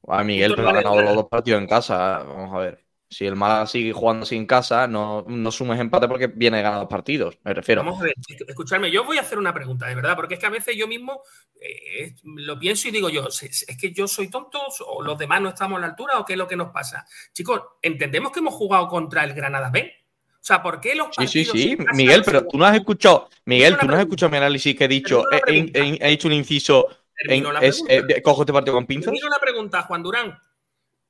a 0.08 0.24
Miguel, 0.24 0.54
pero 0.56 0.70
ha 0.70 0.74
ganado 0.74 1.02
los 1.02 1.16
dos 1.16 1.28
partidos 1.28 1.62
en 1.62 1.68
casa. 1.68 2.20
Vamos 2.20 2.54
a 2.54 2.60
ver. 2.60 2.85
Si 3.08 3.26
el 3.26 3.36
Málaga 3.36 3.68
sigue 3.68 3.94
jugando 3.94 4.26
en 4.32 4.46
casa, 4.48 4.88
no, 4.88 5.24
no 5.28 5.52
sumes 5.52 5.80
empate 5.80 6.08
porque 6.08 6.28
viene 6.28 6.62
ganando 6.62 6.88
partidos, 6.90 7.38
me 7.44 7.54
refiero. 7.54 7.84
Vamos 7.84 8.02
a 8.02 8.06
ver, 8.06 8.16
escuchadme, 8.48 8.90
yo 8.90 9.04
voy 9.06 9.18
a 9.18 9.22
hacer 9.22 9.38
una 9.38 9.54
pregunta, 9.54 9.86
de 9.88 9.96
verdad, 9.96 10.16
porque 10.16 10.34
es 10.34 10.40
que 10.40 10.48
a 10.48 10.50
veces 10.50 10.76
yo 10.76 10.88
mismo 10.88 11.22
eh, 11.62 12.16
lo 12.24 12.58
pienso 12.58 12.88
y 12.88 12.92
digo 12.92 13.10
yo, 13.10 13.28
¿es 13.28 13.78
que 13.80 13.94
yo 13.94 14.08
soy 14.08 14.30
tonto 14.30 14.60
o 14.88 15.04
los 15.04 15.18
demás 15.18 15.40
no 15.42 15.50
estamos 15.50 15.78
a 15.78 15.82
la 15.82 15.88
altura 15.88 16.20
o 16.20 16.26
qué 16.26 16.34
es 16.34 16.40
lo 16.40 16.48
que 16.48 16.56
nos 16.56 16.72
pasa? 16.72 17.06
Chicos, 17.32 17.62
entendemos 17.82 18.32
que 18.32 18.40
hemos 18.40 18.56
jugado 18.56 18.88
contra 18.88 19.24
el 19.24 19.34
Granada 19.34 19.70
B. 19.70 19.92
O 20.34 20.48
sea, 20.48 20.62
¿por 20.62 20.80
qué 20.80 20.96
los 20.96 21.08
Sí, 21.16 21.28
sí, 21.28 21.46
partidos 21.46 21.52
sí. 21.62 21.72
en 21.72 21.78
casa 21.86 21.98
Miguel, 21.98 22.22
pero 22.26 22.48
tú 22.48 22.58
no 22.58 22.66
has 22.66 22.76
escuchado, 22.76 23.30
Miguel, 23.46 23.74
una 23.74 23.82
tú 23.82 23.88
no 23.88 23.94
has 23.96 24.00
escuchado 24.02 24.30
mi 24.32 24.38
análisis 24.38 24.76
que 24.76 24.86
he 24.86 24.88
dicho, 24.88 25.24
he, 25.32 25.72
he- 25.74 26.12
hecho 26.12 26.28
un 26.28 26.34
inciso 26.34 26.88
en, 27.28 27.46
es, 27.62 27.84
eh, 27.88 28.22
cojo 28.22 28.42
este 28.42 28.54
partido 28.54 28.76
con 28.76 28.86
pinzas. 28.86 29.06
Termino 29.06 29.30
la 29.30 29.40
pregunta, 29.40 29.84
Juan 29.84 30.04
Durán. 30.04 30.38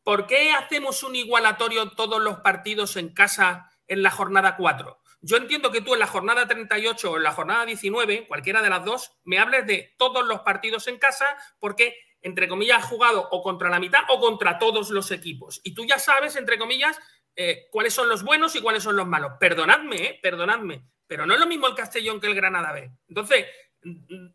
¿Por 0.06 0.28
qué 0.28 0.52
hacemos 0.52 1.02
un 1.02 1.16
igualatorio 1.16 1.90
todos 1.90 2.22
los 2.22 2.42
partidos 2.42 2.96
en 2.96 3.12
casa 3.12 3.72
en 3.88 4.04
la 4.04 4.12
jornada 4.12 4.56
4? 4.56 5.02
Yo 5.22 5.38
entiendo 5.38 5.72
que 5.72 5.82
tú 5.82 5.96
en 5.96 6.00
la 6.00 6.06
jornada 6.06 6.48
38 6.48 7.10
o 7.12 7.18
en 7.18 7.24
la 7.24 7.32
jornada 7.32 7.66
19, 7.66 8.28
cualquiera 8.28 8.62
de 8.62 8.70
las 8.70 8.86
dos, 8.86 9.14
me 9.24 9.40
hables 9.40 9.66
de 9.66 9.96
todos 9.98 10.24
los 10.24 10.42
partidos 10.42 10.88
en 10.88 11.00
casa 11.00 11.26
porque, 11.60 11.98
entre 12.22 12.48
comillas, 12.48 12.84
has 12.84 12.86
jugado 12.86 13.28
o 13.32 13.42
contra 13.42 13.68
la 13.68 13.80
mitad 13.80 14.02
o 14.10 14.20
contra 14.20 14.60
todos 14.60 14.92
los 14.92 15.10
equipos. 15.10 15.60
Y 15.64 15.74
tú 15.74 15.88
ya 15.88 15.98
sabes, 15.98 16.36
entre 16.36 16.60
comillas, 16.60 17.00
eh, 17.36 17.66
cuáles 17.72 17.96
son 17.96 18.08
los 18.08 18.24
buenos 18.24 18.56
y 18.56 18.62
cuáles 18.62 18.84
son 18.84 18.96
los 18.96 19.08
malos. 19.08 19.32
Perdonadme, 19.40 19.96
eh, 19.96 20.20
perdonadme, 20.22 20.86
pero 21.08 21.26
no 21.26 21.34
es 21.34 21.40
lo 21.40 21.48
mismo 21.48 21.66
el 21.66 21.74
Castellón 21.74 22.22
que 22.22 22.28
el 22.28 22.36
Granada 22.36 22.72
B. 22.74 22.92
Entonces, 23.08 23.48
mm, 23.82 24.28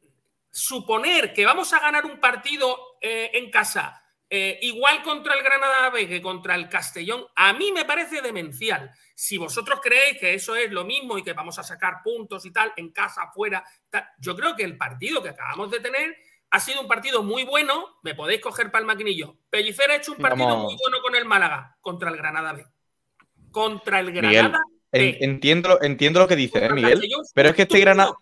suponer 0.50 1.32
que 1.32 1.46
vamos 1.46 1.72
a 1.72 1.78
ganar 1.78 2.06
un 2.06 2.18
partido 2.18 2.98
eh, 3.00 3.30
en 3.34 3.52
casa 3.52 3.99
eh, 4.32 4.60
igual 4.62 5.02
contra 5.02 5.34
el 5.34 5.42
Granada 5.42 5.90
B 5.90 6.06
que 6.06 6.22
contra 6.22 6.54
el 6.54 6.68
Castellón, 6.68 7.26
a 7.34 7.52
mí 7.52 7.72
me 7.72 7.84
parece 7.84 8.22
demencial. 8.22 8.92
Si 9.12 9.36
vosotros 9.36 9.80
creéis 9.82 10.18
que 10.18 10.34
eso 10.34 10.54
es 10.54 10.70
lo 10.70 10.84
mismo 10.84 11.18
y 11.18 11.24
que 11.24 11.32
vamos 11.32 11.58
a 11.58 11.64
sacar 11.64 11.96
puntos 12.04 12.46
y 12.46 12.52
tal, 12.52 12.72
en 12.76 12.92
casa, 12.92 13.24
afuera, 13.24 13.64
tal, 13.90 14.06
yo 14.20 14.36
creo 14.36 14.54
que 14.54 14.62
el 14.62 14.78
partido 14.78 15.20
que 15.20 15.30
acabamos 15.30 15.72
de 15.72 15.80
tener 15.80 16.16
ha 16.48 16.60
sido 16.60 16.80
un 16.80 16.86
partido 16.86 17.24
muy 17.24 17.42
bueno. 17.42 17.98
Me 18.04 18.14
podéis 18.14 18.40
coger 18.40 18.70
para 18.70 18.82
el 18.82 18.86
maquinillo. 18.86 19.36
Pellicer 19.50 19.90
ha 19.90 19.96
hecho 19.96 20.12
un 20.12 20.18
partido 20.18 20.46
Vamos. 20.46 20.64
muy 20.64 20.76
bueno 20.76 21.02
con 21.02 21.16
el 21.16 21.24
Málaga 21.24 21.76
contra 21.80 22.10
el 22.10 22.16
Granada 22.16 22.52
B. 22.52 22.66
Contra 23.50 23.98
el 23.98 24.12
Granada 24.12 24.62
B. 24.92 25.18
entiendo, 25.20 25.82
entiendo 25.82 26.20
lo 26.20 26.28
que 26.28 26.36
dices, 26.36 26.62
¿eh, 26.62 26.70
Miguel. 26.72 26.92
Castellón 26.92 27.24
Pero 27.34 27.48
es 27.48 27.56
que 27.56 27.62
este 27.62 27.80
Granada, 27.80 28.12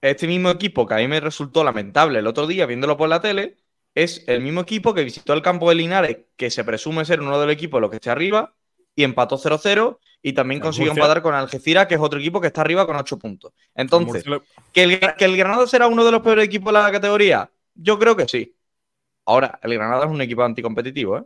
este 0.00 0.26
mismo 0.26 0.48
equipo 0.48 0.86
que 0.86 0.94
a 0.94 0.98
mí 0.98 1.08
me 1.08 1.20
resultó 1.20 1.62
lamentable 1.62 2.20
el 2.20 2.26
otro 2.26 2.46
día 2.46 2.64
viéndolo 2.64 2.96
por 2.96 3.10
la 3.10 3.20
tele, 3.20 3.58
es 3.94 4.24
el 4.26 4.40
mismo 4.40 4.62
equipo 4.62 4.92
que 4.94 5.04
visitó 5.04 5.32
el 5.32 5.42
campo 5.42 5.68
de 5.68 5.76
Linares, 5.76 6.18
que 6.36 6.50
se 6.50 6.64
presume 6.64 7.04
ser 7.04 7.20
uno 7.20 7.38
de 7.38 7.46
los 7.46 7.54
equipos 7.54 7.80
los 7.80 7.90
que 7.90 7.96
está 7.96 8.12
arriba, 8.12 8.54
y 8.96 9.04
empató 9.04 9.38
0-0, 9.38 9.98
y 10.22 10.32
también 10.32 10.60
consiguió 10.60 10.92
Murcia. 10.92 11.02
empatar 11.02 11.22
con 11.22 11.34
Algeciras, 11.34 11.86
que 11.86 11.94
es 11.94 12.00
otro 12.00 12.18
equipo 12.18 12.40
que 12.40 12.48
está 12.48 12.62
arriba 12.62 12.86
con 12.86 12.96
8 12.96 13.18
puntos. 13.18 13.52
Entonces, 13.74 14.24
¿que 14.72 14.82
el, 14.84 15.00
¿que 15.16 15.24
el 15.24 15.36
Granada 15.36 15.66
será 15.66 15.86
uno 15.86 16.04
de 16.04 16.12
los 16.12 16.22
peores 16.22 16.44
equipos 16.44 16.72
de 16.72 16.80
la 16.80 16.90
categoría? 16.90 17.50
Yo 17.74 17.98
creo 17.98 18.16
que 18.16 18.28
sí. 18.28 18.56
Ahora, 19.26 19.58
el 19.62 19.74
Granada 19.74 20.04
es 20.04 20.10
un 20.10 20.20
equipo 20.20 20.42
anticompetitivo, 20.42 21.18
¿eh? 21.18 21.24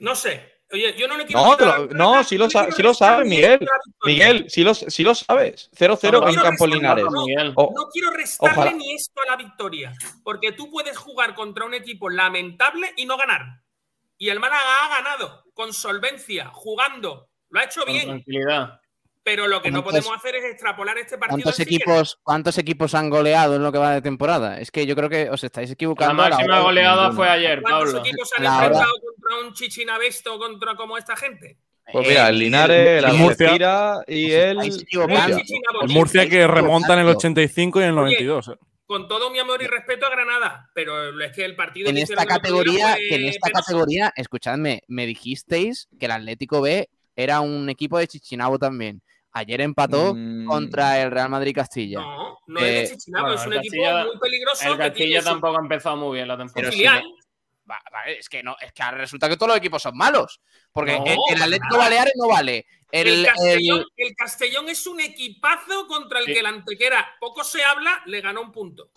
No 0.00 0.14
sé. 0.14 0.57
Oye, 0.70 0.94
yo 0.98 1.08
no 1.08 1.16
le 1.16 1.24
quiero 1.24 1.42
No, 1.42 1.56
lo- 1.56 1.86
no, 1.88 2.24
sí 2.24 2.36
lo, 2.36 2.50
sa- 2.50 2.70
sí 2.70 2.82
sabes, 2.94 3.26
Miguel. 3.26 3.58
Miguel, 4.04 4.46
sí 4.50 4.62
lo, 4.62 4.74
sí 4.74 5.02
lo 5.02 5.14
sabes. 5.14 5.70
0-0 5.72 6.20
No 6.20 6.28
en 6.28 6.34
campo 6.36 6.66
Linares. 6.66 7.04
no, 7.10 7.24
Miguel. 7.24 7.52
O- 7.56 7.72
No 7.74 7.88
quiero 7.90 8.10
restarle 8.10 8.54
Ojalá. 8.58 8.72
ni 8.72 8.92
esto 8.92 9.20
a 9.22 9.30
la 9.30 9.36
victoria, 9.36 9.94
porque 10.22 10.52
tú 10.52 10.70
puedes 10.70 10.96
jugar 10.98 11.34
contra 11.34 11.64
un 11.64 11.72
equipo 11.74 12.10
lamentable 12.10 12.92
y 12.96 13.06
no 13.06 13.16
ganar. 13.16 13.62
Y 14.18 14.28
el 14.28 14.40
Málaga 14.40 14.62
ha 14.84 14.88
ganado 15.02 15.44
con 15.54 15.72
solvencia, 15.72 16.50
jugando. 16.52 17.28
Lo 17.50 17.60
ha 17.60 17.64
hecho 17.64 17.82
Con 17.84 17.92
bien, 17.94 18.06
tranquilidad. 18.06 18.80
pero 19.22 19.46
lo 19.46 19.62
que 19.62 19.70
no 19.70 19.82
¿Cuántos- 19.82 20.04
podemos 20.04 20.18
hacer 20.22 20.36
es 20.36 20.44
extrapolar 20.52 20.98
este 20.98 21.16
partido. 21.16 21.42
¿Cuántos 21.42 21.60
equipos, 21.60 22.18
¿Cuántos 22.22 22.58
equipos 22.58 22.94
han 22.94 23.08
goleado 23.08 23.56
en 23.56 23.62
lo 23.62 23.72
que 23.72 23.78
va 23.78 23.92
de 23.92 24.02
temporada? 24.02 24.60
Es 24.60 24.70
que 24.70 24.84
yo 24.84 24.94
creo 24.94 25.08
que 25.08 25.30
os 25.30 25.42
estáis 25.44 25.70
equivocando. 25.70 26.22
la 26.24 26.28
máxima 26.30 26.60
goleada 26.60 27.10
fue 27.12 27.26
ayer, 27.28 27.62
¿Cuántos 27.62 27.92
Pablo. 27.94 28.00
equipos 28.06 28.30
han 28.36 28.44
enfrentado 28.44 28.92
contra 29.28 29.46
un 29.48 29.54
Chichinabesto 29.54 30.38
contra 30.38 30.74
como 30.74 30.96
esta 30.96 31.16
gente? 31.16 31.58
Pues 31.90 32.06
mira, 32.06 32.28
el 32.28 32.38
Linares, 32.38 33.02
el 33.02 33.10
el 33.10 33.16
Murcia. 33.16 34.02
Y 34.06 34.30
el. 34.32 34.56
Murcia. 35.88 36.22
El 36.22 36.30
que 36.30 36.46
remonta 36.46 36.92
en 36.94 36.98
el 37.00 37.06
Exacto. 37.06 37.18
85 37.28 37.80
y 37.80 37.82
en 37.84 37.88
el 37.90 37.98
Oye, 37.98 38.14
92. 38.24 38.48
¿eh? 38.48 38.52
Con 38.86 39.06
todo 39.08 39.30
mi 39.30 39.38
amor 39.38 39.62
y 39.62 39.66
respeto 39.66 40.06
a 40.06 40.10
Granada, 40.10 40.70
pero 40.74 41.18
es 41.20 41.32
que 41.32 41.44
el 41.44 41.54
partido 41.56 41.88
En 41.88 41.96
que 41.96 42.02
esta 42.02 42.24
categoría, 42.24 42.96
que 42.96 43.14
en 43.16 43.24
esta 43.26 43.50
categoría, 43.50 44.12
escuchadme, 44.16 44.82
me 44.88 45.06
dijisteis 45.06 45.88
que 45.98 46.06
el 46.06 46.12
Atlético 46.12 46.60
B 46.62 46.88
era 47.16 47.40
un 47.40 47.68
equipo 47.68 47.98
de 47.98 48.06
Chichinabo 48.08 48.58
también. 48.58 49.02
Ayer 49.32 49.60
empató 49.60 50.14
Mm, 50.14 50.46
contra 50.46 51.00
el 51.02 51.10
Real 51.10 51.28
Madrid 51.28 51.54
Castilla. 51.54 52.00
No, 52.00 52.38
no 52.46 52.60
es 52.60 52.64
de 52.64 52.82
Eh, 52.82 52.96
Chichinabo, 52.96 53.26
bueno, 53.26 53.40
es 53.40 53.46
un 53.46 53.52
equipo 53.54 53.76
muy 54.06 54.18
peligroso 54.18 54.62
El 54.72 54.78
que 54.78 54.90
tiene 54.90 54.90
Castilla 55.14 55.20
su 55.20 55.26
tampoco 55.28 55.58
ha 55.58 55.62
empezado 55.62 55.96
muy 55.96 56.14
bien 56.16 56.28
la 56.28 56.36
Pero 56.36 56.46
temporada. 56.48 56.72
sí, 56.72 56.84
vale, 56.84 57.04
es 58.06 58.28
que 58.28 58.42
no, 58.42 58.56
es 58.60 58.72
que 58.72 58.82
ahora 58.82 58.98
resulta 58.98 59.28
que 59.28 59.36
todos 59.36 59.48
los 59.48 59.58
equipos 59.58 59.82
son 59.82 59.96
malos. 59.96 60.40
Porque 60.72 60.98
No, 60.98 61.04
el, 61.06 61.36
el 61.36 61.42
Atlético. 61.42 61.78
Baleares 61.78 62.14
no 62.16 62.28
vale. 62.28 62.66
El, 62.90 63.06
El, 63.08 63.26
Castellón, 63.26 63.78
el- 63.96 64.06
el 64.06 64.14
Castellón 64.16 64.68
es 64.70 64.86
un 64.86 65.00
equipazo 65.00 65.86
contra 65.86 66.20
el 66.20 66.24
Sí. 66.26 66.32
que 66.34 66.42
la 66.42 66.48
Antequera 66.48 67.06
poco 67.20 67.44
se 67.44 67.62
habla, 67.62 68.00
le 68.06 68.20
ganó 68.22 68.40
un 68.40 68.50
punto. 68.52 68.88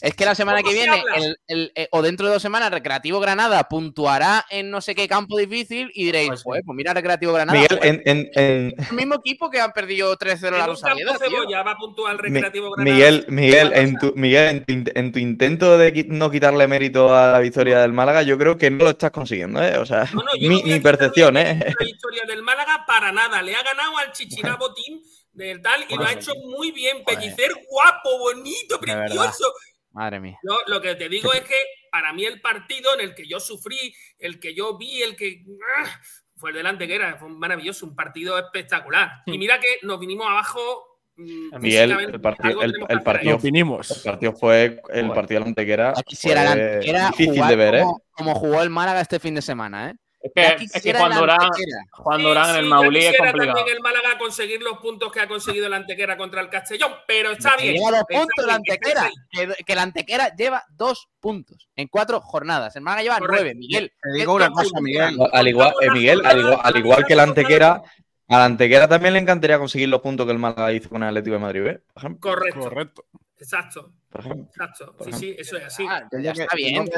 Es 0.00 0.14
que 0.14 0.24
la 0.24 0.34
semana 0.34 0.58
¿Cómo 0.58 0.70
que 0.70 0.76
se 0.76 0.82
viene, 0.82 1.00
habla? 1.00 1.14
el- 1.16 1.36
el- 1.46 1.72
eh, 1.74 1.88
o 1.92 2.02
dentro 2.02 2.26
de 2.26 2.32
dos 2.32 2.42
semanas, 2.42 2.70
Recreativo 2.70 3.20
Granada 3.20 3.68
puntuará 3.68 4.44
en 4.50 4.70
no 4.70 4.80
sé 4.80 4.94
qué 4.94 5.06
campo 5.08 5.36
difícil 5.38 5.90
y 5.94 6.06
diréis, 6.06 6.28
Pues 6.28 6.42
pues, 6.44 6.58
sí. 6.58 6.64
pues 6.66 6.76
mira 6.76 6.94
Recreativo 6.94 7.32
Granada. 7.32 7.58
Miguel, 7.58 7.78
joder, 7.78 8.02
en, 8.06 8.18
en- 8.18 8.30
en- 8.34 8.74
es 8.76 8.90
el 8.90 8.96
mismo 8.96 9.14
equipo 9.16 9.50
que 9.50 9.60
han 9.60 9.72
perdido 9.72 10.16
3-0 10.16 10.54
En 10.56 10.58
la 10.60 10.66
Rosaleda. 10.66 11.16
cebolla 11.18 11.62
va 11.62 11.72
a 11.72 11.76
puntuar 11.76 12.16
Mi- 12.16 12.22
Recreativo 12.30 12.72
Granada. 12.72 12.94
Miguel, 12.96 13.24
Miguel, 13.28 13.72
en 13.74 13.98
tu, 13.98 14.12
Miguel 14.16 14.64
en, 14.66 14.84
tu, 14.84 14.90
en 14.94 15.12
tu 15.12 15.18
intento 15.18 15.78
de 15.78 16.04
no 16.08 16.30
quitarle 16.30 16.66
mérito 16.66 17.14
a 17.14 17.28
la 17.32 17.38
victoria 17.38 17.80
del 17.80 17.92
Málaga, 17.92 18.22
yo 18.22 18.36
creo 18.38 18.58
que 18.58 18.70
no 18.70 18.84
lo 18.84 18.90
estás 18.90 19.10
consiguiendo, 19.12 19.62
¿eh? 19.62 19.78
O 19.78 19.86
sea, 19.86 20.08
No, 20.12 20.22
no, 20.22 20.30
yo 20.38 20.48
mi, 20.48 20.62
no 20.62 20.82
percepción, 20.82 21.36
¿eh? 21.36 21.58
La 21.78 21.86
victoria 21.86 22.22
del 22.26 22.42
Málaga 22.42 22.63
para 22.86 23.12
nada. 23.12 23.42
Le 23.42 23.54
ha 23.54 23.62
ganado 23.62 23.96
al 23.98 24.12
Chichinabo 24.12 24.74
Team 24.74 25.00
del 25.32 25.62
tal 25.62 25.84
y 25.88 25.96
lo 25.96 26.04
ha 26.04 26.12
hecho 26.12 26.32
muy 26.36 26.70
bien. 26.70 27.02
Joder. 27.02 27.18
Pellicer 27.18 27.52
guapo, 27.68 28.18
bonito, 28.18 28.80
precioso. 28.80 29.52
Madre 29.92 30.20
mía. 30.20 30.38
Yo 30.42 30.58
lo 30.66 30.80
que 30.80 30.94
te 30.96 31.08
digo 31.08 31.32
es 31.32 31.42
que 31.42 31.56
para 31.90 32.12
mí 32.12 32.24
el 32.24 32.40
partido 32.40 32.94
en 32.94 33.00
el 33.00 33.14
que 33.14 33.28
yo 33.28 33.38
sufrí, 33.38 33.94
el 34.18 34.40
que 34.40 34.54
yo 34.54 34.76
vi, 34.76 35.02
el 35.02 35.14
que 35.14 35.44
¡ah! 35.78 36.00
fue 36.36 36.50
el 36.50 36.56
delante 36.56 36.88
que 36.88 36.96
era, 36.96 37.16
fue 37.16 37.28
maravilloso, 37.28 37.86
un 37.86 37.94
partido 37.94 38.36
espectacular. 38.38 39.22
Hmm. 39.26 39.34
Y 39.34 39.38
mira 39.38 39.60
que 39.60 39.78
nos 39.82 40.00
vinimos 40.00 40.26
abajo 40.26 40.98
mm, 41.16 41.58
Miguel, 41.60 41.92
el 41.92 42.20
partido, 42.20 42.62
el, 42.62 42.72
el 42.88 43.02
partido, 43.02 43.38
el 43.40 44.02
partido 44.02 44.32
fue 44.32 44.80
el 44.92 45.08
partido 45.12 45.38
de 45.38 45.44
la 45.44 45.46
Antequera. 45.46 45.94
Ya 45.94 46.02
quisiera 46.02 46.42
el 46.42 46.48
fue 46.48 46.62
Antequera 46.74 47.06
difícil 47.10 47.34
jugar 47.34 47.50
de 47.50 47.56
ver, 47.56 47.74
¿eh? 47.76 47.82
como, 47.82 48.02
como 48.10 48.34
jugó 48.34 48.62
el 48.62 48.70
Málaga 48.70 49.00
este 49.00 49.20
fin 49.20 49.36
de 49.36 49.42
semana, 49.42 49.90
¿eh? 49.90 49.94
Es 50.24 50.32
que, 50.32 50.64
es 50.64 50.82
que 50.82 50.94
Juan 50.94 51.12
Durán, 51.14 51.38
Sí, 51.54 52.52
en 52.58 52.64
el 52.64 52.70
Maulí 52.70 53.04
es 53.04 53.16
complicado. 53.18 53.56
también 53.56 53.76
el 53.76 53.82
Málaga 53.82 54.16
conseguir 54.18 54.62
los 54.62 54.78
puntos 54.78 55.12
que 55.12 55.20
ha 55.20 55.28
conseguido 55.28 55.66
el 55.66 55.74
Antequera 55.74 56.16
contra 56.16 56.40
el 56.40 56.48
Castellón, 56.48 56.92
pero 57.06 57.32
está 57.32 57.56
Que 57.58 57.72
bien. 57.72 57.74
lleva 57.74 57.90
dos 57.90 58.00
está 58.08 58.20
puntos 58.20 58.46
la 58.46 58.54
Antequera. 58.54 59.10
Que, 59.30 59.64
que 59.64 59.74
la 59.74 59.82
Antequera 59.82 60.34
lleva 60.34 60.64
dos 60.70 61.08
puntos 61.20 61.68
en 61.76 61.88
cuatro 61.88 62.20
jornadas. 62.22 62.74
El 62.74 62.82
Málaga 62.82 63.02
lleva 63.02 63.18
Correcto. 63.18 63.42
nueve, 63.44 63.54
Miguel. 63.54 63.92
Te 64.02 64.18
digo 64.18 64.34
una 64.34 64.50
cosa, 64.50 64.80
Miguel. 64.80 65.14
No, 65.18 65.26
Al 65.30 65.46
igual, 65.46 65.74
eh, 65.82 65.90
Miguel, 65.90 66.22
al 66.24 66.38
igual, 66.38 66.60
al 66.62 66.76
igual 66.78 67.04
que 67.06 67.14
la 67.16 67.22
Antequera, 67.24 67.82
a 68.28 68.38
la 68.38 68.44
Antequera 68.46 68.88
también 68.88 69.12
le 69.12 69.20
encantaría 69.20 69.58
conseguir 69.58 69.90
los 69.90 70.00
puntos 70.00 70.24
que 70.24 70.32
el 70.32 70.38
Málaga 70.38 70.72
hizo 70.72 70.88
con 70.88 71.02
el 71.02 71.08
Atlético 71.10 71.34
de 71.34 71.40
Madrid, 71.40 71.66
¿eh? 71.66 71.82
Por 71.92 72.02
ejemplo. 72.02 72.30
Correcto, 72.30 72.60
Correcto. 72.60 73.04
exacto, 73.38 73.92
Por 74.08 74.20
ejemplo. 74.22 74.46
exacto. 74.48 74.96
Sí, 75.04 75.12
sí, 75.12 75.36
eso 75.38 75.58
es 75.58 75.64
así. 75.64 75.84
Ah, 75.86 76.08
ya 76.18 76.30
está 76.30 76.56
bien, 76.56 76.88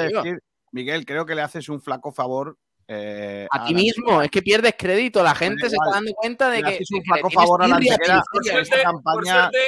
Miguel, 0.70 1.04
creo 1.06 1.26
que 1.26 1.34
le 1.34 1.42
haces 1.42 1.68
un 1.68 1.80
flaco 1.82 2.12
favor. 2.12 2.56
Eh, 2.88 3.46
A 3.50 3.64
ti 3.64 3.72
la- 3.72 3.78
mismo, 3.80 4.22
es 4.22 4.30
que 4.30 4.42
pierdes 4.42 4.74
crédito. 4.78 5.22
La 5.22 5.34
gente 5.34 5.68
se 5.68 5.74
igual. 5.74 5.88
está 5.88 5.96
dando 5.98 6.12
cuenta 6.14 6.50
de 6.50 6.62
que, 6.62 6.70
de 6.70 6.78
un 6.92 7.02
que 7.02 7.08
flaco 7.08 7.30
favor 7.30 7.62
a 7.64 7.68
la 7.68 7.76
Antequera. 7.76 8.22
Por 8.32 8.44
suerte, 8.44 8.70
por 8.70 8.82
campaña- 8.82 9.40
suerte, 9.50 9.58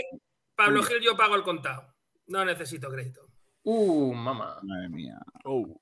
Pablo 0.54 0.82
Mm. 0.82 0.84
Gil 0.86 1.00
yo 1.02 1.16
pago 1.16 1.34
el 1.36 1.42
contado. 1.42 1.94
No 2.26 2.44
necesito 2.44 2.88
crédito. 2.90 3.22
Uh, 3.64 4.14
mamá. 4.14 4.58
Madre 4.62 4.88
mía. 4.88 5.18
Oh. 5.44 5.80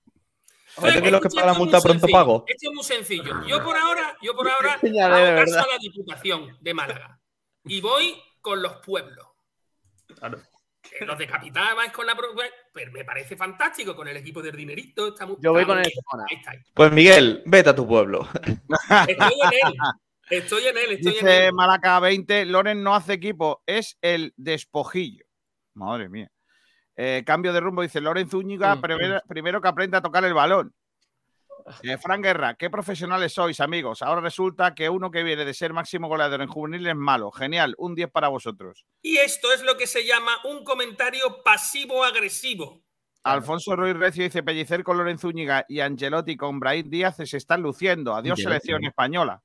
¿Eres 0.83 1.03
de 1.03 1.11
los 1.11 1.21
que 1.21 1.29
Esto 1.29 1.37
pagan 1.37 1.47
la 1.47 1.53
es 1.53 1.59
multa 1.59 1.77
muy 1.79 1.83
pronto 1.83 2.01
sencillo, 2.01 2.19
pago? 2.19 2.45
Esto 2.47 2.69
es 2.71 2.75
muy 2.75 2.85
sencillo. 2.85 3.47
Yo 3.47 3.63
por 3.65 3.77
ahora, 3.77 4.17
yo 4.23 4.35
por 4.35 4.49
ahora 4.51 4.73
hago 4.83 4.83
caso 4.83 5.01
verdad. 5.01 5.59
a 5.65 5.73
la 5.73 5.79
Diputación 5.81 6.57
de 6.61 6.75
Málaga. 6.75 7.21
Y 7.65 7.81
voy 7.81 8.15
con 8.41 8.61
los 8.63 8.77
pueblos. 8.85 9.27
Claro. 10.19 10.41
Los 11.05 11.19
de 11.19 11.27
Capital 11.27 11.75
vais 11.77 11.93
con 11.93 12.07
la 12.07 12.15
pro- 12.15 12.35
pero 12.73 12.93
me 12.93 13.05
parece 13.05 13.37
fantástico 13.37 13.95
con 13.95 14.09
el 14.09 14.17
equipo 14.17 14.41
del 14.41 14.57
dinerito. 14.57 15.09
Está 15.09 15.27
muy, 15.27 15.37
Yo 15.41 15.53
voy 15.53 15.63
está 15.63 15.75
con 15.75 15.79
el. 15.81 15.87
Ahí 16.31 16.37
está. 16.37 16.51
ahí. 16.53 16.59
Pues 16.75 16.93
Miguel, 16.93 17.43
vete 17.47 17.71
a 17.71 17.75
tu 17.75 17.87
pueblo. 17.87 18.29
Estoy 19.09 19.41
en 19.43 19.53
él. 19.53 19.75
Estoy 20.29 20.67
en 20.67 20.77
él, 20.79 20.91
estoy 20.93 21.13
en 21.13 21.15
Dice 21.25 21.47
él. 21.47 21.53
Malaca 21.53 22.01
20, 22.01 22.47
Loren 22.47 22.83
no 22.83 22.95
hace 22.95 23.13
equipo, 23.13 23.63
es 23.67 23.97
el 24.01 24.33
despojillo. 24.37 25.25
Madre 25.75 26.09
mía. 26.09 26.29
Eh, 26.97 27.23
cambio 27.27 27.53
de 27.53 27.61
rumbo, 27.61 27.83
dice 27.83 28.01
Loren 28.01 28.29
Zúñiga, 28.29 28.75
Mm, 28.75 28.81
primero, 28.81 29.21
primero 29.29 29.61
que 29.61 29.69
aprenda 29.69 29.99
a 29.99 30.03
tocar 30.03 30.25
el 30.25 30.35
balón. 30.35 30.73
Eh, 31.83 31.99
Fran 31.99 32.23
Guerra, 32.23 32.55
qué 32.55 32.71
profesionales 32.71 33.33
sois, 33.33 33.61
amigos. 33.61 34.03
Ahora 34.03 34.21
resulta 34.21 34.75
que 34.75 34.89
uno 34.89 35.11
que 35.11 35.23
viene 35.23 35.45
de 35.45 35.55
ser 35.55 35.73
máximo 35.73 36.09
goleador 36.09 36.43
en 36.43 36.49
juvenil 36.49 36.87
es 36.87 36.97
malo. 36.97 37.31
Genial, 37.31 37.75
un 37.79 37.95
10 37.95 38.11
para 38.11 38.29
vosotros. 38.29 38.87
Y 39.03 39.17
esto 39.17 39.53
es 39.53 39.63
lo 39.63 39.77
que 39.77 39.87
se 39.87 40.07
llama 40.07 40.33
un 40.45 40.65
comentario 40.65 41.43
pasivo-agresivo. 41.43 42.83
Alfonso 43.25 43.75
Ruiz 43.75 43.97
Recio 43.97 44.23
dice 44.23 44.45
Pellicer 44.45 44.85
con 44.85 44.99
Loren 44.99 45.19
Zúñiga 45.19 45.65
y 45.69 45.81
Angelotti 45.81 46.37
con 46.37 46.61
Brahim 46.61 46.89
Díaz 46.89 47.17
se 47.17 47.37
están 47.37 47.61
luciendo. 47.63 48.15
Adiós, 48.15 48.39
Angelotti. 48.39 48.43
selección 48.43 48.85
española. 48.85 49.43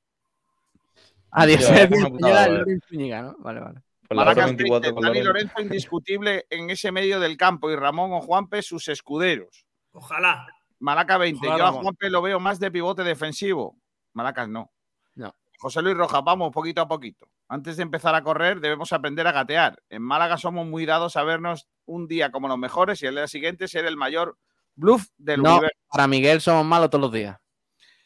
Adiós, 1.32 1.64
Sí, 1.66 1.74
es 1.74 1.88
una 1.88 1.88
bien, 1.88 2.12
putada, 2.12 2.44
señora 2.44 2.46
eh. 2.46 2.58
Lorenzo 2.60 2.88
Zúñiga, 2.88 3.22
¿no? 3.24 3.36
Vale, 3.40 3.60
vale. 3.62 3.80
La 4.10 4.16
Malaca 4.16 4.32
otra 4.32 4.46
24 4.48 4.82
20, 4.82 4.94
con 4.94 5.04
Dani 5.04 5.24
Lorenzo. 5.24 5.34
Lorenzo 5.34 5.62
indiscutible 5.62 6.46
en 6.50 6.70
ese 6.70 6.92
medio 6.92 7.20
del 7.20 7.38
campo 7.38 7.72
y 7.72 7.76
Ramón 7.76 8.12
o 8.14 8.22
Juanpe 8.22 8.62
sus 8.62 8.88
escuderos. 8.90 9.66
Ojalá. 9.94 10.48
Malaca 10.82 11.18
20, 11.18 11.48
Ojalá, 11.48 11.58
yo 11.58 11.66
a. 11.80 11.82
Juanpe 11.82 12.10
lo 12.10 12.22
veo 12.22 12.40
más 12.40 12.60
de 12.60 12.72
pivote 12.72 13.04
defensivo. 13.04 13.78
Malacas 14.14 14.50
no. 14.50 14.72
No. 15.16 15.36
José 15.60 15.82
Luis 15.82 15.96
Rojas, 15.96 16.22
vamos 16.24 16.52
poquito 16.52 16.82
a 16.82 16.88
poquito. 16.88 17.28
Antes 17.48 17.78
de 17.78 17.84
empezar 17.84 18.16
a 18.16 18.24
correr 18.24 18.60
debemos 18.60 18.92
aprender 18.94 19.28
a 19.28 19.32
gatear. 19.32 19.82
En 19.90 20.02
Málaga 20.02 20.38
somos 20.38 20.66
muy 20.66 20.86
dados 20.86 21.16
a 21.18 21.24
vernos 21.24 21.68
un 21.86 22.08
día 22.08 22.32
como 22.32 22.48
los 22.48 22.58
mejores 22.58 23.02
y 23.04 23.06
el 23.08 23.16
día 23.16 23.28
siguiente 23.28 23.68
ser 23.68 23.86
el 23.86 23.96
mayor 23.98 24.38
bluff 24.76 25.06
del 25.18 25.42
No, 25.42 25.54
universo. 25.54 25.78
para 25.90 26.08
Miguel 26.08 26.42
somos 26.42 26.66
malos 26.66 26.90
todos 26.90 27.02
los 27.04 27.12
días. 27.12 27.38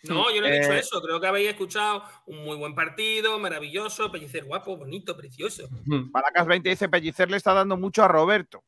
No, 0.04 0.32
yo 0.32 0.42
no 0.42 0.48
he 0.48 0.60
dicho 0.60 0.72
Eh, 0.74 0.80
eso. 0.80 1.02
Creo 1.02 1.20
que 1.22 1.28
habéis 1.28 1.50
escuchado 1.50 2.04
un 2.28 2.44
muy 2.44 2.58
buen 2.58 2.76
partido, 2.76 3.40
maravilloso, 3.40 4.12
Pellicer 4.12 4.44
guapo, 4.46 4.76
bonito, 4.78 5.16
precioso. 5.16 5.68
Malacas 5.86 6.46
20 6.46 6.70
dice 6.70 6.90
Pellicer 6.90 7.32
le 7.32 7.38
está 7.38 7.54
dando 7.54 7.78
mucho 7.78 8.04
a 8.04 8.08
Roberto. 8.08 8.64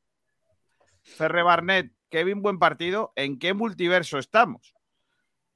Ferre 1.03 1.43
Barnet, 1.43 1.91
Kevin, 2.10 2.41
buen 2.41 2.60
partido. 2.60 3.14
¿En 3.16 3.39
qué 3.39 3.53
multiverso 3.53 4.18
estamos? 4.18 4.74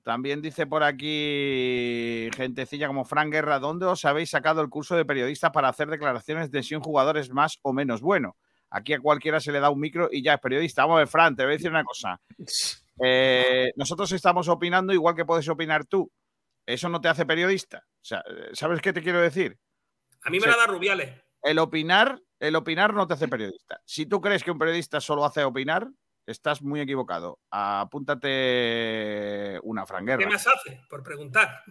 También 0.04 0.42
dice 0.42 0.66
por 0.66 0.84
aquí 0.84 2.30
gentecilla 2.36 2.88
como 2.88 3.06
Fran 3.06 3.30
Guerra, 3.30 3.60
¿dónde 3.60 3.86
os 3.86 4.04
habéis 4.06 4.32
sacado 4.32 4.62
el 4.62 4.70
curso 4.70 4.96
de 4.96 5.06
periodista 5.06 5.52
para 5.52 5.70
hacer 5.70 5.90
declaraciones 5.90 6.50
de 6.50 6.64
si 6.64 6.76
un 6.76 6.82
jugador 6.82 7.18
es 7.18 7.30
más 7.30 7.60
o 7.62 7.72
menos 7.72 8.02
bueno? 8.02 8.36
Aquí 8.72 8.94
a 8.94 9.00
cualquiera 9.00 9.40
se 9.40 9.52
le 9.52 9.60
da 9.60 9.70
un 9.70 9.80
micro 9.80 10.10
y 10.12 10.24
ya 10.24 10.36
es 10.36 10.40
periodista. 10.40 10.84
Vamos 10.84 10.96
a 10.96 11.00
ver, 11.00 11.08
Fran, 11.08 11.36
te 11.36 11.44
voy 11.44 11.54
a 11.54 11.58
decir 11.58 11.70
una 11.70 11.84
cosa. 11.84 12.20
Eh, 13.04 13.72
nosotros 13.76 14.12
estamos 14.12 14.48
opinando 14.48 14.94
igual 14.94 15.16
que 15.16 15.26
puedes 15.26 15.48
opinar 15.50 15.86
tú. 15.86 16.12
Eso 16.66 16.90
no 16.90 17.02
te 17.02 17.10
hace 17.10 17.26
periodista. 17.26 17.86
O 17.86 18.04
sea, 18.04 18.24
¿sabes 18.54 18.82
qué 18.82 18.94
te 18.94 19.02
quiero 19.02 19.22
decir? 19.22 19.58
A 20.24 20.30
mí 20.30 20.40
me 20.40 20.48
la 20.48 20.56
da 20.56 20.68
Rubiales. 20.68 21.12
El 21.44 21.60
opinar, 21.60 22.22
el 22.40 22.56
opinar 22.56 22.94
no 22.94 23.08
te 23.08 23.16
hace 23.16 23.28
periodista. 23.28 23.82
Si 23.86 24.06
tú 24.06 24.22
crees 24.22 24.44
que 24.44 24.52
un 24.52 24.60
periodista 24.60 25.02
solo 25.02 25.26
hace 25.26 25.44
opinar, 25.44 25.88
estás 26.26 26.62
muy 26.62 26.82
equivocado. 26.82 27.40
Apúntate 27.52 29.60
una 29.64 29.84
¿Qué 29.84 29.88
franguerra. 29.88 30.30
más 30.30 30.46
hace? 30.48 30.82
Por 30.90 31.04
preguntar. 31.04 31.64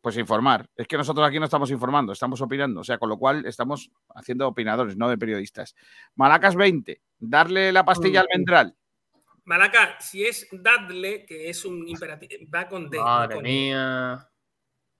Pues 0.00 0.16
informar. 0.16 0.66
Es 0.76 0.86
que 0.88 0.96
nosotros 0.96 1.26
aquí 1.26 1.38
no 1.38 1.44
estamos 1.44 1.70
informando, 1.70 2.12
estamos 2.12 2.40
opinando. 2.40 2.80
O 2.80 2.84
sea, 2.84 2.96
con 2.98 3.08
lo 3.10 3.18
cual 3.18 3.44
estamos 3.44 3.90
haciendo 4.14 4.48
opinadores, 4.48 4.96
no 4.96 5.08
de 5.10 5.18
periodistas. 5.18 5.74
Malacas 6.14 6.54
20, 6.56 7.02
darle 7.18 7.70
la 7.72 7.84
pastilla 7.84 8.22
Mm. 8.22 8.26
almendral. 8.30 8.76
Malaca, 9.44 9.98
si 10.00 10.24
es 10.24 10.46
dadle, 10.52 11.26
que 11.26 11.50
es 11.50 11.64
un 11.64 11.86
imperativo, 11.88 12.32
va 12.54 12.68
con 12.68 12.88
D. 12.88 12.96
no 12.98 13.04
Madre 13.04 13.34
con- 13.34 13.44
mía. 13.44 14.26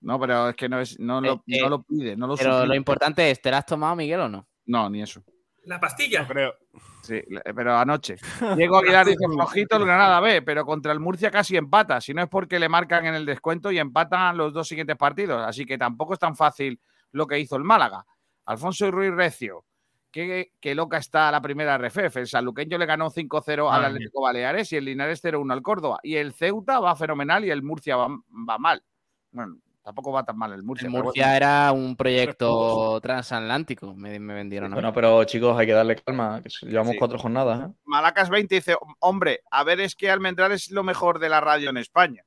No, 0.02 0.18
pero 0.18 0.48
es 0.48 0.56
que 0.56 0.68
no, 0.68 0.80
es, 0.80 0.98
no, 0.98 1.20
lo, 1.20 1.32
Eh, 1.34 1.40
eh, 1.46 1.60
no 1.62 1.68
lo 1.68 1.82
pide, 1.82 2.16
no 2.16 2.26
lo 2.26 2.34
Pero 2.36 2.66
lo 2.66 2.74
importante 2.74 3.30
es, 3.30 3.40
¿te 3.40 3.50
la 3.50 3.58
has 3.58 3.66
tomado, 3.66 3.94
Miguel, 3.96 4.20
o 4.20 4.28
no? 4.28 4.48
No, 4.66 4.88
ni 4.90 5.02
eso. 5.02 5.22
La 5.64 5.78
pastilla. 5.78 6.22
No 6.22 6.28
creo. 6.28 6.54
Sí, 7.02 7.20
le- 7.28 7.42
pero 7.54 7.76
anoche. 7.76 8.16
Diego 8.56 8.78
Aguilar 8.78 9.06
dice 9.06 9.26
flojito 9.26 9.76
el 9.76 9.84
Granada 9.84 10.20
B, 10.20 10.42
pero 10.42 10.64
contra 10.64 10.92
el 10.92 11.00
Murcia 11.00 11.30
casi 11.30 11.56
empata. 11.56 12.00
Si 12.00 12.14
no 12.14 12.22
es 12.22 12.28
porque 12.28 12.58
le 12.58 12.68
marcan 12.68 13.06
en 13.06 13.14
el 13.14 13.26
descuento 13.26 13.70
y 13.70 13.78
empatan 13.78 14.36
los 14.36 14.52
dos 14.52 14.66
siguientes 14.68 14.96
partidos. 14.96 15.42
Así 15.46 15.64
que 15.66 15.76
tampoco 15.78 16.14
es 16.14 16.18
tan 16.18 16.36
fácil 16.36 16.80
lo 17.12 17.26
que 17.26 17.38
hizo 17.38 17.56
el 17.56 17.64
Málaga. 17.64 18.04
Alfonso 18.46 18.90
Ruiz 18.90 19.12
Recio. 19.12 19.64
Qué, 20.10 20.52
qué 20.60 20.74
loca 20.74 20.96
está 20.98 21.30
la 21.30 21.40
primera 21.40 21.78
RFF. 21.78 22.16
El 22.16 22.26
sanluqueño 22.26 22.76
le 22.78 22.86
ganó 22.86 23.10
5-0 23.10 23.70
al 23.72 23.84
Atlético 23.84 24.22
Baleares 24.22 24.72
y 24.72 24.76
el 24.76 24.84
Linares 24.86 25.22
0-1 25.22 25.52
al 25.52 25.62
Córdoba. 25.62 26.00
Y 26.02 26.16
el 26.16 26.32
Ceuta 26.32 26.80
va 26.80 26.96
fenomenal 26.96 27.44
y 27.44 27.50
el 27.50 27.62
Murcia 27.62 27.94
va, 27.96 28.08
va 28.08 28.58
mal. 28.58 28.82
Bueno, 29.30 29.58
tampoco 29.90 30.12
va 30.12 30.22
tan 30.24 30.38
mal 30.38 30.52
el 30.52 30.62
Murcia. 30.62 30.86
El 30.86 30.92
Murcia 30.92 31.24
bueno. 31.24 31.36
era 31.36 31.72
un 31.72 31.96
proyecto 31.96 33.00
transatlántico, 33.02 33.92
me, 33.94 34.20
me 34.20 34.34
vendieron. 34.34 34.72
Bueno, 34.72 34.92
pero 34.92 35.24
chicos, 35.24 35.58
hay 35.58 35.66
que 35.66 35.72
darle 35.72 35.96
calma. 35.96 36.40
que 36.42 36.48
llevamos 36.66 36.92
Sí. 36.92 36.98
cuatro 36.98 37.18
jornadas. 37.18 37.68
¿eh? 37.68 37.72
Malacas 37.84 38.30
20 38.30 38.54
dice, 38.54 38.76
hombre, 39.00 39.40
a 39.50 39.64
ver, 39.64 39.80
es 39.80 39.96
que 39.96 40.08
Almendral 40.10 40.52
es 40.52 40.70
lo 40.70 40.84
mejor 40.84 41.18
de 41.18 41.28
la 41.28 41.40
radio 41.40 41.70
en 41.70 41.76
España. 41.78 42.22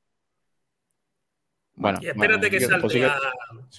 Bueno, 1.76 1.99
Y 2.01 2.07
espérate 2.07 2.49
que 2.51 2.57
pues 2.57 2.70
salte 2.70 2.89
sí 2.89 2.99
que- 2.99 3.05
a... 3.05 3.18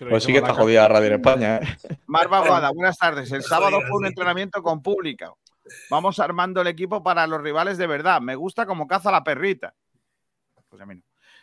Pues 0.08 0.24
sí 0.24 0.32
que 0.32 0.38
está 0.38 0.54
jodida 0.54 0.82
la 0.82 0.88
radio 0.88 1.06
en 1.08 1.14
España. 1.14 1.56
¿eh? 1.58 1.60
Mar 2.06 2.28
Baguada, 2.28 2.70
buenas 2.72 2.96
tardes. 2.96 3.30
El 3.32 3.42
sábado 3.42 3.80
fue 3.82 3.98
un 3.98 4.06
entrenamiento 4.06 4.62
con 4.62 4.82
público. 4.82 5.38
Vamos 5.90 6.18
armando 6.18 6.60
el 6.62 6.66
equipo 6.66 7.02
para 7.02 7.26
los 7.26 7.40
rivales 7.40 7.78
de 7.78 7.86
verdad. 7.86 8.20
Me 8.20 8.34
gusta 8.34 8.66
como 8.66 8.86
caza 8.88 9.10
la 9.12 9.22
perrita. 9.22 9.74
Pues 10.68 10.80
a 10.82 10.86
mí 10.86 10.94
no. 10.96 11.02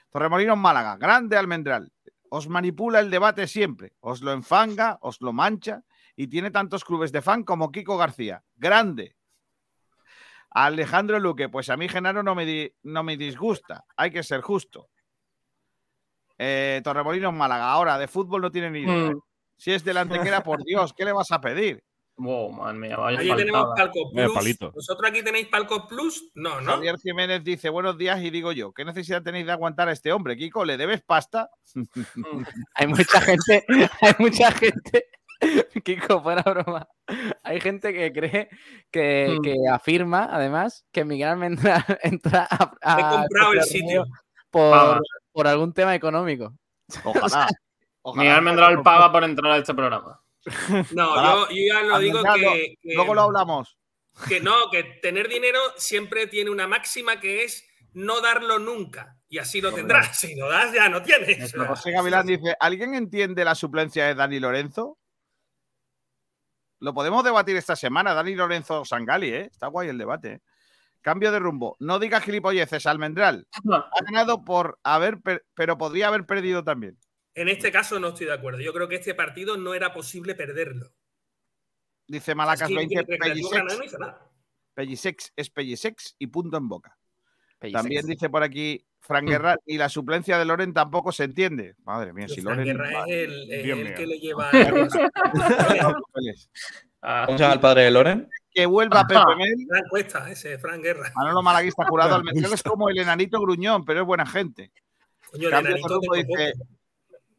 Torremolinos 0.10 0.58
Málaga, 0.58 0.98
grande 0.98 1.38
Almendral. 1.38 1.90
Os 2.34 2.48
manipula 2.48 3.02
el 3.02 3.10
debate 3.12 3.46
siempre. 3.46 3.92
Os 4.00 4.22
lo 4.22 4.32
enfanga, 4.32 4.98
os 5.02 5.20
lo 5.20 5.34
mancha 5.34 5.84
y 6.16 6.28
tiene 6.28 6.50
tantos 6.50 6.86
clubes 6.86 7.12
de 7.12 7.22
fan 7.22 7.44
como 7.44 7.72
Kiko 7.74 7.98
García. 7.98 8.42
Grande. 8.56 9.18
Alejandro 10.50 11.20
Luque, 11.20 11.50
pues 11.50 11.70
a 11.70 11.76
mí 11.76 11.90
Genaro 11.90 12.24
no 12.24 12.34
me, 12.34 12.46
di- 12.46 12.74
no 12.84 13.04
me 13.04 13.18
disgusta. 13.18 13.84
Hay 13.98 14.12
que 14.12 14.24
ser 14.24 14.40
justo. 14.40 14.90
Eh, 16.38 16.80
Torremolinos 16.86 17.34
Málaga, 17.34 17.70
ahora 17.70 17.98
de 17.98 18.08
fútbol 18.08 18.42
no 18.42 18.50
tiene 18.52 18.72
ni 18.72 18.80
idea. 18.80 19.12
Mm. 19.12 19.22
Si 19.58 19.74
es 19.74 19.84
delante 19.84 20.20
queda, 20.22 20.42
por 20.42 20.64
Dios, 20.64 20.94
¿qué 20.94 21.04
le 21.04 21.12
vas 21.12 21.32
a 21.32 21.42
pedir? 21.42 21.84
Wow, 22.18 22.52
madre 22.52 22.78
mía, 22.78 22.98
vaya 22.98 23.20
Allí 23.20 23.36
tenemos. 23.36 23.70
Palco 23.76 24.12
Plus. 24.12 24.34
palito. 24.34 24.72
¿Vosotros 24.72 25.10
aquí 25.10 25.24
tenéis 25.24 25.48
Palco 25.48 25.88
Plus? 25.88 26.30
No, 26.36 26.62
¿no? 26.62 26.72
Javier 26.74 26.98
Jiménez 27.00 27.44
dice, 27.44 27.70
buenos 27.70 27.98
días, 27.98 28.22
y 28.22 28.30
digo 28.30 28.52
yo, 28.52 28.74
¿qué 28.74 28.86
necesidad 28.86 29.24
tenéis 29.24 29.46
de 29.48 29.54
aguantar 29.54 29.88
a 29.90 29.92
este 29.92 30.12
hombre? 30.12 30.38
Kiko, 30.38 30.64
¿le 30.66 30.78
debes 30.78 31.02
pasta? 31.02 31.50
Hay 32.76 32.88
mucha 32.88 33.22
gente, 33.22 33.66
hay 34.02 34.14
mucha 34.20 34.52
gente, 34.52 35.06
Kiko, 35.84 36.22
fuera 36.22 36.44
broma. 36.44 36.88
Hay 37.44 37.60
gente 37.60 37.92
que 37.94 38.12
cree 38.14 38.50
que, 38.92 39.38
Mm. 39.40 39.42
que 39.42 39.56
afirma, 39.72 40.30
además, 40.32 40.86
que 40.92 41.04
Miguel 41.06 41.30
Almendral 41.30 41.84
entra 42.04 42.48
a, 42.52 42.72
a 42.84 43.00
He 43.00 43.02
comprado 43.22 43.54
el 43.54 43.64
sitio. 43.64 44.06
por, 44.52 45.02
por 45.32 45.48
algún 45.48 45.74
tema 45.74 45.96
económico. 45.96 46.54
Ojalá. 47.04 47.48
ojalá. 48.04 48.22
Miguel 48.22 48.36
Almendral 48.38 48.84
paga 48.84 49.12
por 49.12 49.24
entrar 49.24 49.54
a 49.54 49.58
este 49.58 49.74
programa. 49.74 50.21
No, 50.92 51.14
Para- 51.16 51.32
yo, 51.34 51.50
yo 51.50 51.56
ya 51.68 51.82
lo 51.84 52.00
digo 52.00 52.22
que, 52.34 52.76
que- 52.82 52.96
Luego 52.96 53.14
lo 53.14 53.22
hablamos. 53.22 53.78
que 54.28 54.40
no, 54.40 54.70
que 54.72 54.84
tener 55.02 55.28
dinero 55.30 55.60
siempre 55.78 56.28
tiene 56.28 56.50
una 56.50 56.68
máxima 56.68 57.20
que 57.20 57.44
es 57.44 57.68
no 57.94 58.22
darlo 58.22 58.60
nunca. 58.60 59.18
Y 59.30 59.38
así 59.38 59.62
lo 59.62 59.72
tendrás. 59.74 60.20
Si 60.20 60.36
lo 60.36 60.50
das, 60.50 60.74
ya 60.74 60.90
no 60.90 61.02
tienes. 61.02 61.54
José 61.54 61.92
Gavilán 61.92 62.26
dice: 62.28 62.56
¿Alguien 62.60 62.94
entiende 62.96 63.46
la 63.46 63.56
suplencia 63.56 64.06
de 64.06 64.16
Dani 64.16 64.40
Lorenzo? 64.40 64.98
Lo 66.80 66.94
podemos 66.94 67.24
debatir 67.24 67.56
esta 67.56 67.76
semana, 67.76 68.14
Dani 68.14 68.34
Lorenzo 68.36 68.84
Sangali, 68.86 69.30
¿eh? 69.30 69.50
Está 69.52 69.68
guay 69.68 69.90
el 69.90 69.98
debate. 69.98 70.32
¿eh? 70.34 70.42
Cambio 71.02 71.32
de 71.32 71.40
rumbo. 71.40 71.78
No 71.80 72.00
digas 72.00 72.24
gilipolleces, 72.24 72.86
Almendral. 72.88 73.48
Ha 73.72 74.04
ganado 74.04 74.44
por 74.44 74.80
haber, 74.84 75.22
per- 75.22 75.46
pero 75.54 75.78
podría 75.78 76.08
haber 76.08 76.26
perdido 76.26 76.64
también. 76.64 76.98
En 77.34 77.48
este 77.48 77.72
caso 77.72 78.00
no 78.00 78.10
estoy 78.10 78.26
de 78.28 78.34
acuerdo. 78.34 78.60
Yo 78.60 78.74
creo 78.74 78.88
que 78.88 78.96
este 78.96 79.14
partido 79.16 79.58
no 79.58 79.74
era 79.74 79.94
posible 79.94 80.36
perderlo. 80.36 80.92
Dice 82.08 82.36
Malacas 82.36 82.64
Es 82.64 82.68
que 82.70 82.76
20, 82.76 82.96
Recreativo 83.08 83.50
Granada 83.50 83.74
no 83.76 83.80
Pellisex. 83.80 84.16
Pellisex 84.74 85.34
es 85.36 85.50
Pellisex 85.50 86.16
y 86.20 86.28
punto 86.28 86.58
en 86.58 86.68
boca. 86.68 86.98
Pellisex. 87.60 87.82
También 87.82 88.06
dice 88.06 88.30
por 88.30 88.44
aquí 88.44 88.86
Fran 89.00 89.26
Hmm. 89.26 89.30
Guerra, 89.30 89.56
y 89.66 89.78
la 89.78 89.90
suplencia 89.90 90.38
de 90.38 90.46
Loren 90.46 90.74
tampoco 90.74 91.12
se 91.12 91.24
entiende. 91.24 91.76
Madre 91.84 92.14
mía, 92.14 92.28
si 92.28 92.42
Fran 92.42 92.58
Loren. 92.58 92.78
Guerra 92.78 93.06
es 93.08 93.14
el, 93.16 93.52
es 93.52 93.64
Dios 93.64 93.80
el 93.80 93.86
mío. 93.86 93.96
que 93.96 94.08
le 94.08 94.20
lleva. 94.20 94.52
¿Cómo 94.52 94.90
se 97.38 97.44
llama 97.44 97.54
el 97.54 97.60
padre 97.60 97.84
de 97.84 97.92
Loren? 97.92 98.30
Que 98.54 98.66
vuelva 98.66 99.08
Pepe 99.08 99.20
Mel. 99.38 99.66
Fran 99.68 99.84
Cuesta, 99.90 100.30
ese 100.30 100.58
Fran 100.60 100.82
Guerra. 100.82 101.12
Manolo 101.16 101.42
Malaguista 101.42 101.86
jurado 101.88 102.16
Almendral 102.16 102.54
es 102.54 102.64
como 102.64 102.90
el 102.90 102.98
enanito 103.00 103.40
gruñón, 103.40 103.86
pero 103.86 104.02
es 104.02 104.06
buena 104.06 104.26
gente. 104.26 104.72
Coño, 105.32 105.48
el 105.48 105.54
enanito 105.54 106.00
dice, 106.14 106.54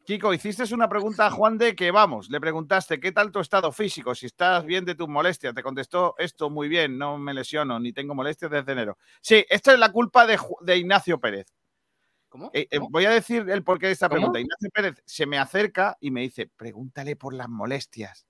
Kiko, 0.05 0.33
hiciste 0.33 0.73
una 0.73 0.89
pregunta 0.89 1.27
a 1.27 1.31
Juan 1.31 1.57
de 1.57 1.75
que 1.75 1.89
vamos, 1.89 2.29
le 2.29 2.41
preguntaste 2.41 2.99
qué 2.99 3.13
tal 3.13 3.31
tu 3.31 3.39
estado 3.39 3.71
físico, 3.71 4.13
si 4.13 4.25
estás 4.25 4.65
bien 4.65 4.83
de 4.83 4.95
tus 4.95 5.07
molestias. 5.07 5.53
Te 5.53 5.63
contestó 5.63 6.15
esto 6.17 6.49
muy 6.49 6.67
bien, 6.67 6.97
no 6.97 7.17
me 7.17 7.33
lesiono 7.33 7.79
ni 7.79 7.93
tengo 7.93 8.13
molestias 8.13 8.51
desde 8.51 8.73
enero. 8.73 8.97
Sí, 9.21 9.45
esto 9.49 9.71
es 9.71 9.79
la 9.79 9.91
culpa 9.91 10.27
de, 10.27 10.37
de 10.61 10.77
Ignacio 10.77 11.19
Pérez. 11.19 11.47
¿Cómo? 12.27 12.51
Eh, 12.53 12.67
eh, 12.69 12.79
voy 12.89 13.05
a 13.05 13.11
decir 13.11 13.49
el 13.49 13.63
porqué 13.63 13.87
de 13.87 13.93
esta 13.93 14.09
¿Cómo? 14.09 14.17
pregunta. 14.17 14.39
Ignacio 14.39 14.69
Pérez 14.73 15.01
se 15.05 15.25
me 15.25 15.37
acerca 15.37 15.97
y 16.01 16.11
me 16.11 16.21
dice, 16.21 16.49
pregúntale 16.53 17.15
por 17.15 17.33
las 17.33 17.47
molestias. 17.47 18.25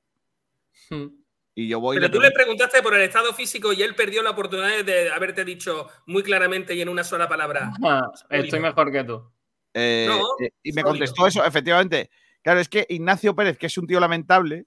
Y 1.56 1.68
yo 1.68 1.80
voy 1.80 1.98
Pero 1.98 2.12
tú 2.12 2.20
le 2.20 2.32
preguntaste 2.32 2.84
por 2.84 2.94
el 2.94 3.02
estado 3.02 3.34
físico 3.34 3.74
y 3.74 3.82
él 3.82 3.96
perdió 3.96 4.22
la 4.22 4.32
oportunidad 4.32 4.84
de 4.84 5.10
haberte 5.10 5.44
dicho 5.44 5.88
muy 6.06 6.22
claramente 6.22 6.76
y 6.76 6.82
en 6.82 6.90
una 6.90 7.04
sola 7.04 7.28
palabra. 7.28 7.72
Ah, 7.84 8.12
Estoy 8.30 8.60
mejor 8.60 8.92
que 8.92 9.04
tú. 9.04 9.33
Eh, 9.74 10.06
No, 10.10 10.22
eh, 10.40 10.52
y 10.64 10.72
me 10.74 10.82
sólido. 10.82 10.90
contestó 10.90 11.28
eso, 11.28 11.46
efectivamente. 11.46 12.10
Claro, 12.42 12.60
es 12.60 12.70
que 12.70 12.86
Ignacio 12.90 13.36
Pérez, 13.36 13.58
que 13.58 13.68
es 13.68 13.78
un 13.78 13.88
tío 13.88 14.00
lamentable, 14.00 14.66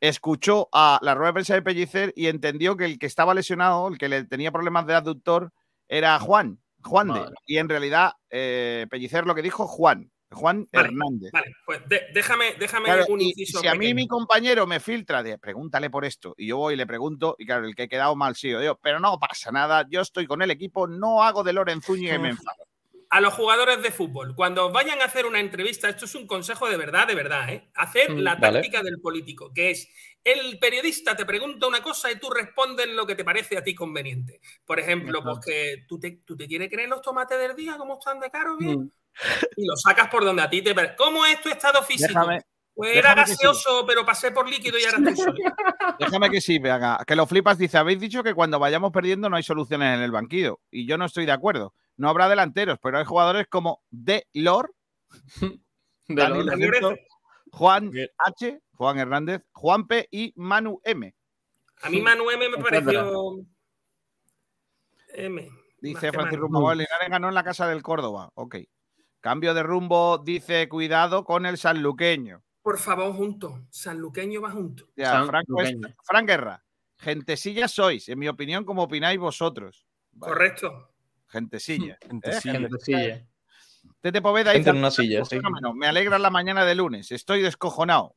escuchó 0.00 0.68
a 0.72 0.98
la 1.02 1.14
rueda 1.14 1.28
de 1.30 1.34
prensa 1.34 1.54
de 1.54 1.62
Pellicer 1.62 2.12
y 2.16 2.26
entendió 2.28 2.76
que 2.76 2.84
el 2.86 2.98
que 2.98 3.06
estaba 3.06 3.34
lesionado, 3.34 3.88
el 3.88 3.98
que 3.98 4.08
le 4.08 4.24
tenía 4.24 4.52
problemas 4.52 4.86
de 4.86 4.94
aductor, 4.94 5.52
era 5.88 6.18
Juan, 6.18 6.58
Juan 6.82 7.08
de. 7.08 7.20
Vale. 7.20 7.34
Y 7.46 7.58
en 7.58 7.68
realidad, 7.68 8.12
eh, 8.30 8.86
Pellicer 8.90 9.26
lo 9.26 9.34
que 9.34 9.42
dijo 9.42 9.66
Juan, 9.66 10.10
Juan 10.30 10.68
Vale, 10.72 10.88
Hernández. 10.88 11.30
Vale, 11.32 11.52
pues 11.66 11.80
de- 11.88 12.02
déjame, 12.14 12.54
déjame 12.58 12.84
Claro, 12.84 13.06
un 13.08 13.20
y 13.20 13.30
inciso. 13.30 13.60
si 13.60 13.66
a 13.66 13.74
mí 13.74 13.92
mi 13.94 14.06
compañero 14.06 14.66
me 14.66 14.78
filtra 14.78 15.22
de 15.22 15.38
pregúntale 15.38 15.90
por 15.90 16.04
esto 16.04 16.34
y 16.38 16.46
yo 16.46 16.56
voy 16.58 16.74
y 16.74 16.76
le 16.76 16.86
pregunto 16.86 17.34
y 17.38 17.44
claro, 17.46 17.66
el 17.66 17.74
que 17.74 17.82
he 17.84 17.88
quedado 17.88 18.14
mal 18.14 18.36
sí, 18.36 18.48
yo 18.50 18.60
digo, 18.60 18.78
pero 18.80 19.00
no 19.00 19.18
pasa 19.18 19.50
nada, 19.50 19.86
yo 19.90 20.00
estoy 20.00 20.26
con 20.28 20.40
el 20.42 20.50
equipo, 20.52 20.86
no 20.86 21.22
hago 21.24 21.42
de 21.42 21.52
Loren 21.52 21.82
Zúñiga 21.82 22.14
y 22.14 22.18
me 22.20 22.28
enfado. 22.52 22.64
A 23.10 23.20
los 23.20 23.34
jugadores 23.34 23.82
de 23.82 23.90
fútbol, 23.90 24.34
cuando 24.36 24.70
vayan 24.70 25.00
a 25.02 25.06
hacer 25.06 25.26
una 25.26 25.40
entrevista, 25.40 25.88
esto 25.88 26.04
es 26.04 26.14
un 26.14 26.26
consejo 26.28 26.68
de 26.68 26.76
verdad, 26.76 27.08
de 27.08 27.16
verdad, 27.16 27.48
¿eh? 27.52 27.68
hacer 27.74 28.10
Mm, 28.12 28.18
la 28.18 28.36
vale. 28.36 28.60
táctica 28.60 28.82
del 28.82 29.00
político, 29.00 29.52
que 29.52 29.70
es 29.72 29.88
el 30.22 30.58
periodista 30.58 31.16
te 31.16 31.24
pregunta 31.24 31.66
una 31.66 31.82
cosa 31.82 32.10
y 32.12 32.18
tú 32.20 32.30
respondes 32.30 32.86
lo 32.88 33.06
que 33.06 33.14
te 33.16 33.24
parece 33.24 33.56
a 33.56 33.64
ti 33.64 33.74
conveniente. 33.74 34.40
Por 34.64 34.78
ejemplo, 34.78 35.22
pues 35.24 35.38
que 35.44 35.84
tú 35.88 35.98
te, 35.98 36.20
tú 36.24 36.36
te 36.36 36.46
quieres 36.46 36.68
creer 36.70 36.88
los 36.88 37.02
tomates 37.02 37.38
del 37.38 37.56
día, 37.56 37.76
cómo 37.78 37.94
están 37.98 38.20
de 38.20 38.30
caro, 38.30 38.56
bien, 38.56 38.92
y 39.56 39.66
lo 39.66 39.76
sacas 39.76 40.08
por 40.08 40.24
donde 40.24 40.42
a 40.42 40.50
ti 40.50 40.62
te 40.62 40.74
parece. 40.74 40.94
¿Cómo 40.96 41.24
es 41.26 41.40
tu 41.40 41.48
estado 41.48 41.82
físico? 41.82 42.08
Déjame- 42.12 42.42
pues 42.72 42.96
era 42.96 43.10
déjame 43.14 43.32
gaseoso, 43.32 43.84
pero 43.86 44.06
pasé 44.06 44.30
por 44.30 44.48
líquido 44.48 44.78
y 44.78 44.84
ahora 44.84 44.98
estoy 44.98 45.16
sólido. 45.16 45.52
Déjame 45.98 46.30
que 46.30 46.40
sí, 46.40 46.58
venga, 46.58 46.98
que 47.06 47.16
lo 47.16 47.26
flipas. 47.26 47.58
Dice, 47.58 47.76
habéis 47.76 48.00
dicho 48.00 48.22
que 48.22 48.32
cuando 48.32 48.58
vayamos 48.58 48.90
perdiendo 48.92 49.28
no 49.28 49.36
hay 49.36 49.42
soluciones 49.42 49.96
en 49.96 50.02
el 50.02 50.10
banquillo. 50.12 50.60
Y 50.70 50.86
yo 50.86 50.96
no 50.96 51.04
estoy 51.04 51.26
de 51.26 51.32
acuerdo. 51.32 51.74
No 52.00 52.08
habrá 52.08 52.30
delanteros, 52.30 52.78
pero 52.82 52.96
hay 52.96 53.04
jugadores 53.04 53.46
como 53.48 53.82
De 53.90 54.26
Lor, 54.32 54.74
Dani 56.08 56.42
Lor. 56.44 56.58
Lorenzo, 56.58 56.94
Juan 57.52 57.90
H, 58.16 58.62
Juan 58.72 58.98
Hernández, 58.98 59.42
Juan 59.52 59.86
P 59.86 60.08
y 60.10 60.32
Manu 60.36 60.80
M. 60.82 61.14
A 61.82 61.90
mí 61.90 62.00
Manu 62.00 62.30
M 62.30 62.48
me 62.48 62.62
pareció... 62.62 63.44
M. 65.12 65.50
Dice 65.82 66.10
Francisco. 66.10 66.40
Rumbo, 66.46 66.72
Linares 66.72 67.10
ganó 67.10 67.28
en 67.28 67.34
la 67.34 67.44
casa 67.44 67.66
del 67.68 67.82
Córdoba. 67.82 68.30
Ok. 68.32 68.56
Cambio 69.20 69.52
de 69.52 69.62
rumbo, 69.62 70.16
dice, 70.16 70.70
cuidado 70.70 71.24
con 71.26 71.44
el 71.44 71.58
sanluqueño. 71.58 72.42
Por 72.62 72.78
favor, 72.78 73.12
junto. 73.12 73.66
Sanluqueño 73.70 74.40
va 74.40 74.52
junto. 74.52 74.86
Ya, 74.96 75.22
Fran, 75.26 75.44
Cuesta- 75.44 75.94
Fran 76.02 76.24
Guerra. 76.24 76.64
Gentesilla 76.96 77.68
sois, 77.68 78.08
en 78.08 78.18
mi 78.18 78.28
opinión, 78.28 78.64
como 78.64 78.84
opináis 78.84 79.18
vosotros. 79.18 79.86
Correcto. 80.18 80.89
Gentesilla. 81.30 81.94
¿eh? 82.00 82.06
Gentesilla. 82.08 82.60
Gentesilla. 82.60 83.26
Tete 84.00 84.22
Poveda 84.22 84.52
dice, 84.52 84.70
en 84.70 84.76
una 84.78 84.90
silla, 84.90 85.24
sí. 85.24 85.38
Me 85.74 85.86
alegra 85.86 86.18
la 86.18 86.30
mañana 86.30 86.64
de 86.64 86.74
lunes. 86.74 87.12
Estoy 87.12 87.42
descojonado. 87.42 88.14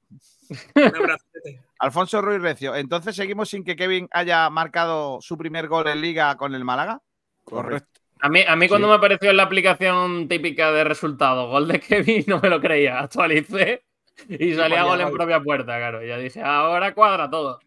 Un 0.76 0.96
abrazo. 0.96 1.26
Tete. 1.32 1.62
Alfonso 1.80 2.22
Ruiz 2.22 2.42
Recio. 2.42 2.76
Entonces 2.76 3.16
seguimos 3.16 3.50
sin 3.50 3.64
que 3.64 3.76
Kevin 3.76 4.08
haya 4.12 4.50
marcado 4.50 5.20
su 5.22 5.38
primer 5.38 5.68
gol 5.68 5.88
en 5.88 6.00
liga 6.02 6.36
con 6.38 6.56
el 6.56 6.64
Málaga. 6.64 7.02
Correcto. 7.44 8.02
A 8.22 8.30
mí, 8.30 8.42
a 8.48 8.56
mí 8.56 8.70
cuando 8.70 8.88
Sí. 8.88 8.92
me 8.92 8.96
apareció 8.96 9.30
en 9.32 9.38
la 9.38 9.44
aplicación 9.44 10.30
típica 10.30 10.72
de 10.72 10.86
resultados, 10.86 11.50
gol 11.50 11.68
de 11.68 11.80
Kevin, 11.82 12.24
no 12.28 12.40
me 12.40 12.50
lo 12.50 12.62
creía. 12.62 13.00
Actualicé 13.00 13.84
y 14.30 14.54
salía 14.54 14.84
gol 14.84 15.02
en 15.02 15.12
propia 15.12 15.42
puerta, 15.42 15.78
claro. 15.78 16.02
Ya 16.06 16.18
dije, 16.18 16.42
ahora 16.42 16.94
cuadra 16.94 17.30
todo. 17.30 17.60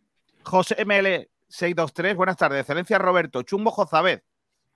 José 0.42 0.76
ML 0.86 1.28
623. 1.48 2.16
Buenas 2.16 2.36
tardes. 2.38 2.60
Excelencia 2.60 2.98
Roberto. 2.98 3.42
Chumbo 3.42 3.70
Jozabed. 3.70 4.20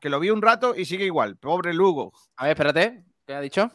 Que 0.01 0.09
lo 0.09 0.19
vi 0.19 0.31
un 0.31 0.43
rato 0.43 0.75
y 0.75 0.85
sigue 0.87 1.05
igual. 1.05 1.37
Pobre 1.37 1.73
Lugo. 1.75 2.13
A 2.37 2.45
ver, 2.45 2.53
espérate. 2.53 3.05
¿Qué 3.27 3.35
ha 3.35 3.41
dicho? 3.41 3.71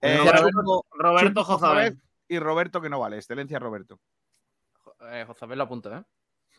Eh, 0.00 0.18
Roberto- 0.18 0.86
Roberto. 0.92 1.98
Y 2.28 2.38
Roberto 2.38 2.80
que 2.80 2.88
no 2.88 3.00
vale. 3.00 3.16
Excelencia 3.16 3.58
Roberto. 3.58 4.00
Eh, 5.10 5.24
José, 5.26 5.46
lo 5.56 5.62
apunto, 5.64 5.94
¿eh? 5.94 6.02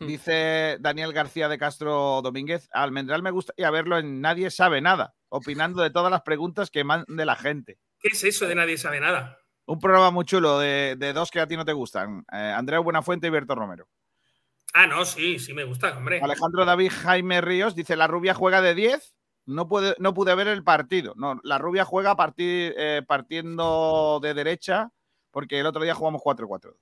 Dice 0.00 0.76
Daniel 0.80 1.12
García 1.12 1.48
de 1.48 1.58
Castro 1.58 2.20
Domínguez, 2.22 2.68
a 2.72 2.82
Almendral 2.82 3.22
me 3.22 3.30
gustaría 3.30 3.70
verlo 3.70 3.96
en 3.98 4.20
Nadie 4.20 4.50
sabe 4.50 4.80
nada, 4.82 5.14
opinando 5.30 5.82
de 5.82 5.90
todas 5.90 6.10
las 6.10 6.22
preguntas 6.22 6.70
que 6.70 6.84
mande 6.84 7.24
la 7.24 7.34
gente. 7.34 7.78
¿Qué 7.98 8.08
es 8.08 8.22
eso 8.22 8.46
de 8.46 8.54
nadie 8.54 8.76
sabe 8.76 9.00
nada? 9.00 9.38
Un 9.64 9.80
programa 9.80 10.10
muy 10.10 10.26
chulo 10.26 10.58
de, 10.58 10.96
de 10.98 11.12
dos 11.14 11.30
que 11.30 11.40
a 11.40 11.46
ti 11.48 11.56
no 11.56 11.64
te 11.64 11.72
gustan, 11.72 12.24
eh, 12.30 12.52
Andreu 12.54 12.82
Buenafuente 12.82 13.26
y 13.26 13.30
Berto 13.30 13.54
Romero. 13.54 13.88
Ah, 14.72 14.86
no, 14.86 15.04
sí, 15.04 15.38
sí 15.38 15.54
me 15.54 15.64
gusta, 15.64 15.96
hombre. 15.96 16.20
Alejandro 16.22 16.64
David 16.64 16.90
Jaime 16.90 17.40
Ríos 17.40 17.74
dice, 17.74 17.96
la 17.96 18.06
rubia 18.06 18.34
juega 18.34 18.60
de 18.60 18.74
10, 18.74 19.14
no, 19.46 19.68
puede, 19.68 19.94
no 19.98 20.12
pude 20.12 20.34
ver 20.34 20.48
el 20.48 20.64
partido. 20.64 21.14
No, 21.16 21.40
la 21.44 21.58
rubia 21.58 21.84
juega 21.84 22.16
partir, 22.16 22.74
eh, 22.76 23.02
partiendo 23.06 24.20
de 24.22 24.34
derecha, 24.34 24.92
porque 25.30 25.60
el 25.60 25.66
otro 25.66 25.82
día 25.82 25.94
jugamos 25.94 26.22
4-4-2. 26.22 26.74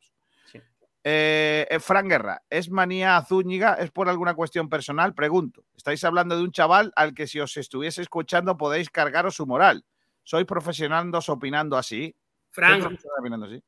Eh, 1.07 1.67
eh, 1.69 1.81
Fran 1.81 2.09
Guerra, 2.09 2.43
¿es 2.49 2.71
manía 2.71 3.19
a 3.19 3.25
Zúñiga? 3.25 3.75
¿Es 3.75 3.91
por 3.91 4.09
alguna 4.09 4.33
cuestión 4.33 4.71
personal? 4.71 5.13
Pregunto. 5.15 5.67
Estáis 5.77 6.03
hablando 6.03 6.35
de 6.35 6.43
un 6.43 6.51
chaval 6.51 6.93
al 6.97 7.13
que 7.13 7.27
si 7.27 7.41
os 7.41 7.55
estuviese 7.59 8.01
escuchando 8.01 8.57
podéis 8.57 8.89
cargaros 8.89 9.35
su 9.35 9.47
moral. 9.47 9.85
¿Sois 10.23 10.47
profesionales 10.47 11.29
opinando 11.29 11.77
así? 11.77 12.17
Fran. 12.49 12.71
¿Sois 12.71 12.85
profesionales 12.85 13.21
opinando 13.21 13.47
así? 13.47 13.63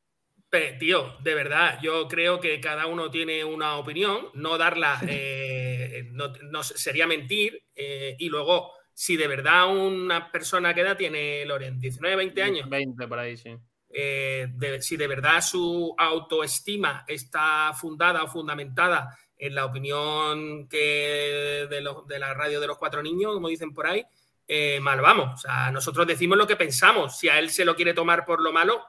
Pe- 0.56 0.72
tío, 0.80 1.16
de 1.20 1.34
verdad, 1.34 1.78
yo 1.82 2.08
creo 2.08 2.40
que 2.40 2.58
cada 2.62 2.86
uno 2.86 3.10
tiene 3.10 3.44
una 3.44 3.76
opinión, 3.76 4.28
no 4.32 4.56
darla 4.56 4.98
eh, 5.06 6.08
no, 6.12 6.32
no 6.50 6.62
sería 6.62 7.06
mentir. 7.06 7.62
eh, 7.74 8.16
y 8.18 8.30
luego, 8.30 8.72
si 8.94 9.18
de 9.18 9.28
verdad 9.28 9.66
una 9.76 10.32
persona 10.32 10.72
que 10.72 10.80
edad 10.80 10.96
tiene 10.96 11.44
Loren, 11.44 11.78
19, 11.78 12.16
20 12.16 12.42
años, 12.42 12.70
20 12.70 13.06
por 13.06 13.18
ahí, 13.18 13.36
sí. 13.36 13.54
eh, 13.90 14.46
de- 14.54 14.80
si 14.80 14.96
de 14.96 15.06
verdad 15.06 15.42
su 15.42 15.94
autoestima 15.98 17.04
está 17.06 17.74
fundada 17.74 18.22
o 18.22 18.28
fundamentada 18.28 19.14
en 19.36 19.54
la 19.54 19.66
opinión 19.66 20.66
que 20.70 21.66
de, 21.68 21.80
los- 21.82 22.06
de 22.06 22.18
la 22.18 22.32
radio 22.32 22.60
de 22.60 22.66
los 22.66 22.78
cuatro 22.78 23.02
niños, 23.02 23.34
como 23.34 23.48
dicen 23.48 23.74
por 23.74 23.86
ahí, 23.88 24.02
mal 24.80 25.02
vamos. 25.02 25.34
O 25.34 25.36
sea, 25.36 25.70
nosotros 25.70 26.06
decimos 26.06 26.38
lo 26.38 26.46
que 26.46 26.56
pensamos. 26.56 27.18
Si 27.18 27.28
a 27.28 27.38
él 27.38 27.50
se 27.50 27.66
lo 27.66 27.76
quiere 27.76 27.92
tomar 27.92 28.24
por 28.24 28.40
lo 28.40 28.52
malo, 28.54 28.82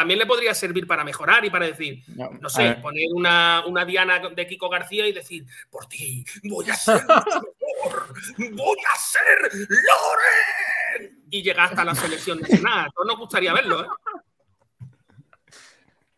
también 0.00 0.18
le 0.18 0.24
podría 0.24 0.54
servir 0.54 0.86
para 0.86 1.04
mejorar 1.04 1.44
y 1.44 1.50
para 1.50 1.66
decir, 1.66 2.02
no 2.40 2.48
sé, 2.48 2.76
poner 2.80 3.06
una, 3.14 3.62
una 3.66 3.84
Diana 3.84 4.18
de 4.18 4.46
Kiko 4.46 4.70
García 4.70 5.06
y 5.06 5.12
decir, 5.12 5.44
por 5.68 5.84
ti 5.86 6.24
voy 6.44 6.70
a 6.70 6.74
ser 6.74 6.94
mucho 7.06 7.42
mejor, 7.84 8.14
voy 8.52 8.76
a 8.78 8.98
ser 8.98 9.52
Loren. 9.68 11.22
Y 11.28 11.42
llegar 11.42 11.66
hasta 11.66 11.84
la 11.84 11.94
selección 11.94 12.40
nacional. 12.40 12.86
A 12.86 12.90
todos 12.90 13.06
nos 13.08 13.18
gustaría 13.18 13.52
verlo, 13.52 13.84
¿eh? 13.84 13.88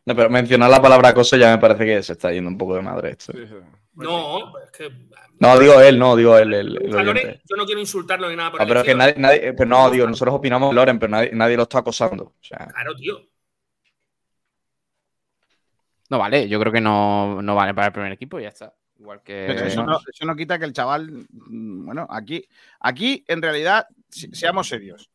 No, 0.04 0.14
pero 0.16 0.30
mencionar 0.30 0.70
la 0.70 0.80
palabra 0.80 1.09
acoso 1.10 1.36
ya 1.36 1.50
me 1.50 1.59
parece 1.59 1.84
que 1.84 2.02
se 2.04 2.12
está 2.12 2.30
yendo 2.32 2.50
un 2.50 2.59
poco 2.59 2.74
de 2.76 2.82
madre 2.82 3.10
esto. 3.10 3.32
No, 3.94 4.59
es 4.59 4.70
que. 4.70 4.90
No, 5.40 5.59
digo 5.59 5.80
él, 5.80 5.98
no, 5.98 6.14
digo 6.14 6.38
él. 6.38 6.50
Loren, 6.88 7.40
yo 7.48 7.56
no 7.56 7.64
quiero 7.66 7.80
insultarlo 7.80 8.28
ni 8.30 8.36
nada 8.36 8.52
por 8.52 8.60
No, 8.60 8.62
el 8.64 8.68
pero 8.68 8.80
es 8.80 8.86
que 8.86 8.94
nadie, 8.94 9.14
nadie- 9.16 9.48
eh, 9.48 9.52
pero 9.54 9.68
no, 9.68 9.90
digo, 9.90 10.06
nosotros 10.06 10.36
opinamos 10.36 10.70
de 10.70 10.74
Loren, 10.76 10.98
pero 11.00 11.10
nadie, 11.10 11.30
nadie 11.32 11.56
lo 11.56 11.64
está 11.64 11.78
acosando. 11.80 12.24
O 12.24 12.34
sea, 12.40 12.68
Claro, 12.68 12.94
tío. 12.94 13.20
No 16.12 16.18
vale, 16.18 16.47
yo 16.47 16.60
creo 16.60 16.70
que 16.70 16.80
no, 16.82 17.40
no 17.40 17.55
vale 17.55 17.72
para 17.72 17.86
el 17.86 17.93
primer 17.94 18.12
equipo 18.12 18.39
y 18.39 18.43
ya 18.43 18.51
está. 18.51 18.74
Igual 18.98 19.22
que. 19.22 19.44
Pero 19.48 19.60
eso 19.64 19.82
no, 19.82 19.97
eso 19.97 20.26
no 20.26 20.36
quita 20.36 20.59
que 20.59 20.66
el 20.66 20.74
chaval, 20.74 21.10
mm, 21.30 21.86
bueno, 21.86 22.06
aquí, 22.10 22.44
aquí 22.80 23.24
en 23.28 23.40
realidad, 23.40 23.86
se- 24.10 24.28
seamos 24.34 24.68
serios, 24.68 25.09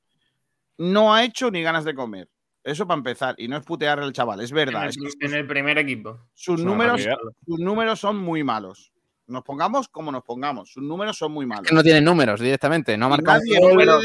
no 0.79 1.13
ha 1.13 1.23
hecho 1.23 1.51
ni 1.51 1.61
ganas 1.61 1.85
de 1.85 1.93
comer. 1.93 2.27
Eso 2.63 2.87
para 2.87 2.97
empezar, 2.97 3.35
y 3.37 3.47
no 3.47 3.57
es 3.57 3.63
putear 3.63 3.99
al 3.99 4.11
chaval, 4.11 4.41
es 4.41 4.51
verdad. 4.51 4.85
En 4.85 4.89
es 4.89 4.97
el, 4.97 5.03
que 5.19 5.25
en 5.27 5.33
el 5.35 5.45
primer 5.45 5.77
equipo. 5.77 6.19
sus 6.33 6.63
números, 6.63 7.07
sus 7.45 7.59
números 7.59 7.99
son 7.99 8.17
muy 8.17 8.43
malos. 8.43 8.91
Nos 9.27 9.43
pongamos 9.43 9.89
como 9.89 10.09
nos 10.11 10.23
pongamos, 10.23 10.71
sus 10.71 10.81
números 10.81 11.17
son 11.17 11.33
muy 11.33 11.45
malos. 11.45 11.67
que 11.67 11.75
no 11.75 11.83
tiene 11.83 11.99
números 11.99 12.39
directamente, 12.39 12.97
no 12.97 13.07
ha 13.07 13.17
nadie 13.17 13.59
puede- 13.59 13.85
No, 13.85 13.99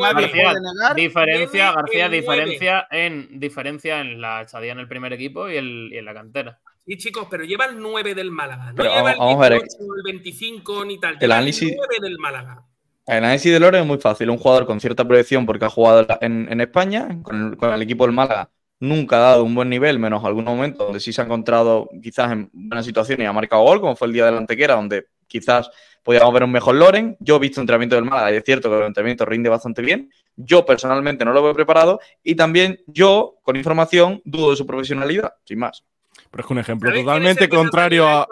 nadie 0.00 0.22
García, 0.26 0.42
puede 0.44 0.60
negar- 0.60 0.94
diferencia, 0.96 1.72
García, 1.72 2.08
diferencia 2.08 2.86
en 2.90 3.38
diferencia 3.38 4.00
en 4.00 4.20
la 4.20 4.42
estadía 4.42 4.72
en 4.72 4.80
el 4.80 4.88
primer 4.88 5.12
equipo 5.12 5.48
y, 5.48 5.56
el- 5.56 5.90
y 5.92 5.98
en 5.98 6.04
la 6.04 6.14
cantera. 6.14 6.58
Sí, 6.84 6.96
chicos, 6.96 7.28
pero 7.30 7.44
lleva 7.44 7.66
el 7.66 7.78
9 7.78 8.14
del 8.16 8.32
Málaga. 8.32 8.70
No 8.70 8.74
Pero 8.74 8.88
lleva 8.90 9.02
vamos- 9.02 9.12
el 9.12 9.18
vamos 9.20 9.36
a 9.36 9.48
ver, 9.50 9.52
18, 9.60 9.84
el 9.96 10.02
25 10.04 10.84
ni 10.84 10.98
tal. 10.98 11.16
el 11.20 11.30
análisis- 11.32 11.70
el 11.70 11.76
9 11.76 11.96
del 12.00 12.18
Málaga. 12.18 12.64
el 13.06 13.16
análisis 13.18 13.52
de 13.52 13.60
Loren 13.60 13.82
es 13.82 13.86
muy 13.86 13.98
fácil. 13.98 14.30
Un 14.30 14.38
jugador 14.38 14.66
con 14.66 14.80
cierta 14.80 15.04
proyección 15.06 15.46
porque 15.46 15.64
ha 15.64 15.70
jugado 15.70 16.06
en, 16.20 16.48
en 16.50 16.60
España, 16.60 17.08
con 17.22 17.50
el, 17.52 17.56
con 17.56 17.72
el 17.72 17.82
equipo 17.82 18.04
del 18.04 18.14
Málaga, 18.14 18.50
nunca 18.80 19.16
ha 19.16 19.20
dado 19.20 19.44
un 19.44 19.54
buen 19.54 19.68
nivel, 19.68 19.98
menos 19.98 20.24
algunos 20.24 20.52
momentos 20.54 20.86
donde 20.86 21.00
sí 21.00 21.12
se 21.12 21.20
ha 21.20 21.24
encontrado 21.24 21.88
quizás 22.02 22.32
en 22.32 22.50
buena 22.52 22.82
situación 22.82 23.20
y 23.20 23.26
ha 23.26 23.32
marcado 23.32 23.62
gol, 23.62 23.80
como 23.80 23.94
fue 23.94 24.08
el 24.08 24.14
día 24.14 24.24
de 24.24 24.32
la 24.32 24.38
Antequera, 24.38 24.74
donde 24.74 25.06
quizás 25.28 25.70
podíamos 26.02 26.32
ver 26.32 26.44
un 26.44 26.50
mejor 26.50 26.74
Loren. 26.74 27.16
Yo 27.20 27.36
he 27.36 27.38
visto 27.38 27.60
entrenamiento 27.60 27.94
del 27.94 28.06
Málaga 28.06 28.32
y 28.32 28.36
es 28.36 28.44
cierto 28.44 28.70
que 28.70 28.78
el 28.78 28.86
entrenamiento 28.86 29.26
rinde 29.26 29.50
bastante 29.50 29.82
bien. 29.82 30.10
Yo 30.34 30.64
personalmente 30.64 31.24
no 31.24 31.32
lo 31.32 31.42
veo 31.42 31.54
preparado 31.54 32.00
y 32.22 32.34
también 32.34 32.80
yo, 32.86 33.38
con 33.42 33.56
información, 33.56 34.22
dudo 34.24 34.50
de 34.50 34.56
su 34.56 34.66
profesionalidad, 34.66 35.34
sin 35.44 35.58
más. 35.58 35.84
Pero 36.30 36.42
es 36.42 36.46
que 36.46 36.52
un 36.52 36.58
ejemplo 36.58 36.88
¿Sabéis 36.88 37.04
quién 37.04 37.16
es 37.16 37.36
totalmente 37.36 37.48
contrario 37.48 38.08
a. 38.08 38.26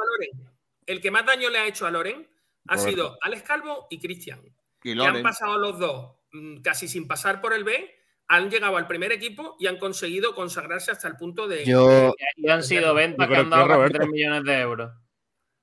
El 0.86 1.00
que 1.02 1.10
más 1.10 1.26
daño 1.26 1.50
le 1.50 1.58
ha 1.58 1.66
hecho 1.66 1.86
a 1.86 1.90
Loren 1.90 2.26
ha 2.68 2.76
Roberto. 2.76 2.90
sido 2.90 3.18
Alex 3.20 3.42
Calvo 3.42 3.86
y 3.90 3.98
Cristian. 3.98 4.40
Y 4.82 4.94
Que 4.94 5.02
han 5.02 5.22
pasado 5.22 5.58
los 5.58 5.78
dos 5.78 6.16
mm, 6.32 6.60
casi 6.62 6.88
sin 6.88 7.06
pasar 7.06 7.40
por 7.42 7.52
el 7.52 7.64
B, 7.64 7.97
han 8.28 8.50
llegado 8.50 8.76
al 8.76 8.86
primer 8.86 9.10
equipo 9.12 9.56
y 9.58 9.66
han 9.66 9.78
conseguido 9.78 10.34
consagrarse 10.34 10.90
hasta 10.90 11.08
el 11.08 11.16
punto 11.16 11.48
de. 11.48 11.64
Yo- 11.64 12.12
Y 12.36 12.48
han 12.48 12.62
sido 12.62 12.94
ventas 12.94 13.26
que 13.28 13.36
han 13.36 13.50
dado 13.50 13.62
que 13.64 13.68
casi 13.68 13.76
Roberto. 13.78 13.98
3 13.98 14.10
millones 14.10 14.44
de 14.44 14.58
euros. 14.60 14.92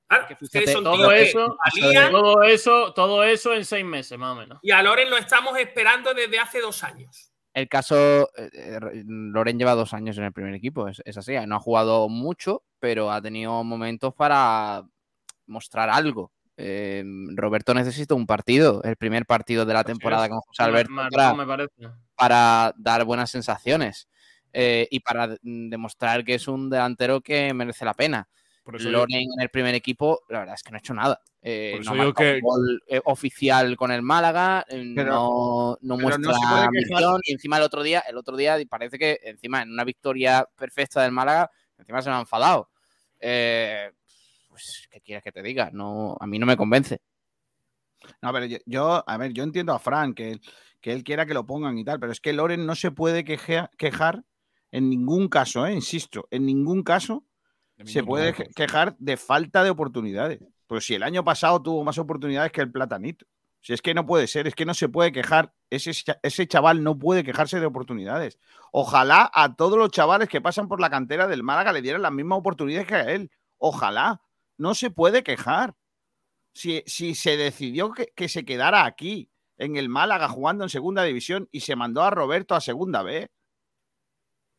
Claro, 0.08 0.28
que 0.28 0.36
fíjate, 0.36 0.72
son 0.72 0.84
Todo 0.84 1.10
que 1.10 1.22
eso, 1.24 1.58
valían 1.66 2.12
todo 2.12 2.44
eso, 2.44 2.94
todo 2.94 3.24
eso 3.24 3.54
en 3.56 3.66
seis 3.66 3.84
meses, 3.86 4.18
más 4.20 4.36
o 4.38 4.40
menos. 4.40 4.60
y 4.62 4.70
a 4.72 4.84
Loren 4.84 5.10
lo 5.10 5.18
estamos 5.18 5.58
esperando 5.58 6.14
desde 6.14 6.38
hace 6.40 6.62
dos 6.62 6.84
años. 6.84 7.32
El 7.56 7.68
caso, 7.70 8.30
eh, 8.38 8.50
eh, 8.54 8.80
Loren 9.06 9.58
lleva 9.58 9.74
dos 9.76 9.94
años 9.94 10.18
en 10.18 10.26
el 10.26 10.34
primer 10.34 10.54
equipo, 10.54 10.88
es, 10.90 11.02
es 11.06 11.18
así, 11.18 11.34
no 11.48 11.56
ha 11.56 11.60
jugado 11.60 12.08
mucho, 12.10 12.64
pero 12.80 13.10
ha 13.12 13.22
tenido 13.22 13.64
momentos 13.64 14.14
para 14.14 14.84
mostrar 15.48 15.90
algo. 15.90 16.32
Eh, 16.58 17.04
Roberto 17.36 17.74
necesita 17.74 18.16
un 18.16 18.26
partido, 18.26 18.82
el 18.84 18.96
primer 18.96 19.26
partido 19.26 19.66
de 19.66 19.74
la 19.74 19.84
temporada 19.84 20.26
es. 20.26 20.30
con 20.30 20.40
José 20.40 20.64
Alberto 20.64 20.92
Mar- 20.94 21.12
para, 21.12 21.34
me 21.34 21.46
parece. 21.46 21.74
para 22.16 22.74
dar 22.78 23.04
buenas 23.04 23.30
sensaciones 23.30 24.08
eh, 24.54 24.88
y 24.90 25.02
para 25.02 25.36
demostrar 25.42 26.24
que 26.24 26.36
es 26.36 26.48
un 26.48 26.70
delantero 26.70 27.20
que 27.22 27.54
merece 27.54 27.84
la 27.84 27.94
pena. 27.94 28.28
Por 28.64 28.78
eso 28.78 28.90
Loren 28.90 29.22
en 29.22 29.42
el 29.42 29.50
primer 29.50 29.76
equipo, 29.76 30.22
la 30.30 30.40
verdad 30.40 30.56
es 30.56 30.64
que 30.64 30.72
no 30.72 30.78
ha 30.78 30.80
hecho 30.80 30.94
nada. 30.96 31.22
Eh, 31.42 31.74
Por 31.86 31.96
no 31.98 32.02
ha 32.10 32.14
que- 32.16 32.40
gol 32.42 32.82
eh, 32.88 33.00
oficial 33.06 33.76
con 33.78 33.92
el 33.92 34.02
Málaga, 34.02 34.66
Pero- 34.68 35.12
no, 35.12 35.78
no 35.82 35.98
no 35.98 36.02
muestra 36.02 36.34
quejar. 36.34 36.66
ambición 36.68 37.20
y 37.26 37.34
encima 37.34 37.58
el 37.58 37.64
otro 37.64 37.84
día, 37.84 38.00
el 38.08 38.18
otro 38.18 38.36
día 38.36 38.58
parece 38.68 38.98
que 38.98 39.20
encima 39.24 39.62
en 39.62 39.72
una 39.72 39.84
victoria 39.84 40.48
perfecta 40.58 41.04
del 41.04 41.12
Málaga, 41.12 41.52
encima 41.78 42.02
se 42.02 42.10
me 42.10 42.16
ha 42.16 42.20
enfadado. 42.22 42.70
Eh, 43.20 43.92
pues, 44.56 44.88
¿qué 44.90 45.02
quieres 45.02 45.24
que 45.24 45.32
te 45.32 45.44
diga? 45.44 45.70
No, 45.74 46.16
a 46.20 46.26
mí 46.28 46.40
no 46.40 46.46
me 46.46 46.56
convence. 46.58 47.00
No, 48.22 48.32
pero 48.32 48.46
yo, 48.46 48.58
yo- 48.66 49.04
a 49.08 49.18
ver, 49.18 49.34
yo 49.34 49.44
entiendo 49.44 49.74
a 49.74 49.80
Frank 49.80 50.16
que 50.16 50.32
él, 50.32 50.42
que 50.82 50.94
él 50.94 51.04
quiera 51.04 51.26
que 51.26 51.34
lo 51.34 51.46
pongan 51.46 51.78
y 51.78 51.84
tal, 51.84 52.00
pero 52.00 52.12
es 52.12 52.22
que 52.22 52.34
Loren 52.34 52.66
no 52.66 52.76
se 52.76 52.92
puede 52.92 53.24
queja- 53.24 53.70
quejar 53.78 54.24
en 54.72 54.90
ningún 54.90 55.28
caso, 55.28 55.66
¿eh? 55.66 55.74
insisto, 55.74 56.28
en 56.32 56.46
ningún 56.46 56.84
caso 56.84 57.24
se 57.86 58.04
puede 58.04 58.34
quejar 58.56 58.96
de 59.00 59.18
falta 59.18 59.64
de 59.64 59.70
oportunidades. 59.70 60.40
Pues 60.68 60.86
si 60.86 60.96
el 60.96 61.04
año 61.04 61.24
pasado 61.24 61.62
tuvo 61.62 61.84
más 61.84 61.98
oportunidades 61.98 62.52
que 62.52 62.62
el 62.62 62.72
Platanito. 62.72 63.26
Si 63.62 63.74
es 63.74 63.82
que 63.82 63.94
no 63.96 64.06
puede 64.06 64.28
ser, 64.28 64.46
es 64.48 64.54
que 64.54 64.64
no 64.66 64.74
se 64.76 64.88
puede 64.90 65.12
quejar. 65.12 65.52
Ese, 65.72 65.92
ese 66.22 66.48
chaval 66.48 66.84
no 66.84 66.98
puede 67.00 67.24
quejarse 67.24 67.60
de 67.60 67.66
oportunidades. 67.66 68.38
Ojalá 68.72 69.30
a 69.34 69.56
todos 69.56 69.78
los 69.78 69.90
chavales 69.90 70.30
que 70.30 70.40
pasan 70.40 70.68
por 70.68 70.80
la 70.80 70.92
cantera 70.92 71.28
del 71.28 71.42
Málaga 71.42 71.74
le 71.74 71.82
dieran 71.82 72.04
las 72.04 72.12
mismas 72.12 72.38
oportunidades 72.38 72.88
que 72.88 72.96
a 72.96 73.12
él. 73.12 73.32
Ojalá. 73.58 74.22
No 74.58 74.76
se 74.76 74.90
puede 74.92 75.24
quejar. 75.24 75.76
Si, 76.54 76.84
si 76.88 77.16
se 77.16 77.36
decidió 77.36 77.92
que, 77.92 78.08
que 78.16 78.30
se 78.30 78.46
quedara 78.46 78.86
aquí, 78.86 79.30
en 79.58 79.76
el 79.76 79.90
Málaga, 79.90 80.30
jugando 80.30 80.64
en 80.64 80.70
segunda 80.70 81.04
división, 81.04 81.50
y 81.52 81.62
se 81.62 81.76
mandó 81.76 82.02
a 82.04 82.10
Roberto 82.12 82.56
a 82.56 82.62
segunda 82.62 83.04
B. 83.04 83.30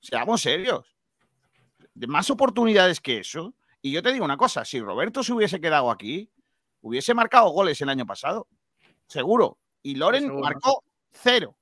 Seamos 0.01 0.43
serios 0.43 0.97
de 1.95 2.07
más 2.07 2.31
oportunidades 2.31 3.01
que 3.01 3.19
eso. 3.19 3.55
Y 3.81 3.91
yo 3.93 4.03
te 4.03 4.13
digo 4.13 4.25
una 4.25 4.37
cosa, 4.37 4.65
si 4.65 4.81
Roberto 4.81 5.23
se 5.23 5.33
hubiese 5.33 5.61
quedado 5.61 5.91
aquí, 5.91 6.31
hubiese 6.83 7.15
marcado 7.15 7.49
goles 7.51 7.81
el 7.81 7.89
año 7.89 8.07
pasado. 8.07 8.49
Seguro. 9.07 9.59
Y 9.83 9.95
Loren 9.95 10.25
Seguro. 10.25 10.43
marcó 10.43 10.85
cero. 11.13 11.57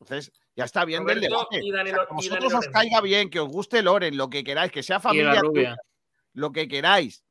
Entonces, 0.00 0.32
ya 0.56 0.64
está 0.64 0.84
bien 0.84 1.04
del 1.04 1.20
debate. 1.20 1.60
y 1.62 1.70
Dani 1.70 1.90
O 1.90 1.94
sea, 1.94 2.02
Lo- 2.02 2.08
que 2.08 2.14
a 2.14 2.14
y 2.14 2.28
vosotros 2.28 2.52
Dani 2.52 2.66
os 2.66 2.72
caiga 2.72 3.00
bien, 3.00 3.30
que 3.30 3.40
os 3.40 3.48
guste 3.48 3.82
Loren, 3.82 4.16
lo 4.16 4.30
que 4.30 4.44
queráis, 4.44 4.70
que 4.72 4.82
sea 4.82 5.00
familia 5.00 5.40
tuya, 5.40 5.76
lo 6.32 6.52
que 6.52 6.68
queráis. 6.68 7.23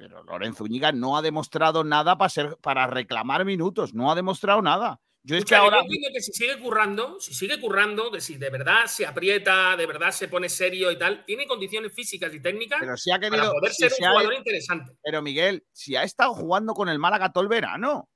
Pero 0.00 0.22
Loren 0.24 0.54
Zúñiga 0.54 0.92
no 0.92 1.18
ha 1.18 1.20
demostrado 1.20 1.84
nada 1.84 2.16
para, 2.16 2.30
ser, 2.30 2.56
para 2.62 2.86
reclamar 2.86 3.44
minutos. 3.44 3.92
No 3.92 4.10
ha 4.10 4.14
demostrado 4.14 4.62
nada. 4.62 4.98
Yo 5.22 5.36
es 5.36 5.44
que 5.44 5.54
ahora... 5.54 5.76
yo 5.76 5.82
entiendo 5.82 6.08
que 6.14 6.22
si 6.22 6.32
sigue 6.32 6.58
currando, 6.58 7.20
si 7.20 7.34
sigue 7.34 7.60
currando, 7.60 8.10
que 8.10 8.22
si 8.22 8.38
de 8.38 8.48
verdad 8.48 8.86
se 8.86 9.04
aprieta, 9.04 9.76
de 9.76 9.84
verdad 9.84 10.10
se 10.10 10.28
pone 10.28 10.48
serio 10.48 10.90
y 10.90 10.98
tal, 10.98 11.22
tiene 11.26 11.46
condiciones 11.46 11.92
físicas 11.92 12.32
y 12.32 12.40
técnicas 12.40 12.78
Pero 12.80 12.96
si 12.96 13.10
ha 13.10 13.20
para 13.20 13.50
poder 13.50 13.72
si 13.74 13.82
ser 13.82 13.90
se 13.90 14.00
un 14.02 14.08
ha- 14.08 14.10
jugador 14.12 14.32
interesante. 14.32 14.92
Pero 15.02 15.20
Miguel, 15.20 15.66
si 15.70 15.96
ha 15.96 16.02
estado 16.04 16.32
jugando 16.32 16.72
con 16.72 16.88
el 16.88 16.98
Málaga 16.98 17.30
todo 17.30 17.42
el 17.42 17.48
verano. 17.50 18.08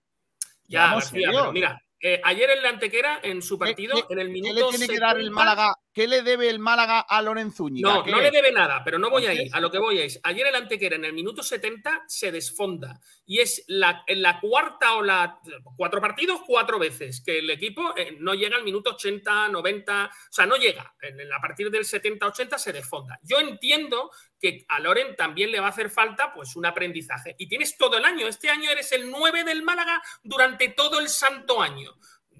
Ya, 0.66 0.94
García, 0.94 1.28
pero 1.30 1.52
mira, 1.52 1.82
eh, 2.00 2.22
ayer 2.24 2.48
en 2.48 2.62
la 2.62 2.70
Antequera, 2.70 3.20
en 3.22 3.42
su 3.42 3.58
¿Qué- 3.58 3.66
partido, 3.66 3.96
qué- 4.08 4.14
en 4.14 4.20
el 4.20 4.28
¿Qué 4.28 4.32
minuto 4.32 4.70
le 4.70 4.78
tiene 4.78 4.88
que 4.94 4.98
dar 4.98 5.16
el 5.18 5.24
70, 5.24 5.34
Málaga? 5.44 5.74
¿Qué 5.94 6.08
le 6.08 6.22
debe 6.22 6.50
el 6.50 6.58
Málaga 6.58 7.00
a 7.00 7.22
Loren 7.22 7.52
Zúñiga? 7.52 7.88
No, 7.88 8.04
no 8.04 8.20
le 8.20 8.30
debe 8.32 8.50
nada, 8.50 8.82
pero 8.84 8.98
no 8.98 9.10
voy 9.10 9.26
ahí. 9.26 9.36
Entonces- 9.36 9.54
A 9.54 9.60
lo 9.60 9.70
que 9.70 9.78
voy 9.78 10.00
es, 10.00 10.18
ayer 10.24 10.44
el 10.48 10.54
Antequera 10.56 10.96
en 10.96 11.04
el 11.04 11.12
minuto 11.12 11.42
70 11.44 12.02
se 12.08 12.32
desfonda 12.32 13.00
y 13.24 13.38
es 13.38 13.64
la, 13.68 14.02
en 14.08 14.20
la 14.20 14.40
cuarta 14.40 14.94
o 14.96 15.02
la 15.02 15.38
cuatro 15.76 16.00
partidos, 16.00 16.40
cuatro 16.44 16.80
veces 16.80 17.22
que 17.24 17.38
el 17.38 17.48
equipo 17.48 17.94
eh, 17.96 18.16
no 18.18 18.34
llega 18.34 18.56
al 18.56 18.64
minuto 18.64 18.90
80, 18.90 19.48
90, 19.48 20.06
o 20.06 20.32
sea, 20.32 20.46
no 20.46 20.56
llega. 20.56 20.94
En, 21.00 21.20
en- 21.20 21.32
a 21.32 21.40
partir 21.40 21.70
del 21.70 21.84
70, 21.84 22.26
80 22.26 22.58
se 22.58 22.72
desfonda. 22.72 23.20
Yo 23.22 23.38
entiendo 23.38 24.10
que 24.40 24.64
a 24.68 24.80
Loren 24.80 25.14
también 25.14 25.52
le 25.52 25.60
va 25.60 25.66
a 25.66 25.70
hacer 25.70 25.90
falta 25.90 26.34
pues 26.34 26.56
un 26.56 26.66
aprendizaje 26.66 27.36
y 27.38 27.46
tienes 27.46 27.78
todo 27.78 27.96
el 27.98 28.04
año. 28.04 28.26
Este 28.26 28.50
año 28.50 28.68
eres 28.68 28.90
el 28.90 29.10
9 29.10 29.44
del 29.44 29.62
Málaga 29.62 30.02
durante 30.24 30.68
todo 30.70 30.98
el 30.98 31.08
santo 31.08 31.62
año. 31.62 31.92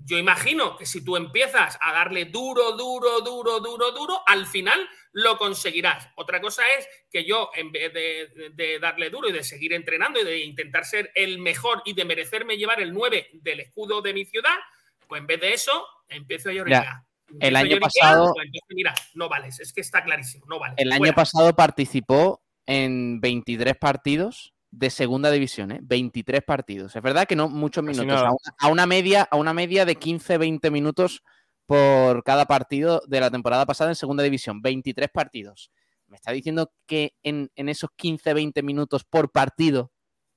Yo 0.06 0.18
imagino 0.18 0.76
que 0.76 0.84
si 0.84 1.02
tú 1.02 1.16
empiezas 1.16 1.78
a 1.80 1.92
darle 1.92 2.26
duro, 2.26 2.72
duro, 2.76 3.20
duro, 3.22 3.60
duro, 3.60 3.90
duro, 3.92 4.20
al 4.26 4.46
final 4.46 4.78
lo 5.12 5.38
conseguirás. 5.38 6.08
Otra 6.16 6.40
cosa 6.42 6.62
es 6.78 6.86
que 7.10 7.24
yo, 7.24 7.50
en 7.54 7.72
vez 7.72 7.92
de, 7.92 8.50
de 8.52 8.78
darle 8.78 9.08
duro 9.08 9.28
y 9.30 9.32
de 9.32 9.42
seguir 9.42 9.72
entrenando 9.72 10.20
y 10.20 10.24
de 10.24 10.44
intentar 10.44 10.84
ser 10.84 11.10
el 11.14 11.38
mejor 11.38 11.82
y 11.86 11.94
de 11.94 12.04
merecerme 12.04 12.56
llevar 12.58 12.82
el 12.82 12.92
9 12.92 13.30
del 13.32 13.60
escudo 13.60 14.02
de 14.02 14.12
mi 14.12 14.24
ciudad, 14.26 14.56
pues 15.08 15.20
en 15.20 15.26
vez 15.26 15.40
de 15.40 15.54
eso, 15.54 15.86
empiezo 16.08 16.50
a 16.50 16.52
llorar. 16.52 16.86
el 17.40 17.56
año 17.56 17.78
pasado- 17.80 18.34
mira, 18.68 18.94
no 19.14 19.28
vales, 19.28 19.58
es 19.60 19.72
que 19.72 19.80
está 19.80 20.04
clarísimo, 20.04 20.44
no 20.46 20.58
vales. 20.58 20.76
El 20.78 20.92
año 20.92 20.98
Fuera. 20.98 21.14
pasado 21.14 21.54
participó 21.56 22.42
en 22.66 23.20
23 23.20 23.76
partidos 23.76 24.53
de 24.76 24.90
segunda 24.90 25.30
división, 25.30 25.70
¿eh? 25.70 25.80
23 25.82 26.42
partidos. 26.42 26.94
Es 26.96 27.02
verdad 27.02 27.26
que 27.26 27.36
no 27.36 27.48
muchos 27.48 27.84
minutos, 27.84 28.20
a 28.20 28.30
una, 28.30 28.54
a 28.58 28.68
una 28.68 28.86
media, 28.86 29.28
a 29.30 29.36
una 29.36 29.54
media 29.54 29.84
de 29.84 29.98
15-20 29.98 30.70
minutos 30.70 31.22
por 31.66 32.22
cada 32.24 32.46
partido 32.46 33.02
de 33.06 33.20
la 33.20 33.30
temporada 33.30 33.66
pasada 33.66 33.90
en 33.90 33.96
segunda 33.96 34.22
división. 34.22 34.60
23 34.62 35.08
partidos. 35.10 35.70
Me 36.08 36.16
está 36.16 36.32
diciendo 36.32 36.72
que 36.86 37.14
en, 37.22 37.50
en 37.54 37.68
esos 37.68 37.90
15-20 37.96 38.62
minutos 38.62 39.04
por 39.04 39.30
partido 39.30 39.92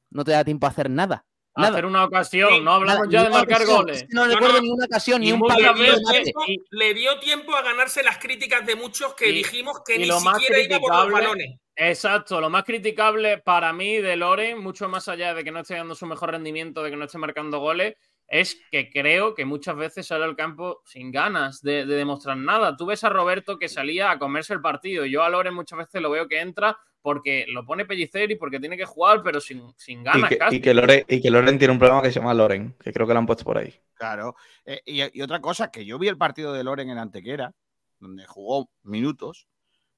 no 0.09 0.23
te 0.23 0.31
da 0.31 0.45
tiempo 0.45 0.67
a 0.67 0.69
hacer 0.69 0.89
nada. 0.89 1.25
Nada. 1.61 1.69
hacer 1.73 1.85
una 1.85 2.03
ocasión. 2.05 2.49
Sí, 2.53 2.59
no 2.61 2.71
hablamos 2.73 3.07
nada, 3.07 3.11
ya 3.11 3.23
de 3.23 3.29
marcar 3.29 3.57
ocasión, 3.57 3.77
goles. 3.81 3.97
es 3.97 4.03
que 4.03 4.13
no 4.13 4.25
recuerdo 4.25 4.61
ni 4.61 4.69
una 4.69 4.85
ocasión, 4.85 5.21
ni 5.21 5.29
Y 5.29 5.31
un 5.33 5.41
remate. 5.49 6.31
y- 6.47 6.57
Le 6.71 6.93
dio 6.93 7.19
tiempo 7.19 7.55
a 7.55 7.61
ganarse 7.61 8.03
las 8.03 8.17
críticas 8.17 8.65
de 8.65 8.75
muchos 8.75 9.13
que 9.15 9.29
Y- 9.29 9.33
dijimos 9.33 9.81
que 9.85 9.95
y 9.95 9.99
ni 9.99 10.05
lo 10.05 10.19
más 10.21 10.37
siquiera 10.39 10.61
iba 10.61 10.79
por 10.79 10.89
los 10.91 10.99
criticable- 11.05 11.13
balones. 11.13 11.59
Exacto, 11.79 12.41
lo 12.41 12.49
más 12.49 12.63
criticable 12.63 13.37
para 13.37 13.71
mí 13.71 13.97
de 13.97 14.15
Loren, 14.15 14.57
mucho 14.59 14.89
más 14.89 15.07
allá 15.07 15.33
de 15.35 15.43
que 15.43 15.51
no 15.51 15.59
esté 15.59 15.75
dando 15.75 15.93
su 15.93 16.05
mejor 16.07 16.31
rendimiento, 16.31 16.81
de 16.81 16.89
que 16.89 16.97
no 16.97 17.05
esté 17.05 17.17
marcando 17.19 17.59
goles, 17.59 17.93
es 18.27 18.59
que 18.71 18.89
creo 18.89 19.35
que 19.35 19.45
muchas 19.45 19.75
veces 19.77 20.07
sale 20.07 20.25
al 20.25 20.35
campo 20.35 20.81
sin 20.85 21.11
ganas 21.11 21.61
de, 21.61 21.85
de 21.85 21.95
demostrar 21.95 22.35
nada. 22.35 22.75
Tú 22.75 22.87
ves 22.87 23.03
a 23.03 23.09
Roberto 23.09 23.57
que 23.59 23.69
salía 23.69 24.09
a 24.11 24.19
comerse 24.19 24.53
el 24.53 24.59
partido. 24.61 25.05
y 25.05 25.11
Yo 25.11 25.23
a 25.23 25.29
Loren 25.29 25.53
muchas 25.53 25.77
veces 25.79 26.01
lo 26.01 26.09
veo 26.09 26.27
que 26.27 26.39
entra 26.41 26.77
porque 27.07 27.45
lo 27.47 27.65
pone 27.65 27.85
pellicer 27.85 28.29
y 28.31 28.35
porque 28.35 28.59
tiene 28.59 28.75
que 28.75 28.83
jugar, 28.83 29.23
pero 29.23 29.39
sin, 29.39 29.73
sin 29.77 30.01
Y 30.01 30.03
ganas 30.03 30.27
que, 30.27 30.37
casi. 30.37 30.57
y, 30.57 30.59
que 30.59 30.73
Loren, 30.73 31.05
y 31.07 31.21
que 31.21 31.31
Loren 31.31 31.57
tiene 31.57 31.71
un 31.71 31.79
programa 31.79 32.01
que 32.01 32.11
se 32.11 32.19
llama 32.19 32.33
Loren, 32.33 32.75
que 32.83 32.91
creo 32.91 33.07
que 33.07 33.13
lo 33.13 33.19
han 33.19 33.25
puesto 33.25 33.45
por 33.45 33.57
ahí. 33.57 33.73
Claro. 33.93 34.35
Eh, 34.65 34.81
y, 34.85 35.17
y 35.17 35.21
otra 35.21 35.39
cosa, 35.39 35.71
que 35.71 35.85
yo 35.85 35.97
vi 35.99 36.09
el 36.09 36.17
partido 36.17 36.51
de 36.51 36.65
Loren 36.65 36.89
en 36.89 36.97
Antequera, 36.97 37.53
donde 38.01 38.25
jugó 38.25 38.69
minutos, 38.83 39.47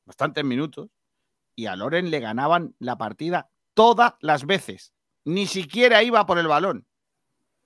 bastantes 0.05 0.43
minutos, 0.43 0.91
y 1.55 1.65
a 1.65 1.75
Loren 1.75 2.11
le 2.11 2.19
ganaban 2.19 2.75
la 2.77 2.99
partida 2.99 3.49
todas 3.73 4.13
las 4.19 4.45
veces. 4.45 4.93
Ni 5.25 5.47
siquiera 5.47 6.03
iba 6.03 6.27
por 6.27 6.37
el 6.37 6.47
balón. 6.47 6.85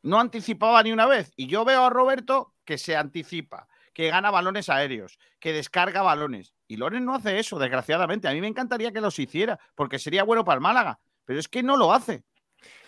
No 0.03 0.21
anticipaba 0.21 0.81
ni 0.83 0.93
una 0.93 1.05
vez. 1.05 1.33
Y 1.35 1.47
yo 1.47 1.65
veo 1.65 1.83
a 1.83 1.89
Roberto 1.89 2.55
que 2.63 2.77
se 2.77 2.95
anticipa, 2.95 3.67
que 3.93 4.07
gana 4.07 4.31
balones 4.31 4.69
aéreos, 4.69 5.19
que 5.41 5.51
descarga 5.51 6.01
balones. 6.01 6.53
Y 6.73 6.75
Loren 6.75 7.05
no 7.05 7.13
hace 7.13 7.37
eso, 7.37 7.59
desgraciadamente. 7.59 8.27
A 8.27 8.31
mí 8.33 8.41
me 8.41 8.47
encantaría 8.47 8.91
que 8.91 8.99
los 8.99 9.19
hiciera, 9.19 9.59
porque 9.75 9.99
sería 9.99 10.23
bueno 10.23 10.43
para 10.43 10.55
el 10.55 10.61
Málaga. 10.61 10.99
Pero 11.23 11.39
es 11.39 11.47
que 11.47 11.61
no 11.61 11.77
lo 11.77 11.93
hace. 11.93 12.23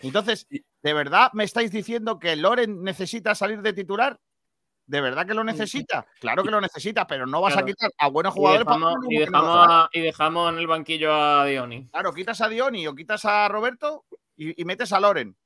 Entonces, 0.02 0.44
¿de 0.50 0.92
verdad 0.92 1.30
me 1.34 1.44
estáis 1.44 1.70
diciendo 1.70 2.18
que 2.18 2.34
Loren 2.34 2.82
necesita 2.82 3.36
salir 3.36 3.62
de 3.62 3.72
titular? 3.72 4.18
¿De 4.86 5.00
verdad 5.00 5.24
que 5.24 5.34
lo 5.34 5.44
necesita? 5.44 6.04
Claro 6.18 6.42
que 6.42 6.50
lo 6.50 6.60
necesita, 6.60 7.06
pero 7.06 7.26
no 7.28 7.40
vas 7.40 7.52
Claro. 7.52 7.64
a 7.64 7.68
quitar 7.68 7.90
a 7.96 8.08
buenos 8.08 8.34
jugadores 8.34 8.66
dejamos, 8.66 8.94
y 9.08 9.14
no 9.14 9.20
dejamos 9.20 9.66
a- 9.70 9.88
y 9.92 10.00
dejamos 10.00 10.52
en 10.52 10.58
el 10.58 10.66
banquillo 10.66 11.14
a 11.14 11.44
Dioni. 11.46 11.86
Claro, 11.86 12.12
quitas 12.12 12.40
a 12.40 12.48
Dioni 12.48 12.88
o 12.88 12.94
quitas 12.96 13.24
a 13.24 13.46
Roberto 13.46 14.04
y, 14.36 14.60
y 14.60 14.64
metes 14.64 14.92
a 14.92 14.98
Loren. 14.98 15.36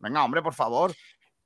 Venga, 0.00 0.24
hombre, 0.24 0.42
por 0.42 0.54
favor. 0.54 0.92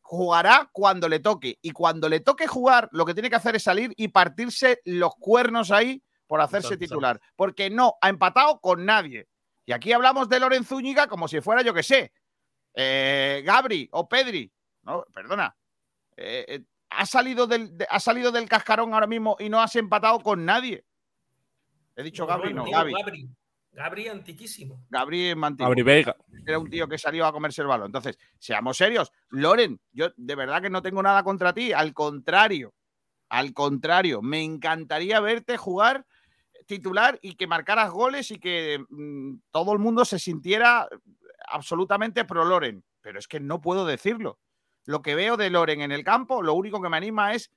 Jugará 0.00 0.70
cuando 0.72 1.06
le 1.06 1.20
toque. 1.20 1.58
Y 1.60 1.72
cuando 1.72 2.08
le 2.08 2.20
toque 2.20 2.46
jugar, 2.46 2.88
lo 2.92 3.04
que 3.04 3.12
tiene 3.12 3.28
que 3.28 3.36
hacer 3.36 3.56
es 3.56 3.62
salir 3.62 3.92
y 3.98 4.08
partirse 4.08 4.80
los 4.86 5.14
cuernos 5.16 5.70
ahí 5.70 6.02
por 6.30 6.40
hacerse 6.40 6.74
Exacto. 6.74 6.84
titular. 6.84 7.20
Porque 7.34 7.70
no 7.70 7.94
ha 8.00 8.08
empatado 8.08 8.60
con 8.60 8.84
nadie. 8.84 9.26
Y 9.66 9.72
aquí 9.72 9.92
hablamos 9.92 10.28
de 10.28 10.38
Loren 10.38 10.64
Zúñiga 10.64 11.08
como 11.08 11.26
si 11.26 11.40
fuera, 11.40 11.60
yo 11.62 11.74
que 11.74 11.82
sé, 11.82 12.12
eh, 12.72 13.42
Gabri 13.44 13.88
o 13.90 14.08
Pedri. 14.08 14.48
No, 14.84 15.04
perdona. 15.12 15.56
Eh, 16.16 16.44
eh, 16.46 16.64
ha, 16.90 17.04
salido 17.04 17.48
del, 17.48 17.76
de- 17.76 17.88
ha 17.90 17.98
salido 17.98 18.30
del 18.30 18.48
cascarón 18.48 18.94
ahora 18.94 19.08
mismo 19.08 19.36
y 19.40 19.48
no 19.48 19.60
has 19.60 19.74
empatado 19.74 20.20
con 20.20 20.44
nadie. 20.44 20.84
He 21.96 22.04
dicho 22.04 22.28
Gabri, 22.28 22.54
no, 22.54 22.64
Gabi. 22.64 22.92
Gabri. 22.92 23.28
Gabri 23.72 24.06
antiquísimo. 24.06 24.86
Mantilla. 25.34 25.66
Gabri 25.66 25.82
Veiga. 25.82 26.16
Era 26.46 26.60
un 26.60 26.70
tío 26.70 26.86
que 26.86 26.96
salió 26.96 27.26
a 27.26 27.32
comerse 27.32 27.62
el 27.62 27.66
balón. 27.66 27.86
Entonces, 27.86 28.16
seamos 28.38 28.76
serios. 28.76 29.10
Loren, 29.30 29.80
yo 29.90 30.12
de 30.16 30.34
verdad 30.36 30.62
que 30.62 30.70
no 30.70 30.80
tengo 30.80 31.02
nada 31.02 31.24
contra 31.24 31.52
ti. 31.52 31.72
Al 31.72 31.92
contrario, 31.92 32.72
al 33.30 33.52
contrario, 33.52 34.22
me 34.22 34.44
encantaría 34.44 35.18
verte 35.18 35.56
jugar 35.56 36.06
titular 36.70 37.18
y 37.20 37.34
que 37.34 37.48
marcaras 37.48 37.90
goles 37.90 38.30
y 38.30 38.38
que 38.38 38.78
mm, 38.88 39.40
todo 39.50 39.72
el 39.72 39.80
mundo 39.80 40.04
se 40.04 40.20
sintiera 40.20 40.88
absolutamente 41.48 42.24
pro 42.24 42.44
Loren. 42.44 42.84
Pero 43.00 43.18
es 43.18 43.26
que 43.26 43.40
no 43.40 43.60
puedo 43.60 43.84
decirlo. 43.84 44.38
Lo 44.84 45.02
que 45.02 45.16
veo 45.16 45.36
de 45.36 45.50
Loren 45.50 45.80
en 45.80 45.90
el 45.90 46.04
campo, 46.04 46.42
lo 46.42 46.54
único 46.54 46.80
que 46.80 46.88
me 46.88 46.96
anima 46.96 47.34
es 47.34 47.50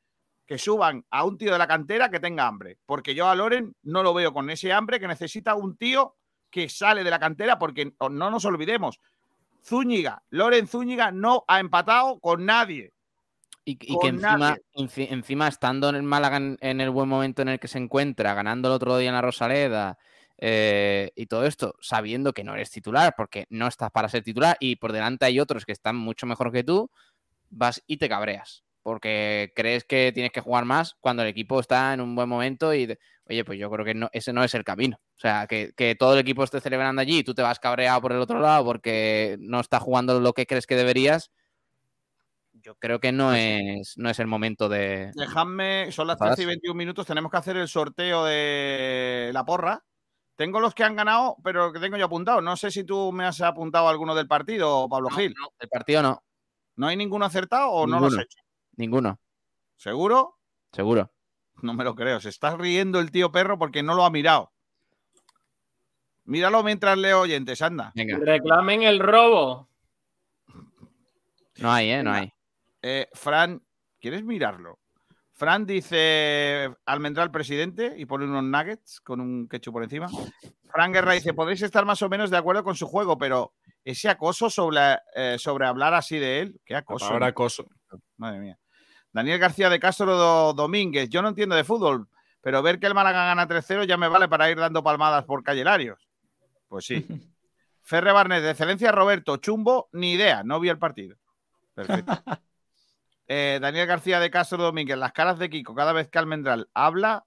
que 0.48 0.58
suban 0.58 1.06
a 1.12 1.26
un 1.26 1.38
tío 1.38 1.52
de 1.52 1.60
la 1.60 1.68
cantera 1.68 2.10
que 2.10 2.20
tenga 2.20 2.48
hambre. 2.48 2.80
Porque 2.88 3.14
yo 3.14 3.30
a 3.30 3.36
Loren 3.36 3.76
no 3.84 4.02
lo 4.02 4.16
veo 4.16 4.34
con 4.34 4.50
ese 4.50 4.74
hambre 4.74 5.00
que 5.00 5.08
necesita 5.08 5.54
un 5.54 5.78
tío 5.78 6.16
que 6.50 6.68
sale 6.68 7.04
de 7.04 7.12
la 7.12 7.20
cantera, 7.20 7.60
porque 7.60 7.94
no 8.00 8.30
nos 8.32 8.46
olvidemos, 8.46 9.00
Zúñiga, 9.64 10.24
Loren 10.30 10.68
Zúñiga 10.68 11.12
no 11.12 11.46
ha 11.48 11.60
empatado 11.60 12.20
con 12.20 12.46
nadie. 12.46 12.94
Y, 13.66 13.78
y 13.82 13.98
que 14.00 14.08
encima, 14.08 14.58
enci- 14.76 15.08
encima 15.10 15.48
estando 15.48 15.88
en 15.90 15.96
el 15.96 16.04
Málaga 16.04 16.38
en, 16.38 16.58
en 16.60 16.82
el 16.82 16.90
buen 16.90 17.08
momento 17.08 17.42
en 17.42 17.48
el 17.50 17.60
que 17.60 17.68
se 17.70 17.78
encuentra, 17.78 18.34
ganando 18.34 18.68
el 18.68 18.74
otro 18.74 18.98
día 18.98 19.10
en 19.10 19.16
la 19.16 19.22
Rosaleda 19.22 19.98
eh, 20.38 21.12
y 21.16 21.28
todo 21.28 21.46
esto, 21.46 21.76
sabiendo 21.80 22.34
que 22.34 22.44
no 22.44 22.54
eres 22.56 22.72
titular, 22.72 23.14
porque 23.16 23.46
no 23.50 23.68
estás 23.68 23.90
para 23.92 24.10
ser 24.10 24.24
titular 24.24 24.58
y 24.60 24.76
por 24.76 24.92
delante 24.92 25.26
hay 25.26 25.40
otros 25.40 25.66
que 25.66 25.72
están 25.72 25.96
mucho 25.96 26.26
mejor 26.26 26.52
que 26.52 26.64
tú, 26.66 26.90
vas 27.50 27.82
y 27.88 27.98
te 27.98 28.10
cabreas. 28.10 28.64
Porque 28.82 29.54
crees 29.56 29.86
que 29.86 30.12
tienes 30.14 30.34
que 30.34 30.42
jugar 30.42 30.66
más 30.66 30.96
cuando 31.00 31.24
el 31.24 31.30
equipo 31.30 31.62
está 31.62 31.94
en 31.94 32.02
un 32.02 32.16
buen 32.16 32.28
momento 32.28 32.76
y, 32.76 32.98
oye, 33.30 33.46
pues 33.46 33.58
yo 33.58 33.72
creo 33.72 33.86
que 33.86 33.94
no, 33.94 34.10
ese 34.12 34.34
no 34.34 34.44
es 34.44 34.54
el 34.56 34.66
camino. 34.66 35.00
O 35.16 35.20
sea, 35.20 35.48
que, 35.48 35.72
que 35.78 35.96
todo 35.96 36.16
el 36.16 36.20
equipo 36.20 36.44
esté 36.44 36.60
celebrando 36.60 37.02
allí 37.02 37.20
y 37.20 37.24
tú 37.24 37.34
te 37.34 37.42
vas 37.42 37.60
cabreado 37.60 38.02
por 38.02 38.12
el 38.12 38.20
otro 38.20 38.42
lado 38.42 38.66
porque 38.66 39.38
no 39.40 39.62
está 39.62 39.80
jugando 39.80 40.20
lo 40.20 40.34
que 40.34 40.46
crees 40.46 40.68
que 40.68 40.76
deberías, 40.76 41.32
yo 42.64 42.76
creo 42.76 43.00
que 43.00 43.12
no 43.12 43.34
es, 43.34 43.98
no 43.98 44.10
es 44.10 44.20
el 44.20 44.28
momento 44.28 44.70
de. 44.70 45.12
Dejadme, 45.16 45.92
son 45.92 46.08
las 46.08 46.16
Enfadarse. 46.16 46.38
13 46.38 46.44
y 46.44 46.46
21 46.46 46.78
minutos, 46.78 47.06
tenemos 47.06 47.30
que 47.30 47.38
hacer 47.38 47.58
el 47.58 47.68
sorteo 47.68 48.24
de 48.24 49.32
la 49.34 49.44
porra. 49.44 49.84
Tengo 50.36 50.60
los 50.60 50.74
que 50.74 50.84
han 50.84 50.96
ganado, 50.96 51.36
pero 51.44 51.72
que 51.74 51.80
tengo 51.80 51.98
yo 51.98 52.06
apuntado. 52.06 52.42
No 52.42 52.56
sé 52.56 52.72
si 52.72 52.84
tú 52.84 53.12
me 53.12 53.26
has 53.26 53.42
apuntado 53.42 53.88
alguno 53.88 54.16
del 54.16 54.28
partido, 54.28 54.88
Pablo 54.90 55.10
Gil. 55.10 55.34
No, 55.40 55.50
el 55.60 55.70
partido 55.70 56.02
no. 56.02 56.24
¿No 56.76 56.88
hay 56.88 56.98
ninguno 56.98 57.26
acertado 57.26 57.70
o 57.70 57.86
no 57.86 58.00
los 58.00 58.18
he 58.18 58.22
hecho? 58.22 58.40
Ninguno, 58.78 59.20
¿Seguro? 59.76 60.40
seguro. 60.72 61.12
No 61.62 61.76
me 61.76 61.84
lo 61.84 61.94
creo. 61.94 62.20
Se 62.20 62.30
está 62.30 62.56
riendo 62.58 63.00
el 63.00 63.12
tío 63.12 63.32
perro 63.32 63.60
porque 63.60 63.84
no 63.84 63.94
lo 63.94 64.06
ha 64.06 64.10
mirado. 64.10 64.52
Míralo 66.26 66.64
mientras 66.64 66.98
leo 66.98 67.22
oyentes, 67.22 67.62
anda. 67.62 67.92
Venga. 67.94 68.18
Reclamen 68.18 68.82
el 68.84 69.00
robo. 69.00 69.70
No 71.58 71.72
hay, 71.72 71.92
¿eh? 71.92 72.02
No 72.02 72.12
hay. 72.12 72.33
Eh, 72.84 73.08
Fran, 73.14 73.64
¿quieres 74.00 74.24
mirarlo? 74.24 74.80
Fran 75.32 75.66
dice 75.66 76.70
Almendral 76.86 77.32
presidente 77.32 77.94
y 77.98 78.06
pone 78.06 78.26
unos 78.26 78.44
nuggets 78.44 79.00
con 79.02 79.20
un 79.22 79.48
ketchup 79.48 79.74
por 79.74 79.84
encima. 79.84 80.08
Fran 80.70 80.92
Guerra 80.92 81.14
dice, 81.14 81.34
podéis 81.34 81.62
estar 81.62 81.86
más 81.86 82.02
o 82.02 82.10
menos 82.10 82.30
de 82.30 82.38
acuerdo 82.38 82.64
con 82.64 82.76
su 82.76 82.88
juego, 82.88 83.18
pero 83.18 83.54
ese 83.84 84.10
acoso 84.10 84.50
sobre, 84.50 84.98
eh, 85.16 85.38
sobre 85.40 85.66
hablar 85.66 85.94
así 85.94 86.20
de 86.20 86.42
él, 86.42 86.62
qué 86.66 86.76
acoso. 86.76 87.06
Ahora 87.06 87.28
acoso. 87.28 87.66
Madre 88.18 88.40
mía. 88.40 88.60
Daniel 89.12 89.40
García 89.40 89.70
de 89.70 89.80
Castro 89.80 90.16
Do- 90.18 90.54
Domínguez, 90.54 91.10
yo 91.10 91.22
no 91.22 91.30
entiendo 91.30 91.56
de 91.56 91.64
fútbol, 91.64 92.08
pero 92.42 92.62
ver 92.62 92.80
que 92.80 92.88
el 92.88 92.94
Málaga 92.96 93.26
gana 93.26 93.48
3-0 93.48 93.86
ya 93.86 93.96
me 93.98 94.08
vale 94.10 94.28
para 94.28 94.50
ir 94.52 94.58
dando 94.58 94.84
palmadas 94.84 95.24
por 95.26 95.44
calle 95.44 95.64
Larios. 95.64 96.08
Pues 96.68 96.86
sí. 96.86 97.06
Ferre 97.82 98.12
Barnet, 98.12 98.42
de 98.44 98.52
excelencia 98.52 98.92
Roberto, 98.92 99.38
chumbo, 99.38 99.90
ni 99.94 100.14
idea, 100.14 100.44
no 100.44 100.60
vi 100.60 100.70
el 100.70 100.78
partido. 100.80 101.16
Perfecto. 101.74 102.12
Eh, 103.28 103.60
Daniel 103.62 103.88
García 103.88 104.20
de 104.20 104.30
Castro 104.30 104.58
Domínguez, 104.62 104.98
las 104.98 105.14
caras 105.14 105.40
de 105.40 105.50
Kiko, 105.50 105.74
cada 105.74 105.94
vez 105.94 106.10
que 106.10 106.20
Almendral 106.20 106.70
habla, 106.74 107.26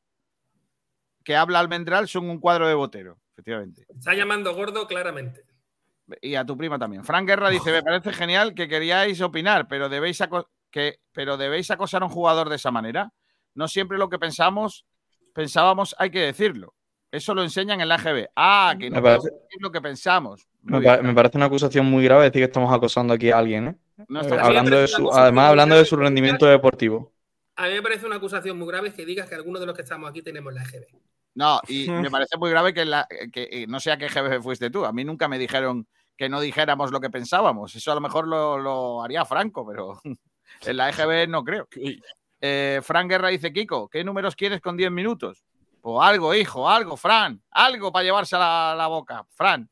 que 1.25 1.37
habla 1.37 1.59
Almendral, 1.61 2.09
son 2.09 2.29
un 2.31 2.39
cuadro 2.39 2.69
de 2.69 2.75
botero, 2.75 3.19
efectivamente. 3.33 3.87
Está 3.89 4.15
llamando 4.15 4.55
gordo 4.55 4.87
claramente. 4.87 5.43
Y 6.21 6.37
a 6.37 6.45
tu 6.45 6.57
prima 6.57 6.79
también. 6.79 7.03
Frank 7.05 7.27
Guerra 7.27 7.51
dice: 7.51 7.73
Me 7.73 7.83
parece 7.83 8.13
genial 8.13 8.55
que 8.55 8.69
queríais 8.69 9.21
opinar, 9.21 9.67
pero 9.67 9.89
debéis, 9.89 10.23
que, 10.71 11.01
pero 11.13 11.37
debéis 11.37 11.69
acosar 11.73 12.03
a 12.03 12.07
un 12.07 12.13
jugador 12.13 12.49
de 12.49 12.57
esa 12.57 12.71
manera. 12.71 13.13
No 13.55 13.67
siempre 13.67 13.99
lo 13.99 14.09
que 14.09 14.19
pensamos, 14.19 14.85
pensábamos, 15.35 15.97
hay 15.99 16.11
que 16.11 16.21
decirlo. 16.21 16.75
Eso 17.11 17.35
lo 17.35 17.43
enseñan 17.43 17.81
en 17.81 17.89
la 17.89 17.97
AGB. 17.97 18.29
Ah, 18.37 18.75
que 18.79 18.91
no 18.91 19.01
decir 19.01 19.33
lo 19.61 19.73
que 19.73 19.81
pensamos. 19.81 20.47
Me, 20.63 20.77
Muy 20.77 20.85
pa- 20.85 20.97
bien. 20.97 21.07
me 21.07 21.15
parece 21.15 21.39
una 21.39 21.47
acusación 21.47 21.87
muy 21.87 22.05
grave 22.05 22.25
decir 22.25 22.41
que 22.41 22.45
estamos 22.45 22.73
acosando 22.73 23.15
aquí 23.15 23.31
a 23.31 23.39
alguien, 23.39 23.69
¿eh? 23.69 23.77
No 24.09 24.21
Eh, 24.23 24.39
hablando 24.41 24.79
de 24.79 24.89
su, 24.89 25.11
además, 25.13 25.51
hablando 25.51 25.77
de 25.77 25.85
su 25.85 25.97
rendimiento 25.97 26.47
deportivo. 26.47 27.13
A 27.57 27.69
mí 27.69 27.75
me 27.75 27.83
parece 27.83 28.07
una 28.07 28.17
acusación 28.17 28.59
muy 28.59 28.69
grave 28.69 28.93
que 28.93 29.07
digas 29.07 29.29
que 29.29 29.35
algunos 29.35 29.61
de 29.61 29.67
los 29.67 29.75
que 29.75 29.83
estamos 29.83 30.11
aquí 30.11 30.23
tenemos 30.23 30.53
la 30.53 30.63
EGB. 30.63 30.87
No, 31.35 31.61
y 31.69 31.87
me 32.09 32.11
parece 32.11 32.37
muy 32.37 32.51
grave 32.51 32.75
que, 32.75 32.85
la- 32.85 33.09
que 33.33 33.49
eh, 33.51 33.67
no 33.67 33.81
sé 33.81 33.91
a 33.93 33.97
qué 33.99 34.09
jefe 34.09 34.41
fuiste 34.41 34.71
tú. 34.71 34.85
A 34.85 34.93
mí 34.93 35.05
nunca 35.05 35.29
me 35.29 35.39
dijeron 35.39 35.87
que 36.17 36.29
no 36.29 36.41
dijéramos 36.41 36.91
lo 36.93 37.01
que 37.01 37.11
pensábamos. 37.11 37.75
Eso 37.75 37.93
a 37.93 37.95
lo 37.95 38.01
mejor 38.01 38.27
lo, 38.29 38.59
lo 38.59 39.03
haría 39.03 39.25
Franco, 39.25 39.67
pero 39.67 40.01
en 40.67 40.77
la 40.77 40.91
EGB 40.91 41.29
no 41.29 41.45
creo. 41.45 41.67
Eh, 42.41 42.81
Fran 42.83 43.09
Guerra 43.09 43.29
dice, 43.29 43.53
Kiko, 43.53 43.89
¿qué 43.89 44.05
números 44.05 44.37
quieres 44.37 44.61
con 44.61 44.77
10 44.77 44.91
minutos? 44.91 45.43
Pues 45.81 45.97
algo, 46.07 46.35
hijo, 46.35 46.69
algo, 46.69 46.97
Fran, 46.97 47.41
algo 47.51 47.93
para 47.93 48.03
llevarse 48.05 48.37
a 48.37 48.41
la, 48.41 48.75
la 48.77 48.87
boca, 48.89 49.25
Fran. 49.31 49.69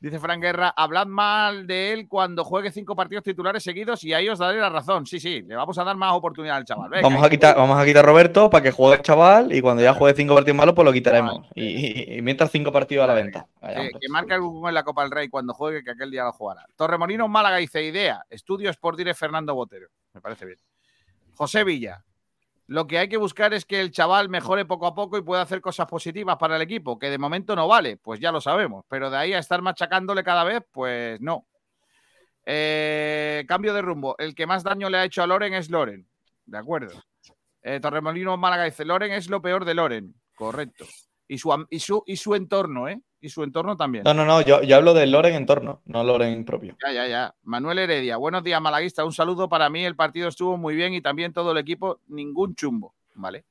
Dice 0.00 0.20
Fran 0.20 0.40
Guerra, 0.40 0.72
hablad 0.76 1.06
mal 1.08 1.66
de 1.66 1.92
él 1.92 2.06
cuando 2.06 2.44
juegue 2.44 2.70
cinco 2.70 2.94
partidos 2.94 3.24
titulares 3.24 3.64
seguidos 3.64 4.04
y 4.04 4.14
ahí 4.14 4.28
os 4.28 4.38
daré 4.38 4.60
la 4.60 4.68
razón. 4.68 5.06
Sí, 5.06 5.18
sí, 5.18 5.42
le 5.42 5.56
vamos 5.56 5.76
a 5.76 5.82
dar 5.82 5.96
más 5.96 6.12
oportunidad 6.12 6.56
al 6.56 6.64
chaval. 6.64 6.88
Venga, 6.90 7.02
Vamos 7.02 7.24
a, 7.24 7.28
quitar, 7.28 7.56
vamos 7.56 7.76
a 7.76 7.84
quitar 7.84 8.04
a 8.04 8.06
Roberto 8.06 8.48
para 8.48 8.62
que 8.62 8.70
juegue 8.70 8.94
el 8.98 9.02
chaval 9.02 9.52
y 9.52 9.60
cuando 9.60 9.82
ya 9.82 9.94
juegue 9.94 10.16
cinco 10.16 10.36
partidos 10.36 10.56
malos, 10.56 10.76
pues 10.76 10.84
lo 10.84 10.92
quitaremos. 10.92 11.46
Y, 11.56 11.64
y- 11.64 12.18
y 12.18 12.22
mientras 12.22 12.52
cinco 12.52 12.70
partidos 12.70 13.02
a 13.02 13.06
la 13.08 13.14
venta. 13.14 13.46
Vaya, 13.60 13.88
que, 13.88 14.08
marque 14.08 14.34
algún 14.34 14.68
en 14.68 14.74
la 14.74 14.84
Copa 14.84 15.02
del 15.02 15.10
Rey 15.10 15.28
cuando 15.28 15.52
juegue, 15.52 15.82
que 15.82 15.90
aquel 15.90 16.12
día 16.12 16.22
lo 16.22 16.32
jugará. 16.32 16.64
Torremolinos 16.76 17.28
Málaga 17.28 17.56
dice 17.56 17.82
idea. 17.82 18.22
Estudios 18.30 18.76
por 18.76 18.96
dire 18.96 19.14
Fernando 19.14 19.52
Botero. 19.56 19.88
Me 20.12 20.20
parece 20.20 20.46
bien. 20.46 20.58
José 21.34 21.64
Villa. 21.64 22.04
Lo 22.68 22.86
que 22.86 22.98
hay 22.98 23.08
que 23.08 23.16
buscar 23.16 23.54
es 23.54 23.64
que 23.64 23.80
el 23.80 23.90
chaval 23.90 24.28
mejore 24.28 24.66
poco 24.66 24.86
a 24.86 24.94
poco 24.94 25.16
y 25.16 25.22
pueda 25.22 25.40
hacer 25.40 25.62
cosas 25.62 25.86
positivas 25.86 26.36
para 26.36 26.56
el 26.56 26.62
equipo, 26.62 26.98
que 26.98 27.08
de 27.08 27.16
momento 27.16 27.56
no 27.56 27.66
vale, 27.66 27.96
pues 27.96 28.20
ya 28.20 28.30
lo 28.30 28.42
sabemos. 28.42 28.84
Pero 28.88 29.08
de 29.08 29.16
ahí 29.16 29.32
a 29.32 29.38
estar 29.38 29.62
machacándole 29.62 30.22
cada 30.22 30.44
vez, 30.44 30.62
pues 30.70 31.18
no. 31.18 31.46
Eh, 32.44 33.46
cambio 33.48 33.72
de 33.72 33.80
rumbo. 33.80 34.16
El 34.18 34.34
que 34.34 34.46
más 34.46 34.62
daño 34.62 34.90
le 34.90 34.98
ha 34.98 35.04
hecho 35.04 35.22
a 35.22 35.26
Loren 35.26 35.54
es 35.54 35.70
Loren. 35.70 36.06
De 36.44 36.58
acuerdo. 36.58 36.92
Eh, 37.62 37.80
Torremolinos 37.80 38.38
Málaga 38.38 38.64
dice, 38.64 38.84
Loren 38.84 39.12
es 39.12 39.30
lo 39.30 39.40
peor 39.40 39.64
de 39.64 39.72
Loren. 39.72 40.14
Correcto. 40.34 40.84
Y 41.26 41.38
su, 41.38 41.66
y 41.70 41.80
su, 41.80 42.02
y 42.04 42.16
su 42.16 42.34
entorno, 42.34 42.86
¿eh? 42.86 43.00
Y 43.20 43.28
su 43.30 43.42
entorno 43.42 43.76
también. 43.76 44.04
No, 44.04 44.14
no, 44.14 44.24
no, 44.24 44.40
yo, 44.42 44.62
yo 44.62 44.76
hablo 44.76 44.94
de 44.94 45.06
Loren 45.06 45.34
en 45.34 45.46
torno, 45.46 45.82
no 45.86 46.04
Loren 46.04 46.44
propio. 46.44 46.76
Ya, 46.84 46.92
ya, 46.92 47.08
ya. 47.08 47.34
Manuel 47.42 47.80
Heredia, 47.80 48.16
buenos 48.16 48.44
días, 48.44 48.60
Malaguista. 48.60 49.04
Un 49.04 49.12
saludo 49.12 49.48
para 49.48 49.68
mí. 49.68 49.84
El 49.84 49.96
partido 49.96 50.28
estuvo 50.28 50.56
muy 50.56 50.76
bien 50.76 50.94
y 50.94 51.00
también 51.00 51.32
todo 51.32 51.50
el 51.50 51.58
equipo, 51.58 52.00
ningún 52.06 52.54
chumbo. 52.54 52.94
Vale. 53.14 53.44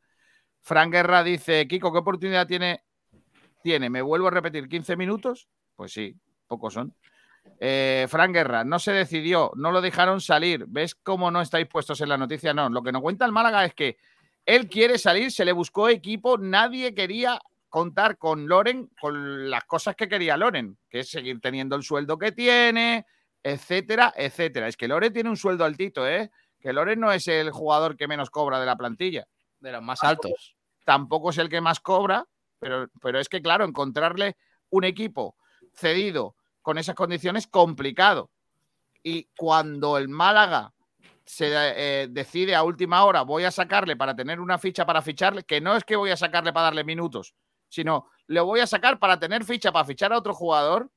Fran 0.61 0.89
Guerra 0.89 1.23
dice: 1.23 1.67
Kiko, 1.67 1.91
¿qué 1.91 1.99
oportunidad 1.99 2.47
tiene? 2.47 2.83
Tiene, 3.61 3.89
me 3.89 4.01
vuelvo 4.01 4.27
a 4.27 4.31
repetir, 4.31 4.69
15 4.69 4.95
minutos. 4.95 5.49
Pues 5.75 5.91
sí, 5.91 6.15
pocos 6.47 6.73
son. 6.73 6.93
Eh, 7.59 8.05
Fran 8.09 8.31
Guerra, 8.31 8.63
no 8.63 8.79
se 8.79 8.93
decidió, 8.93 9.51
no 9.55 9.71
lo 9.71 9.81
dejaron 9.81 10.21
salir. 10.21 10.65
¿Ves 10.67 10.95
cómo 10.95 11.29
no 11.29 11.41
estáis 11.41 11.67
puestos 11.67 11.99
en 12.01 12.09
la 12.09 12.17
noticia? 12.17 12.53
No, 12.53 12.69
lo 12.69 12.81
que 12.81 12.91
nos 12.93 13.01
cuenta 13.01 13.25
el 13.25 13.31
Málaga 13.33 13.65
es 13.65 13.73
que 13.73 13.97
él 14.45 14.69
quiere 14.69 14.97
salir, 14.97 15.31
se 15.31 15.43
le 15.43 15.51
buscó 15.51 15.89
equipo, 15.89 16.37
nadie 16.37 16.93
quería 16.93 17.41
contar 17.69 18.17
con 18.17 18.47
Loren, 18.47 18.89
con 18.99 19.49
las 19.49 19.65
cosas 19.65 19.95
que 19.95 20.07
quería 20.07 20.37
Loren, 20.37 20.77
que 20.89 21.01
es 21.01 21.09
seguir 21.09 21.39
teniendo 21.41 21.75
el 21.75 21.83
sueldo 21.83 22.17
que 22.17 22.31
tiene, 22.31 23.05
etcétera, 23.43 24.13
etcétera. 24.15 24.67
Es 24.67 24.77
que 24.77 24.87
Loren 24.87 25.13
tiene 25.13 25.29
un 25.29 25.37
sueldo 25.37 25.65
altito, 25.65 26.07
¿eh? 26.07 26.31
Que 26.59 26.73
Loren 26.73 26.99
no 26.99 27.11
es 27.11 27.27
el 27.27 27.51
jugador 27.51 27.95
que 27.97 28.07
menos 28.07 28.29
cobra 28.29 28.59
de 28.59 28.65
la 28.65 28.75
plantilla. 28.75 29.27
De 29.59 29.71
los 29.71 29.81
más 29.81 30.03
altos. 30.03 30.55
Tampoco 30.85 31.31
es 31.31 31.37
el 31.37 31.49
que 31.49 31.61
más 31.61 31.79
cobra, 31.79 32.25
pero, 32.59 32.87
pero 33.01 33.19
es 33.19 33.29
que, 33.29 33.41
claro, 33.41 33.65
encontrarle 33.65 34.37
un 34.69 34.83
equipo 34.83 35.35
cedido 35.73 36.35
con 36.61 36.77
esas 36.77 36.95
condiciones 36.95 37.47
complicado. 37.47 38.29
Y 39.03 39.29
cuando 39.37 39.97
el 39.97 40.09
Málaga 40.09 40.73
se 41.25 41.49
eh, 41.51 42.07
decide 42.09 42.55
a 42.55 42.63
última 42.63 43.03
hora, 43.03 43.21
voy 43.21 43.43
a 43.43 43.51
sacarle 43.51 43.95
para 43.95 44.15
tener 44.15 44.39
una 44.39 44.57
ficha 44.57 44.85
para 44.85 45.01
ficharle, 45.01 45.43
que 45.43 45.61
no 45.61 45.75
es 45.75 45.83
que 45.83 45.95
voy 45.95 46.09
a 46.09 46.17
sacarle 46.17 46.53
para 46.53 46.65
darle 46.65 46.83
minutos, 46.83 47.33
sino 47.69 48.09
le 48.27 48.39
voy 48.41 48.59
a 48.59 48.67
sacar 48.67 48.99
para 48.99 49.19
tener 49.19 49.43
ficha 49.43 49.71
para 49.71 49.85
fichar 49.85 50.11
a 50.13 50.17
otro 50.17 50.33
jugador, 50.33 50.89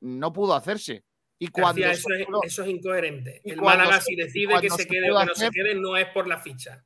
no 0.00 0.32
pudo 0.32 0.54
hacerse. 0.54 1.04
Y 1.40 1.48
cuando 1.48 1.82
García, 1.82 1.92
eso, 1.98 2.08
es, 2.14 2.26
pudo- 2.26 2.40
eso 2.42 2.62
es 2.64 2.68
incoherente. 2.68 3.40
y 3.44 3.50
El 3.52 3.60
Málaga, 3.60 4.00
se- 4.00 4.06
si 4.06 4.16
decide 4.16 4.60
que 4.60 4.70
se 4.70 4.76
se 4.82 4.88
quede 4.88 5.10
o 5.12 5.18
que 5.20 5.26
no 5.26 5.34
se 5.34 5.50
quede, 5.50 5.74
no 5.76 5.96
es 5.96 6.06
por 6.08 6.26
la 6.26 6.38
ficha. 6.38 6.84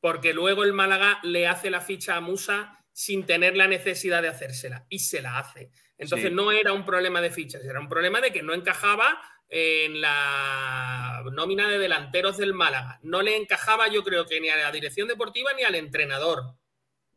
Porque 0.00 0.34
luego 0.34 0.64
el 0.64 0.72
Málaga 0.74 1.18
le 1.22 1.46
hace 1.48 1.70
la 1.70 1.80
ficha 1.80 2.16
a 2.16 2.20
Musa 2.20 2.78
sin 2.92 3.24
tener 3.24 3.56
la 3.56 3.66
necesidad 3.68 4.20
de 4.22 4.28
hacérsela. 4.28 4.84
Y 4.90 4.98
se 4.98 5.22
la 5.22 5.38
hace. 5.38 5.70
Entonces 5.98 6.28
Sí. 6.28 6.34
no 6.34 6.52
era 6.52 6.72
un 6.74 6.84
problema 6.84 7.20
de 7.22 7.30
fichas, 7.30 7.64
era 7.64 7.80
un 7.80 7.88
problema 7.88 8.20
de 8.20 8.32
que 8.32 8.42
no 8.42 8.52
encajaba 8.52 9.18
en 9.48 10.00
la 10.02 11.22
nómina 11.32 11.68
de 11.68 11.78
delanteros 11.78 12.36
del 12.36 12.52
Málaga. 12.52 12.98
No 13.02 13.22
le 13.22 13.36
encajaba, 13.36 13.88
yo 13.88 14.02
creo 14.04 14.26
que 14.26 14.40
ni 14.40 14.48
a 14.50 14.56
la 14.56 14.72
dirección 14.72 15.08
deportiva 15.08 15.52
ni 15.54 15.62
al 15.62 15.74
entrenador. 15.74 16.42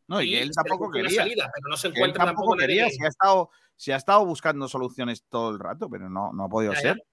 No, 0.09 0.21
y 0.21 0.31
Y 0.33 0.35
él 0.37 0.51
tampoco 0.51 0.89
quería. 0.91 1.21
salida, 1.21 1.49
pero 1.53 1.69
no 1.69 1.77
se 1.77 1.83
Que 1.83 1.87
él 1.87 1.95
encuentra 2.09 2.25
tampoco 2.25 2.51
tampoco 2.51 2.57
quería. 2.67 2.85
que- 2.85 2.91
Si 2.91 3.03
ha, 3.05 3.07
estado, 3.07 3.49
si 3.77 3.91
ha 3.91 3.95
estado 3.95 4.25
buscando 4.25 4.67
soluciones 4.67 5.23
todo 5.29 5.51
el 5.51 5.59
rato, 5.59 5.89
pero 5.89 6.09
no, 6.09 6.33
no 6.33 6.45
ha 6.45 6.49
podido 6.49 6.73
Ya, 6.73 6.79
ser. 6.81 7.03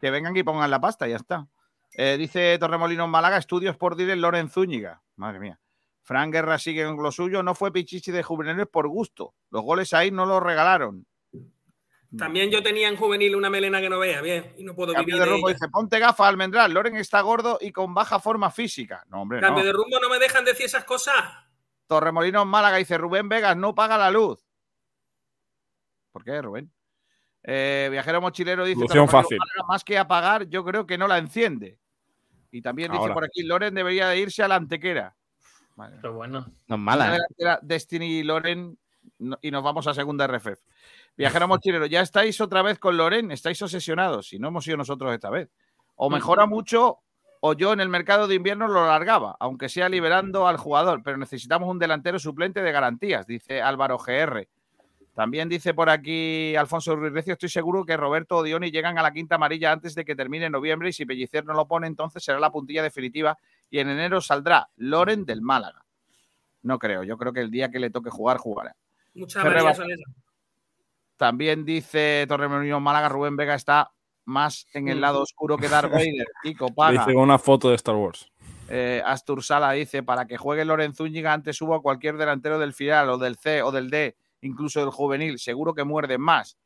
Que 0.00 0.10
vengan 0.10 0.36
y 0.36 0.42
pongan 0.42 0.70
la 0.70 0.80
pasta, 0.80 1.08
ya 1.08 1.16
está. 1.16 1.46
Eh, 1.94 2.16
dice 2.18 2.56
Torremolinos 2.58 3.08
Málaga, 3.08 3.36
estudios 3.36 3.76
por 3.76 3.96
Dire 3.96 4.14
Loren 4.16 4.48
Zúñiga. 4.48 5.02
Madre 5.16 5.40
mía. 5.40 5.58
Fran 6.02 6.30
Guerra 6.30 6.58
sigue 6.58 6.82
en 6.82 6.96
lo 6.96 7.12
suyo. 7.12 7.42
No 7.42 7.54
fue 7.54 7.72
Pichichi 7.72 8.10
de 8.10 8.22
juveniles 8.22 8.66
por 8.66 8.88
gusto. 8.88 9.34
Los 9.50 9.62
goles 9.62 9.92
ahí 9.92 10.10
no 10.10 10.24
los 10.26 10.42
regalaron. 10.42 11.06
También 12.16 12.50
yo 12.50 12.60
tenía 12.62 12.88
en 12.88 12.96
juvenil 12.96 13.36
una 13.36 13.50
melena 13.50 13.80
que 13.80 13.88
no 13.88 14.00
vea, 14.00 14.20
bien, 14.20 14.52
y 14.58 14.64
no 14.64 14.74
puedo 14.74 14.92
Cambio 14.92 15.14
vivir 15.14 15.20
de 15.20 15.26
de 15.26 15.32
rumbo. 15.32 15.48
ella. 15.48 15.54
Dice, 15.60 15.68
ponte 15.70 15.98
gafas, 16.00 16.26
Almendral. 16.28 16.72
Loren 16.72 16.96
está 16.96 17.20
gordo 17.20 17.58
y 17.60 17.70
con 17.70 17.94
baja 17.94 18.18
forma 18.18 18.50
física. 18.50 19.04
No, 19.08 19.22
hombre, 19.22 19.40
Cambio 19.40 19.62
no. 19.62 19.66
de 19.66 19.72
rumbo, 19.72 20.00
no 20.00 20.08
me 20.08 20.18
dejan 20.18 20.44
decir 20.44 20.66
esas 20.66 20.84
cosas. 20.84 21.14
Torremolinos 21.90 22.46
Málaga 22.46 22.76
dice 22.76 22.96
Rubén 22.96 23.28
Vegas 23.28 23.56
no 23.56 23.74
paga 23.74 23.98
la 23.98 24.12
luz. 24.12 24.38
¿Por 26.12 26.22
qué, 26.22 26.40
Rubén? 26.40 26.70
Eh, 27.42 27.88
viajero 27.90 28.20
mochilero 28.20 28.64
dice 28.64 28.86
fácil. 29.08 29.38
Málaga, 29.38 29.66
más 29.66 29.82
que 29.82 29.98
apagar, 29.98 30.46
yo 30.48 30.64
creo 30.64 30.86
que 30.86 30.96
no 30.96 31.08
la 31.08 31.18
enciende. 31.18 31.80
Y 32.52 32.62
también 32.62 32.92
dice 32.92 33.10
por 33.12 33.24
aquí, 33.24 33.42
Loren 33.42 33.74
debería 33.74 34.06
de 34.06 34.18
irse 34.20 34.40
a 34.44 34.46
la 34.46 34.54
antequera. 34.54 35.16
Pero 36.00 36.14
bueno. 36.14 36.46
No 36.68 36.76
es 36.76 36.80
mala. 36.80 37.16
¿eh? 37.16 37.58
Destiny 37.62 38.18
y 38.20 38.22
Loren 38.22 38.78
no- 39.18 39.38
y 39.42 39.50
nos 39.50 39.64
vamos 39.64 39.88
a 39.88 39.92
segunda 39.94 40.26
RFF. 40.28 40.60
Viajero 41.16 41.48
mochilero, 41.48 41.86
ya 41.86 42.02
estáis 42.02 42.40
otra 42.40 42.62
vez 42.62 42.78
con 42.78 42.96
Loren, 42.96 43.32
estáis 43.32 43.60
obsesionados 43.62 44.32
y 44.32 44.38
no 44.38 44.46
hemos 44.48 44.62
sido 44.62 44.76
nosotros 44.76 45.12
esta 45.12 45.28
vez. 45.28 45.50
O 45.96 46.08
mejora 46.08 46.46
mucho 46.46 46.98
o 47.40 47.54
yo 47.54 47.72
en 47.72 47.80
el 47.80 47.88
mercado 47.88 48.28
de 48.28 48.34
invierno 48.34 48.68
lo 48.68 48.86
largaba, 48.86 49.36
aunque 49.40 49.68
sea 49.68 49.88
liberando 49.88 50.46
al 50.46 50.58
jugador, 50.58 51.02
pero 51.02 51.16
necesitamos 51.16 51.68
un 51.68 51.78
delantero 51.78 52.18
suplente 52.18 52.62
de 52.62 52.70
garantías, 52.70 53.26
dice 53.26 53.62
Álvaro 53.62 53.98
GR. 53.98 54.46
También 55.14 55.48
dice 55.48 55.74
por 55.74 55.90
aquí 55.90 56.54
Alfonso 56.54 56.94
Ruiz 56.94 57.12
Recio, 57.12 57.32
estoy 57.32 57.48
seguro 57.48 57.84
que 57.84 57.96
Roberto 57.96 58.36
o 58.36 58.42
Dioni 58.42 58.70
llegan 58.70 58.96
a 58.98 59.02
la 59.02 59.12
quinta 59.12 59.34
amarilla 59.34 59.72
antes 59.72 59.94
de 59.94 60.04
que 60.04 60.14
termine 60.14 60.48
noviembre 60.48 60.90
y 60.90 60.92
si 60.92 61.04
Pellicer 61.04 61.44
no 61.44 61.54
lo 61.54 61.66
pone, 61.66 61.86
entonces 61.86 62.22
será 62.22 62.38
la 62.38 62.52
puntilla 62.52 62.82
definitiva 62.82 63.36
y 63.70 63.80
en 63.80 63.88
enero 63.88 64.20
saldrá 64.20 64.68
Loren 64.76 65.24
del 65.24 65.42
Málaga. 65.42 65.84
No 66.62 66.78
creo, 66.78 67.02
yo 67.04 67.16
creo 67.16 67.32
que 67.32 67.40
el 67.40 67.50
día 67.50 67.70
que 67.70 67.80
le 67.80 67.90
toque 67.90 68.10
jugar, 68.10 68.36
jugará. 68.36 68.76
Muchas 69.14 69.44
esas. 69.44 69.80
También 71.16 71.64
dice 71.64 72.24
Torremolinos 72.28 72.80
Málaga, 72.80 73.08
Rubén 73.08 73.36
Vega 73.36 73.54
está 73.54 73.90
más 74.24 74.66
en 74.74 74.88
el 74.88 75.00
lado 75.00 75.20
oscuro 75.22 75.56
que 75.56 75.68
Darth 75.68 75.90
Vader. 75.90 76.26
Kiko 76.42 76.68
paga. 76.74 77.04
Dice 77.04 77.16
una 77.16 77.38
foto 77.38 77.70
de 77.70 77.76
Star 77.76 77.96
Wars. 77.96 78.30
Eh, 78.68 79.02
Astur 79.04 79.42
Sala 79.42 79.72
dice, 79.72 80.02
para 80.02 80.26
que 80.26 80.36
juegue 80.36 80.64
Loren 80.64 80.94
Zúñiga 80.94 81.32
antes 81.32 81.56
subo 81.56 81.74
a 81.74 81.82
cualquier 81.82 82.16
delantero 82.16 82.58
del 82.58 82.72
final 82.72 83.10
o 83.10 83.18
del 83.18 83.36
C 83.36 83.62
o 83.62 83.72
del 83.72 83.90
D, 83.90 84.16
incluso 84.42 84.80
del 84.80 84.90
juvenil, 84.90 85.40
seguro 85.40 85.74
que 85.74 85.82
muerden 85.82 86.20
más. 86.20 86.56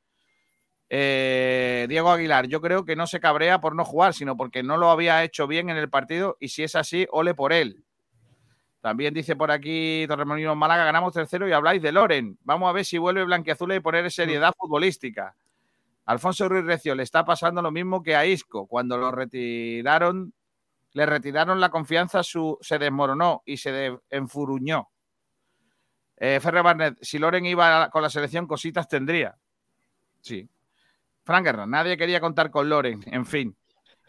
Eh, 0.90 1.86
Diego 1.88 2.10
Aguilar, 2.10 2.46
yo 2.46 2.60
creo 2.60 2.84
que 2.84 2.94
no 2.94 3.06
se 3.06 3.20
cabrea 3.20 3.60
por 3.60 3.74
no 3.74 3.86
jugar, 3.86 4.12
sino 4.12 4.36
porque 4.36 4.62
no 4.62 4.76
lo 4.76 4.90
había 4.90 5.24
hecho 5.24 5.46
bien 5.46 5.70
en 5.70 5.78
el 5.78 5.88
partido 5.88 6.36
y 6.40 6.48
si 6.48 6.62
es 6.62 6.76
así, 6.76 7.06
ole 7.10 7.34
por 7.34 7.54
él. 7.54 7.84
También 8.82 9.14
dice 9.14 9.34
por 9.34 9.50
aquí 9.50 10.04
Torremolinos 10.06 10.58
Málaga, 10.58 10.84
ganamos 10.84 11.14
tercero 11.14 11.48
y 11.48 11.52
habláis 11.52 11.80
de 11.80 11.90
Loren. 11.90 12.38
Vamos 12.42 12.68
a 12.68 12.72
ver 12.72 12.84
si 12.84 12.98
vuelve 12.98 13.24
Blanquiazul 13.24 13.72
y 13.72 13.80
poner 13.80 14.10
seriedad 14.10 14.52
futbolística. 14.58 15.34
Alfonso 16.06 16.48
Ruiz 16.48 16.64
Recio 16.64 16.94
le 16.94 17.02
está 17.02 17.24
pasando 17.24 17.62
lo 17.62 17.70
mismo 17.70 18.02
que 18.02 18.14
a 18.16 18.26
Isco. 18.26 18.66
Cuando 18.66 18.98
lo 18.98 19.10
retiraron, 19.10 20.34
le 20.92 21.06
retiraron 21.06 21.60
la 21.60 21.70
confianza, 21.70 22.22
su, 22.22 22.58
se 22.60 22.78
desmoronó 22.78 23.42
y 23.46 23.56
se 23.56 23.72
de- 23.72 23.98
enfuruñó. 24.10 24.88
Eh, 26.16 26.38
Ferre 26.40 26.62
Barnet, 26.62 26.98
si 27.00 27.18
Loren 27.18 27.44
iba 27.46 27.90
con 27.90 28.02
la 28.02 28.10
selección, 28.10 28.46
cositas 28.46 28.86
tendría. 28.88 29.36
Sí. 30.20 30.48
Fran 31.24 31.42
Guerra, 31.42 31.66
nadie 31.66 31.96
quería 31.96 32.20
contar 32.20 32.50
con 32.50 32.68
Loren, 32.68 33.02
en 33.06 33.24
fin. 33.26 33.56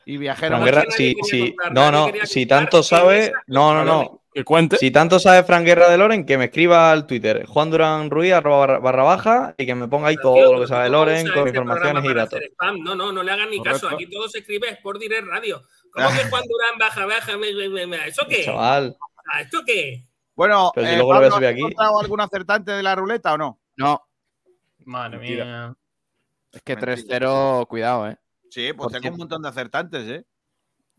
Y 0.05 0.17
viajero. 0.17 0.57
Fran 0.57 0.65
Guerra, 0.65 0.83
si, 0.89 1.15
si, 1.23 1.55
no, 1.71 1.91
no, 1.91 2.07
si 2.25 2.45
tanto 2.45 2.83
sabe, 2.83 3.31
no, 3.47 3.73
no, 3.73 3.83
no. 3.85 4.21
Que 4.35 4.43
cuente. 4.43 4.75
Si 4.77 4.91
tanto 4.91 5.17
sabe 5.17 5.43
Fran 5.45 5.63
Guerra 5.63 5.89
de 5.89 5.97
Loren, 5.97 6.25
que 6.25 6.37
me 6.37 6.45
escriba 6.45 6.91
al 6.91 7.07
Twitter, 7.07 7.45
Juan 7.45 7.71
Durán 7.71 8.09
Ruiz, 8.09 8.33
arroba 8.33 8.57
barra, 8.57 8.79
barra 8.79 9.03
baja, 9.03 9.55
y 9.57 9.65
que 9.65 9.73
me 9.75 9.87
ponga 9.87 10.09
ahí 10.09 10.17
todo 10.21 10.51
lo 10.53 10.59
que 10.59 10.67
sabe 10.67 10.89
Loren, 10.89 11.25
con 11.29 11.47
este 11.47 11.57
informaciones 11.57 12.03
y 12.03 12.13
datos. 12.13 12.39
No, 12.83 12.95
no, 12.95 13.13
no 13.13 13.23
le 13.23 13.31
hagan 13.31 13.49
ni 13.49 13.63
caso. 13.63 13.87
Aquí 13.87 14.07
todo 14.09 14.27
se 14.27 14.39
escribe 14.39 14.67
Sport 14.71 14.99
Direct 14.99 15.25
Radio. 15.27 15.61
¿Cómo 15.89 16.09
que 16.09 16.25
Juan 16.29 16.43
Durán 16.49 16.77
baja, 16.77 17.05
baja? 17.05 17.37
me- 17.37 17.53
me- 17.53 17.69
me- 17.69 17.87
me- 17.87 18.07
¿Eso 18.09 18.23
qué? 18.27 18.43
Chaval. 18.43 18.97
Ah, 19.33 19.39
¿Esto 19.39 19.61
qué? 19.65 20.03
Bueno, 20.35 20.69
Pero 20.75 20.85
si 20.87 20.93
eh, 20.93 20.95
luego 20.97 21.13
lo 21.13 21.19
voy 21.19 21.27
a 21.27 21.29
Pablo, 21.29 21.35
subir 21.37 21.47
¿has 21.47 21.51
aquí. 21.53 21.59
encontrado 21.61 21.99
algún 22.01 22.19
acertante 22.19 22.71
de 22.73 22.83
la 22.83 22.93
ruleta 22.95 23.33
o 23.33 23.37
no? 23.37 23.61
No, 23.77 24.05
Madre 24.79 25.17
Mentira. 25.17 25.45
mía. 25.45 25.75
es 26.51 26.61
que 26.61 26.75
Mentira. 26.75 26.95
3-0, 26.97 27.65
cuidado, 27.67 28.09
¿eh? 28.09 28.17
Sí, 28.49 28.73
pues 28.73 28.91
Por 28.91 29.01
tengo 29.01 29.13
un 29.13 29.19
montón 29.19 29.41
de 29.41 29.47
acertantes, 29.49 30.09
¿eh? 30.09 30.25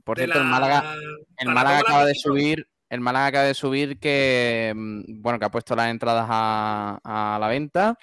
Por 0.05 0.17
De 0.17 0.25
cierto, 0.25 0.39
el 0.41 0.45
la- 0.47 0.51
Málaga, 0.51 0.95
el 1.37 1.49
Málaga 1.51 1.79
acaba 1.81 2.05
de 2.07 2.15
subir, 2.15 2.67
el 2.89 3.01
Málaga 3.01 3.27
acaba 3.27 3.45
de 3.45 3.55
subir 3.55 3.99
que, 3.99 4.73
mm, 4.75 5.23
bueno, 5.23 5.39
que 5.39 5.45
ha 5.45 5.51
puesto 5.51 5.75
las 5.77 5.89
entradas 5.89 6.27
a, 6.29 7.01
a 7.05 7.39
la 7.39 7.49
venta 7.49 7.99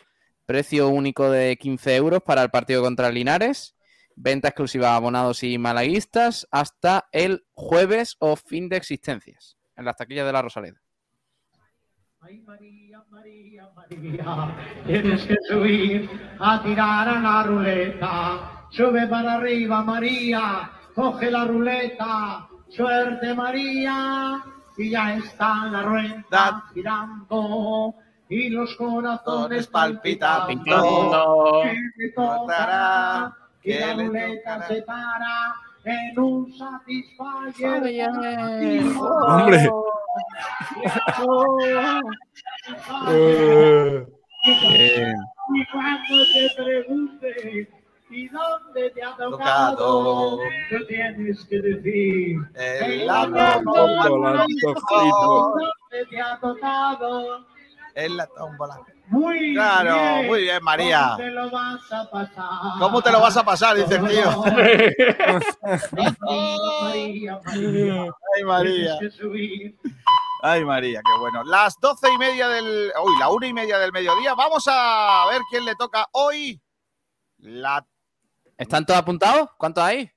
Precio 0.46 0.90
único 0.90 1.32
de 1.32 1.56
15 1.58 1.96
euros 1.96 2.22
para 2.22 2.44
el 2.44 2.50
partido 2.50 2.82
contra 2.82 3.10
Linares. 3.10 3.76
Venta 4.16 4.50
exclusiva 4.50 4.92
a 4.92 4.98
abonados 4.98 5.44
y 5.44 5.58
malaguistas 5.58 6.48
hasta 6.52 7.08
el 7.12 7.46
jueves 7.54 8.18
o 8.20 8.36
fin 8.36 8.68
de 8.70 8.78
existencias 8.78 9.58
en 9.76 9.86
las 9.86 9.96
taquillas 9.96 10.26
de 10.26 10.34
la 10.34 10.42
Rosaleda. 10.42 10.80
Tienes 14.86 15.26
que 15.26 15.36
subir 15.48 16.10
a 16.40 16.62
tirar 16.62 17.08
a 17.08 17.20
la 17.20 17.44
ruleta. 17.44 18.68
Sube 18.70 19.08
para 19.08 19.36
arriba, 19.36 19.84
María. 19.84 20.72
Coge 20.94 21.32
la 21.32 21.46
ruleta. 21.46 22.48
Suerte, 22.70 23.34
María. 23.34 24.44
Y 24.78 24.90
ya 24.90 25.16
está 25.16 25.66
la 25.66 25.84
rueda 25.84 26.64
girando. 26.74 27.94
Y 28.30 28.50
los 28.50 28.76
corazones 28.76 29.68
palpitando. 29.68 30.48
Que 31.64 31.74
le 31.98 32.10
tocará. 32.10 33.34
Que 33.62 33.80
la 33.80 33.94
ruleta 33.94 34.68
se 34.68 34.82
para 34.82 35.54
en 35.86 36.20
un 36.20 36.52
satisfyer. 36.54 38.08
Hombre. 39.28 39.70
Y 45.56 45.66
cuando 45.72 46.16
te 46.34 46.50
pregunte 46.56 47.83
¿y 48.14 48.28
dónde 48.30 48.90
te 48.92 49.04
ha 49.04 49.16
Tocado. 49.18 50.38
Tú 50.70 50.86
tienes 50.88 51.44
que 51.46 51.62
decir 51.62 52.38
El 52.56 53.08
la 53.08 53.62
tómbola. 53.64 54.04
¿Dónde 54.04 54.46
te 56.10 56.22
ha 56.22 56.40
tocado? 56.40 57.46
En 57.96 58.18
la 58.18 58.28
tómbola. 58.28 58.80
Muy 59.08 59.54
Claro, 59.54 59.94
bien. 59.94 60.28
muy 60.28 60.42
bien, 60.42 60.64
María. 60.64 61.14
¿Cómo 61.16 61.18
te 61.18 61.32
lo 61.32 61.52
vas 61.52 61.92
a 61.92 62.10
pasar? 62.10 62.50
¿Cómo 62.80 63.02
te 63.02 63.12
lo 63.12 63.22
vas 63.22 63.38
a 63.38 63.44
pasar? 63.44 63.76
Dice 63.76 63.96
el 63.96 64.08
tío. 64.08 64.44
María, 65.92 67.40
María. 67.46 68.06
Ay, 68.36 68.44
María. 68.44 68.98
Ay, 70.42 70.66
María, 70.66 71.02
qué 71.06 71.20
bueno. 71.20 71.44
Las 71.44 71.80
doce 71.80 72.12
y 72.12 72.18
media 72.18 72.48
del. 72.50 72.92
Uy, 73.04 73.14
la 73.20 73.30
una 73.30 73.48
y 73.48 73.54
media 73.54 73.78
del 73.78 73.92
mediodía. 73.92 74.34
Vamos 74.34 74.64
a 74.68 75.26
ver 75.32 75.42
quién 75.50 75.64
le 75.66 75.76
toca 75.76 76.08
hoy. 76.14 76.60
La. 77.38 77.86
¿Están 78.58 78.86
todos 78.86 79.00
apuntados? 79.00 79.50
¿Cuántos 79.58 79.84
hay? 79.84 80.10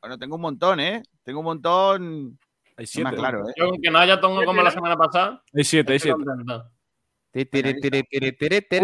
Bueno, 0.00 0.18
tengo 0.18 0.36
un 0.36 0.42
montón, 0.42 0.80
¿eh? 0.80 1.02
Tengo 1.22 1.40
un 1.40 1.44
montón. 1.46 2.38
Hay 2.76 2.86
No 3.04 3.04
me 3.04 3.16
aclaro, 3.16 3.48
¿eh? 3.48 3.52
Yo, 3.56 3.70
que 3.82 3.90
no 3.90 3.98
haya 3.98 4.20
tongo 4.20 4.44
como 4.44 4.62
la 4.62 4.70
semana 4.70 4.96
pasada. 4.96 5.42
Hay 5.54 5.64
siete, 5.64 5.92
hay 5.92 5.98
siete. 5.98 6.16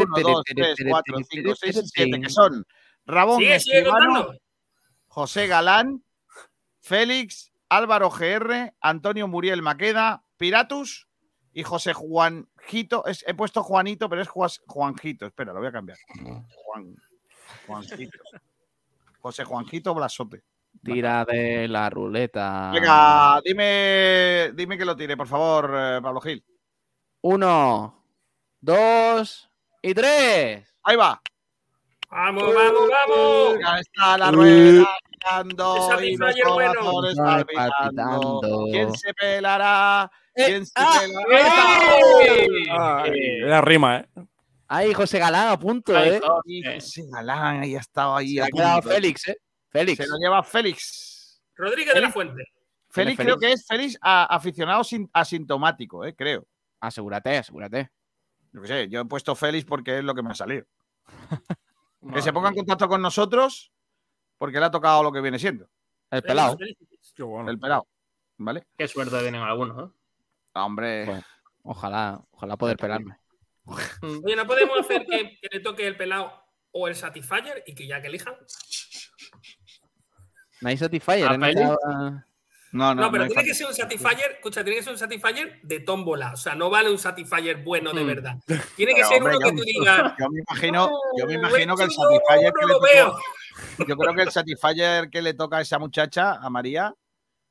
Uno, 0.05 0.15
dos, 0.23 0.45
tres, 0.63 0.77
cuatro, 0.91 1.15
cinco, 1.31 1.55
seis, 1.57 1.91
siete, 1.93 2.21
que 2.21 2.31
son 2.31 2.67
Ramón 3.07 3.39
Escribano. 3.57 4.33
José 5.09 5.47
Galán, 5.47 6.05
Félix, 6.81 7.53
Álvaro 7.69 8.11
GR, 8.11 8.73
Antonio 8.81 9.27
Muriel 9.27 9.63
Maqueda, 9.63 10.23
Piratus 10.37 11.09
y 11.53 11.63
José 11.63 11.93
Juanjito. 11.95 13.05
Es- 13.07 13.25
he 13.27 13.35
puesto 13.35 13.63
Juanito, 13.63 14.09
pero 14.09 14.23
es 14.23 14.29
Juas- 14.29 14.61
Juanjito. 14.67 15.27
Espera, 15.27 15.53
lo 15.53 15.59
voy 15.61 15.69
a 15.69 15.73
cambiar. 15.73 15.99
Juan, 16.55 16.95
Juanjito. 17.67 18.19
José 19.19 19.45
Juanjito 19.45 19.95
Blasote. 19.95 20.43
Tira 20.83 21.25
de 21.25 21.67
la 21.69 21.91
ruleta. 21.91 22.71
Venga, 22.73 23.41
dime, 23.45 24.53
dime 24.55 24.79
que 24.79 24.85
lo 24.85 24.97
tire, 24.97 25.17
por 25.17 25.27
favor, 25.27 25.73
eh, 25.75 26.01
Pablo 26.03 26.21
Gil. 26.21 26.45
Uno, 27.23 28.05
dos 28.61 29.51
y 29.83 29.93
tres. 29.95 30.73
Ahí 30.85 30.97
va. 30.97 31.21
Vamos, 32.11 32.55
vamos, 32.55 32.89
vamos. 32.89 33.59
Ya 33.61 33.79
está 33.81 34.19
la 34.19 34.31
rueda 34.31 34.87
girando 35.11 36.01
y 36.01 36.17
los 36.17 36.55
bueno. 36.55 36.81
palpitando. 37.17 38.65
¿Quién 38.71 38.95
se 38.95 39.13
pelará? 39.15 40.11
¿Quién 40.35 40.65
se 40.65 40.73
ah, 40.77 41.01
pelará? 41.29 43.03
Ay, 43.03 43.41
era 43.43 43.61
rima, 43.61 43.99
¿eh? 43.99 44.07
Ahí 44.69 44.93
José 44.93 45.19
Galán 45.19 45.49
a 45.49 45.59
punto, 45.59 45.97
Ay, 45.97 46.11
¿eh? 46.11 46.21
José 46.75 47.03
Galán 47.11 47.63
ahí 47.63 47.75
ha 47.75 47.81
estado 47.81 48.17
ahí. 48.17 48.35
Se 48.35 48.43
ha 48.43 48.47
quedado. 48.49 48.83
Félix, 48.83 49.29
¿eh? 49.29 49.37
Félix. 49.71 49.97
Se 49.99 50.07
lo 50.07 50.17
lleva 50.19 50.43
Félix. 50.43 51.43
Rodríguez 51.57 51.95
de 51.95 52.01
la 52.03 52.11
Fuente. 52.13 52.45
Félix 52.91 53.17
Félix? 53.17 53.23
creo 53.23 53.39
que 53.39 53.53
es 53.53 53.67
Félix 53.67 53.99
a- 54.01 54.25
aficionado 54.25 54.85
sin- 54.85 55.11
asintomático, 55.13 56.05
eh, 56.05 56.15
creo. 56.15 56.47
Asegúrate, 56.81 57.39
asegúrate. 57.39 57.91
Yo 58.53 58.63
qué 58.63 58.69
sé, 58.69 58.89
yo 58.89 59.01
he 59.01 59.05
puesto 59.05 59.35
Félix 59.35 59.65
porque 59.65 59.99
es 59.99 60.05
lo 60.05 60.15
que 60.15 60.23
me 60.23 60.31
ha 60.31 60.35
salido. 60.35 60.67
Que 62.15 62.23
se 62.23 62.33
ponga 62.33 62.51
en 62.51 62.55
contacto 62.55 62.89
con 62.89 63.03
nosotros 63.03 63.73
porque 64.39 64.61
le 64.61 64.67
ha 64.67 64.71
tocado 64.71 65.03
lo 65.03 65.11
que 65.11 65.21
viene 65.21 65.39
siendo. 65.39 65.69
El 66.11 66.23
pelado. 66.23 66.57
Qué 67.15 67.23
bueno. 67.25 67.51
El 67.51 67.59
pelado. 67.59 67.89
¿Vale? 68.37 68.67
Qué 68.79 68.87
suerte 68.87 69.19
tienen 69.21 69.43
algunos, 69.43 69.91
¿eh? 69.91 69.93
Hombre. 70.55 71.05
Pues, 71.07 71.25
ojalá, 71.65 72.23
ojalá 72.31 72.57
poder 72.57 72.77
pelarme. 72.77 73.19
Oye, 74.25 74.37
¿no 74.37 74.47
podemos 74.47 74.79
hacer 74.81 75.05
que, 75.07 75.39
que 75.41 75.49
le 75.51 75.61
toque 75.61 75.87
el 75.87 75.97
pelado 75.97 76.33
o 76.73 76.89
el 76.89 76.95
Satisfyer 76.95 77.63
y 77.67 77.75
que 77.75 77.87
ya 77.87 78.01
que 78.01 78.09
elijan? 78.09 78.35
No 80.61 80.69
hay 80.69 80.77
Satisfyer 80.77 81.31
esta- 81.33 81.63
No, 82.71 82.95
No, 82.95 82.95
no, 82.95 83.11
pero 83.11 83.27
tiene 83.27 83.45
que 83.45 83.55
ser 83.55 83.67
un 83.67 83.75
Satisfyer, 83.75 84.33
escucha, 84.33 84.63
tiene 84.63 84.77
que 84.79 84.83
ser 84.83 84.93
un 84.93 84.99
Satisfyer 84.99 85.61
de 85.63 85.81
tómbola. 85.81 86.33
O 86.35 86.37
sea, 86.37 86.55
no 86.55 86.69
vale 86.69 86.91
un 86.91 86.99
Satisfyer 86.99 87.57
bueno 87.65 87.93
de 87.95 88.05
Mm. 88.05 88.07
verdad. 88.07 88.35
Tiene 88.77 88.93
que 88.95 89.01
Pero, 89.01 89.09
ser 89.09 89.19
hombre, 89.23 89.37
uno 89.37 89.47
que 89.51 89.57
tú 89.57 89.63
digas. 89.65 90.13
Yo 90.19 90.29
me 90.31 90.41
imagino, 90.41 90.91
yo 91.17 91.27
me 91.27 91.37
"Oh, 91.37 91.39
imagino 91.39 91.77
que 91.77 91.85
el 91.85 91.91
Satisfyer 91.91 92.53
que 92.53 92.67
le. 92.67 93.85
Yo 93.89 93.97
creo 93.97 94.15
que 94.15 94.23
el 94.23 94.31
Satisfyer 94.31 95.09
que 95.11 95.23
le 95.23 95.33
toca 95.35 95.57
a 95.59 95.61
esa 95.63 95.79
muchacha, 95.79 96.35
a 96.35 96.51
María, 96.51 96.93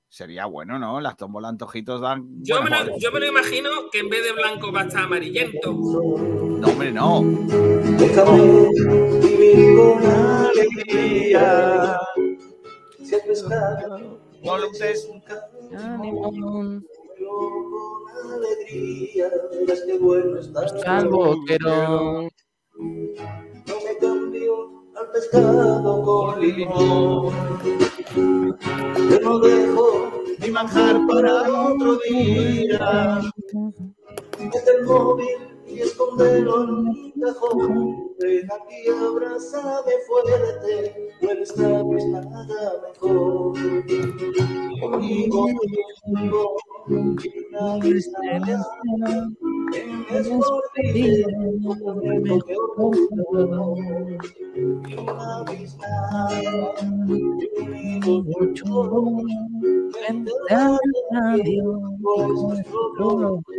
sería 0.09 0.45
bueno, 0.45 0.79
¿no? 0.79 0.99
Las 1.01 1.17
tómbolas 1.17 1.49
antojitos 1.49 2.01
dan. 2.01 2.25
Yo 2.43 2.61
me, 2.61 2.69
lo, 2.69 2.97
yo 2.97 3.11
me 3.11 3.19
lo 3.19 3.27
imagino 3.27 3.69
que 3.91 3.99
en 3.99 4.09
vez 4.09 4.23
de 4.23 4.31
blanco 4.33 4.71
va 4.71 4.81
a 4.81 4.85
estar 4.85 5.03
amarillento. 5.03 5.71
No, 5.73 6.67
hombre, 6.67 6.91
no. 6.91 7.21
Déjame 7.97 8.69
vivir 9.21 9.75
con 9.77 10.05
alegría. 10.05 11.99
Si 13.03 13.15
has 13.15 13.21
pescado, 13.21 14.19
No 14.43 14.57
lo 14.57 14.69
uses. 14.69 15.07
con 15.07 15.21
alegría. 18.33 19.31
Al 24.99 25.11
pescado 25.11 26.01
con 26.03 26.39
limón. 26.41 27.33
Yo 29.09 29.19
no 29.21 29.39
dejo 29.39 30.11
mi 30.39 30.51
manjar 30.51 30.99
para 31.07 31.69
otro 31.69 31.97
día. 32.09 33.21
Mete 34.39 34.71
el 34.77 34.85
móvil 34.85 35.56
y 35.77 35.81
escondelo 35.81 36.63
en 36.63 36.69
un 36.69 37.13
cajón. 37.21 38.15
Ven 38.19 38.47
aquí, 38.51 38.89
abrázame 38.89 39.93
fuerte, 40.07 41.11
no 41.21 41.29
mejor. 42.81 43.53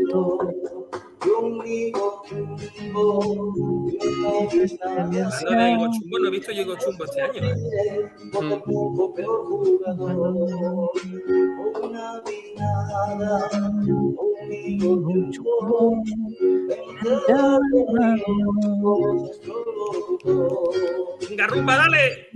Nuestro. 0.08 1.07
Conmigo 1.20 2.22
Hablando 5.46 5.84
de 5.84 5.90
Chumbo, 5.90 6.18
no 6.20 6.28
he 6.28 6.30
visto 6.30 6.52
Diego 6.52 6.76
Chumbo 6.78 7.04
este 7.04 7.22
año. 7.22 7.42
¿eh? 7.42 7.54
Venga, 21.28 21.46
rumba, 21.46 21.76
dale. 21.76 22.28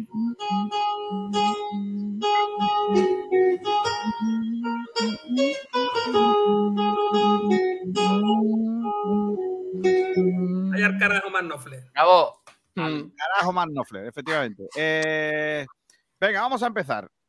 Hay 10.75 10.83
al 10.83 10.99
carajo 10.99 11.31
más 11.31 11.45
nofle. 11.45 11.85
Bravo. 11.93 12.43
Al 12.77 13.13
carajo 13.15 13.53
más 13.53 13.69
Nofler, 13.69 14.07
efectivamente. 14.07 14.67
Eh, 14.77 15.67
venga, 16.19 16.41
vamos 16.41 16.63
a 16.63 16.67
empezar. 16.67 17.11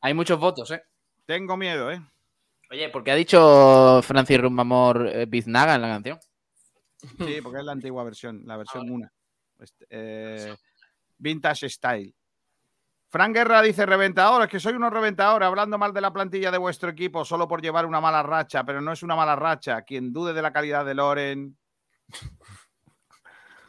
Hay 0.00 0.14
muchos 0.14 0.38
votos, 0.38 0.70
¿eh? 0.70 0.82
Tengo 1.26 1.56
miedo, 1.56 1.90
¿eh? 1.90 2.00
Oye, 2.70 2.88
¿por 2.90 3.02
qué 3.02 3.12
ha 3.12 3.16
dicho 3.16 4.00
Francis 4.02 4.40
Rumbamor 4.40 5.08
eh, 5.08 5.26
Biznaga 5.26 5.74
en 5.74 5.82
la 5.82 5.88
canción? 5.88 6.18
Sí, 7.00 7.40
porque 7.42 7.58
es 7.58 7.64
la 7.64 7.72
antigua 7.72 8.04
versión, 8.04 8.42
la 8.44 8.56
versión 8.56 8.90
1. 8.90 9.08
Este, 9.60 9.86
eh, 9.90 10.54
vintage 11.16 11.68
Style. 11.68 12.14
Frank 13.10 13.34
Guerra 13.34 13.62
dice 13.62 13.86
reventador, 13.86 14.42
es 14.42 14.48
que 14.48 14.60
soy 14.60 14.74
unos 14.74 14.92
reventadores 14.92 15.46
hablando 15.46 15.78
mal 15.78 15.94
de 15.94 16.00
la 16.02 16.12
plantilla 16.12 16.50
de 16.50 16.58
vuestro 16.58 16.90
equipo 16.90 17.24
solo 17.24 17.48
por 17.48 17.62
llevar 17.62 17.86
una 17.86 18.00
mala 18.00 18.22
racha, 18.22 18.64
pero 18.64 18.80
no 18.82 18.92
es 18.92 19.02
una 19.02 19.16
mala 19.16 19.34
racha. 19.34 19.82
Quien 19.82 20.12
dude 20.12 20.34
de 20.34 20.42
la 20.42 20.52
calidad 20.52 20.84
de 20.84 20.94
Loren. 20.94 21.56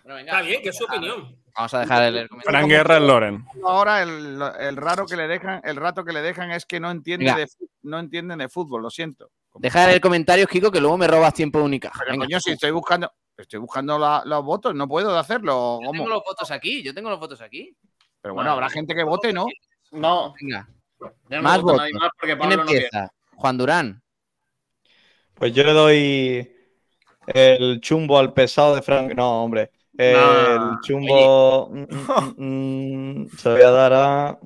Está 0.05 0.41
bien, 0.41 0.61
que 0.61 0.69
es 0.69 0.77
su 0.77 0.85
opinión. 0.85 1.37
Vamos 1.55 1.73
a 1.73 1.79
dejar 1.81 2.03
el 2.03 2.27
comentario. 2.27 2.59
Fran 2.59 2.67
Guerra 2.69 2.97
en 2.97 3.07
Loren. 3.07 3.45
Ahora 3.63 4.01
el, 4.01 4.41
el 4.59 4.75
raro 4.75 5.05
que 5.05 5.15
le 5.15 5.27
dejan, 5.27 5.61
el 5.63 5.75
rato 5.75 6.03
que 6.03 6.13
le 6.13 6.21
dejan 6.21 6.51
es 6.51 6.65
que 6.65 6.79
no 6.79 6.89
entiende 6.89 7.25
Venga. 7.25 7.37
de, 7.37 7.47
no 7.83 7.99
entienden 7.99 8.39
de 8.39 8.49
fútbol, 8.49 8.81
lo 8.81 8.89
siento. 8.89 9.31
Deja 9.55 9.81
de 9.81 9.87
leer 9.87 10.01
comentarios, 10.01 10.47
Kiko, 10.47 10.71
que 10.71 10.79
luego 10.81 10.97
me 10.97 11.07
robas 11.07 11.33
tiempo 11.33 11.59
de 11.59 11.65
única. 11.65 11.91
Pero 11.97 12.17
coño, 12.17 12.39
si 12.39 12.51
estoy 12.51 12.71
buscando, 12.71 13.11
estoy 13.37 13.59
buscando 13.59 13.97
la- 13.99 14.21
los 14.25 14.43
votos, 14.43 14.73
no 14.75 14.87
puedo 14.87 15.17
hacerlo. 15.17 15.79
Yo 15.83 15.91
tengo 15.91 16.07
los 16.09 16.23
votos 16.23 16.49
aquí, 16.51 16.81
yo 16.83 16.93
tengo 16.93 17.09
los 17.09 17.19
votos 17.19 17.41
aquí. 17.41 17.75
Pero 18.21 18.33
bueno, 18.33 18.51
habrá 18.51 18.69
gente 18.69 18.93
que 18.95 19.03
vote, 19.03 19.31
¿no? 19.33 19.45
No. 19.91 20.33
Venga. 20.41 20.67
No 21.29 21.41
más 21.41 21.61
votos. 21.61 21.81
Juan 23.35 23.57
Durán. 23.57 24.01
Pues 25.35 25.53
yo 25.53 25.63
le 25.63 25.71
doy 25.71 26.51
el 27.27 27.79
chumbo 27.79 28.19
al 28.19 28.33
pesado 28.33 28.75
de 28.75 28.81
Frank. 28.81 29.13
No, 29.15 29.43
hombre. 29.43 29.71
El 29.97 30.13
No. 30.59 30.79
chumbo. 30.83 31.69
mm, 31.69 31.79
mm, 31.79 32.35
mm, 32.37 33.21
mm, 33.23 33.29
se 33.37 33.49
lo 33.49 33.55
voy 33.55 33.63
a 33.63 33.71
dar 33.71 33.93
a. 33.93 34.39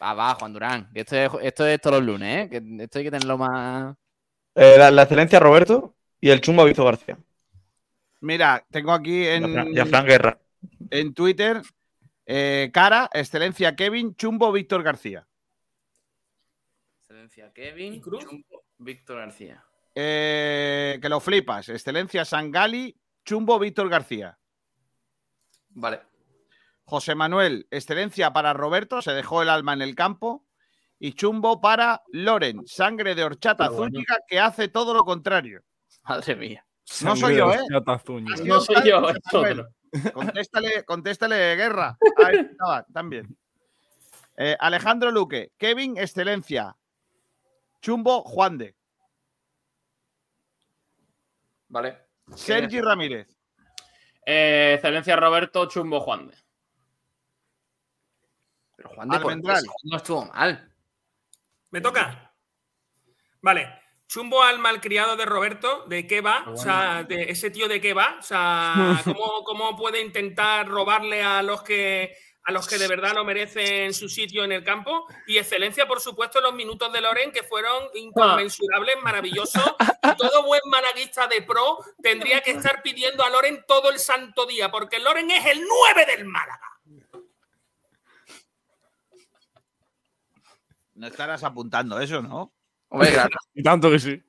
Va, 0.00 0.14
va, 0.14 0.34
Juan 0.34 0.52
Durán. 0.52 0.88
Esto 0.94 1.16
es, 1.16 1.30
esto 1.42 1.66
es 1.66 1.80
todos 1.80 1.96
los 1.96 2.06
lunes, 2.06 2.46
¿eh? 2.46 2.48
Que 2.50 2.84
esto 2.84 2.98
hay 2.98 3.04
que 3.04 3.10
tenerlo 3.10 3.36
más. 3.36 3.96
eh, 4.54 4.76
la, 4.78 4.90
la 4.90 5.02
excelencia 5.02 5.40
Roberto 5.40 5.96
y 6.20 6.30
el 6.30 6.40
chumbo 6.40 6.62
a 6.62 6.66
Víctor 6.66 6.84
García. 6.86 7.18
Mira, 8.20 8.66
tengo 8.70 8.92
aquí 8.92 9.26
en, 9.26 9.52
Fran 9.86 10.06
Guerra. 10.06 10.38
Twitter 11.14 11.62
eh, 12.30 12.70
cara, 12.74 13.08
excelencia 13.14 13.74
Kevin, 13.74 14.14
chumbo 14.14 14.52
Víctor 14.52 14.82
García. 14.82 15.26
Excelencia 17.00 17.50
Kevin, 17.54 18.02
Chumbo, 18.02 18.64
Víctor 18.76 19.16
García. 19.16 19.64
Eh, 19.94 20.98
que 21.00 21.08
lo 21.08 21.20
flipas, 21.20 21.70
excelencia 21.70 22.26
Sangali, 22.26 22.94
chumbo 23.24 23.58
Víctor 23.58 23.88
García. 23.88 24.38
Vale. 25.70 26.02
José 26.84 27.14
Manuel, 27.14 27.66
excelencia 27.70 28.34
para 28.34 28.52
Roberto, 28.52 29.00
se 29.00 29.12
dejó 29.12 29.40
el 29.40 29.48
alma 29.48 29.72
en 29.72 29.80
el 29.80 29.94
campo. 29.94 30.44
Y 30.98 31.14
chumbo 31.14 31.62
para 31.62 32.02
Loren, 32.08 32.66
sangre 32.66 33.14
de 33.14 33.24
horchata 33.24 33.70
bueno. 33.70 33.84
Zúñiga 33.84 34.18
que 34.28 34.38
hace 34.38 34.68
todo 34.68 34.92
lo 34.92 35.04
contrario. 35.04 35.62
Madre 36.02 36.36
mía. 36.36 36.67
No 37.04 37.16
soy 37.16 37.36
yo, 37.36 37.52
¿eh? 37.52 37.60
No 38.44 38.60
soy 38.60 38.88
yo, 38.88 39.08
es 39.10 39.18
otro. 39.32 39.68
Contéstale, 40.12 40.84
contéstale, 40.84 41.56
guerra. 41.56 41.96
Ahí 42.24 42.36
estaba, 42.38 42.84
también. 42.92 43.36
Eh, 44.36 44.56
Alejandro 44.58 45.10
Luque, 45.10 45.52
Kevin, 45.58 45.96
excelencia. 45.98 46.76
Chumbo, 47.80 48.22
Juan 48.22 48.58
de. 48.58 48.76
Vale. 51.68 52.06
Sergi 52.34 52.80
Ramírez. 52.80 53.28
Eh, 54.24 54.74
excelencia 54.74 55.16
Roberto 55.16 55.66
Chumbo 55.66 56.00
Juan 56.00 56.28
de. 56.28 56.36
Pero 58.76 58.90
Juan 58.90 59.08
de. 59.08 59.40
Dios, 59.40 59.64
no 59.84 59.96
estuvo 59.96 60.24
mal. 60.26 60.72
¿Me 61.70 61.80
toca? 61.80 62.34
Vale. 63.42 63.87
Chumbo 64.08 64.42
al 64.42 64.58
malcriado 64.58 65.16
de 65.16 65.26
Roberto, 65.26 65.84
¿de 65.86 66.06
qué 66.06 66.22
va? 66.22 66.44
O 66.46 66.56
sea, 66.56 67.04
de 67.04 67.24
ese 67.24 67.50
tío 67.50 67.68
de 67.68 67.78
qué 67.78 67.92
va. 67.92 68.16
O 68.18 68.22
sea, 68.22 68.74
¿cómo, 69.04 69.44
cómo 69.44 69.76
puede 69.76 70.00
intentar 70.00 70.66
robarle 70.66 71.22
a 71.22 71.42
los 71.42 71.62
que 71.62 72.16
a 72.44 72.50
los 72.50 72.66
que 72.66 72.78
de 72.78 72.88
verdad 72.88 73.12
no 73.12 73.24
merecen 73.24 73.92
su 73.92 74.08
sitio 74.08 74.44
en 74.44 74.52
el 74.52 74.64
campo? 74.64 75.06
Y 75.26 75.36
excelencia, 75.36 75.86
por 75.86 76.00
supuesto, 76.00 76.40
los 76.40 76.54
minutos 76.54 76.90
de 76.90 77.02
Loren, 77.02 77.30
que 77.30 77.42
fueron 77.42 77.84
inconmensurables, 77.94 78.96
maravillosos. 79.02 79.62
Y 80.02 80.16
todo 80.16 80.44
buen 80.44 80.62
malaguista 80.70 81.26
de 81.26 81.42
pro 81.42 81.76
tendría 82.02 82.40
que 82.40 82.52
estar 82.52 82.80
pidiendo 82.80 83.22
a 83.22 83.28
Loren 83.28 83.62
todo 83.68 83.90
el 83.90 83.98
santo 83.98 84.46
día, 84.46 84.70
porque 84.70 84.98
Loren 84.98 85.30
es 85.30 85.44
el 85.44 85.60
9 85.60 86.06
del 86.06 86.24
Málaga. 86.24 86.80
No 90.94 91.06
estarás 91.06 91.44
apuntando 91.44 92.00
eso, 92.00 92.22
¿no? 92.22 92.54
Hombre, 92.88 93.12
claro. 93.12 93.36
Y 93.54 93.62
tanto 93.62 93.90
que 93.90 93.98
sí. 93.98 94.22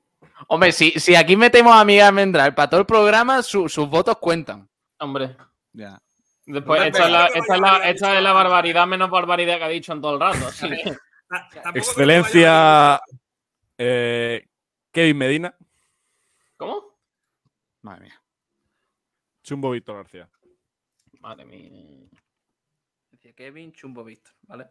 Hombre, 0.48 0.72
si, 0.72 0.90
si 0.92 1.14
aquí 1.14 1.36
metemos 1.36 1.74
a 1.74 1.84
Miguel 1.84 2.04
Almendral 2.06 2.54
para 2.54 2.68
todo 2.70 2.80
el 2.80 2.86
programa, 2.86 3.42
su- 3.42 3.68
sus 3.68 3.88
votos 3.88 4.16
cuentan. 4.18 4.68
Hombre. 4.98 5.36
Ya. 5.72 6.00
Después, 6.46 6.82
esta 6.86 7.04
es, 7.04 7.10
la, 7.12 7.26
esta, 7.26 7.54
es 7.54 7.60
la, 7.60 7.76
esta 7.90 8.16
es 8.16 8.22
la 8.22 8.32
barbaridad 8.32 8.86
menos 8.86 9.08
barbaridad 9.10 9.58
que 9.58 9.64
ha 9.64 9.68
dicho 9.68 9.92
en 9.92 10.00
todo 10.00 10.14
el 10.14 10.20
rato. 10.20 10.46
así 10.48 10.68
que- 10.68 10.96
Excelencia. 11.74 13.00
eh, 13.78 14.48
Kevin 14.90 15.18
Medina. 15.18 15.54
¿Cómo? 16.56 16.98
Madre 17.82 18.02
mía. 18.06 18.22
Chumbo 19.44 19.70
Víctor 19.70 19.96
García. 19.96 20.28
Madre 21.20 21.44
mía. 21.44 22.08
Decía 23.10 23.32
Kevin, 23.34 23.72
Chumbo 23.72 24.02
Víctor, 24.04 24.34
¿vale? 24.42 24.66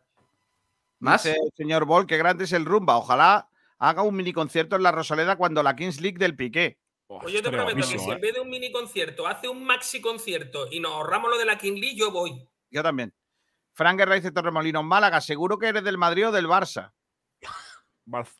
¿Más? 0.99 1.23
Dice 1.23 1.37
señor 1.55 1.85
Bol, 1.85 2.05
que 2.05 2.17
grande 2.17 2.43
es 2.43 2.51
el 2.51 2.65
rumba. 2.65 2.97
Ojalá 2.97 3.47
haga 3.79 4.03
un 4.03 4.15
mini 4.15 4.33
concierto 4.33 4.75
en 4.75 4.83
la 4.83 4.91
Rosaleda 4.91 5.35
cuando 5.37 5.63
la 5.63 5.75
Kings 5.75 5.99
League 6.01 6.17
del 6.19 6.35
Piqué. 6.35 6.77
Oh, 7.07 7.19
Pues 7.19 7.33
yo 7.33 7.41
te 7.41 7.49
prometo 7.49 7.75
que 7.75 7.83
si 7.83 7.95
en 7.95 8.17
¿eh? 8.17 8.19
vez 8.21 8.35
de 8.35 8.39
un 8.39 8.49
mini 8.49 8.71
concierto 8.71 9.25
hace 9.25 9.47
un 9.49 9.65
maxi 9.65 9.99
concierto 9.99 10.67
y 10.69 10.79
nos 10.79 10.91
ahorramos 10.91 11.31
lo 11.31 11.37
de 11.37 11.45
la 11.45 11.57
King 11.57 11.79
Lee, 11.79 11.95
yo 11.95 12.11
voy. 12.11 12.47
Yo 12.69 12.83
también. 12.83 13.13
Frank 13.73 13.97
Guerra 13.97 14.15
dice 14.15 14.31
Torremolinos, 14.31 14.83
Málaga, 14.83 15.19
seguro 15.21 15.57
que 15.57 15.67
eres 15.67 15.83
del 15.83 15.97
Madrid 15.97 16.27
o 16.27 16.31
del 16.31 16.45
Barça. 16.47 16.91
Barça. 18.05 18.37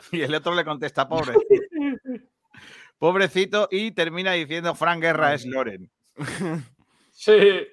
Y 0.12 0.22
el 0.22 0.34
otro 0.34 0.54
le 0.54 0.64
contesta, 0.64 1.06
pobrecito. 1.08 1.44
Pobrecito, 2.98 3.68
y 3.70 3.92
termina 3.92 4.32
diciendo 4.32 4.74
Frank 4.74 5.00
Guerra 5.00 5.32
es 5.32 5.46
Loren. 5.46 5.90
Sí. 7.12 7.66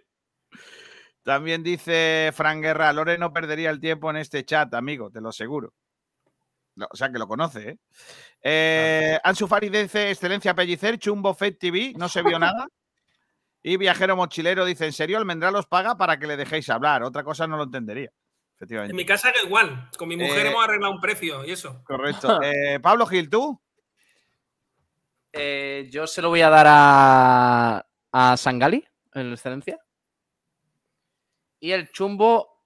También 1.21 1.63
dice 1.63 2.31
Frank 2.33 2.61
Guerra, 2.61 2.93
Loren 2.93 3.19
no 3.19 3.33
perdería 3.33 3.69
el 3.69 3.81
tiempo 3.81 4.09
en 4.09 4.15
este 4.15 4.45
chat, 4.45 4.73
amigo, 4.73 5.11
te 5.11 5.19
lo 5.19 5.29
aseguro. 5.29 5.73
No, 6.77 6.87
o 6.91 6.95
sea 6.95 7.11
que 7.11 7.17
lo 7.17 7.27
conoce, 7.27 7.69
¿eh? 7.69 7.77
eh 8.43 9.19
Ansu 9.23 9.47
Fari 9.47 9.69
dice, 9.69 10.11
excelencia 10.11 10.53
Pellicer, 10.53 10.99
Chumbo 10.99 11.33
Fed 11.33 11.57
TV, 11.57 11.93
no 11.97 12.07
se 12.07 12.21
vio 12.21 12.37
nada. 12.37 12.67
Y 13.63 13.77
Viajero 13.77 14.15
Mochilero 14.15 14.63
dice, 14.63 14.85
¿en 14.85 14.93
serio 14.93 15.17
Almendral 15.17 15.55
os 15.55 15.65
paga 15.65 15.97
para 15.97 16.19
que 16.19 16.27
le 16.27 16.37
dejéis 16.37 16.69
hablar? 16.69 17.01
Otra 17.01 17.23
cosa 17.23 17.47
no 17.47 17.57
lo 17.57 17.63
entendería. 17.63 18.11
Efectivamente. 18.55 18.91
En 18.91 18.95
mi 18.95 19.05
casa 19.05 19.31
que 19.31 19.45
igual. 19.45 19.89
Con 19.97 20.07
mi 20.07 20.17
mujer 20.17 20.45
Eh, 20.45 20.49
hemos 20.49 20.63
arreglado 20.63 20.93
un 20.93 21.01
precio 21.01 21.43
y 21.43 21.51
eso. 21.51 21.83
Correcto. 21.83 22.39
Eh, 22.43 22.79
Pablo 22.79 23.07
Gil, 23.07 23.29
¿tú? 23.29 23.59
Eh, 25.33 25.89
yo 25.91 26.05
se 26.05 26.21
lo 26.21 26.29
voy 26.29 26.41
a 26.41 26.49
dar 26.49 26.65
a, 26.69 27.85
a 28.11 28.37
Sangali, 28.37 28.87
en 29.13 29.31
excelencia. 29.33 29.79
Y 31.59 31.71
el 31.71 31.91
chumbo. 31.91 32.63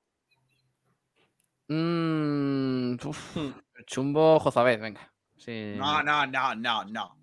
Mm, 1.70 2.98
chumbo 3.86 4.40
Jozabed, 4.40 4.80
venga. 4.80 5.12
Sí. 5.38 5.74
No, 5.76 6.04
no, 6.04 6.26
no, 6.28 6.56
no, 6.56 6.86
no. 6.86 7.18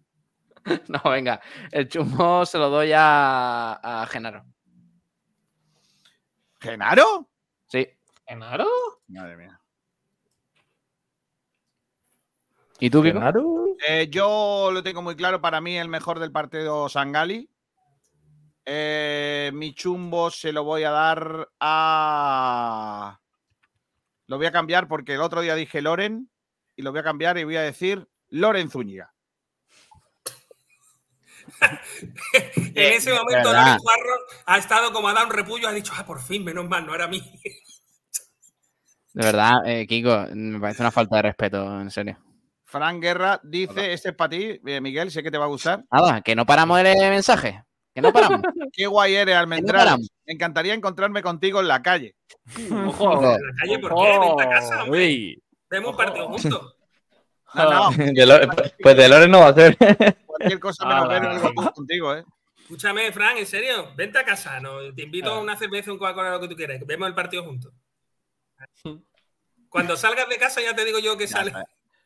No, 0.88 1.10
venga. 1.10 1.40
El 1.70 1.88
chumbo 1.88 2.44
se 2.44 2.58
lo 2.58 2.68
doy 2.68 2.92
a, 2.94 4.02
a 4.02 4.06
Genaro. 4.06 4.44
¿Genaro? 6.60 7.28
Sí. 7.68 7.88
¿Genaro? 8.26 8.66
Madre 9.08 9.36
mía. 9.36 9.60
¿Y 12.80 12.90
tú, 12.90 13.02
Kiko? 13.02 13.20
Eh, 13.86 14.08
yo 14.10 14.70
lo 14.72 14.82
tengo 14.82 15.02
muy 15.02 15.16
claro. 15.16 15.40
Para 15.40 15.60
mí, 15.60 15.76
el 15.78 15.88
mejor 15.88 16.20
del 16.20 16.32
partido 16.32 16.88
Sangali. 16.88 17.50
Eh, 18.64 19.50
mi 19.54 19.72
chumbo 19.74 20.30
se 20.30 20.52
lo 20.52 20.62
voy 20.62 20.84
a 20.84 20.90
dar 20.90 21.48
a. 21.58 23.20
Lo 24.26 24.36
voy 24.36 24.46
a 24.46 24.52
cambiar 24.52 24.88
porque 24.88 25.14
el 25.14 25.22
otro 25.22 25.40
día 25.40 25.54
dije 25.54 25.80
Loren 25.80 26.30
y 26.78 26.82
lo 26.82 26.92
voy 26.92 27.00
a 27.00 27.04
cambiar 27.04 27.36
y 27.36 27.44
voy 27.44 27.56
a 27.56 27.62
decir 27.62 28.08
Loren 28.30 28.70
Zúñiga. 28.70 29.12
En 32.74 32.92
ese 32.92 33.12
momento. 33.12 33.52
Loren 33.52 33.78
Juarro 33.78 34.14
ha 34.46 34.58
estado 34.58 34.92
como 34.92 35.08
ha 35.08 35.12
dado 35.12 35.26
un 35.26 35.32
repullo, 35.32 35.66
ha 35.66 35.72
dicho, 35.72 35.92
ah, 35.96 36.06
por 36.06 36.20
fin, 36.20 36.44
menos 36.44 36.68
mal, 36.68 36.86
no 36.86 36.94
era 36.94 37.06
a 37.06 37.08
mí. 37.08 37.20
De 39.12 39.24
verdad, 39.24 39.66
eh, 39.66 39.86
Kiko, 39.88 40.26
me 40.34 40.60
parece 40.60 40.82
una 40.82 40.92
falta 40.92 41.16
de 41.16 41.22
respeto, 41.22 41.80
en 41.80 41.90
serio. 41.90 42.16
Fran 42.64 43.00
Guerra 43.00 43.40
dice: 43.42 43.92
Este 43.92 44.10
es 44.10 44.14
para 44.14 44.28
ti, 44.28 44.60
eh, 44.64 44.80
Miguel, 44.80 45.10
sé 45.10 45.22
que 45.22 45.30
te 45.32 45.38
va 45.38 45.46
a 45.46 45.48
gustar. 45.48 45.84
Nada, 45.90 46.20
que 46.20 46.36
no 46.36 46.46
paramos 46.46 46.76
de 46.76 46.84
leer 46.84 47.10
mensajes. 47.10 47.56
Que 47.92 48.00
no 48.00 48.12
paramos. 48.12 48.40
Qué 48.72 48.86
guay 48.86 49.16
eres, 49.16 49.34
Almendral. 49.34 49.78
paramos. 49.84 50.08
Me 50.26 50.34
encantaría 50.34 50.74
encontrarme 50.74 51.22
contigo 51.22 51.60
en 51.60 51.66
la 51.66 51.82
calle. 51.82 52.14
Ojo, 52.86 53.34
en 53.34 53.46
la 53.46 53.54
calle, 53.58 53.78
¿por 53.80 53.94
qué? 53.96 54.18
Vente 54.20 54.42
a 54.44 54.48
casa, 54.50 54.84
hombre. 54.84 55.06
Uy. 55.06 55.42
Vemos 55.70 55.90
un 55.90 55.96
partido 55.96 56.28
juntos. 56.28 56.76
No, 57.54 57.90
no. 57.90 57.90
De 57.96 58.26
Loren- 58.26 58.50
pues 58.82 58.96
de 58.96 59.08
Loren 59.08 59.30
no 59.30 59.40
va 59.40 59.48
a 59.48 59.54
ser. 59.54 59.76
Cualquier 60.26 60.60
cosa 60.60 60.84
menos 60.86 61.08
ver 61.08 61.24
el 61.24 61.38
Goku 61.40 61.72
contigo, 61.72 62.14
¿eh? 62.14 62.24
Escúchame, 62.60 63.10
Fran, 63.12 63.38
en 63.38 63.46
serio, 63.46 63.92
vente 63.96 64.18
a 64.18 64.24
casa, 64.24 64.60
¿no? 64.60 64.92
Te 64.94 65.02
invito 65.02 65.30
a 65.32 65.40
una 65.40 65.56
cerveza, 65.56 65.90
un 65.90 65.98
Coca-Cola, 65.98 66.32
lo 66.32 66.40
que 66.40 66.48
tú 66.48 66.54
quieras. 66.56 66.78
Vemos 66.86 67.08
el 67.08 67.14
partido 67.14 67.42
juntos. 67.44 67.72
Cuando 69.68 69.96
salgas 69.96 70.28
de 70.28 70.36
casa 70.36 70.60
ya 70.60 70.74
te 70.74 70.84
digo 70.84 70.98
yo 70.98 71.16
que 71.16 71.26
sale. 71.26 71.52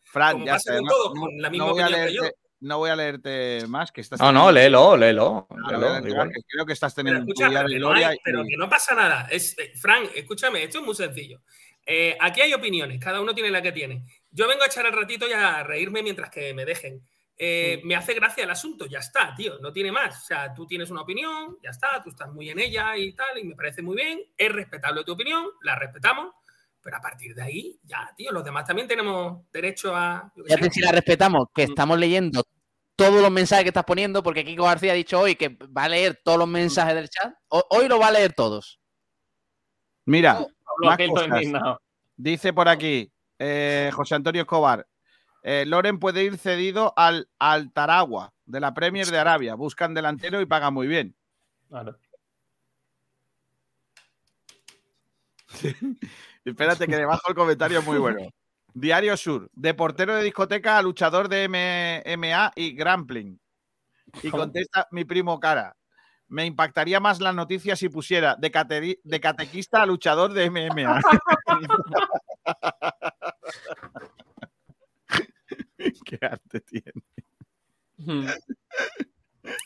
Fran, 0.05 0.33
Como 0.35 0.47
ya 0.47 0.59
sé, 0.59 0.81
no, 0.81 0.89
todos, 0.89 1.15
no- 1.15 1.21
con 1.23 1.37
la 1.41 1.49
no 1.49 1.51
misma 1.51 1.71
voy 1.71 1.81
a 1.81 1.85
opinión 1.87 2.07
que 2.07 2.15
yo. 2.15 2.23
leerte, 2.23 2.39
no 2.61 2.79
voy 2.79 2.91
a 2.91 2.97
leerte 2.97 3.65
más, 3.69 3.91
que 3.93 4.01
estás 4.03 4.21
No, 4.21 4.31
no, 4.33 4.53
léelo, 4.53 4.97
léelo. 4.97 5.47
Claro, 5.49 5.67
léelo, 5.67 5.79
voy 5.79 5.87
a 5.97 6.01
leer, 6.01 6.09
igual. 6.13 6.29
que 6.31 6.41
creo 6.49 6.67
que 6.67 6.73
estás 6.73 6.95
Pero 6.95 7.05
teniendo 7.07 7.25
un 7.25 7.29
escucha, 7.31 7.49
pero 7.49 7.63
no, 7.81 7.87
gloria 7.89 8.09
hay- 8.09 8.19
pero 8.23 8.45
y- 8.45 8.49
que 8.49 8.57
no 8.57 8.69
pasa 8.69 8.95
nada. 8.95 9.29
Es, 9.31 9.57
eh, 9.59 9.73
Fran, 9.77 10.05
escúchame, 10.15 10.63
esto 10.65 10.79
es 10.81 10.85
muy 10.85 10.95
sencillo. 10.95 11.41
Eh, 11.85 12.17
aquí 12.21 12.41
hay 12.41 12.53
opiniones, 12.55 13.01
cada 13.01 13.21
uno 13.21 13.35
tiene 13.35 13.51
la 13.51 13.61
que 13.63 13.73
tiene. 13.73 14.05
Yo 14.31 14.47
vengo 14.49 14.63
a 14.63 14.67
echar 14.67 14.87
el 14.87 14.93
ratito 14.93 15.27
y 15.29 15.33
a 15.33 15.63
reírme 15.63 16.03
mientras 16.03 16.31
que 16.31 16.55
me 16.55 16.65
dejen. 16.65 17.03
Eh, 17.37 17.81
Me 17.85 17.97
hace 17.97 18.15
gracia 18.15 18.45
el 18.45 18.51
asunto, 18.51 18.87
ya 18.87 19.01
está, 19.01 19.35
tío, 19.35 19.59
no 19.59 19.73
tiene 19.73 19.91
más. 19.91 20.23
O 20.23 20.27
sea, 20.27 20.55
tú 20.55 20.65
tienes 20.67 20.91
una 20.91 21.01
opinión, 21.01 21.59
ya 21.63 21.71
está, 21.71 22.01
tú 22.03 22.11
estás 22.11 22.31
muy 22.33 22.49
en 22.51 22.61
ella 22.61 22.97
y 22.97 23.13
tal, 23.15 23.37
y 23.39 23.45
me 23.45 23.57
parece 23.57 23.83
muy 23.83 23.97
bien. 23.97 24.21
Es 24.37 24.53
respetable 24.53 25.03
tu 25.03 25.13
opinión, 25.13 25.47
la 25.63 25.75
respetamos, 25.75 26.35
pero 26.81 26.99
a 26.99 27.01
partir 27.01 27.35
de 27.35 27.43
ahí, 27.43 27.81
ya, 27.83 28.13
tío, 28.17 28.31
los 28.31 28.45
demás 28.45 28.65
también 28.65 28.87
tenemos 28.87 29.51
derecho 29.51 29.97
a. 29.97 30.33
Ya 30.47 30.55
sé. 30.57 30.63
te 30.63 30.71
si 30.71 30.81
la 30.83 30.93
respetamos, 30.93 31.49
que 31.53 31.65
estamos 31.65 31.99
leyendo 31.99 32.45
todos 32.95 33.21
los 33.21 33.31
mensajes 33.31 33.65
que 33.65 33.71
estás 33.71 33.85
poniendo, 33.85 34.23
porque 34.23 34.45
Kiko 34.45 34.65
García 34.65 34.93
ha 34.93 34.95
dicho 34.95 35.19
hoy 35.19 35.35
que 35.35 35.49
va 35.77 35.85
a 35.85 35.89
leer 35.89 36.21
todos 36.23 36.39
los 36.39 36.47
mensajes 36.49 36.95
del 36.95 37.09
chat. 37.09 37.35
Ho- 37.49 37.67
Hoy 37.71 37.89
lo 37.89 37.99
va 37.99 38.09
a 38.09 38.13
leer 38.13 38.35
todos. 38.35 38.79
Mira, 40.05 40.47
más 40.81 40.99
cosas. 41.09 41.79
Dice 42.17 42.53
por 42.53 42.69
aquí 42.69 43.11
eh, 43.39 43.91
José 43.93 44.15
Antonio 44.15 44.43
Escobar. 44.43 44.87
eh, 45.43 45.65
Loren 45.67 45.99
puede 45.99 46.25
ir 46.25 46.39
cedido 46.39 46.93
al, 46.97 47.29
al 47.39 47.73
Taragua 47.73 48.33
de 48.47 48.61
la 48.61 48.75
Premier 48.75 49.07
de 49.07 49.19
Arabia. 49.19 49.55
Buscan 49.55 49.95
delantero 49.95 50.41
y 50.41 50.47
pagan 50.47 50.75
muy 50.75 50.87
bien. 50.87 51.15
Claro. 51.69 51.97
Espérate 56.45 56.87
que 56.87 56.97
debajo 56.97 57.29
el 57.29 57.35
comentario 57.35 57.79
es 57.81 57.87
muy 57.87 57.99
bueno. 57.99 58.19
Diario 58.75 59.17
Sur. 59.17 59.51
De 59.53 59.75
portero 59.75 60.15
de 60.15 60.23
discoteca 60.23 60.79
a 60.79 60.83
luchador 60.83 61.29
de 61.29 61.45
MMA 62.05 62.53
y 62.57 62.73
grappling. 62.73 63.39
Y 64.23 64.31
contesta 64.31 64.89
mi 64.91 65.05
primo 65.05 65.39
Cara. 65.39 65.77
Me 66.33 66.45
impactaría 66.47 66.99
más 66.99 67.21
la 67.21 67.35
noticia 67.35 67.77
si 67.77 67.91
pusiera 67.91 68.37
de, 68.37 68.51
catequista 69.21 69.83
a 69.83 69.87
luchador 69.87 70.33
de 70.33 70.49
MMA. 70.49 71.03
Qué 76.07 76.19
arte 76.23 76.63
tiene. 76.63 76.95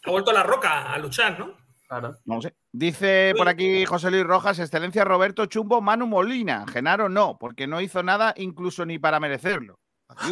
Ha 0.05 0.11
vuelto 0.11 0.33
la 0.33 0.43
roca 0.43 0.93
a 0.93 0.99
luchar, 0.99 1.39
¿no? 1.39 1.55
Claro. 1.87 2.17
No 2.25 2.43
sé. 2.43 2.57
Dice 2.73 3.33
por 3.39 3.49
aquí 3.49 3.85
José 3.85 4.11
Luis 4.11 4.25
Rojas, 4.25 4.59
excelencia 4.59 5.05
Roberto 5.05 5.47
Chumbo, 5.47 5.81
Manu 5.81 6.09
Molina. 6.09 6.67
Genaro 6.67 7.09
no, 7.09 7.39
porque 7.39 7.69
no 7.69 7.81
hizo 7.81 8.03
nada 8.03 8.35
incluso 8.37 8.85
ni 8.85 8.99
para 8.99 9.21
merecerlo. 9.21 9.79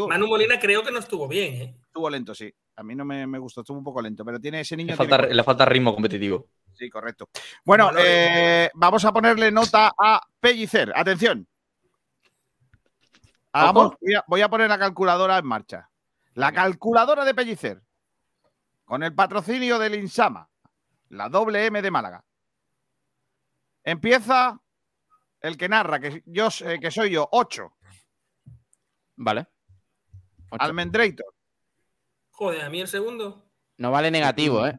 Manu 0.08 0.26
Molina 0.28 0.58
creo 0.58 0.82
que 0.82 0.90
no 0.92 0.98
estuvo 1.00 1.26
bien, 1.28 1.54
¿eh? 1.54 1.76
Estuvo 1.86 2.08
lento, 2.08 2.34
sí. 2.34 2.52
A 2.76 2.82
mí 2.82 2.94
no 2.94 3.04
me, 3.04 3.26
me 3.26 3.38
gustó, 3.38 3.60
estuvo 3.60 3.78
un 3.78 3.84
poco 3.84 4.00
lento, 4.02 4.24
pero 4.24 4.40
tiene 4.40 4.60
ese 4.60 4.76
niño. 4.76 4.92
Le 4.92 4.96
tiene 4.96 5.10
falta, 5.10 5.34
le 5.34 5.44
falta 5.44 5.64
ritmo 5.64 5.92
competitivo. 5.94 6.48
Sí, 6.72 6.90
correcto. 6.90 7.28
Bueno, 7.64 7.90
eh, 7.98 8.70
vamos 8.74 9.04
a 9.04 9.12
ponerle 9.12 9.50
nota 9.52 9.92
a 9.96 10.20
Pellicer. 10.40 10.92
Atención. 10.94 11.46
Hagamos- 13.52 13.94
voy, 14.00 14.14
a, 14.14 14.24
voy 14.26 14.40
a 14.40 14.48
poner 14.48 14.68
la 14.68 14.78
calculadora 14.78 15.38
en 15.38 15.46
marcha. 15.46 15.88
La 16.34 16.50
calculadora 16.52 17.24
de 17.24 17.34
Pellicer. 17.34 17.80
Con 18.84 19.02
el 19.04 19.14
patrocinio 19.14 19.78
del 19.78 19.94
Insama. 19.94 20.48
La 21.10 21.28
doble 21.28 21.66
M 21.66 21.80
de 21.80 21.90
Málaga. 21.90 22.24
Empieza 23.84 24.58
el 25.40 25.56
que 25.56 25.68
narra, 25.68 26.00
que, 26.00 26.22
yo, 26.26 26.48
eh, 26.64 26.80
que 26.80 26.90
soy 26.90 27.10
yo, 27.10 27.28
8. 27.30 27.72
Vale. 29.16 29.46
Almendrator. 30.50 31.34
Joder, 32.30 32.62
a 32.62 32.70
mí 32.70 32.80
el 32.80 32.88
segundo. 32.88 33.44
No 33.78 33.90
vale 33.90 34.10
negativo, 34.10 34.66
¿eh? 34.66 34.78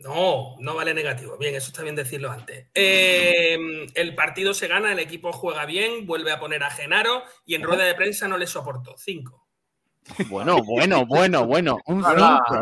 No, 0.00 0.56
no 0.58 0.74
vale 0.74 0.92
negativo. 0.92 1.38
Bien, 1.38 1.54
eso 1.54 1.68
está 1.68 1.82
bien 1.82 1.96
decirlo 1.96 2.30
antes. 2.30 2.68
Eh, 2.74 3.86
el 3.94 4.14
partido 4.14 4.52
se 4.52 4.68
gana, 4.68 4.92
el 4.92 4.98
equipo 4.98 5.32
juega 5.32 5.64
bien, 5.64 6.06
vuelve 6.06 6.32
a 6.32 6.38
poner 6.38 6.62
a 6.62 6.70
Genaro 6.70 7.22
y 7.46 7.54
en 7.54 7.62
rueda 7.62 7.84
de 7.84 7.94
prensa 7.94 8.28
no 8.28 8.36
le 8.36 8.46
soportó. 8.46 8.96
Cinco. 8.98 9.46
Bueno, 10.28 10.62
bueno, 10.62 11.04
bueno, 11.06 11.46
bueno. 11.46 11.78
Un. 11.86 12.04
5, 12.04 12.14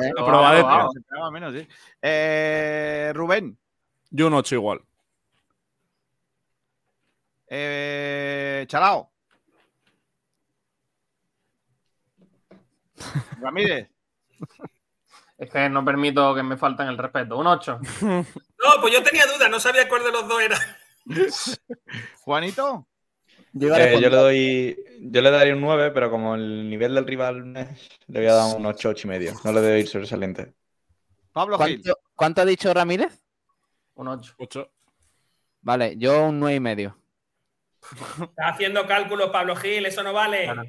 ¿eh? 0.03 1.31
Menos, 1.31 1.55
sí. 1.55 1.69
Eh, 2.01 3.13
Rubén. 3.15 3.59
Yo 4.11 4.29
un 4.29 4.35
8 4.35 4.55
igual. 4.55 4.81
Eh, 7.49 8.65
Chalao. 8.69 9.14
Ramírez. 13.41 13.89
Es 15.37 15.51
que 15.51 15.69
no 15.69 15.85
permito 15.85 16.33
que 16.33 16.45
me 16.45 16.57
falten 16.57 16.87
el 16.87 16.97
respeto. 16.97 17.37
Un 17.37 17.47
8. 17.49 17.81
No, 18.65 18.81
pues 18.81 18.95
yo 18.95 19.03
tenía 19.03 19.27
dudas, 19.27 19.51
no 19.51 19.61
sabía 19.61 19.89
cuál 19.89 20.05
de 20.05 20.13
los 20.13 20.27
dos 20.27 20.41
era. 20.41 20.57
Juanito. 22.23 22.87
Yo 23.53 23.75
Eh, 23.77 24.01
yo 24.01 24.09
le 24.09 24.17
doy. 24.17 24.85
Yo 25.01 25.21
le 25.21 25.31
daría 25.31 25.55
un 25.55 25.61
9, 25.61 25.91
pero 25.91 26.11
como 26.11 26.35
el 26.35 26.71
nivel 26.71 26.95
del 26.95 27.07
rival 27.07 27.53
le 27.53 28.19
voy 28.19 28.27
a 28.27 28.33
dar 28.35 28.57
un 28.57 28.65
8, 28.65 28.89
8 28.89 29.07
y 29.07 29.11
medio. 29.11 29.35
No 29.45 29.53
le 29.53 29.61
doy 29.61 29.81
ir 29.81 29.89
sobresaliente. 29.89 30.55
Pablo 31.33 31.59
Gil. 31.59 31.83
¿Cuánto, 31.83 32.01
cuánto 32.15 32.41
ha 32.41 32.45
dicho 32.47 32.73
Ramírez? 32.73 33.23
Un 33.97 34.09
8. 34.09 34.35
8. 34.39 34.71
Vale, 35.61 35.97
yo 35.99 36.27
un 36.29 36.41
9 36.41 36.57
y 36.57 36.61
medio. 36.61 36.99
Está 38.23 38.49
haciendo 38.49 38.87
cálculos 38.87 39.31
Pablo 39.31 39.57
Gil, 39.57 39.85
eso 39.85 40.03
no 40.03 40.13
vale. 40.15 40.45
Claro. 40.45 40.63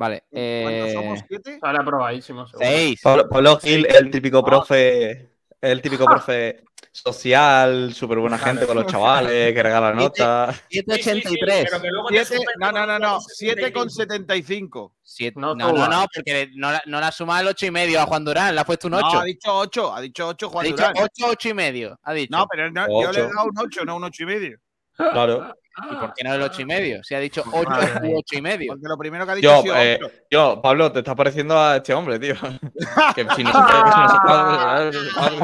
Vale. 0.00 0.24
¿Cuántos 0.30 0.88
Eh, 0.88 0.92
somos? 0.94 1.20
¿Siete? 1.28 1.58
Sale 1.60 1.78
aprobadísimo. 1.78 2.46
seguro. 2.46 2.66
6. 2.66 3.00
Pablo, 3.02 3.28
Pablo 3.28 3.58
Gil, 3.58 3.86
el 3.86 4.10
típico 4.10 4.42
profe. 4.42 5.28
El 5.60 5.82
típico 5.82 6.06
profe 6.06 6.64
social, 6.90 7.92
súper 7.92 8.16
buena 8.18 8.38
gente 8.38 8.66
con 8.66 8.76
los 8.76 8.86
chavales, 8.86 9.52
que 9.52 9.62
regala 9.62 9.92
notas. 9.92 10.56
Sí, 10.70 10.78
sí, 10.78 10.84
sí, 10.86 11.02
783. 11.02 11.66
pero 11.68 11.82
que 11.82 11.88
luego 11.90 12.08
te 12.08 12.14
Siete- 12.14 12.36
suspende 12.36 12.52
no, 12.60 12.72
no, 12.72 12.86
no, 12.86 12.98
no. 12.98 13.10
con 13.16 13.20
7 13.20 13.72
con 13.74 13.90
75. 13.90 14.94
75. 14.94 14.94
Siete- 15.02 15.38
No 15.38 15.54
No, 15.54 15.70
no, 15.86 16.06
porque 16.14 16.48
no, 16.54 16.72
la- 16.72 16.82
no 16.86 16.98
le 16.98 17.04
ha 17.06 17.12
sumado 17.12 17.42
el 17.42 17.48
8 17.48 17.66
y 17.66 17.70
medio 17.70 18.00
a 18.00 18.06
Juan 18.06 18.24
Durán, 18.24 18.54
le 18.54 18.60
ha 18.62 18.64
puesto 18.64 18.86
un 18.88 18.94
8. 18.94 19.06
No, 19.12 19.20
ha 19.20 19.24
dicho 19.24 19.54
8. 19.54 19.94
Ha 19.94 20.00
dicho 20.00 20.26
8 20.28 20.46
ha 20.46 20.48
Juan 20.48 20.64
dicho 20.64 20.76
Durán. 20.78 20.94
8, 20.96 21.26
8 21.28 21.48
y 21.50 21.54
medio. 21.54 22.00
Ha 22.04 22.12
dicho. 22.14 22.34
No, 22.38 22.46
pero 22.50 22.70
no, 22.70 22.86
yo 23.02 23.12
le 23.12 23.18
he 23.20 23.22
dado 23.24 23.44
un 23.44 23.58
8, 23.58 23.84
no 23.84 23.96
un 23.96 24.04
8 24.04 24.22
y 24.22 24.26
medio. 24.26 24.58
Claro. 24.96 25.54
¿Y 25.90 25.94
por 25.96 26.12
qué 26.14 26.24
no 26.24 26.32
el 26.34 26.42
8 26.42 26.62
y 26.62 26.64
medio? 26.64 27.02
Si 27.04 27.14
ha 27.14 27.18
dicho 27.20 27.44
8 27.52 27.68
Madre 27.70 28.08
u 28.08 28.16
8 28.18 28.36
y 28.38 28.42
medio. 28.42 28.72
Porque 28.72 28.88
lo 28.88 28.96
primero 28.98 29.24
que 29.26 29.32
ha 29.32 29.34
dicho 29.36 29.64
Yo, 29.64 29.76
eh, 29.76 29.98
8. 30.02 30.14
yo, 30.30 30.60
Pablo, 30.62 30.90
te 30.92 30.98
estás 31.00 31.14
pareciendo 31.14 31.58
a 31.58 31.76
este 31.76 31.92
hombre, 31.94 32.18
tío. 32.18 32.34
que 33.14 33.26
si 33.36 33.44
no 33.44 33.52
se 33.52 33.58
puede- 33.58 33.84
que 33.84 33.92
si 33.92 34.00
no 34.00 34.08
se 34.08 34.16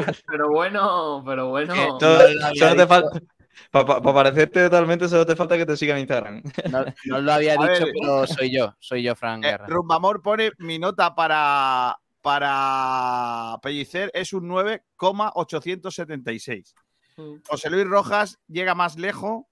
puede- 0.03 0.17
Pero 0.27 0.49
bueno, 0.49 1.23
pero 1.25 1.47
bueno. 1.49 1.73
Eh, 2.01 2.33
solo 2.57 2.75
te 2.75 2.87
falta. 2.87 3.19
Para 3.71 4.01
parecerte 4.01 4.63
totalmente, 4.65 5.09
solo 5.09 5.25
te 5.25 5.35
falta 5.35 5.57
que 5.57 5.65
te 5.65 5.75
sigan 5.75 5.97
en 5.97 6.01
Instagram. 6.01 6.41
No, 6.69 6.85
no 7.05 7.19
lo 7.21 7.33
había 7.33 7.53
dicho, 7.57 7.85
ver. 7.85 7.91
pero 7.99 8.27
soy 8.27 8.55
yo. 8.55 8.73
Soy 8.79 9.01
yo, 9.03 9.15
Fran 9.15 9.43
Eh, 9.43 9.47
Guerra. 9.49 9.65
Rumbamor 9.67 10.21
pone 10.21 10.51
mi 10.59 10.77
nota 10.79 11.13
para, 11.15 11.97
para 12.21 13.57
Pellicer 13.61 14.09
es 14.13 14.31
un 14.31 14.47
9,876. 14.47 16.73
Mm. 17.17 17.33
José 17.47 17.69
Luis 17.69 17.85
Rojas 17.87 18.39
llega 18.47 18.73
más 18.75 18.97
lejos. 18.97 19.43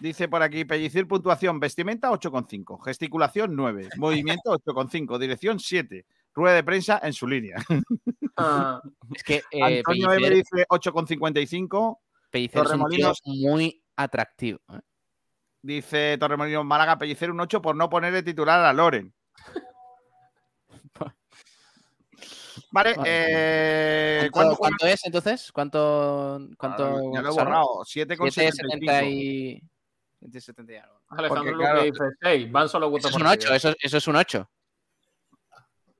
Dice 0.00 0.28
por 0.28 0.42
aquí, 0.42 0.64
Pellicer, 0.64 1.06
puntuación, 1.06 1.60
vestimenta 1.60 2.10
8,5, 2.10 2.82
gesticulación 2.82 3.54
9, 3.54 3.88
movimiento 3.98 4.58
8,5, 4.58 5.18
dirección 5.18 5.60
7, 5.60 6.06
rueda 6.34 6.54
de 6.56 6.64
prensa 6.64 7.00
en 7.02 7.12
su 7.12 7.28
línea. 7.28 7.56
Ah, 8.42 8.80
Es 9.14 9.22
que 9.22 9.42
eh, 9.50 9.78
Antonio 9.78 10.08
Pellicer, 10.08 10.34
dice 10.34 10.66
8,55, 10.70 11.98
Pellicer 12.30 12.62
es 12.64 12.70
un 12.70 12.88
tío 12.88 13.12
muy 13.26 13.82
atractivo. 13.96 14.60
¿eh? 14.72 14.80
dice 15.60 16.16
Torremolinos 16.18 16.64
Málaga, 16.64 16.96
Pellicer 16.96 17.30
un 17.30 17.40
8 17.40 17.60
por 17.60 17.76
no 17.76 17.90
ponerle 17.90 18.22
titular 18.22 18.64
a 18.64 18.72
Loren. 18.72 19.12
Vale, 22.72 22.94
Vale. 22.94 23.02
eh, 23.04 24.28
¿Cuánto, 24.32 24.56
¿cuánto 24.56 24.76
cuánto 24.78 24.86
es 24.86 25.04
entonces? 25.04 25.52
¿Cuánto? 25.52 26.48
cuánto 26.56 27.12
ya 27.12 27.20
lo 27.20 27.28
he 27.30 27.32
borrado, 27.32 27.84
7,75. 27.84 29.60
7,70 30.20 30.28
y... 30.28 30.28
7,70 30.28 30.72
y 30.72 30.76
algo. 30.76 31.00
Alejandro 31.08 31.52
Luque 31.52 31.64
claro, 31.64 31.82
dice 31.82 32.04
6. 32.20 32.52
Van 32.52 32.68
solo 32.68 32.86
Eso 32.86 32.90
cuatro 32.90 33.08
es 33.08 33.16
un 33.16 33.22
partidos. 33.22 33.50
8, 33.50 33.54
eso, 33.54 33.76
eso 33.80 33.96
es 33.96 34.08
un 34.08 34.16
8. 34.16 34.50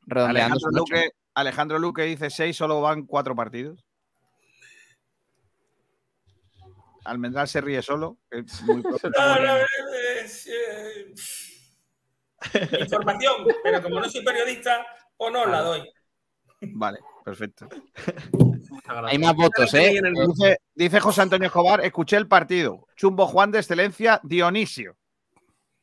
Redondeando 0.07 0.57
es 0.57 0.65
Alejandro 0.65 0.69
un 0.69 0.75
8. 0.75 0.79
Luque, 0.79 1.11
Alejandro 1.35 1.79
Luque 1.79 2.03
dice 2.03 2.31
6, 2.31 2.57
solo 2.57 2.81
van 2.81 3.07
4 3.07 3.35
partidos. 3.35 3.85
Almendral 7.05 7.49
se 7.49 7.61
ríe 7.61 7.83
solo. 7.83 8.19
es 8.31 8.63
muy 8.63 8.83
no, 8.83 9.57
eh, 9.57 9.67
eh, 10.47 11.15
Información, 12.81 13.47
pero 13.63 13.83
como 13.83 14.01
no 14.01 14.09
soy 14.09 14.25
periodista, 14.25 14.85
o 15.17 15.31
no 15.31 15.47
la 15.47 15.61
doy. 15.61 15.91
Vale, 16.61 16.99
perfecto. 17.25 17.69
Hay 19.05 19.19
más 19.19 19.35
votos, 19.35 19.73
¿eh? 19.75 20.01
Dice, 20.27 20.59
dice 20.75 21.01
José 21.01 21.23
Antonio 21.23 21.47
Escobar, 21.47 21.85
escuché 21.85 22.17
el 22.17 22.29
partido. 22.29 22.87
Chumbo 22.97 23.27
Juan 23.27 23.51
de 23.51 23.59
excelencia 23.59 24.21
Dionisio. 24.23 24.97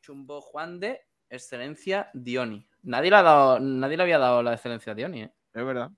Chumbo 0.02 0.40
Juan 0.40 0.80
de 0.80 1.00
Excelencia 1.30 2.10
Dioni. 2.14 2.66
Nadie 2.82 3.10
le, 3.10 3.16
ha 3.16 3.22
dado, 3.22 3.60
nadie 3.60 3.96
le 3.96 4.02
había 4.02 4.18
dado 4.18 4.42
la 4.42 4.54
excelencia 4.54 4.92
a 4.92 4.94
Dioni, 4.94 5.22
¿eh? 5.22 5.32
Es 5.52 5.64
verdad. 5.64 5.90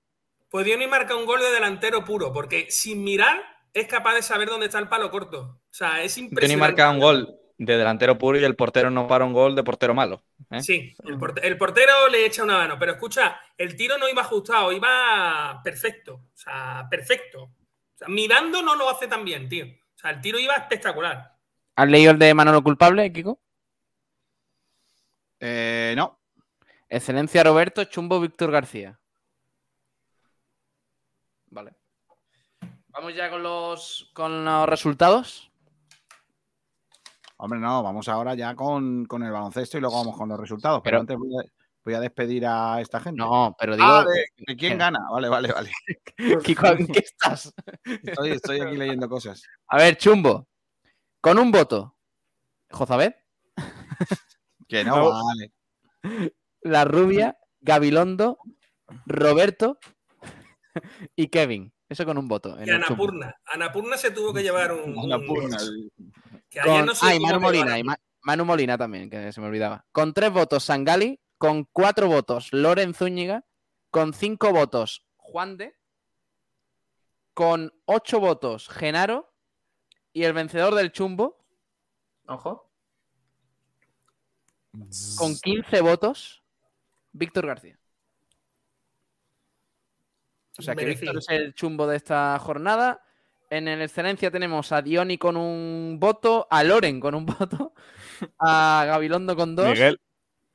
Pues 0.49 0.65
Diony 0.65 0.87
marca 0.87 1.15
un 1.15 1.25
gol 1.25 1.39
de 1.39 1.51
delantero 1.51 2.03
puro, 2.03 2.33
porque 2.33 2.67
sin 2.69 3.03
mirar 3.03 3.41
es 3.73 3.87
capaz 3.87 4.15
de 4.15 4.21
saber 4.21 4.49
dónde 4.49 4.65
está 4.65 4.79
el 4.79 4.89
palo 4.89 5.09
corto. 5.09 5.39
O 5.41 5.73
sea, 5.73 6.03
es 6.03 6.17
impresionante. 6.17 6.59
marca 6.59 6.89
un 6.91 6.99
gol 6.99 7.40
de 7.63 7.77
delantero 7.77 8.17
puro 8.17 8.39
y 8.39 8.43
el 8.43 8.55
portero 8.55 8.89
no 8.89 9.07
para 9.07 9.23
un 9.23 9.33
gol 9.33 9.55
de 9.55 9.63
portero 9.63 9.93
malo. 9.93 10.23
¿eh? 10.49 10.61
Sí, 10.61 10.95
el, 11.03 11.19
porte- 11.19 11.45
el 11.45 11.59
portero 11.59 12.07
le 12.09 12.25
echa 12.25 12.43
una 12.43 12.57
mano, 12.57 12.79
pero 12.79 12.93
escucha, 12.93 13.39
el 13.55 13.75
tiro 13.75 13.99
no 13.99 14.09
iba 14.09 14.23
ajustado, 14.23 14.71
iba 14.71 15.61
perfecto. 15.63 16.15
O 16.15 16.37
sea, 16.37 16.87
perfecto. 16.89 17.43
O 17.43 17.53
sea, 17.97 18.07
mirando 18.07 18.63
no 18.63 18.73
lo 18.75 18.89
hace 18.89 19.07
tan 19.07 19.23
bien, 19.23 19.47
tío. 19.47 19.65
O 19.65 19.97
sea, 19.97 20.09
el 20.09 20.21
tiro 20.21 20.39
iba 20.39 20.55
espectacular. 20.55 21.37
¿Has 21.75 21.87
leído 21.87 22.11
el 22.13 22.17
de 22.17 22.33
Manolo 22.33 22.63
Culpable, 22.63 23.13
Kiko? 23.13 23.39
Eh, 25.39 25.93
no. 25.95 26.19
Excelencia 26.89 27.43
Roberto, 27.43 27.83
Chumbo 27.83 28.19
Víctor 28.19 28.49
García. 28.49 28.99
Vale. 31.45 31.75
Vamos 32.87 33.13
ya 33.13 33.29
con 33.29 33.43
los, 33.43 34.09
con 34.13 34.43
los 34.43 34.67
resultados. 34.67 35.50
Hombre, 37.43 37.59
no, 37.59 37.81
vamos 37.81 38.07
ahora 38.07 38.35
ya 38.35 38.53
con, 38.55 39.05
con 39.05 39.23
el 39.23 39.31
baloncesto 39.31 39.77
y 39.77 39.81
luego 39.81 39.97
vamos 39.97 40.15
con 40.15 40.29
los 40.29 40.39
resultados. 40.39 40.81
Pero, 40.83 40.91
Pero- 40.91 40.99
antes 41.01 41.17
voy 41.17 41.43
a, 41.43 41.49
voy 41.83 41.93
a 41.95 41.99
despedir 41.99 42.45
a 42.45 42.79
esta 42.79 42.99
gente. 42.99 43.17
No, 43.17 43.55
pero 43.59 43.75
digo. 43.75 43.87
Ah, 43.87 44.05
de, 44.05 44.25
de 44.45 44.55
quién 44.55 44.77
gana. 44.77 44.99
Vale, 45.11 45.27
vale, 45.27 45.51
vale. 45.51 45.71
Kiko, 46.43 46.67
¿en 46.67 46.85
qué 46.87 46.99
estás? 46.99 47.51
Estoy, 48.03 48.31
estoy 48.31 48.61
aquí 48.61 48.77
leyendo 48.77 49.09
cosas. 49.09 49.41
A 49.67 49.77
ver, 49.77 49.97
Chumbo. 49.97 50.47
Con 51.19 51.39
un 51.39 51.51
voto. 51.51 51.95
Jozabed, 52.69 53.13
Que 54.67 54.83
no, 54.83 54.95
No. 54.97 55.11
vale. 55.25 55.51
La 56.61 56.85
Rubia, 56.85 57.37
Gabilondo, 57.59 58.37
Roberto 59.07 59.77
y 61.15 61.27
Kevin. 61.29 61.73
Eso 61.89 62.05
con 62.05 62.17
un 62.17 62.27
voto. 62.27 62.57
en. 62.59 62.69
Anapurna. 62.71 63.35
Anapurna 63.45 63.97
se 63.97 64.11
tuvo 64.11 64.31
que 64.33 64.43
llevar 64.43 64.71
un. 64.71 64.97
un- 64.97 65.11
Anapurna. 65.11 65.57
Que 66.51 66.59
ayer 66.59 66.71
Con- 66.79 66.85
no 66.85 66.93
ah, 67.01 67.15
y 67.15 67.19
Manu 67.19 67.39
Molina, 67.39 67.63
llevar. 67.65 67.79
y 67.79 67.83
Ma- 67.83 67.99
Manu 68.23 68.45
Molina 68.45 68.77
también, 68.77 69.09
que 69.09 69.31
se 69.31 69.41
me 69.41 69.47
olvidaba. 69.47 69.83
Con 69.91 70.13
tres 70.13 70.31
votos 70.31 70.63
Sangali, 70.65 71.19
con 71.39 71.63
cuatro 71.71 72.07
votos 72.07 72.49
Loren 72.53 72.93
Zúñiga, 72.93 73.43
con 73.89 74.13
cinco 74.13 74.51
votos 74.51 75.03
Juan 75.17 75.57
de, 75.57 75.75
con 77.33 77.73
ocho 77.85 78.19
votos 78.19 78.67
Genaro 78.69 79.33
y 80.13 80.23
el 80.23 80.33
vencedor 80.33 80.75
del 80.75 80.91
chumbo 80.91 81.43
Ojo. 82.27 82.69
con 85.17 85.35
15 85.37 85.81
votos 85.81 86.43
Víctor 87.13 87.47
García. 87.47 87.79
O 90.57 90.61
sea 90.61 90.75
que 90.75 90.81
Merecido. 90.85 91.13
Víctor 91.13 91.35
es 91.35 91.41
el 91.41 91.53
chumbo 91.53 91.87
de 91.87 91.95
esta 91.97 92.37
jornada. 92.39 93.01
En 93.51 93.67
el 93.67 93.81
excelencia 93.81 94.31
tenemos 94.31 94.71
a 94.71 94.81
Dioni 94.81 95.17
con 95.17 95.35
un 95.35 95.97
voto, 95.99 96.47
a 96.49 96.63
Loren 96.63 97.01
con 97.01 97.13
un 97.13 97.25
voto, 97.39 97.73
a 98.39 98.85
Gabilondo 98.87 99.35
con 99.35 99.57
dos, 99.57 99.71
Miguel. 99.71 99.99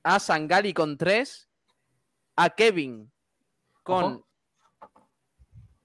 a 0.02 0.18
Sangali 0.18 0.72
con 0.72 0.96
tres, 0.96 1.46
a 2.36 2.48
Kevin 2.48 3.12
con. 3.82 4.24
Ojo. 4.80 5.10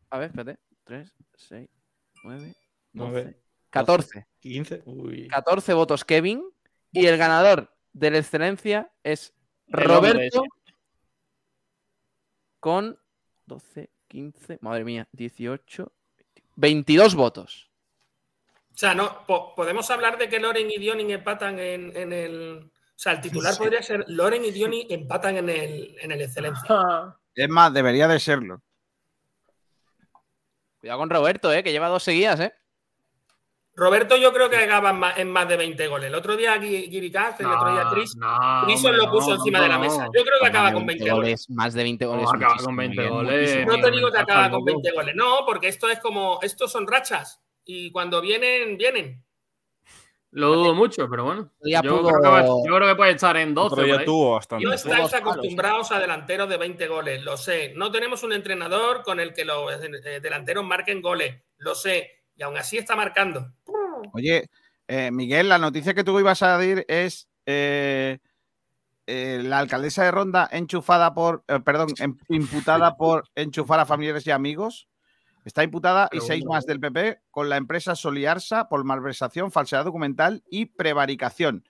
A 0.09 0.19
ver, 0.19 0.29
espérate. 0.29 0.59
3, 0.85 1.13
6, 1.35 1.69
9, 2.23 2.55
Nueve, 2.93 3.23
12, 3.23 3.41
14. 3.69 4.27
15. 4.39 4.83
Uy. 4.85 5.27
14 5.27 5.73
votos 5.73 6.05
Kevin. 6.05 6.43
Y 6.93 7.07
el 7.07 7.17
ganador 7.17 7.75
de 7.91 8.11
la 8.11 8.19
excelencia 8.19 8.89
es 9.03 9.33
Roberto 9.67 10.43
con 12.61 12.97
12, 13.47 13.89
15, 14.07 14.59
madre 14.61 14.85
mía, 14.85 15.09
18, 15.11 15.91
22 16.55 17.15
votos. 17.15 17.69
O 18.73 18.77
sea, 18.77 18.93
no, 18.95 19.25
po- 19.25 19.53
podemos 19.55 19.89
hablar 19.91 20.17
de 20.17 20.29
que 20.29 20.39
Loren 20.39 20.69
y 20.71 20.77
Diony 20.77 21.11
empatan 21.13 21.59
en, 21.59 21.95
en 21.95 22.13
el. 22.13 22.71
O 22.73 22.99
sea, 23.03 23.13
el 23.13 23.21
titular 23.21 23.57
podría 23.57 23.81
ser 23.83 24.05
Loren 24.07 24.45
y 24.45 24.51
Diony 24.51 24.87
empatan 24.89 25.37
en 25.37 25.49
el, 25.49 25.95
en 25.99 26.11
el 26.11 26.21
excelencia. 26.21 27.15
Es 27.35 27.49
más, 27.49 27.73
debería 27.73 28.07
de 28.07 28.19
serlo. 28.19 28.61
Cuidado 30.79 30.99
con 30.99 31.09
Roberto, 31.09 31.51
eh, 31.53 31.63
que 31.63 31.71
lleva 31.71 31.87
dos 31.89 32.03
seguidas, 32.03 32.39
¿eh? 32.39 32.53
Roberto, 33.81 34.15
yo 34.15 34.31
creo 34.31 34.47
que 34.47 34.57
acaba 34.57 34.91
en 34.91 34.99
más, 34.99 35.17
en 35.17 35.31
más 35.31 35.49
de 35.49 35.57
20 35.57 35.87
goles. 35.87 36.09
El 36.09 36.13
otro 36.13 36.37
día 36.37 36.61
Giricaz, 36.61 37.39
el 37.39 37.47
otro 37.47 37.71
día 37.73 37.87
Chris, 37.91 38.15
no, 38.15 38.27
hombre, 38.27 38.93
lo 38.95 39.09
puso 39.09 39.29
no, 39.29 39.35
encima 39.37 39.57
no, 39.57 39.63
de 39.63 39.69
la 39.71 39.79
mesa. 39.79 40.05
Yo 40.13 40.21
creo 40.23 40.39
que 40.39 40.47
acaba 40.47 40.71
con 40.71 40.85
20 40.85 41.09
goles. 41.09 41.49
Más 41.49 41.73
de 41.73 41.81
20 41.81 42.05
goles. 42.05 42.23
No, 42.25 42.29
acaba 42.29 42.49
muchísimo, 42.49 42.67
con 42.67 42.75
20 42.75 42.95
Miguel, 42.95 43.11
goles. 43.11 43.65
No 43.65 43.81
te 43.81 43.91
digo 43.91 44.11
que 44.11 44.17
acaba 44.19 44.51
con 44.51 44.61
luego. 44.63 44.81
20 44.83 44.91
goles. 44.91 45.15
No, 45.15 45.39
porque 45.47 45.67
esto 45.67 45.89
es 45.89 45.99
como. 45.99 46.37
Estos 46.43 46.71
son 46.71 46.85
rachas. 46.85 47.41
Y 47.65 47.91
cuando 47.91 48.21
vienen, 48.21 48.77
vienen. 48.77 49.25
Lo 50.29 50.53
dudo 50.53 50.75
mucho, 50.75 51.09
pero 51.09 51.23
bueno. 51.23 51.51
Ya 51.63 51.81
Yo, 51.81 52.01
pudo- 52.01 52.09
creo 52.09 52.21
que 52.21 52.27
va- 52.27 52.45
yo 52.45 52.75
creo 52.75 52.87
que 52.87 52.95
puede 52.95 53.11
estar 53.13 53.35
en 53.35 53.55
12. 53.55 53.73
Otro 53.73 53.83
día 53.83 53.93
por 53.95 53.99
ahí. 54.01 54.05
tuvo 54.05 54.31
bastante. 54.35 54.63
No 54.63 54.73
estáis 54.73 55.11
acostumbrados 55.15 55.91
a 55.91 55.99
delanteros 55.99 56.47
de 56.47 56.57
20 56.57 56.87
goles, 56.87 57.23
lo 57.23 57.35
sé. 57.35 57.73
No 57.75 57.91
tenemos 57.91 58.21
un 58.21 58.33
entrenador 58.33 59.01
con 59.01 59.19
el 59.19 59.33
que 59.33 59.43
los 59.43 59.71
eh, 59.73 60.19
delanteros 60.21 60.63
marquen 60.63 61.01
goles, 61.01 61.35
lo 61.57 61.73
sé. 61.73 62.20
Y 62.41 62.43
aún 62.43 62.57
así 62.57 62.79
está 62.79 62.95
marcando. 62.95 63.53
Oye, 64.13 64.49
eh, 64.87 65.11
Miguel, 65.11 65.47
la 65.47 65.59
noticia 65.59 65.93
que 65.93 66.03
tú 66.03 66.19
ibas 66.19 66.41
a 66.41 66.57
decir 66.57 66.83
es 66.87 67.29
eh, 67.45 68.17
eh, 69.05 69.41
la 69.43 69.59
alcaldesa 69.59 70.05
de 70.05 70.09
Ronda 70.09 70.49
enchufada 70.51 71.13
por, 71.13 71.43
eh, 71.47 71.59
perdón, 71.59 71.89
em- 71.99 72.17
imputada 72.29 72.95
por 72.97 73.29
enchufar 73.35 73.79
a 73.79 73.85
familiares 73.85 74.25
y 74.25 74.31
amigos. 74.31 74.87
Está 75.45 75.63
imputada 75.63 76.09
y 76.11 76.19
seis 76.19 76.43
bueno. 76.43 76.55
más 76.55 76.65
del 76.65 76.79
PP 76.79 77.19
con 77.29 77.47
la 77.47 77.57
empresa 77.57 77.95
Soliarsa 77.95 78.69
por 78.69 78.83
malversación, 78.85 79.51
falsedad 79.51 79.85
documental 79.85 80.43
y 80.49 80.65
prevaricación. 80.65 81.63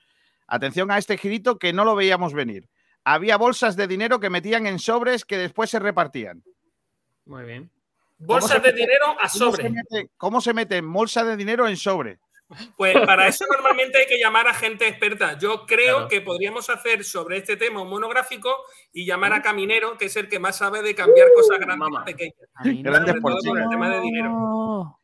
Atención 0.47 0.89
a 0.89 0.97
este 0.97 1.17
girito 1.17 1.59
que 1.59 1.73
no 1.73 1.83
lo 1.83 1.95
veíamos 1.95 2.33
venir. 2.33 2.69
Había 3.03 3.35
bolsas 3.35 3.75
de 3.75 3.87
dinero 3.87 4.21
que 4.21 4.29
metían 4.29 4.67
en 4.67 4.79
sobres 4.79 5.25
que 5.25 5.37
después 5.37 5.69
se 5.69 5.79
repartían. 5.79 6.45
Muy 7.25 7.43
bien. 7.43 7.69
Bolsas 8.25 8.61
de 8.63 8.69
mete- 8.71 8.75
dinero 8.79 9.05
a 9.11 9.15
¿Cómo 9.15 9.29
se 9.29 9.37
sobre. 9.39 9.69
mete, 9.69 10.09
cómo 10.17 10.41
se 10.41 10.53
mete 10.53 10.81
bolsa 10.81 11.23
de 11.23 11.35
dinero 11.37 11.67
en 11.67 11.77
sobre? 11.77 12.19
Pues 12.75 12.93
para 13.05 13.27
eso 13.29 13.45
normalmente 13.49 13.97
hay 13.99 14.07
que 14.07 14.19
llamar 14.19 14.45
a 14.47 14.53
gente 14.53 14.85
experta. 14.85 15.37
Yo 15.37 15.65
creo 15.65 15.95
Claro. 15.95 16.07
que 16.09 16.19
podríamos 16.19 16.69
hacer 16.69 17.05
sobre 17.05 17.37
este 17.37 17.55
tema 17.55 17.81
un 17.81 17.89
monográfico 17.89 18.53
y 18.91 19.05
llamar 19.05 19.31
a 19.31 19.41
Caminero, 19.41 19.97
que 19.97 20.05
es 20.05 20.15
el 20.17 20.27
que 20.27 20.37
más 20.37 20.57
sabe 20.57 20.81
de 20.81 20.93
cambiar 20.93 21.29
cosas 21.33 21.57
grandes 21.59 21.77
mamá. 21.77 22.01
a 22.01 22.05
pequeñas. 22.05 22.35
Grandes 22.63 23.07
Sobre 23.15 23.21
por 23.21 23.37
todo 23.41 23.55
el 23.57 23.69
tema 23.69 23.89
de 23.89 24.01
dinero. 24.01 24.99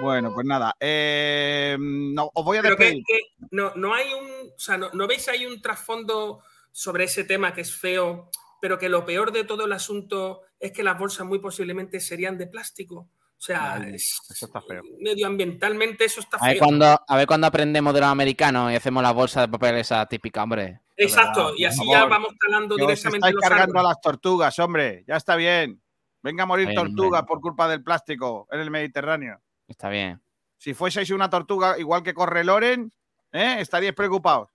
Bueno, 0.00 0.32
pues 0.34 0.46
nada. 0.46 0.74
eh, 0.80 1.76
no, 1.78 2.30
os 2.34 2.44
voy 2.44 2.58
a 2.58 2.62
Pero 2.62 2.76
que, 2.76 2.84
despedir. 2.84 3.04
que 3.06 3.20
no, 3.50 3.72
no 3.76 3.94
hay 3.94 4.06
un. 4.12 4.50
O 4.50 4.58
sea, 4.58 4.76
no, 4.78 4.90
¿no 4.92 5.06
veis 5.06 5.28
ahí 5.28 5.46
un 5.46 5.60
trasfondo 5.62 6.40
sobre 6.72 7.04
ese 7.04 7.24
tema 7.24 7.52
que 7.52 7.60
es 7.62 7.74
feo, 7.74 8.30
pero 8.60 8.78
que 8.78 8.88
lo 8.88 9.04
peor 9.04 9.32
de 9.32 9.44
todo 9.44 9.64
el 9.64 9.72
asunto 9.72 10.42
es 10.60 10.72
que 10.72 10.82
las 10.82 10.98
bolsas 10.98 11.26
muy 11.26 11.38
posiblemente 11.38 12.00
serían 12.00 12.36
de 12.38 12.46
plástico? 12.46 13.08
O 13.36 13.40
sea, 13.40 13.74
Ay, 13.74 13.94
es- 13.94 14.18
Eso 14.30 14.46
está 14.46 14.60
feo. 14.60 14.82
medioambientalmente 15.00 16.04
eso 16.04 16.20
está 16.20 16.38
A 16.38 16.46
ver, 16.48 16.56
feo. 16.58 16.66
cuando, 16.66 16.86
a 17.06 17.16
ver 17.16 17.26
cuando 17.26 17.46
aprendemos 17.46 17.94
de 17.94 18.00
los 18.00 18.08
americanos 18.08 18.72
y 18.72 18.74
hacemos 18.76 19.02
la 19.02 19.12
bolsa 19.12 19.42
de 19.42 19.48
papel 19.48 19.76
esa 19.76 20.04
típica, 20.06 20.42
hombre. 20.42 20.80
Exacto, 20.96 21.52
y 21.56 21.64
así 21.64 21.78
favor, 21.78 21.92
ya 21.94 22.04
vamos 22.06 22.30
Que 22.40 22.48
os 22.72 22.76
directamente 22.76 23.18
estáis 23.28 23.34
los 23.34 23.42
cargando 23.42 23.78
a 23.78 23.82
las 23.84 24.00
tortugas, 24.00 24.58
hombre. 24.58 25.04
Ya 25.06 25.16
está 25.16 25.36
bien. 25.36 25.80
Venga 26.20 26.42
a 26.42 26.46
morir 26.46 26.74
tortugas 26.74 27.22
por 27.22 27.40
culpa 27.40 27.68
del 27.68 27.84
plástico 27.84 28.48
en 28.50 28.58
el 28.60 28.70
Mediterráneo. 28.72 29.40
Está 29.68 29.88
bien. 29.88 30.20
Si 30.56 30.74
fueseis 30.74 31.10
una 31.10 31.30
tortuga 31.30 31.78
igual 31.78 32.02
que 32.02 32.14
corre 32.14 32.42
Loren, 32.42 32.90
¿eh? 33.30 33.56
estaríais 33.60 33.94
preocupados. 33.94 34.48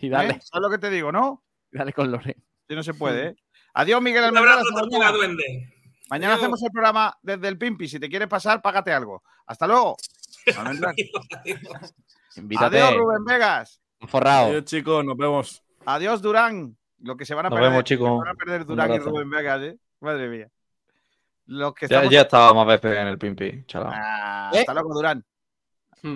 Y 0.00 0.08
¿eh? 0.08 0.10
dale, 0.10 0.40
¿Sabes 0.40 0.62
lo 0.62 0.70
que 0.70 0.78
te 0.78 0.90
digo, 0.90 1.12
no? 1.12 1.44
dale 1.70 1.92
con 1.92 2.10
Loren. 2.10 2.34
Si 2.68 2.74
no 2.74 2.82
se 2.82 2.94
puede, 2.94 3.26
¿eh? 3.28 3.36
Adiós, 3.78 4.00
Miguel 4.00 4.22
Un 4.22 4.28
Almendral. 4.28 4.54
abrazo, 4.54 4.68
hasta 4.70 4.80
tortuga 4.80 4.98
mañana. 5.12 5.16
duende. 5.18 5.72
Mañana 6.08 6.32
Adiós. 6.34 6.42
hacemos 6.44 6.62
el 6.62 6.70
programa 6.70 7.18
desde 7.22 7.48
el 7.48 7.58
Pimpi. 7.58 7.88
Si 7.88 8.00
te 8.00 8.08
quieres 8.08 8.28
pasar, 8.28 8.62
págate 8.62 8.92
algo. 8.92 9.22
Hasta 9.46 9.66
luego. 9.66 9.96
Invítate. 12.36 12.80
Adiós, 12.82 12.96
Rubén 12.96 13.24
Vegas. 13.24 13.80
Forrado. 14.06 14.46
Adiós, 14.48 14.64
chicos, 14.64 15.04
nos 15.04 15.16
vemos. 15.16 15.62
Adiós, 15.84 16.22
Durán. 16.22 16.76
Lo 17.00 17.16
que 17.16 17.26
se 17.26 17.34
van 17.34 17.46
a 17.46 17.50
Nos 17.50 17.56
perder. 17.58 17.70
vemos, 17.70 17.80
se 17.80 17.94
chicos. 17.94 18.18
van 18.18 18.28
a 18.28 18.34
perder 18.34 18.64
Durán 18.64 18.92
y. 18.94 18.98
Rubén 18.98 19.30
Vegas, 19.30 19.62
¿eh? 19.62 19.78
Madre 20.00 20.28
mía. 20.28 20.48
Los 21.46 21.74
que 21.74 21.86
Ya, 21.86 21.96
estamos... 21.96 22.12
ya 22.12 22.20
estaba 22.22 22.54
más 22.54 22.66
veces 22.66 22.96
en 22.98 23.06
el 23.06 23.18
Pimpi, 23.18 23.64
chaval. 23.66 23.92
Ah, 23.94 24.50
¿Eh? 24.54 24.60
Hasta 24.60 24.72
luego, 24.74 24.94
Durán. 24.94 25.24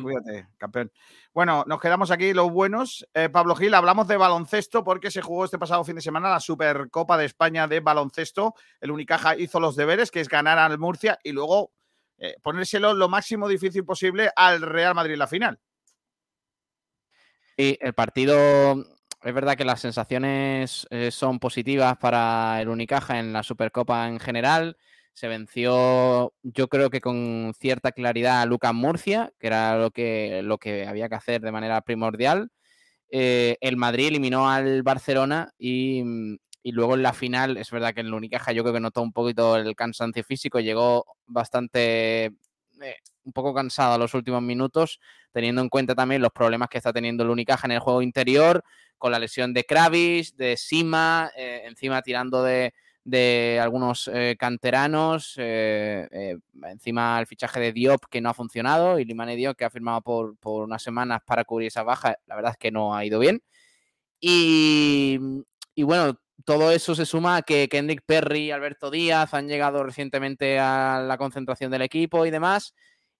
Cuídate, 0.03 0.49
campeón. 0.57 0.93
Bueno, 1.33 1.65
nos 1.67 1.81
quedamos 1.81 2.11
aquí 2.11 2.33
los 2.33 2.51
buenos. 2.51 3.07
Eh, 3.15 3.29
Pablo 3.29 3.57
Gil, 3.57 3.75
hablamos 3.75 4.07
de 4.09 4.17
baloncesto 4.17 4.85
porque 4.85 5.11
se 5.11 5.23
jugó 5.23 5.45
este 5.45 5.59
pasado 5.59 5.85
fin 5.85 5.97
de 5.97 6.03
semana 6.03 6.31
la 6.31 6.41
Supercopa 6.41 7.17
de 7.19 7.27
España 7.27 7.67
de 7.67 7.81
baloncesto. 7.81 8.55
El 8.81 8.91
Unicaja 8.91 9.37
hizo 9.37 9.59
los 9.59 9.77
deberes, 9.77 10.11
que 10.11 10.21
es 10.21 10.29
ganar 10.29 10.59
al 10.59 10.79
Murcia 10.79 11.19
y 11.25 11.33
luego 11.33 11.73
eh, 12.19 12.37
ponérselo 12.43 12.95
lo 12.95 13.09
máximo 13.09 13.49
difícil 13.49 13.85
posible 13.85 14.31
al 14.37 14.61
Real 14.62 14.95
Madrid 14.95 15.15
en 15.15 15.19
la 15.19 15.27
final. 15.27 15.59
Sí, 17.57 17.77
el 17.81 17.95
partido, 17.95 18.75
es 19.23 19.35
verdad 19.35 19.57
que 19.57 19.65
las 19.65 19.81
sensaciones 19.81 20.87
eh, 20.91 21.11
son 21.11 21.39
positivas 21.39 21.97
para 21.99 22.61
el 22.61 22.69
Unicaja 22.69 23.19
en 23.19 23.33
la 23.33 23.43
Supercopa 23.43 24.07
en 24.09 24.21
general. 24.21 24.77
Se 25.12 25.28
venció, 25.28 26.32
yo 26.43 26.69
creo 26.69 26.91
que 26.91 27.01
con 27.01 27.53
cierta 27.59 27.93
claridad 27.93 28.41
a 28.43 28.47
Lucas 28.47 28.74
Murcia, 28.74 29.32
que 29.39 29.49
era 29.49 29.77
lo 29.78 29.91
que, 29.91 30.43
lo 30.43 30.59
que 30.59 30.87
había 30.87 31.09
que 31.09 31.16
hacer 31.16 31.41
de 31.41 31.53
manera 31.53 31.81
primordial. 31.82 32.51
Eh, 33.11 33.57
el 33.61 33.77
Madrid 33.77 34.09
eliminó 34.09 34.49
al 34.49 34.82
Barcelona 34.82 35.53
y, 35.59 36.03
mm, 36.05 36.37
y 36.62 36.73
luego 36.73 36.95
en 36.95 37.03
la 37.03 37.12
final, 37.12 37.57
es 37.57 37.70
verdad 37.70 37.95
que 37.95 38.01
el 38.03 38.12
Unicaja 38.12 38.53
yo 38.53 38.62
creo 38.62 38.74
que 38.74 38.81
notó 38.81 39.03
un 39.03 39.12
poquito 39.12 39.57
el 39.57 39.74
cansancio 39.74 40.23
físico, 40.24 40.61
llegó 40.61 41.05
bastante 41.27 42.27
eh, 42.82 42.97
un 43.24 43.32
poco 43.32 43.55
cansado 43.55 43.95
a 43.95 43.99
los 43.99 44.15
últimos 44.15 44.43
minutos, 44.43 45.01
teniendo 45.32 45.62
en 45.62 45.69
cuenta 45.69 45.95
también 45.95 46.23
los 46.23 46.32
problemas 46.32 46.69
que 46.69 46.78
está 46.78 46.93
teniendo 46.93 47.23
el 47.23 47.31
Unicaja 47.31 47.66
en 47.66 47.73
el 47.73 47.78
juego 47.81 48.03
interior, 48.03 48.65
con 48.99 49.12
la 49.12 49.19
lesión 49.19 49.55
de 49.55 49.65
Kravis, 49.65 50.37
de 50.37 50.57
Sima, 50.57 51.31
eh, 51.37 51.62
encima 51.65 52.03
tirando 52.03 52.43
de, 52.43 52.74
de 53.05 53.59
algunos 53.62 54.09
eh, 54.12 54.36
canteranos, 54.39 55.35
eh, 55.39 56.09
eh, 56.10 56.36
encima 56.64 57.18
el 57.18 57.27
fichaje 57.27 57.60
de 57.60 57.72
Diop 57.72 58.05
que 58.10 58.20
no 58.20 58.28
ha 58.31 58.35
funcionado 58.35 58.98
y 58.98 59.05
Limane 59.05 59.36
Diop 59.36 59.56
que 59.56 59.64
ha 59.64 59.70
firmado 59.70 60.02
por, 60.02 60.36
por 60.39 60.64
unas 60.64 60.82
semanas 60.82 61.20
para 61.24 61.44
cubrir 61.44 61.68
esa 61.68 61.82
baja, 61.82 62.16
la 62.27 62.36
verdad 62.36 62.52
es 62.52 62.59
que 62.59 62.70
no 62.70 62.94
ha 62.94 63.05
ido 63.05 63.18
bien. 63.18 63.43
Y, 64.20 65.18
y 65.74 65.82
bueno, 65.82 66.20
todo 66.44 66.70
eso 66.72 66.94
se 66.94 67.06
suma 67.06 67.36
a 67.36 67.43
que 67.43 67.68
Kendrick 67.68 68.02
Perry 68.05 68.47
y 68.47 68.51
Alberto 68.51 68.90
Díaz 68.90 69.35
han 69.35 69.48
llegado 69.48 69.82
recientemente 69.82 70.59
a 70.59 71.02
la 71.06 71.18
concentración 71.18 71.70
del 71.70 71.82
equipo 71.82 72.27
y 72.27 72.31
demás. 72.31 72.74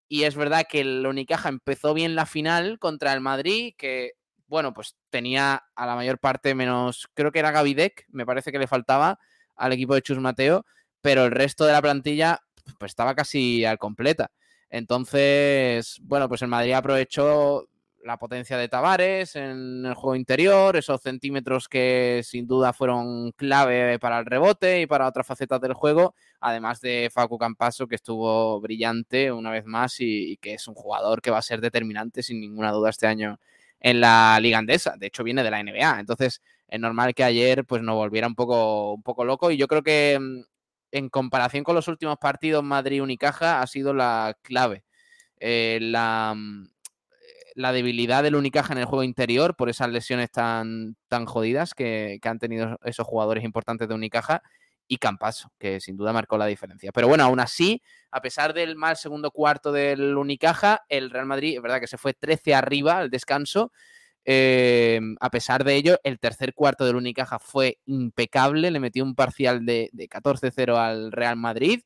Y 0.09 0.25
es 0.25 0.37
verdad 0.37 0.67
que 0.69 0.81
el 0.81 1.07
Unicaja 1.07 1.49
empezó 1.49 1.95
bien 1.95 2.15
la 2.17 2.27
final 2.27 2.79
contra 2.79 3.13
el 3.13 3.21
Madrid, 3.21 3.75
que, 3.79 4.13
bueno, 4.47 4.75
pues 4.75 4.97
tenía 5.11 5.65
a 5.75 5.87
la 5.87 5.95
mayor 5.95 6.19
parte 6.19 6.55
menos, 6.55 7.09
creo 7.15 7.33
que 7.33 7.39
era 7.39 7.53
Gavidec, 7.53 8.07
me 8.09 8.27
parece 8.27 8.53
que 8.53 8.59
le 8.59 8.67
faltaba 8.67 9.19
al 9.61 9.73
equipo 9.73 9.95
de 9.95 10.03
Chus 10.03 10.19
Mateo, 10.19 10.65
pero 11.01 11.25
el 11.25 11.31
resto 11.31 11.65
de 11.65 11.73
la 11.73 11.83
plantilla 11.83 12.41
pues 12.79 12.93
estaba 12.93 13.15
casi 13.15 13.65
al 13.65 13.79
completa. 13.79 14.31
Entonces, 14.71 15.99
bueno, 16.03 16.29
pues 16.29 16.43
el 16.43 16.49
Madrid 16.49 16.73
aprovechó 16.73 17.67
la 18.03 18.17
potencia 18.17 18.57
de 18.57 18.69
Tavares 18.69 19.37
en 19.37 19.85
el 19.85 19.95
juego 19.95 20.17
interior, 20.17 20.77
esos 20.77 21.03
centímetros 21.03 21.69
que 21.69 22.23
sin 22.25 22.47
duda 22.47 22.73
fueron 22.73 23.33
clave 23.33 23.99
para 23.99 24.19
el 24.21 24.27
rebote 24.27 24.81
y 24.81 24.87
para 24.87 25.07
otras 25.07 25.27
facetas 25.27 25.61
del 25.61 25.75
juego, 25.75 26.15
además 26.41 26.81
de 26.81 27.11
Facu 27.13 27.37
Campaso, 27.37 27.87
que 27.87 27.97
estuvo 27.97 28.59
brillante 28.61 29.31
una 29.31 29.51
vez 29.51 29.67
más 29.67 30.01
y, 30.01 30.33
y, 30.33 30.37
que 30.39 30.55
es 30.55 30.67
un 30.67 30.75
jugador 30.75 31.21
que 31.21 31.31
va 31.31 31.39
a 31.39 31.43
ser 31.43 31.61
determinante 31.61 32.23
sin 32.23 32.41
ninguna 32.41 32.73
duda 32.73 32.91
este 32.91 33.07
año 33.07 33.39
en 33.81 34.01
la 34.01 34.39
Liga 34.41 34.59
Andesa. 34.59 34.97
De 34.97 35.07
hecho, 35.07 35.25
viene 35.25 35.43
de 35.43 35.51
la 35.51 35.63
NBA. 35.63 36.01
Entonces, 36.01 36.41
es 36.71 36.79
normal 36.79 37.15
que 37.15 37.25
ayer 37.25 37.65
pues 37.65 37.83
nos 37.83 37.97
volviera 37.97 38.29
un 38.29 38.37
poco, 38.37 38.95
un 38.95 39.03
poco 39.03 39.25
loco 39.25 39.51
y 39.51 39.57
yo 39.57 39.67
creo 39.67 39.83
que 39.83 40.19
mm, 40.21 40.43
en 40.93 41.09
comparación 41.09 41.65
con 41.65 41.75
los 41.75 41.89
últimos 41.89 42.17
partidos 42.19 42.63
Madrid-Unicaja 42.63 43.61
ha 43.61 43.67
sido 43.67 43.93
la 43.93 44.37
clave. 44.43 44.85
Eh, 45.41 45.79
la, 45.83 46.33
mm, 46.37 46.69
la, 47.57 47.73
debilidad 47.73 48.23
del 48.23 48.37
Unicaja 48.37 48.73
en 48.73 48.79
el 48.79 48.85
juego 48.85 49.03
interior 49.03 49.57
por 49.57 49.69
esas 49.69 49.89
lesiones 49.89 50.31
tan, 50.31 50.97
tan 51.09 51.27
jodidas 51.27 51.75
que, 51.75 52.19
que, 52.23 52.29
han 52.29 52.39
tenido 52.39 52.79
esos 52.85 53.07
jugadores 53.07 53.43
importantes 53.43 53.89
de 53.89 53.95
Unicaja 53.95 54.43
y 54.87 54.99
Campaso, 54.99 55.51
que 55.59 55.81
sin 55.81 55.97
duda 55.97 56.13
marcó 56.13 56.37
la 56.39 56.47
diferencia. 56.47 56.93
Pero 56.93 57.09
bueno, 57.09 57.25
aún 57.25 57.41
así, 57.41 57.83
a 58.11 58.21
pesar 58.21 58.53
del 58.55 58.77
mal 58.77 58.97
segundo 58.97 59.31
cuarto 59.31 59.73
del 59.73 60.17
Unicaja, 60.17 60.85
el 60.89 61.11
Real 61.11 61.27
Madrid, 61.27 61.57
es 61.57 61.63
verdad 61.63 61.81
que 61.81 61.87
se 61.87 61.99
fue 61.99 62.13
13 62.13 62.55
arriba 62.55 62.99
al 62.99 63.11
descanso, 63.11 63.73
eh, 64.33 65.01
a 65.19 65.29
pesar 65.29 65.65
de 65.65 65.75
ello, 65.75 65.99
el 66.05 66.21
tercer 66.21 66.55
cuarto 66.55 66.85
del 66.85 66.95
Unicaja 66.95 67.41
fue 67.41 67.79
impecable, 67.87 68.71
le 68.71 68.79
metió 68.79 69.03
un 69.03 69.17
parcial 69.17 69.67
de, 69.67 69.91
de 69.93 70.09
14-0 70.09 70.77
al 70.77 71.11
Real 71.11 71.37
Madrid 71.37 71.81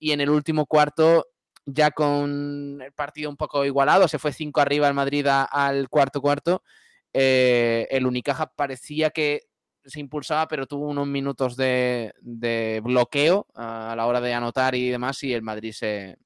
y 0.00 0.10
en 0.10 0.20
el 0.20 0.28
último 0.28 0.66
cuarto, 0.66 1.28
ya 1.66 1.92
con 1.92 2.82
el 2.82 2.92
partido 2.94 3.30
un 3.30 3.36
poco 3.36 3.64
igualado, 3.64 4.08
se 4.08 4.18
fue 4.18 4.32
5 4.32 4.60
arriba 4.60 4.88
al 4.88 4.94
Madrid 4.94 5.24
al 5.28 5.88
cuarto 5.88 6.20
cuarto, 6.20 6.64
eh, 7.12 7.86
el 7.92 8.06
Unicaja 8.06 8.46
parecía 8.46 9.10
que 9.10 9.42
se 9.84 10.00
impulsaba, 10.00 10.48
pero 10.48 10.66
tuvo 10.66 10.88
unos 10.88 11.06
minutos 11.06 11.56
de, 11.56 12.12
de 12.22 12.80
bloqueo 12.82 13.46
a 13.54 13.94
la 13.96 14.06
hora 14.06 14.20
de 14.20 14.34
anotar 14.34 14.74
y 14.74 14.88
demás 14.88 15.22
y 15.22 15.32
el 15.32 15.42
Madrid 15.42 15.70
se, 15.70 16.16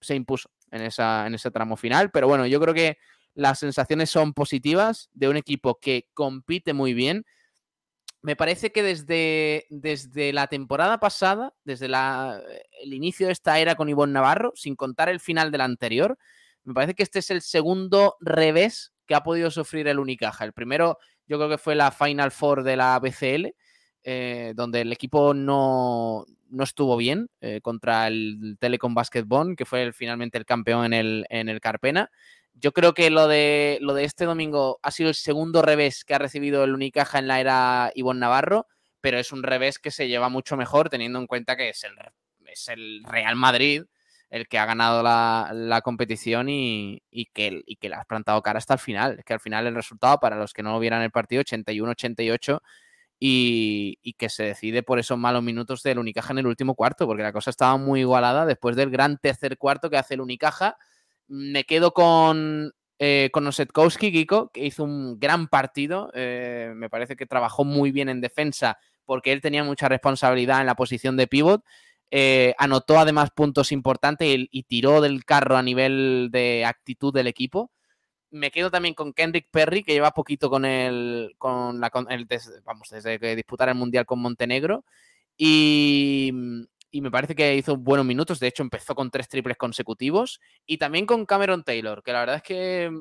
se 0.00 0.14
impuso 0.14 0.48
en, 0.70 0.82
esa, 0.82 1.26
en 1.26 1.34
ese 1.34 1.50
tramo 1.50 1.76
final. 1.76 2.12
Pero 2.12 2.28
bueno, 2.28 2.46
yo 2.46 2.60
creo 2.60 2.72
que 2.72 2.98
las 3.38 3.60
sensaciones 3.60 4.10
son 4.10 4.34
positivas 4.34 5.10
de 5.12 5.28
un 5.28 5.36
equipo 5.36 5.78
que 5.80 6.08
compite 6.12 6.72
muy 6.72 6.92
bien. 6.92 7.24
Me 8.20 8.34
parece 8.34 8.72
que 8.72 8.82
desde, 8.82 9.64
desde 9.70 10.32
la 10.32 10.48
temporada 10.48 10.98
pasada, 10.98 11.54
desde 11.62 11.86
el 11.86 12.92
inicio 12.92 13.28
de 13.28 13.32
esta 13.32 13.60
era 13.60 13.76
con 13.76 13.88
Ivonne 13.88 14.12
Navarro, 14.12 14.52
sin 14.56 14.74
contar 14.74 15.08
el 15.08 15.20
final 15.20 15.52
de 15.52 15.58
la 15.58 15.66
anterior, 15.66 16.18
me 16.64 16.74
parece 16.74 16.94
que 16.94 17.04
este 17.04 17.20
es 17.20 17.30
el 17.30 17.40
segundo 17.40 18.16
revés 18.18 18.92
que 19.06 19.14
ha 19.14 19.22
podido 19.22 19.52
sufrir 19.52 19.86
el 19.86 20.00
Unicaja. 20.00 20.44
El 20.44 20.52
primero, 20.52 20.98
yo 21.28 21.36
creo 21.36 21.48
que 21.48 21.58
fue 21.58 21.76
la 21.76 21.92
Final 21.92 22.32
Four 22.32 22.64
de 22.64 22.76
la 22.76 22.98
BCL, 22.98 23.54
eh, 24.10 24.54
donde 24.56 24.80
el 24.80 24.90
equipo 24.90 25.34
no, 25.34 26.24
no 26.48 26.64
estuvo 26.64 26.96
bien 26.96 27.28
eh, 27.42 27.60
contra 27.60 28.06
el 28.06 28.56
Telecom 28.58 28.94
Basketball, 28.94 29.54
que 29.54 29.66
fue 29.66 29.92
finalmente 29.92 30.38
el 30.38 30.46
campeón 30.46 30.86
en 30.86 30.92
el, 30.94 31.26
en 31.28 31.50
el 31.50 31.60
Carpena 31.60 32.10
yo 32.54 32.72
creo 32.72 32.94
que 32.94 33.10
lo 33.10 33.28
de, 33.28 33.78
lo 33.82 33.92
de 33.92 34.04
este 34.04 34.24
domingo 34.24 34.80
ha 34.82 34.90
sido 34.90 35.10
el 35.10 35.14
segundo 35.14 35.60
revés 35.60 36.04
que 36.04 36.14
ha 36.14 36.18
recibido 36.18 36.64
el 36.64 36.74
Unicaja 36.74 37.18
en 37.18 37.28
la 37.28 37.38
era 37.38 37.92
Ivonne 37.94 38.20
Navarro, 38.20 38.66
pero 39.02 39.18
es 39.18 39.30
un 39.30 39.42
revés 39.42 39.78
que 39.78 39.90
se 39.90 40.08
lleva 40.08 40.30
mucho 40.30 40.56
mejor 40.56 40.88
teniendo 40.88 41.18
en 41.18 41.26
cuenta 41.26 41.54
que 41.54 41.68
es 41.68 41.84
el, 41.84 41.92
es 42.46 42.68
el 42.68 43.04
Real 43.04 43.36
Madrid 43.36 43.84
el 44.30 44.48
que 44.48 44.58
ha 44.58 44.66
ganado 44.66 45.02
la, 45.02 45.50
la 45.52 45.82
competición 45.82 46.48
y, 46.48 47.02
y, 47.10 47.26
que, 47.26 47.62
y 47.66 47.76
que 47.76 47.88
le 47.90 47.94
has 47.94 48.06
plantado 48.06 48.42
cara 48.42 48.58
hasta 48.58 48.74
el 48.74 48.80
final. 48.80 49.18
Es 49.18 49.24
que 49.24 49.34
al 49.34 49.40
final 49.40 49.66
el 49.66 49.74
resultado, 49.74 50.18
para 50.18 50.36
los 50.36 50.52
que 50.52 50.62
no 50.62 50.78
vieran 50.80 51.02
el 51.02 51.10
partido, 51.10 51.42
81-88 51.42 52.60
y, 53.20 54.14
que 54.18 54.28
se 54.28 54.44
decide 54.44 54.82
por 54.82 54.98
esos 54.98 55.18
malos 55.18 55.42
minutos 55.42 55.82
del 55.82 55.98
Unicaja 55.98 56.32
en 56.32 56.38
el 56.38 56.46
último 56.46 56.74
cuarto, 56.74 57.06
porque 57.06 57.22
la 57.22 57.32
cosa 57.32 57.50
estaba 57.50 57.76
muy 57.76 58.00
igualada 58.00 58.46
después 58.46 58.76
del 58.76 58.90
gran 58.90 59.18
tercer 59.18 59.58
cuarto 59.58 59.90
que 59.90 59.96
hace 59.96 60.14
el 60.14 60.20
Unicaja 60.20 60.76
me 61.28 61.64
quedo 61.64 61.92
con, 61.92 62.72
eh, 62.98 63.30
con 63.32 63.46
Osetkowski, 63.46 64.10
Kiko, 64.10 64.50
que 64.50 64.66
hizo 64.66 64.82
un 64.84 65.20
gran 65.20 65.46
partido. 65.48 66.10
Eh, 66.14 66.72
me 66.74 66.90
parece 66.90 67.16
que 67.16 67.26
trabajó 67.26 67.64
muy 67.64 67.92
bien 67.92 68.08
en 68.08 68.20
defensa 68.20 68.78
porque 69.04 69.32
él 69.32 69.40
tenía 69.40 69.62
mucha 69.62 69.88
responsabilidad 69.88 70.60
en 70.60 70.66
la 70.66 70.74
posición 70.74 71.16
de 71.16 71.26
pivot. 71.26 71.62
Eh, 72.10 72.54
anotó 72.58 72.98
además 72.98 73.30
puntos 73.30 73.70
importantes 73.70 74.26
y, 74.28 74.62
tiró 74.64 75.02
del 75.02 75.24
carro 75.24 75.56
a 75.56 75.62
nivel 75.62 76.30
de 76.32 76.64
actitud 76.64 77.12
del 77.12 77.26
equipo. 77.26 77.70
Me 78.30 78.50
quedo 78.50 78.70
también 78.70 78.94
con 78.94 79.12
Kendrick 79.12 79.48
Perry, 79.50 79.82
que 79.82 79.92
lleva 79.92 80.10
poquito 80.10 80.50
con 80.50 80.64
el, 80.64 81.34
con 81.38 81.80
la, 81.80 81.90
el 82.10 82.26
vamos, 82.64 82.88
desde 82.90 83.18
que 83.18 83.36
disputara 83.36 83.72
el 83.72 83.78
Mundial 83.78 84.06
con 84.06 84.20
Montenegro. 84.20 84.84
Y, 85.36 86.32
y 86.90 87.00
me 87.00 87.10
parece 87.10 87.34
que 87.34 87.56
hizo 87.56 87.76
buenos 87.76 88.06
minutos. 88.06 88.40
De 88.40 88.48
hecho, 88.48 88.62
empezó 88.62 88.94
con 88.94 89.10
tres 89.10 89.28
triples 89.28 89.56
consecutivos. 89.56 90.40
Y 90.66 90.78
también 90.78 91.06
con 91.06 91.26
Cameron 91.26 91.64
Taylor, 91.64 92.02
que 92.02 92.12
la 92.12 92.20
verdad 92.20 92.36
es 92.36 92.42
que 92.42 92.84
eh, 92.84 92.92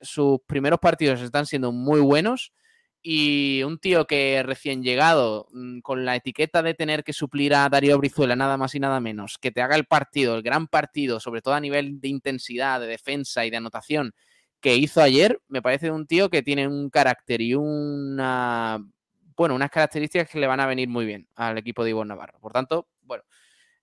sus 0.00 0.40
primeros 0.46 0.78
partidos 0.80 1.20
están 1.20 1.46
siendo 1.46 1.72
muy 1.72 2.00
buenos. 2.00 2.52
Y 3.00 3.62
un 3.62 3.78
tío 3.78 4.06
que 4.06 4.42
recién 4.42 4.82
llegado, 4.82 5.46
mm, 5.52 5.80
con 5.80 6.04
la 6.04 6.16
etiqueta 6.16 6.62
de 6.62 6.74
tener 6.74 7.04
que 7.04 7.12
suplir 7.12 7.54
a 7.54 7.68
Darío 7.68 7.96
Brizuela, 7.98 8.34
nada 8.34 8.56
más 8.56 8.74
y 8.74 8.80
nada 8.80 9.00
menos, 9.00 9.38
que 9.38 9.52
te 9.52 9.62
haga 9.62 9.76
el 9.76 9.86
partido, 9.86 10.34
el 10.34 10.42
gran 10.42 10.66
partido, 10.66 11.20
sobre 11.20 11.40
todo 11.40 11.54
a 11.54 11.60
nivel 11.60 12.00
de 12.00 12.08
intensidad, 12.08 12.80
de 12.80 12.88
defensa 12.88 13.46
y 13.46 13.50
de 13.50 13.56
anotación, 13.58 14.14
que 14.60 14.76
hizo 14.76 15.00
ayer, 15.00 15.40
me 15.48 15.62
parece 15.62 15.90
un 15.90 16.06
tío 16.06 16.30
que 16.30 16.42
tiene 16.42 16.66
un 16.66 16.90
carácter 16.90 17.40
y 17.40 17.54
una 17.54 18.78
bueno, 19.38 19.54
unas 19.54 19.70
características 19.70 20.28
que 20.28 20.40
le 20.40 20.48
van 20.48 20.58
a 20.58 20.66
venir 20.66 20.88
muy 20.88 21.06
bien 21.06 21.28
al 21.36 21.56
equipo 21.58 21.84
de 21.84 21.90
Ivo 21.90 22.04
Navarro. 22.04 22.40
Por 22.40 22.52
tanto, 22.52 22.88
bueno, 23.02 23.22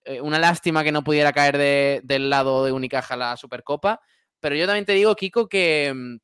eh, 0.03 0.19
una 0.19 0.37
lástima 0.37 0.83
que 0.83 0.91
no 0.91 1.03
pudiera 1.03 1.31
caer 1.31 1.57
de, 1.57 2.01
del 2.03 2.29
lado 2.29 2.65
de 2.65 2.73
Unicaja 2.73 3.15
la 3.15 3.37
Supercopa, 3.37 4.01
pero 4.41 4.55
yo 4.55 4.65
también 4.65 4.85
te 4.85 4.91
digo, 4.91 5.15
Kiko, 5.15 5.47
que 5.47 5.93
mm, 5.95 6.17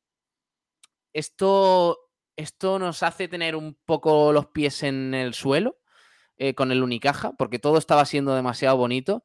esto, 1.14 1.98
esto 2.36 2.78
nos 2.78 3.02
hace 3.02 3.26
tener 3.26 3.56
un 3.56 3.78
poco 3.86 4.32
los 4.32 4.48
pies 4.48 4.82
en 4.82 5.14
el 5.14 5.32
suelo 5.32 5.78
eh, 6.36 6.54
con 6.54 6.70
el 6.70 6.82
Unicaja, 6.82 7.32
porque 7.32 7.58
todo 7.58 7.78
estaba 7.78 8.04
siendo 8.04 8.34
demasiado 8.34 8.76
bonito. 8.76 9.24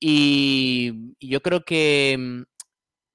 Y, 0.00 1.14
y 1.20 1.28
yo 1.28 1.42
creo 1.42 1.64
que 1.64 2.16
mm, 2.18 2.42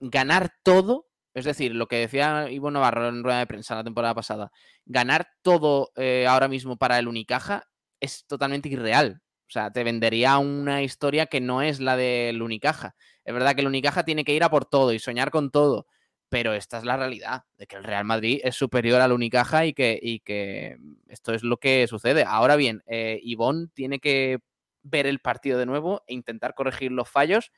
ganar 0.10 0.54
todo, 0.64 1.09
es 1.34 1.46
decir, 1.46 1.76
lo 1.76 1.88
que 1.88 1.98
decía 1.98 2.50
Ivo 2.50 2.72
Navarro 2.72 3.08
en 3.08 3.24
rueda 3.24 3.40
de 3.40 3.48
prensa 3.48 3.76
la 3.76 3.84
temporada 3.84 4.16
pasada, 4.16 4.52
ganar 4.86 5.28
todo 5.42 5.92
eh, 5.96 6.26
ahora 6.28 6.48
mismo 6.48 6.78
para 6.78 7.00
el 7.00 7.08
Unicaja 7.08 7.64
es 8.00 8.26
totalmente 8.26 8.70
irreal. 8.70 9.22
O 9.48 9.52
sea, 9.52 9.72
te 9.72 9.84
vendería 9.84 10.38
una 10.38 10.84
historia 10.84 11.26
que 11.26 11.42
no 11.42 11.62
es 11.62 11.80
la 11.80 11.98
del 11.98 12.42
Unicaja. 12.42 12.96
Es 13.26 13.34
verdad 13.34 13.56
que 13.56 13.62
el 13.62 13.68
Unicaja 13.68 14.04
tiene 14.04 14.24
que 14.24 14.34
ir 14.34 14.44
a 14.44 14.50
por 14.50 14.66
todo 14.66 14.94
y 14.94 15.00
soñar 15.00 15.32
con 15.32 15.50
todo, 15.52 15.88
pero 16.30 16.54
esta 16.54 16.78
es 16.78 16.84
la 16.84 16.98
realidad, 16.98 17.44
de 17.58 17.66
que 17.68 17.76
el 17.76 17.84
Real 17.84 18.06
Madrid 18.06 18.42
es 18.44 18.56
superior 18.56 19.02
al 19.02 19.12
Unicaja 19.12 19.66
y 19.66 19.74
que, 19.74 20.00
y 20.02 20.20
que 20.20 20.78
esto 21.08 21.34
es 21.34 21.44
lo 21.44 21.58
que 21.58 21.88
sucede. 21.88 22.24
Ahora 22.28 22.56
bien, 22.56 22.84
eh, 22.86 23.20
Ivonne 23.24 23.68
tiene 23.74 24.00
que 24.00 24.40
ver 24.84 25.08
el 25.08 25.20
partido 25.20 25.58
de 25.58 25.66
nuevo 25.66 26.04
e 26.08 26.14
intentar 26.14 26.54
corregir 26.54 26.92
los 26.92 27.10
fallos 27.10 27.52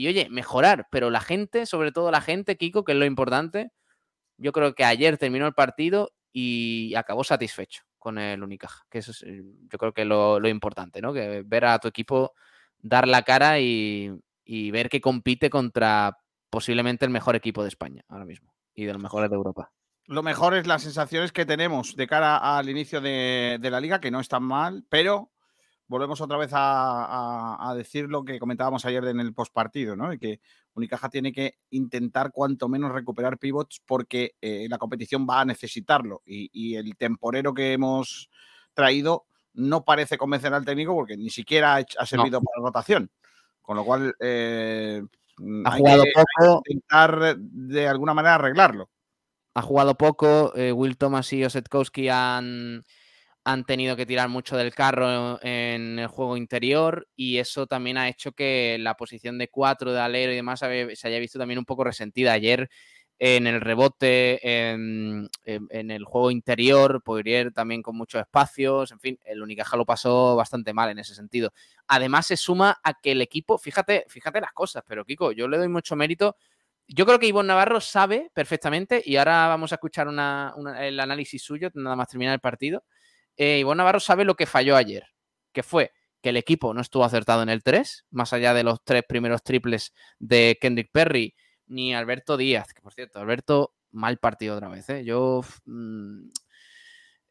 y, 0.00 0.08
oye, 0.08 0.28
mejorar, 0.30 0.88
pero 0.90 1.10
la 1.10 1.20
gente, 1.20 1.66
sobre 1.66 1.92
todo 1.92 2.10
la 2.10 2.22
gente, 2.22 2.56
Kiko, 2.56 2.84
que 2.84 2.92
es 2.92 2.98
lo 2.98 3.04
importante, 3.04 3.70
yo 4.38 4.50
creo 4.50 4.74
que 4.74 4.82
ayer 4.82 5.18
terminó 5.18 5.46
el 5.46 5.52
partido 5.52 6.14
y 6.32 6.94
acabó 6.94 7.22
satisfecho 7.22 7.82
con 7.98 8.16
el 8.16 8.42
Unicaja, 8.42 8.86
que 8.88 9.00
eso 9.00 9.10
es, 9.10 9.22
eh, 9.24 9.42
yo 9.44 9.76
creo 9.76 9.92
que 9.92 10.06
lo, 10.06 10.40
lo 10.40 10.48
importante, 10.48 11.02
¿no? 11.02 11.12
Que 11.12 11.42
ver 11.44 11.66
a 11.66 11.78
tu 11.78 11.88
equipo 11.88 12.32
dar 12.78 13.06
la 13.06 13.24
cara 13.24 13.60
y, 13.60 14.10
y 14.42 14.70
ver 14.70 14.88
que 14.88 15.02
compite 15.02 15.50
contra 15.50 16.16
posiblemente 16.48 17.04
el 17.04 17.10
mejor 17.10 17.36
equipo 17.36 17.62
de 17.62 17.68
España 17.68 18.02
ahora 18.08 18.24
mismo 18.24 18.54
y 18.74 18.86
de 18.86 18.94
los 18.94 19.02
mejores 19.02 19.28
de 19.28 19.36
Europa. 19.36 19.70
Lo 20.06 20.22
mejor 20.22 20.54
es 20.54 20.66
las 20.66 20.82
sensaciones 20.82 21.30
que 21.30 21.44
tenemos 21.44 21.94
de 21.94 22.06
cara 22.06 22.38
al 22.38 22.70
inicio 22.70 23.02
de, 23.02 23.58
de 23.60 23.70
la 23.70 23.80
liga, 23.80 24.00
que 24.00 24.10
no 24.10 24.20
están 24.20 24.44
mal, 24.44 24.82
pero 24.88 25.30
volvemos 25.90 26.20
otra 26.20 26.38
vez 26.38 26.52
a, 26.52 27.04
a- 27.04 27.70
a 27.70 27.74
decir 27.74 28.06
lo 28.08 28.24
que 28.24 28.38
comentábamos 28.38 28.84
ayer 28.84 29.04
en 29.06 29.18
el 29.18 29.34
postpartido, 29.34 29.96
¿no? 29.96 30.12
Y 30.12 30.18
que 30.18 30.40
Unicaja 30.74 31.08
tiene 31.08 31.32
que 31.32 31.54
intentar 31.70 32.30
cuanto 32.30 32.68
menos 32.68 32.92
recuperar 32.92 33.38
pivots 33.38 33.82
porque 33.84 34.36
eh, 34.40 34.68
la 34.70 34.78
competición 34.78 35.26
va 35.28 35.40
a 35.40 35.44
necesitarlo. 35.44 36.22
Y, 36.24 36.48
y 36.52 36.76
el 36.76 36.96
temporero 36.96 37.52
que 37.52 37.72
hemos 37.72 38.30
traído 38.72 39.26
no 39.52 39.84
parece 39.84 40.16
convencer 40.16 40.54
al 40.54 40.64
técnico 40.64 40.94
porque 40.94 41.16
ni 41.16 41.28
siquiera 41.28 41.74
ha, 41.98 42.06
servido 42.06 42.40
para 42.40 42.62
rotación. 42.64 43.10
Con 43.60 43.76
lo 43.76 43.84
cual, 43.84 44.14
eh, 44.20 45.02
Ha 45.64 45.72
hay 45.72 45.78
jugado 45.80 46.02
que- 46.04 46.08
hay 46.08 46.14
que 46.14 46.22
poco. 46.46 46.62
intentar 46.68 47.36
de 47.36 47.88
alguna 47.88 48.14
manera 48.14 48.36
arreglarlo. 48.36 48.88
ha 49.54 49.62
jugado 49.62 49.96
poco. 49.96 50.52
eh, 50.54 50.70
Will 50.70 50.96
Thomas 50.96 51.32
y 51.32 51.44
Osetkowski 51.44 52.08
han, 52.08 52.84
han 53.44 53.64
tenido 53.64 53.96
que 53.96 54.06
tirar 54.06 54.28
mucho 54.28 54.56
del 54.56 54.74
carro 54.74 55.42
en 55.42 55.98
el 55.98 56.06
juego 56.08 56.36
interior 56.36 57.08
y 57.16 57.38
eso 57.38 57.66
también 57.66 57.96
ha 57.98 58.08
hecho 58.08 58.32
que 58.32 58.76
la 58.80 58.96
posición 58.96 59.38
de 59.38 59.48
cuatro 59.48 59.92
de 59.92 60.00
alero 60.00 60.32
y 60.32 60.36
demás 60.36 60.60
se 60.60 61.08
haya 61.08 61.18
visto 61.18 61.38
también 61.38 61.58
un 61.58 61.64
poco 61.64 61.84
resentida. 61.84 62.32
Ayer 62.32 62.68
en 63.18 63.46
el 63.46 63.60
rebote, 63.60 64.40
en, 64.70 65.28
el 65.44 66.04
juego 66.04 66.30
interior, 66.30 67.02
Poirier 67.02 67.52
también 67.52 67.82
con 67.82 67.96
muchos 67.96 68.20
espacios, 68.20 68.92
en 68.92 69.00
fin, 69.00 69.18
el 69.24 69.42
Unicaja 69.42 69.76
lo 69.76 69.84
pasó 69.84 70.36
bastante 70.36 70.72
mal 70.72 70.90
en 70.90 70.98
ese 70.98 71.14
sentido. 71.14 71.52
Además 71.86 72.26
se 72.26 72.36
suma 72.36 72.80
a 72.82 72.94
que 72.94 73.12
el 73.12 73.20
equipo, 73.20 73.58
fíjate, 73.58 74.06
fíjate 74.08 74.40
las 74.40 74.52
cosas, 74.52 74.82
pero 74.86 75.04
Kiko, 75.04 75.32
yo 75.32 75.48
le 75.48 75.58
doy 75.58 75.68
mucho 75.68 75.96
mérito 75.96 76.36
yo 76.92 77.06
creo 77.06 77.18
que 77.18 77.26
Ivonne 77.28 77.48
Navarro 77.48 77.80
sabe 77.80 78.30
perfectamente, 78.34 79.00
y 79.04 79.16
ahora 79.16 79.46
vamos 79.46 79.70
a 79.70 79.76
escuchar 79.76 80.08
el 80.08 81.00
análisis 81.00 81.40
suyo, 81.40 81.70
nada 81.74 81.94
más 81.94 82.08
terminar 82.08 82.34
el 82.34 82.40
partido. 82.40 82.84
Eh, 83.42 83.60
Ivonne 83.60 83.78
Navarro 83.78 84.00
sabe 84.00 84.26
lo 84.26 84.34
que 84.34 84.44
falló 84.44 84.76
ayer, 84.76 85.06
que 85.54 85.62
fue 85.62 85.92
que 86.20 86.28
el 86.28 86.36
equipo 86.36 86.74
no 86.74 86.82
estuvo 86.82 87.04
acertado 87.04 87.42
en 87.42 87.48
el 87.48 87.62
3, 87.62 88.04
más 88.10 88.34
allá 88.34 88.52
de 88.52 88.64
los 88.64 88.84
tres 88.84 89.02
primeros 89.08 89.42
triples 89.42 89.94
de 90.18 90.58
Kendrick 90.60 90.90
Perry, 90.92 91.34
ni 91.66 91.94
Alberto 91.94 92.36
Díaz, 92.36 92.74
que 92.74 92.82
por 92.82 92.92
cierto, 92.92 93.18
Alberto, 93.18 93.72
mal 93.92 94.18
partido 94.18 94.56
otra 94.56 94.68
vez. 94.68 94.86
¿eh? 94.90 95.06
Yo 95.06 95.40
mm, 95.64 96.28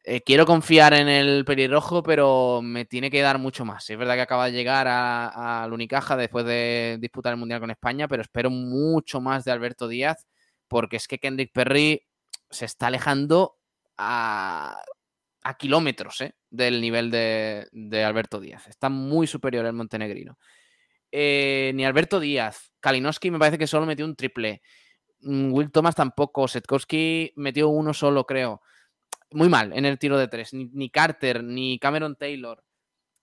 eh, 0.02 0.20
quiero 0.22 0.46
confiar 0.46 0.94
en 0.94 1.08
el 1.08 1.44
pelirrojo, 1.44 2.02
pero 2.02 2.60
me 2.60 2.84
tiene 2.86 3.08
que 3.08 3.20
dar 3.20 3.38
mucho 3.38 3.64
más. 3.64 3.88
Es 3.88 3.96
verdad 3.96 4.16
que 4.16 4.22
acaba 4.22 4.46
de 4.46 4.52
llegar 4.52 4.88
al 4.88 5.72
Unicaja 5.72 6.16
después 6.16 6.44
de 6.44 6.98
disputar 7.00 7.34
el 7.34 7.38
Mundial 7.38 7.60
con 7.60 7.70
España, 7.70 8.08
pero 8.08 8.22
espero 8.22 8.50
mucho 8.50 9.20
más 9.20 9.44
de 9.44 9.52
Alberto 9.52 9.86
Díaz, 9.86 10.26
porque 10.66 10.96
es 10.96 11.06
que 11.06 11.20
Kendrick 11.20 11.52
Perry 11.52 12.02
se 12.50 12.64
está 12.64 12.88
alejando 12.88 13.58
a, 13.96 14.76
a 15.42 15.54
kilómetros 15.56 16.20
¿eh? 16.20 16.34
del 16.50 16.80
nivel 16.80 17.10
de, 17.10 18.04
Alberto 18.04 18.40
Díaz. 18.40 18.66
Está 18.68 18.88
muy 18.88 19.26
superior 19.26 19.64
el 19.66 19.72
montenegrino. 19.72 20.38
Eh, 21.10 21.72
ni 21.74 21.84
Alberto 21.84 22.20
Díaz. 22.20 22.72
Kalinowski 22.80 23.30
me 23.30 23.38
parece 23.38 23.58
que 23.58 23.66
solo 23.66 23.86
metió 23.86 24.04
un 24.04 24.16
triple. 24.16 24.62
Mm, 25.20 25.52
Will 25.52 25.70
Thomas 25.70 25.94
tampoco. 25.94 26.46
Setkowski 26.46 27.32
metió 27.36 27.68
uno 27.68 27.94
solo, 27.94 28.24
creo 28.26 28.62
muy 29.32 29.48
mal 29.48 29.72
en 29.72 29.84
el 29.84 29.98
tiro 29.98 30.18
de 30.18 30.28
tres. 30.28 30.52
Ni, 30.52 30.90
Carter, 30.90 31.42
ni 31.42 31.78
Cameron 31.78 32.16
Taylor. 32.16 32.64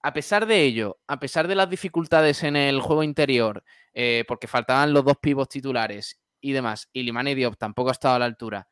A 0.01 0.13
pesar 0.13 0.45
de 0.45 0.63
ello, 0.63 0.99
a 1.07 1.19
pesar 1.19 1.47
de 1.47 1.55
las 1.55 1.69
dificultades 1.69 2.43
en 2.43 2.55
el 2.55 2.79
juego 2.79 3.03
interior, 3.03 3.63
eh, 3.93 4.23
porque 4.27 4.47
faltaban 4.47 4.93
los 4.93 5.03
dos 5.03 5.17
pivos 5.17 5.49
titulares 5.49 6.21
y 6.39 6.53
demás, 6.53 6.87
y 6.93 7.03
Limane 7.03 7.35
Diop 7.35 7.57
tampoco 7.57 7.89
ha 7.89 7.93
estado 7.93 8.15
a 8.15 8.19
la 8.19 8.25
altura, 8.25 8.69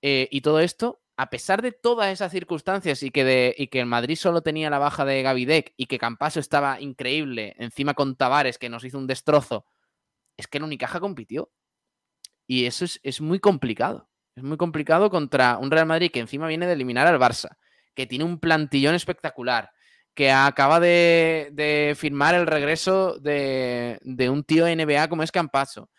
y 0.00 0.40
todo 0.42 0.60
esto, 0.60 1.00
a 1.18 1.30
pesar 1.30 1.62
de 1.62 1.72
todas 1.72 2.12
esas 2.12 2.30
circunstancias 2.30 3.02
y 3.02 3.10
que, 3.10 3.56
el 3.58 3.86
Madrid 3.86 4.14
solo 4.14 4.40
tenía 4.40 4.70
la 4.70 4.78
baja 4.78 5.04
de 5.04 5.20
Gavidec 5.20 5.74
y 5.76 5.86
que 5.86 5.98
Campaso 5.98 6.38
estaba 6.38 6.80
increíble, 6.80 7.56
encima 7.58 7.94
con 7.94 8.14
Tavares, 8.14 8.56
que 8.56 8.68
nos 8.68 8.84
hizo 8.84 8.98
un 8.98 9.08
destrozo, 9.08 9.66
es 10.36 10.46
que 10.46 10.58
el 10.58 10.64
Unicaja 10.64 11.00
compitió. 11.00 11.50
Y 12.46 12.66
eso 12.66 12.84
es, 13.02 13.20
muy 13.20 13.40
complicado. 13.40 14.08
Es 14.36 14.44
muy 14.44 14.56
complicado 14.56 15.10
contra 15.10 15.58
un 15.58 15.72
Real 15.72 15.86
Madrid 15.86 16.12
que 16.12 16.20
encima 16.20 16.46
viene 16.46 16.68
de 16.68 16.74
eliminar 16.74 17.08
al 17.08 17.18
Barça, 17.18 17.56
que 17.96 18.06
tiene 18.06 18.24
un 18.24 18.38
plantillón 18.38 18.94
espectacular, 18.94 19.72
que 20.14 20.30
acaba 20.30 20.78
de, 20.78 21.96
firmar 21.98 22.36
el 22.36 22.46
regreso 22.46 23.18
de, 23.18 23.98
de 24.02 24.30
un 24.30 24.44
tío 24.44 24.66
NBA 24.68 25.08
como 25.08 25.24
es 25.24 25.32
Campaso. 25.32 25.90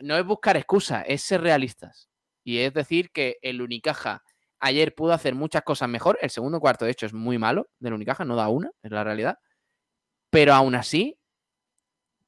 No 0.00 0.16
es 0.16 0.24
buscar 0.24 0.56
excusas, 0.56 1.04
es 1.06 1.20
ser 1.20 1.42
realistas. 1.42 2.08
Y 2.42 2.60
es 2.60 2.72
decir 2.72 3.10
que 3.10 3.36
el 3.42 3.60
Unicaja 3.60 4.22
ayer 4.60 4.94
pudo 4.94 5.12
hacer 5.12 5.34
muchas 5.34 5.62
cosas 5.62 5.88
mejor. 5.88 6.18
El 6.20 6.30
segundo 6.30 6.60
cuarto, 6.60 6.84
de 6.84 6.92
hecho, 6.92 7.06
es 7.06 7.14
muy 7.14 7.38
malo 7.38 7.68
del 7.78 7.94
Unicaja, 7.94 8.24
no 8.24 8.36
da 8.36 8.48
una, 8.48 8.70
es 8.82 8.90
la 8.90 9.04
realidad. 9.04 9.38
Pero 10.30 10.54
aún 10.54 10.74
así, 10.74 11.18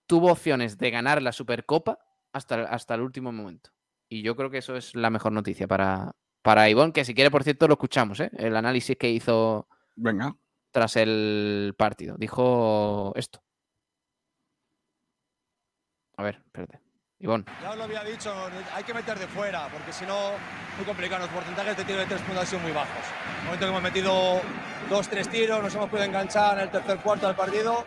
tuvo 0.06 0.32
opciones 0.32 0.78
de 0.78 0.90
ganar 0.90 1.22
la 1.22 1.32
Supercopa 1.32 1.98
hasta, 2.32 2.64
hasta 2.64 2.94
el 2.94 3.02
último 3.02 3.32
momento. 3.32 3.70
Y 4.08 4.22
yo 4.22 4.36
creo 4.36 4.50
que 4.50 4.58
eso 4.58 4.76
es 4.76 4.94
la 4.94 5.10
mejor 5.10 5.32
noticia 5.32 5.66
para, 5.68 6.12
para 6.42 6.68
Ivonne, 6.68 6.92
que 6.92 7.04
si 7.04 7.14
quiere, 7.14 7.30
por 7.30 7.44
cierto, 7.44 7.68
lo 7.68 7.74
escuchamos, 7.74 8.20
¿eh? 8.20 8.30
el 8.36 8.56
análisis 8.56 8.96
que 8.96 9.10
hizo 9.10 9.68
Venga. 9.94 10.36
tras 10.70 10.96
el 10.96 11.74
partido. 11.78 12.16
Dijo 12.18 13.12
esto. 13.16 13.42
A 16.16 16.22
ver, 16.22 16.42
espérate. 16.44 16.91
Ya 17.62 17.70
os 17.70 17.76
lo 17.76 17.84
había 17.84 18.02
dicho, 18.02 18.34
hay 18.74 18.82
que 18.82 18.92
meter 18.92 19.16
de 19.16 19.28
fuera, 19.28 19.68
porque 19.68 19.92
si 19.92 20.04
no, 20.04 20.32
muy 20.76 20.84
complicado. 20.84 21.22
Los 21.22 21.30
porcentajes 21.32 21.76
de 21.76 21.84
tiro 21.84 22.00
de 22.00 22.06
tres 22.06 22.20
puntos 22.22 22.40
han 22.40 22.46
sido 22.48 22.60
muy 22.62 22.72
bajos. 22.72 22.90
En 22.90 23.38
el 23.38 23.44
momento 23.44 23.64
que 23.64 23.70
hemos 23.70 23.82
metido 23.82 24.40
dos, 24.90 25.08
tres 25.08 25.28
tiros, 25.28 25.62
nos 25.62 25.72
hemos 25.72 25.88
podido 25.88 26.04
enganchar 26.04 26.54
en 26.54 26.64
el 26.64 26.70
tercer 26.70 26.98
cuarto 26.98 27.28
del 27.28 27.36
partido, 27.36 27.84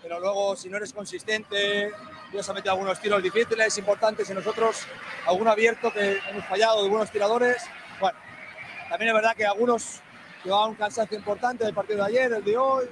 pero 0.00 0.18
luego, 0.20 0.56
si 0.56 0.70
no 0.70 0.78
eres 0.78 0.94
consistente, 0.94 1.92
Dios 2.32 2.48
ha 2.48 2.54
metido 2.54 2.72
algunos 2.72 2.98
tiros 2.98 3.22
difíciles, 3.22 3.76
importantes, 3.76 4.30
y 4.30 4.32
nosotros, 4.32 4.86
algún 5.26 5.48
abierto 5.48 5.92
que 5.92 6.18
hemos 6.30 6.46
fallado 6.46 6.82
de 6.82 6.88
buenos 6.88 7.10
tiradores. 7.10 7.62
Bueno, 8.00 8.18
también 8.88 9.10
es 9.10 9.14
verdad 9.14 9.36
que 9.36 9.44
algunos 9.44 10.00
llevaban 10.44 10.70
un 10.70 10.76
cansancio 10.76 11.18
importante 11.18 11.62
del 11.64 11.74
partido 11.74 11.98
de 11.98 12.04
ayer, 12.06 12.32
el 12.32 12.42
de 12.42 12.56
hoy. 12.56 12.86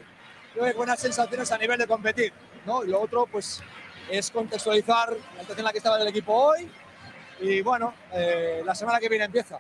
Que 0.53 0.73
buenas 0.75 1.01
sensaciones 1.01 1.51
a 1.53 1.57
nivel 1.57 1.79
de 1.79 1.87
competir, 1.87 2.35
¿no? 2.67 2.85
Y 2.85 2.89
lo 2.89 3.01
otro, 3.01 3.27
pues, 3.27 3.63
es 4.11 4.31
contextualizar 4.31 5.11
la 5.11 5.41
situación 5.41 5.59
en 5.59 5.65
la 5.65 5.73
que 5.73 5.79
estaba 5.79 6.01
el 6.01 6.09
equipo 6.09 6.33
hoy. 6.33 6.69
Y 7.41 7.63
bueno, 7.63 7.95
eh, 8.13 8.63
la 8.65 8.75
semana 8.75 8.99
que 8.99 9.09
viene 9.09 9.25
empieza. 9.25 9.59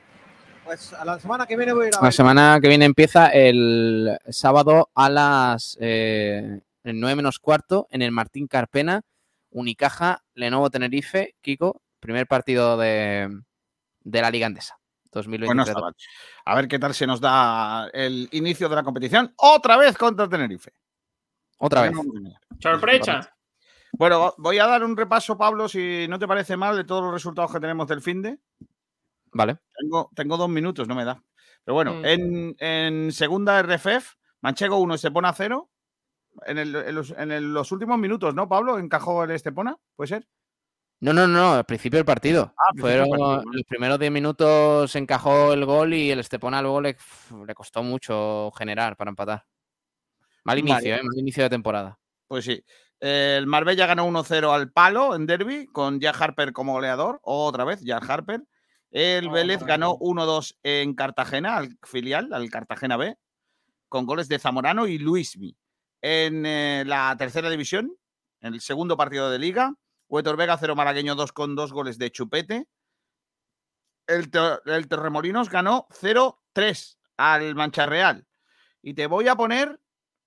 Pues 0.64 0.92
a 0.92 1.04
la 1.04 1.18
semana 1.18 1.46
que 1.46 1.56
viene 1.56 1.72
voy 1.72 1.86
a 1.86 1.88
ir 1.88 1.94
a 1.96 2.04
La 2.04 2.12
semana 2.12 2.58
que 2.60 2.68
viene 2.68 2.84
empieza 2.84 3.28
el 3.28 4.18
sábado 4.28 4.90
a 4.94 5.08
las 5.08 5.76
eh, 5.80 6.60
9 6.84 7.16
menos 7.16 7.38
cuarto 7.38 7.86
en 7.90 8.02
el 8.02 8.12
Martín 8.12 8.46
Carpena, 8.46 9.02
Unicaja, 9.50 10.22
Lenovo 10.34 10.70
Tenerife, 10.70 11.36
Kiko, 11.40 11.80
primer 11.98 12.26
partido 12.26 12.76
de, 12.76 13.28
de 14.00 14.22
la 14.22 14.30
Liga 14.30 14.46
Andesa. 14.46 14.76
Bueno, 15.12 15.64
2023. 15.64 15.68
está 15.68 15.80
Pues 15.80 15.94
a 16.44 16.54
ver 16.54 16.68
qué 16.68 16.78
tal 16.78 16.94
se 16.94 17.06
nos 17.06 17.20
da 17.20 17.88
el 17.92 18.28
inicio 18.32 18.68
de 18.68 18.76
la 18.76 18.82
competición. 18.82 19.32
Otra 19.36 19.76
vez 19.76 19.96
contra 19.96 20.28
Tenerife. 20.28 20.72
Otra 21.58 21.82
vez. 21.82 21.92
Sorpresa. 22.60 23.34
Bueno, 23.92 24.34
voy 24.38 24.58
a 24.58 24.66
dar 24.66 24.84
un 24.84 24.96
repaso, 24.96 25.36
Pablo, 25.36 25.68
si 25.68 26.06
no 26.08 26.18
te 26.18 26.26
parece 26.28 26.56
mal, 26.56 26.76
de 26.76 26.84
todos 26.84 27.02
los 27.02 27.12
resultados 27.12 27.52
que 27.52 27.60
tenemos 27.60 27.86
del 27.88 28.00
fin 28.00 28.22
de. 28.22 28.38
Vale. 29.32 29.58
Tengo, 29.78 30.10
tengo 30.14 30.36
dos 30.36 30.48
minutos, 30.48 30.88
no 30.88 30.94
me 30.94 31.04
da. 31.04 31.22
Pero 31.64 31.74
bueno, 31.74 31.94
Mm. 31.94 32.04
en, 32.04 32.56
en 32.58 33.12
segunda 33.12 33.58
RFF, 33.62 34.14
Manchego 34.40 34.78
1, 34.78 34.94
Estepona 34.94 35.32
0. 35.32 35.70
En, 36.46 36.58
el- 36.58 36.74
en 36.76 36.94
los, 36.94 37.10
en 37.10 37.32
el- 37.32 37.52
los 37.52 37.70
últimos 37.72 37.98
minutos, 37.98 38.34
¿no, 38.34 38.48
Pablo? 38.48 38.78
¿Encajó 38.78 39.24
el 39.24 39.32
Estepona? 39.32 39.76
¿Puede 39.96 40.08
ser? 40.08 40.28
No, 41.00 41.12
no, 41.12 41.26
no, 41.26 41.54
al 41.54 41.64
principio 41.64 41.98
del 41.98 42.04
partido. 42.04 42.54
Ah, 42.56 42.72
Fueron 42.78 43.08
partido, 43.08 43.42
¿no? 43.44 43.52
los 43.52 43.64
primeros 43.64 43.98
10 43.98 44.12
minutos 44.12 44.94
encajó 44.96 45.52
el 45.52 45.64
gol 45.64 45.94
y 45.94 46.10
el 46.10 46.20
Estepona 46.20 46.60
luego 46.62 46.80
le, 46.80 46.96
le 47.46 47.54
costó 47.54 47.82
mucho 47.82 48.50
generar 48.56 48.96
para 48.96 49.08
empatar. 49.10 49.44
Mal 50.44 50.56
Vale. 50.56 50.60
inicio, 50.60 50.94
¿eh? 50.96 51.02
Mal 51.02 51.18
inicio 51.18 51.42
de 51.42 51.50
temporada. 51.50 51.98
Pues 52.28 52.44
sí. 52.44 52.62
El 53.00 53.46
Marbella 53.46 53.86
ganó 53.86 54.06
1-0 54.06 54.52
al 54.54 54.70
palo 54.70 55.14
en 55.14 55.26
derby 55.26 55.66
con 55.68 56.00
Jack 56.00 56.20
Harper 56.20 56.52
como 56.52 56.72
goleador. 56.72 57.18
Otra 57.22 57.64
vez, 57.64 57.80
Jack 57.82 58.08
Harper. 58.08 58.42
El 58.90 59.30
Vélez 59.30 59.62
ganó 59.62 59.96
1-2 59.98 60.58
en 60.62 60.94
Cartagena, 60.94 61.56
al 61.56 61.78
filial, 61.84 62.32
al 62.32 62.50
Cartagena 62.50 62.96
B, 62.96 63.16
con 63.88 64.04
goles 64.04 64.28
de 64.28 64.38
Zamorano 64.38 64.86
y 64.86 64.98
Luismi. 64.98 65.56
En 66.02 66.44
eh, 66.44 66.82
la 66.86 67.14
tercera 67.16 67.48
división, 67.50 67.94
en 68.40 68.54
el 68.54 68.60
segundo 68.60 68.96
partido 68.96 69.30
de 69.30 69.38
liga, 69.38 69.74
Huetor 70.08 70.36
Vega 70.36 70.56
0 70.58 70.74
Malagueño 70.74 71.14
2 71.14 71.32
con 71.32 71.54
dos 71.54 71.72
goles 71.72 71.98
de 71.98 72.10
Chupete. 72.10 72.66
El, 74.06 74.30
Te- 74.30 74.58
el 74.66 74.88
Torremolinos 74.88 75.48
ganó 75.50 75.86
0-3 75.90 76.96
al 77.16 77.54
Mancharreal. 77.54 78.26
Y 78.82 78.94
te 78.94 79.06
voy 79.06 79.28
a 79.28 79.36
poner 79.36 79.80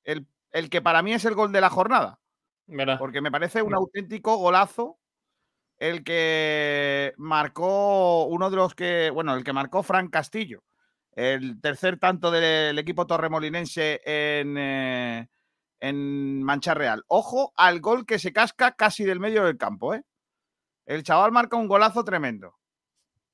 el, 0.05 0.27
el 0.51 0.69
que 0.69 0.81
para 0.81 1.01
mí 1.01 1.13
es 1.13 1.25
el 1.25 1.35
gol 1.35 1.51
de 1.51 1.61
la 1.61 1.69
jornada. 1.69 2.19
Porque 2.97 3.21
me 3.21 3.31
parece 3.31 3.61
un 3.61 3.73
auténtico 3.73 4.37
golazo 4.37 4.99
el 5.77 6.03
que 6.03 7.13
marcó 7.17 8.25
uno 8.25 8.49
de 8.49 8.55
los 8.55 8.75
que, 8.75 9.09
bueno, 9.09 9.33
el 9.33 9.43
que 9.43 9.53
marcó 9.53 9.83
Frank 9.83 10.11
Castillo, 10.11 10.63
el 11.11 11.59
tercer 11.59 11.99
tanto 11.99 12.31
del 12.31 12.77
equipo 12.79 13.05
torremolinense 13.05 14.01
en, 14.05 14.57
eh, 14.57 15.27
en 15.79 16.43
Mancha 16.43 16.73
Real. 16.73 17.03
Ojo 17.07 17.53
al 17.57 17.81
gol 17.81 18.05
que 18.05 18.19
se 18.19 18.31
casca 18.31 18.73
casi 18.73 19.03
del 19.03 19.19
medio 19.19 19.43
del 19.43 19.57
campo, 19.57 19.93
¿eh? 19.93 20.03
El 20.85 21.03
chaval 21.03 21.31
marca 21.31 21.57
un 21.57 21.67
golazo 21.67 22.03
tremendo. 22.03 22.55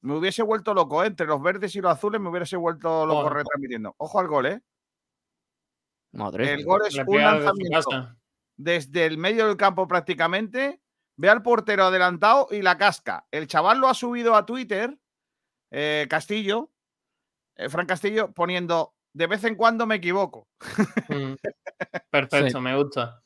Me 0.02 0.16
hubiese 0.16 0.44
vuelto 0.44 0.74
loco, 0.74 1.04
¿eh? 1.04 1.08
entre 1.08 1.28
los 1.28 1.42
verdes 1.42 1.76
y 1.76 1.82
los 1.82 1.92
azules 1.92 2.22
me 2.22 2.30
hubiese 2.30 2.58
vuelto 2.58 3.06
loco 3.06 3.30
retransmitiendo. 3.30 3.94
Ojo 3.98 4.20
al 4.20 4.28
gol, 4.28 4.46
¿eh? 4.46 4.62
Madre. 6.14 6.54
El 6.54 6.66
gol 6.66 6.82
es 6.88 6.98
un 7.06 7.22
lanzamiento. 7.22 8.19
Desde 8.62 9.06
el 9.06 9.18
medio 9.18 9.48
del 9.48 9.56
campo 9.56 9.88
prácticamente, 9.88 10.82
ve 11.16 11.30
al 11.30 11.42
portero 11.42 11.86
adelantado 11.86 12.48
y 12.52 12.62
la 12.62 12.78
casca. 12.78 13.26
El 13.32 13.48
chaval 13.48 13.80
lo 13.80 13.88
ha 13.88 13.94
subido 13.94 14.36
a 14.36 14.46
Twitter, 14.46 14.98
eh, 15.72 16.08
Castillo, 16.10 16.70
eh, 17.56 17.70
Fran 17.70 17.86
Castillo, 17.86 18.34
poniendo 18.34 18.94
de 19.14 19.28
vez 19.28 19.46
en 19.46 19.56
cuando 19.56 19.86
me 19.86 19.96
equivoco. 19.96 20.50
Mm. 21.08 21.34
Perfecto, 22.12 22.58
Sí. 22.58 22.64
me 22.64 22.76
gusta. 22.76 23.22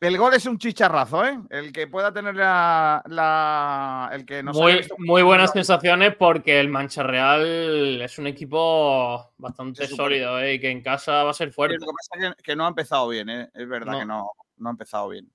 El 0.00 0.16
gol 0.16 0.32
es 0.34 0.46
un 0.46 0.58
chicharrazo, 0.58 1.24
¿eh? 1.26 1.40
El 1.50 1.72
que 1.72 1.88
pueda 1.88 2.12
tener 2.12 2.36
la. 2.36 3.02
la- 3.06 4.08
el 4.12 4.24
que 4.24 4.44
nos 4.44 4.56
Muy, 4.56 4.86
muy 4.98 5.22
buenas 5.22 5.50
sensaciones 5.50 6.14
porque 6.14 6.60
el 6.60 6.68
Mancha 6.68 7.02
Real 7.02 8.00
es 8.00 8.16
un 8.16 8.28
equipo 8.28 9.32
bastante 9.38 9.88
sólido 9.88 10.38
¿eh? 10.38 10.54
y 10.54 10.60
que 10.60 10.70
en 10.70 10.82
casa 10.82 11.24
va 11.24 11.30
a 11.30 11.34
ser 11.34 11.50
fuerte. 11.50 11.78
Lo 11.80 11.86
que 11.86 11.92
pasa 11.96 12.28
es 12.28 12.36
que, 12.36 12.42
que 12.44 12.54
no 12.54 12.64
ha 12.66 12.68
empezado 12.68 13.08
bien, 13.08 13.28
¿eh? 13.28 13.50
Es 13.52 13.68
verdad 13.68 13.92
No. 13.94 13.98
que 13.98 14.04
no, 14.06 14.30
no 14.58 14.68
ha 14.68 14.72
empezado 14.72 15.08
bien. 15.08 15.30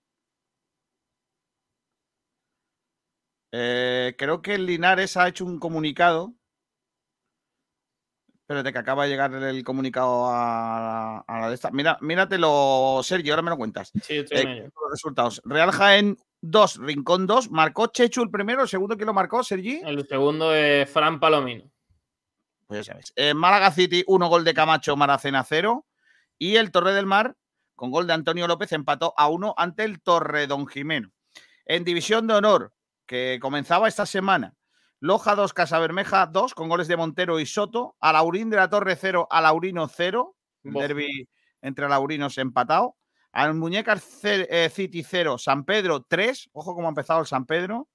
Eh, 3.52 4.16
creo 4.18 4.42
que 4.42 4.56
el 4.56 4.66
Linares 4.66 5.16
ha 5.18 5.28
hecho 5.28 5.46
un 5.46 5.60
comunicado. 5.60 6.34
Espérate, 8.42 8.74
que 8.74 8.80
acaba 8.80 9.04
de 9.04 9.10
llegar 9.10 9.34
el 9.34 9.64
comunicado 9.64 10.26
a, 10.28 11.20
a 11.20 11.40
la 11.40 11.48
de 11.50 11.56
esta. 11.56 11.72
Mira, 11.72 11.98
míratelo, 12.02 13.00
Sergio, 13.04 13.34
ahora 13.34 13.42
me 13.44 13.52
lo 13.52 13.58
cuentas. 13.58 13.92
Sí, 14.02 14.18
estoy 14.18 14.40
en 14.42 14.48
Eh, 14.48 14.58
ello. 14.58 14.64
los 14.82 14.92
resultados. 14.92 15.42
Real 15.46 15.72
Jaén 15.72 16.18
2, 16.42 16.78
Rincón 16.80 17.26
2. 17.26 17.52
Marcó 17.52 17.88
Chechu 17.88 18.22
el 18.24 18.30
primero, 18.32 18.64
el 18.64 18.68
segundo 18.68 18.98
que 18.98 19.06
lo 19.06 19.14
marcó, 19.14 19.44
Sergi. 19.44 19.82
El 19.86 20.06
segundo 20.08 20.54
es 20.54 20.90
Fran 20.90 21.20
Palomino. 21.20 21.72
Pues 22.68 22.86
ya 22.86 22.94
sabes. 22.94 23.14
Eh, 23.16 23.34
Málaga 23.34 23.72
City, 23.72 24.04
1 24.08 24.28
gol 24.28 24.44
de 24.44 24.54
Camacho, 24.54 24.96
Maracena 24.98 25.44
0. 25.44 25.86
Y 26.38 26.58
el 26.58 26.72
Torre 26.72 26.94
del 26.94 27.06
Mar, 27.06 27.38
con 27.76 27.92
gol 27.92 28.08
de 28.08 28.14
Antonio 28.14 28.48
López, 28.48 28.72
empató 28.72 29.14
a 29.18 29.30
1 29.30 29.56
ante 29.58 29.84
el 29.84 30.02
Torre 30.02 30.48
Don 30.48 30.68
Jimeno. 30.68 31.12
En 31.66 31.84
División 31.84 32.28
de 32.28 32.36
Honor, 32.36 32.74
que 33.06 33.40
comenzaba 33.42 33.88
esta 33.88 34.06
semana, 34.06 34.56
Loja 35.04 35.36
2, 35.36 35.54
Casabermeja 35.54 36.28
2, 36.28 36.54
con 36.54 36.70
goles 36.70 36.88
de 36.88 36.96
Montero 36.96 37.42
y 37.42 37.46
Soto. 37.46 37.98
Alaurín 38.00 38.50
de 38.50 38.56
la 38.56 38.70
Torre 38.70 38.96
0, 38.96 39.28
Alaurino 39.30 39.90
0. 39.90 40.34
El 40.64 40.72
Bof. 40.72 40.82
derbi 40.82 41.28
entre 41.62 41.84
Alaurinos 41.84 42.38
empatado. 42.38 42.96
Al 43.34 43.54
Muñecas 43.54 44.24
eh, 44.24 44.70
City 44.72 45.04
0, 45.04 45.38
San 45.38 45.66
Pedro 45.66 46.06
3. 46.08 46.52
Ojo 46.54 46.74
cómo 46.74 46.88
ha 46.88 46.90
empezado 46.90 47.20
el 47.20 47.26
San 47.26 47.46
Pedro. 47.46 47.90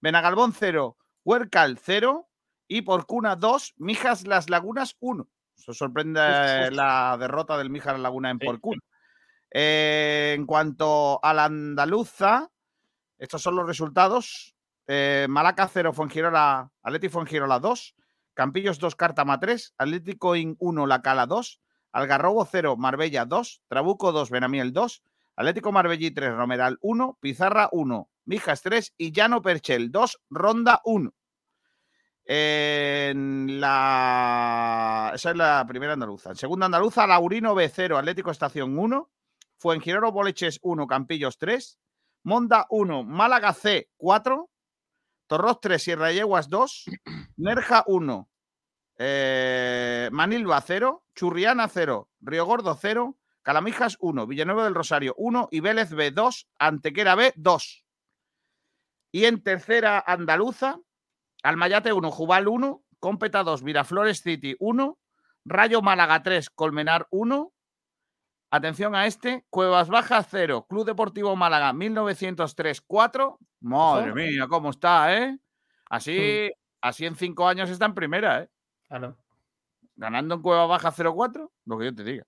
Benagalbón 0.00 0.54
0, 0.54 0.96
Huercal 1.24 1.78
0. 1.78 2.26
Y 2.68 2.80
por 2.80 3.04
Cuna 3.04 3.36
2, 3.36 3.74
Mijas 3.76 4.26
Las 4.26 4.48
Lagunas 4.48 4.96
1. 5.00 5.28
Eso 5.58 5.74
sorprende 5.74 6.70
la 6.70 7.18
derrota 7.20 7.58
del 7.58 7.68
Mijas 7.68 7.92
Las 7.92 8.02
Lagunas 8.02 8.32
en 8.32 8.38
Sí. 8.38 8.46
Eh, 9.50 10.34
en 10.36 10.46
cuanto 10.46 11.18
a 11.24 11.32
la 11.32 11.44
andaluza, 11.44 12.50
estos 13.18 13.42
son 13.42 13.56
los 13.56 13.66
resultados. 13.66 14.54
Eh, 14.86 15.26
Malaca 15.28 15.68
0, 15.68 15.92
Fuengirola, 15.92 16.70
Atleti 16.82 17.08
Fuengirola 17.08 17.58
2, 17.58 17.96
Campillos 18.34 18.78
2, 18.78 18.94
Cártama 18.94 19.40
3, 19.40 19.74
Atlético 19.78 20.36
In 20.36 20.56
1, 20.58 20.86
La 20.86 21.02
Cala 21.02 21.26
2, 21.26 21.60
Algarrobo 21.92 22.44
0, 22.44 22.76
Marbella 22.76 23.24
2, 23.24 23.62
Trabuco 23.68 24.12
2, 24.12 24.30
Benamiel 24.30 24.72
2, 24.72 25.02
Atlético 25.36 25.72
Marbellí 25.72 26.10
3, 26.10 26.34
Romeral 26.34 26.78
1, 26.80 27.18
Pizarra 27.20 27.68
1, 27.72 28.08
Mijas 28.26 28.62
3 28.62 28.94
y 28.96 29.12
Llano 29.12 29.42
Perchel 29.42 29.90
2, 29.90 30.22
Ronda 30.30 30.80
1. 30.84 31.12
En 32.28 33.60
la... 33.60 35.12
Esa 35.14 35.30
es 35.30 35.36
la 35.36 35.64
primera 35.66 35.92
andaluza. 35.92 36.30
En 36.30 36.36
segunda 36.36 36.66
andaluza, 36.66 37.06
Laurino 37.06 37.54
B0, 37.54 37.96
Atlético 37.96 38.30
Estación 38.30 38.78
1, 38.78 39.10
Fuengirola 39.66 40.10
Boleches 40.10 40.60
1, 40.62 40.86
Campillos 40.86 41.38
3, 41.38 41.80
Monda 42.22 42.66
1, 42.70 43.02
Málaga 43.02 43.52
C 43.52 43.90
4, 43.96 44.48
Torros 45.26 45.60
3, 45.60 45.82
Sierra 45.82 46.12
Yeguas 46.12 46.48
2, 46.48 46.84
Nerja 47.36 47.82
1, 47.88 48.28
eh, 48.98 50.08
Manilva 50.12 50.60
0, 50.60 51.02
Churriana 51.16 51.66
0, 51.66 52.08
Río 52.20 52.46
Gordo 52.46 52.78
0, 52.80 53.18
Calamijas 53.42 53.96
1, 53.98 54.28
Villanueva 54.28 54.62
del 54.62 54.76
Rosario 54.76 55.14
1 55.16 55.48
y 55.50 55.58
Vélez 55.58 55.90
B 55.90 56.12
2, 56.12 56.48
Antequera 56.60 57.16
B 57.16 57.32
2. 57.34 57.84
Y 59.10 59.24
en 59.24 59.42
tercera 59.42 59.98
andaluza, 60.06 60.78
Almayate 61.42 61.92
1, 61.92 62.08
Jubal 62.12 62.46
1, 62.46 62.84
Cómpeta 63.00 63.42
2, 63.42 63.64
Miraflores 63.64 64.20
City 64.20 64.54
1, 64.60 64.96
Rayo 65.44 65.82
Málaga 65.82 66.22
3, 66.22 66.50
Colmenar 66.50 67.08
1. 67.10 67.52
Atención 68.56 68.94
a 68.94 69.04
este, 69.04 69.44
Cuevas 69.50 69.90
Bajas 69.90 70.28
0, 70.30 70.66
Club 70.66 70.86
Deportivo 70.86 71.36
Málaga 71.36 71.74
1903 71.74 72.80
4. 72.80 73.38
Madre 73.60 74.06
Ojo. 74.06 74.14
mía, 74.14 74.46
cómo 74.48 74.70
está, 74.70 75.14
¿eh? 75.14 75.38
Así, 75.90 76.50
así 76.80 77.04
en 77.04 77.16
cinco 77.16 77.46
años 77.46 77.68
está 77.68 77.84
en 77.84 77.94
primera, 77.94 78.40
¿eh? 78.40 78.50
Claro. 78.88 79.18
Ganando 79.94 80.36
en 80.36 80.40
Cueva 80.40 80.64
Baja 80.64 80.90
0-4, 80.90 81.50
lo 81.66 81.78
que 81.78 81.84
yo 81.84 81.94
te 81.94 82.02
diga. 82.02 82.26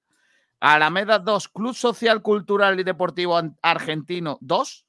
Alameda 0.60 1.18
2, 1.18 1.48
Club 1.48 1.74
Social, 1.74 2.20
Cultural 2.20 2.78
y 2.78 2.84
Deportivo 2.84 3.40
Argentino 3.62 4.36
2. 4.42 4.86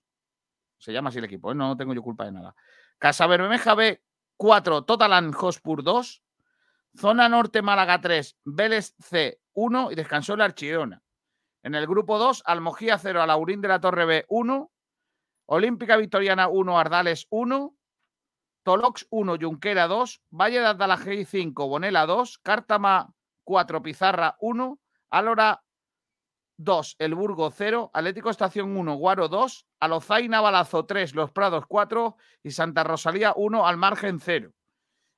Se 0.78 0.92
llama 0.92 1.08
así 1.08 1.20
el 1.20 1.26
equipo, 1.26 1.54
¿eh? 1.54 1.56
no 1.56 1.78
tengo 1.78 1.94
yo 1.94 2.02
culpa 2.02 2.26
de 2.26 2.34
nada. 2.34 2.54
Casa 2.98 3.28
Bermeja 3.28 3.76
B 3.76 4.04
4, 4.36 4.84
Totalan 4.84 5.32
Hotspur 5.32 5.84
2. 5.84 6.22
Zona 6.98 7.30
Norte 7.30 7.62
Málaga 7.62 8.02
3, 8.02 8.40
Vélez 8.44 8.94
C 9.00 9.40
1 9.54 9.92
y 9.94 9.96
descansó 9.96 10.34
el 10.34 10.42
Archidona. 10.42 11.02
En 11.64 11.76
el 11.76 11.88
grupo 11.88 12.18
2, 12.18 12.44
Almojía 12.46 12.98
0, 12.98 13.22
Alaurín 13.22 13.62
de 13.62 13.68
la 13.68 13.80
Torre 13.80 14.06
B 14.06 14.26
1. 14.30 14.72
Olímpica 15.46 15.98
Victoriana 15.98 16.48
1, 16.48 16.80
Ardales 16.80 17.28
1. 17.30 17.76
Tolox 18.64 19.08
1, 19.10 19.38
Junquera 19.42 19.88
2, 19.88 20.22
Valle 20.30 20.60
de 20.60 20.68
Adalajei 20.68 21.26
5, 21.26 21.68
Bonela 21.68 22.06
2, 22.06 22.40
Cártama 22.40 23.14
4, 23.44 23.82
Pizarra 23.82 24.36
1, 24.42 24.80
Álora 25.10 25.64
2, 26.58 26.96
El 27.00 27.16
Burgo 27.16 27.52
0, 27.52 27.90
Atlético 27.94 28.30
Estación 28.30 28.78
1, 28.78 28.96
Guaro 28.96 29.28
2, 29.28 29.66
Alozaina 29.80 30.42
Balazo 30.42 30.86
3, 30.86 31.16
Los 31.16 31.32
Prados 31.32 31.66
4 31.68 32.16
y 32.44 32.52
Santa 32.52 32.84
Rosalía 32.84 33.34
1, 33.36 33.66
Al 33.66 33.78
Margen 33.78 34.20
0. 34.20 34.52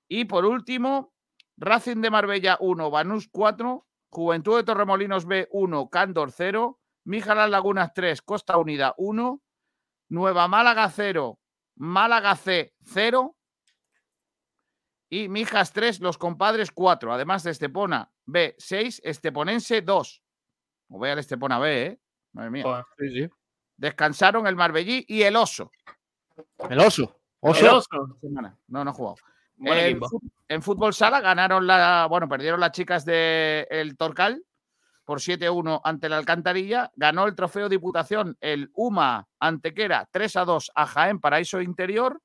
Y 0.07 0.25
por 0.25 0.45
último, 0.45 1.13
Racing 1.57 2.01
de 2.01 2.11
Marbella 2.11 2.57
1, 2.59 2.89
Banús 2.91 3.27
4, 3.31 3.85
Juventud 4.11 4.57
de 4.57 4.63
Torremolinos 4.63 5.25
B 5.25 5.47
1, 5.51 5.89
Cándor 5.89 6.31
0, 6.31 6.79
Míjalas 7.05 7.49
Lagunas 7.49 7.93
3, 7.93 8.21
Costa 8.21 8.57
Unida 8.57 8.93
1, 8.97 9.41
Nueva 10.09 10.47
Málaga 10.49 10.89
0, 10.89 11.39
Málaga 11.75 12.35
C 12.35 12.73
0 12.83 13.35
y 15.09 15.29
Mijas 15.29 15.71
3, 15.71 16.01
Los 16.01 16.17
Compadres 16.17 16.71
4. 16.71 17.13
Además 17.13 17.43
de 17.43 17.51
Estepona 17.51 18.11
B 18.25 18.53
6, 18.57 19.01
Esteponense 19.03 19.81
2. 19.81 20.23
O 20.89 20.99
vea 20.99 21.13
el 21.13 21.19
Estepona 21.19 21.57
B, 21.57 21.85
¿eh? 21.85 21.99
Madre 22.33 22.49
mía. 22.51 22.63
Joder. 22.63 23.31
Descansaron 23.77 24.45
el 24.45 24.57
Marbellí 24.57 25.05
y 25.07 25.23
el 25.23 25.37
Oso. 25.37 25.71
El 26.69 26.79
oso. 26.79 27.21
Oso. 27.39 27.81
Semana. 28.19 28.57
No, 28.67 28.83
no 28.83 28.91
ha 28.91 28.93
jugado. 28.93 29.15
Buen 29.55 29.99
En, 30.51 30.61
fútbol 30.61 30.93
sala 30.93 31.21
ganaron 31.21 31.65
la, 31.65 32.07
bueno, 32.09 32.27
perdieron 32.27 32.59
las 32.59 32.73
chicas 32.73 33.05
del 33.05 33.95
Torcal 33.95 34.43
por 35.05 35.19
7-1 35.19 35.79
ante 35.81 36.09
la 36.09 36.17
Alcantarilla. 36.17 36.91
Ganó 36.93 37.25
el 37.25 37.35
trofeo 37.35 37.69
Diputación 37.69 38.37
el 38.41 38.69
UMA 38.73 39.29
Antequera 39.39 40.09
3-2 40.11 40.71
a 40.75 40.85
Jaén 40.87 41.21
Paraíso 41.21 41.61
Interior. 41.61 42.21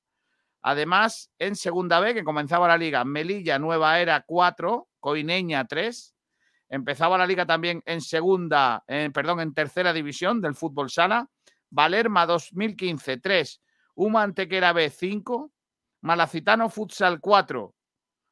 Además, 0.63 1.31
en 1.39 1.55
segunda 1.55 2.01
B, 2.01 2.15
que 2.15 2.25
comenzaba 2.25 2.67
la 2.67 2.77
liga, 2.77 3.05
Melilla 3.05 3.61
Nueva 3.61 4.01
Era 4.01 4.25
4, 4.27 4.89
Coineña 4.99 5.65
3. 5.65 6.17
Empezaba 6.71 7.17
la 7.17 7.29
liga 7.29 7.47
también 7.47 7.81
en 7.87 8.01
segunda, 8.01 8.83
eh, 8.89 9.09
perdón, 9.15 9.39
en 9.39 9.55
tercera 9.55 9.93
división 9.93 10.41
del 10.41 10.57
fútbol 10.57 10.91
sala. 10.91 11.31
Valerma 11.71 12.27
2015 12.27 13.19
3, 13.19 13.63
Uma 13.95 14.25
Antequera 14.25 14.73
B 14.73 14.91
5, 14.91 15.53
Malacitano 16.01 16.69
Futsal 16.69 17.21
4, 17.21 17.76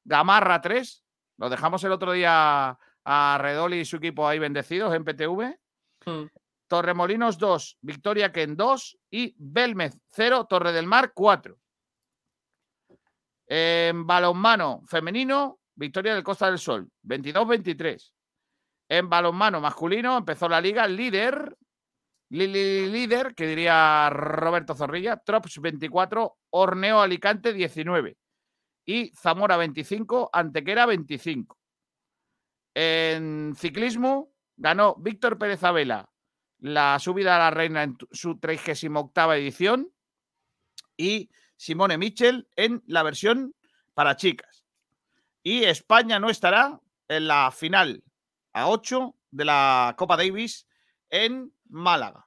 Gamarra 0.04 0.60
3. 0.60 1.04
Lo 1.38 1.48
dejamos 1.48 1.82
el 1.84 1.92
otro 1.92 2.12
día 2.12 2.78
a 3.04 3.38
Redoli 3.40 3.80
y 3.80 3.84
su 3.84 3.96
equipo 3.96 4.26
ahí 4.26 4.38
bendecidos 4.38 4.94
en 4.94 5.04
PTV. 5.04 5.58
Torremolinos 6.66 7.38
2, 7.38 7.78
Victoria 7.82 8.32
Ken 8.32 8.56
2 8.56 8.98
y 9.10 9.34
Belmez 9.38 9.98
0, 10.12 10.46
Torre 10.48 10.72
del 10.72 10.86
Mar 10.86 11.12
4. 11.14 11.58
En 13.46 14.06
balonmano 14.06 14.82
femenino, 14.86 15.58
Victoria 15.74 16.14
del 16.14 16.24
Costa 16.24 16.46
del 16.46 16.58
Sol, 16.58 16.88
22-23. 17.02 18.12
En 18.88 19.08
balonmano 19.08 19.60
masculino 19.60 20.16
empezó 20.16 20.48
la 20.48 20.60
liga 20.60 20.86
líder, 20.88 21.54
li- 22.30 22.46
li- 22.46 22.86
líder, 22.90 23.34
que 23.34 23.46
diría 23.46 24.08
Roberto 24.10 24.74
Zorrilla, 24.74 25.16
Trops 25.18 25.60
24, 25.60 26.38
Orneo 26.50 27.00
Alicante 27.00 27.52
19 27.52 28.16
y 28.84 29.12
Zamora 29.14 29.56
25, 29.56 30.30
Antequera 30.32 30.86
25. 30.86 31.58
En 32.74 33.54
ciclismo 33.56 34.32
ganó 34.56 34.96
Víctor 34.96 35.38
Pérez 35.38 35.62
Abela 35.62 36.10
la 36.64 36.98
subida 36.98 37.36
a 37.36 37.38
la 37.38 37.50
reina 37.50 37.82
en 37.82 37.98
su 38.10 38.38
38 38.38 39.32
edición 39.34 39.92
y 40.96 41.28
Simone 41.56 41.98
Mitchell 41.98 42.48
en 42.56 42.82
la 42.86 43.02
versión 43.02 43.54
para 43.92 44.16
chicas. 44.16 44.64
Y 45.42 45.64
España 45.64 46.18
no 46.18 46.30
estará 46.30 46.80
en 47.06 47.28
la 47.28 47.50
final 47.50 48.02
a 48.54 48.68
8 48.70 49.14
de 49.30 49.44
la 49.44 49.94
Copa 49.98 50.16
Davis 50.16 50.66
en 51.10 51.52
Málaga. 51.68 52.26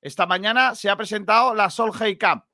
Esta 0.00 0.26
mañana 0.26 0.76
se 0.76 0.88
ha 0.88 0.96
presentado 0.96 1.52
la 1.52 1.68
Solheim 1.68 2.16
Cup. 2.18 2.44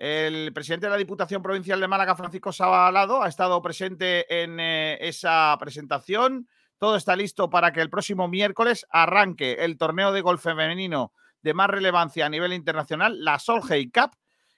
El 0.00 0.54
presidente 0.54 0.86
de 0.86 0.92
la 0.92 0.96
Diputación 0.96 1.42
Provincial 1.42 1.78
de 1.78 1.86
Málaga, 1.86 2.16
Francisco 2.16 2.52
Sabalado, 2.52 3.22
ha 3.22 3.28
estado 3.28 3.60
presente 3.60 4.42
en 4.42 4.58
eh, 4.58 4.96
esa 4.98 5.54
presentación. 5.60 6.48
Todo 6.78 6.96
está 6.96 7.14
listo 7.14 7.50
para 7.50 7.70
que 7.70 7.82
el 7.82 7.90
próximo 7.90 8.26
miércoles 8.26 8.86
arranque 8.88 9.58
el 9.60 9.76
torneo 9.76 10.10
de 10.10 10.22
golf 10.22 10.42
femenino 10.42 11.12
de 11.42 11.52
más 11.52 11.68
relevancia 11.68 12.24
a 12.24 12.30
nivel 12.30 12.54
internacional, 12.54 13.22
la 13.22 13.38
Solheim 13.38 13.90
Cup, 13.90 14.12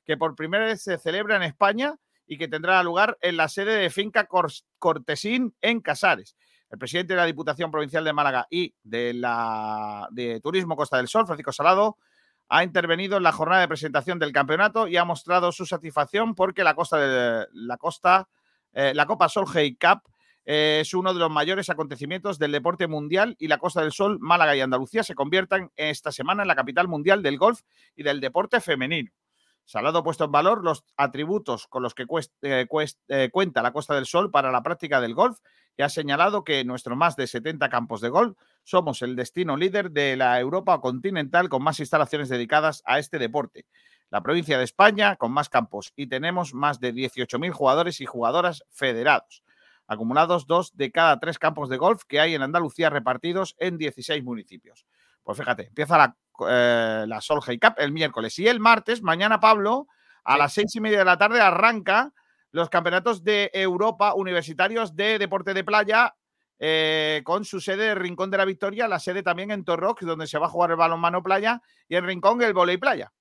que 0.04 0.16
por 0.16 0.36
primera 0.36 0.64
vez 0.64 0.80
se 0.84 0.96
celebra 0.96 1.34
en 1.34 1.42
España 1.42 1.96
y 2.24 2.38
que 2.38 2.46
tendrá 2.46 2.80
lugar 2.84 3.18
en 3.20 3.36
la 3.36 3.48
sede 3.48 3.74
de 3.74 3.90
Finca 3.90 4.28
Cortesín 4.78 5.56
en 5.60 5.80
Casares. 5.80 6.36
El 6.70 6.78
presidente 6.78 7.14
de 7.14 7.18
la 7.18 7.26
Diputación 7.26 7.72
Provincial 7.72 8.04
de 8.04 8.12
Málaga 8.12 8.46
y 8.48 8.76
de 8.84 9.12
la 9.12 10.06
de 10.12 10.40
Turismo 10.40 10.76
Costa 10.76 10.98
del 10.98 11.08
Sol, 11.08 11.26
Francisco 11.26 11.50
Salado, 11.50 11.98
ha 12.54 12.64
intervenido 12.64 13.16
en 13.16 13.22
la 13.22 13.32
jornada 13.32 13.62
de 13.62 13.68
presentación 13.68 14.18
del 14.18 14.30
campeonato 14.30 14.86
y 14.86 14.98
ha 14.98 15.06
mostrado 15.06 15.52
su 15.52 15.64
satisfacción 15.64 16.34
porque 16.34 16.62
la 16.62 16.74
costa 16.74 16.98
de 16.98 17.46
la 17.54 17.78
costa, 17.78 18.28
eh, 18.74 18.92
la 18.94 19.06
Copa 19.06 19.30
Solheim 19.30 19.74
Cup 19.80 20.02
eh, 20.44 20.80
es 20.82 20.92
uno 20.92 21.14
de 21.14 21.18
los 21.18 21.30
mayores 21.30 21.70
acontecimientos 21.70 22.38
del 22.38 22.52
deporte 22.52 22.88
mundial 22.88 23.36
y 23.38 23.48
la 23.48 23.56
Costa 23.56 23.80
del 23.80 23.92
Sol, 23.92 24.18
Málaga 24.20 24.54
y 24.54 24.60
Andalucía 24.60 25.02
se 25.02 25.14
conviertan 25.14 25.70
esta 25.76 26.12
semana 26.12 26.42
en 26.42 26.48
la 26.48 26.54
capital 26.54 26.88
mundial 26.88 27.22
del 27.22 27.38
golf 27.38 27.62
y 27.96 28.02
del 28.02 28.20
deporte 28.20 28.60
femenino. 28.60 29.10
Salado 29.64 30.04
puesto 30.04 30.24
en 30.24 30.32
valor 30.32 30.62
los 30.62 30.84
atributos 30.98 31.66
con 31.68 31.82
los 31.82 31.94
que 31.94 32.04
eh, 32.42 32.66
cuenta 33.32 33.62
la 33.62 33.72
Costa 33.72 33.94
del 33.94 34.04
Sol 34.04 34.30
para 34.30 34.52
la 34.52 34.62
práctica 34.62 35.00
del 35.00 35.14
golf 35.14 35.38
y 35.76 35.82
ha 35.82 35.88
señalado 35.88 36.44
que 36.44 36.60
en 36.60 36.66
nuestros 36.66 36.96
más 36.96 37.16
de 37.16 37.26
70 37.26 37.68
campos 37.68 38.00
de 38.00 38.08
golf 38.08 38.36
somos 38.62 39.02
el 39.02 39.16
destino 39.16 39.56
líder 39.56 39.90
de 39.90 40.16
la 40.16 40.38
Europa 40.38 40.80
continental 40.80 41.48
con 41.48 41.62
más 41.62 41.80
instalaciones 41.80 42.28
dedicadas 42.28 42.82
a 42.84 42.98
este 42.98 43.18
deporte. 43.18 43.66
La 44.10 44.22
provincia 44.22 44.58
de 44.58 44.64
España 44.64 45.16
con 45.16 45.32
más 45.32 45.48
campos 45.48 45.92
y 45.96 46.06
tenemos 46.06 46.52
más 46.52 46.80
de 46.80 46.92
18.000 46.92 47.50
jugadores 47.52 48.00
y 48.00 48.06
jugadoras 48.06 48.64
federados 48.70 49.42
acumulados 49.86 50.46
dos 50.46 50.76
de 50.76 50.90
cada 50.90 51.18
tres 51.20 51.38
campos 51.38 51.68
de 51.68 51.76
golf 51.76 52.02
que 52.08 52.20
hay 52.20 52.34
en 52.34 52.42
Andalucía 52.42 52.90
repartidos 52.90 53.54
en 53.58 53.78
16 53.78 54.22
municipios. 54.24 54.86
Pues 55.22 55.38
fíjate, 55.38 55.68
empieza 55.68 55.98
la, 55.98 56.16
eh, 56.48 57.04
la 57.06 57.20
Solheim 57.20 57.60
Cup 57.60 57.74
el 57.76 57.92
miércoles 57.92 58.38
y 58.38 58.48
el 58.48 58.60
martes, 58.60 59.02
mañana 59.02 59.40
Pablo, 59.40 59.86
a 60.24 60.36
las 60.36 60.52
seis 60.52 60.74
y 60.74 60.80
media 60.80 60.98
de 61.00 61.04
la 61.04 61.18
tarde 61.18 61.40
arranca 61.40 62.12
los 62.52 62.68
campeonatos 62.68 63.24
de 63.24 63.50
Europa 63.52 64.14
universitarios 64.14 64.94
de 64.94 65.18
deporte 65.18 65.54
de 65.54 65.64
playa 65.64 66.14
eh, 66.58 67.22
con 67.24 67.44
su 67.44 67.60
sede 67.60 67.90
en 67.90 67.98
Rincón 67.98 68.30
de 68.30 68.38
la 68.38 68.44
Victoria, 68.44 68.86
la 68.86 69.00
sede 69.00 69.22
también 69.22 69.50
en 69.50 69.64
Torrox, 69.64 70.06
donde 70.06 70.28
se 70.28 70.38
va 70.38 70.46
a 70.46 70.50
jugar 70.50 70.70
el 70.70 70.76
balonmano 70.76 71.22
playa 71.22 71.60
y 71.88 71.96
en 71.96 72.06
Rincón 72.06 72.40
el 72.42 72.52
volei 72.52 72.76
playa. 72.76 73.12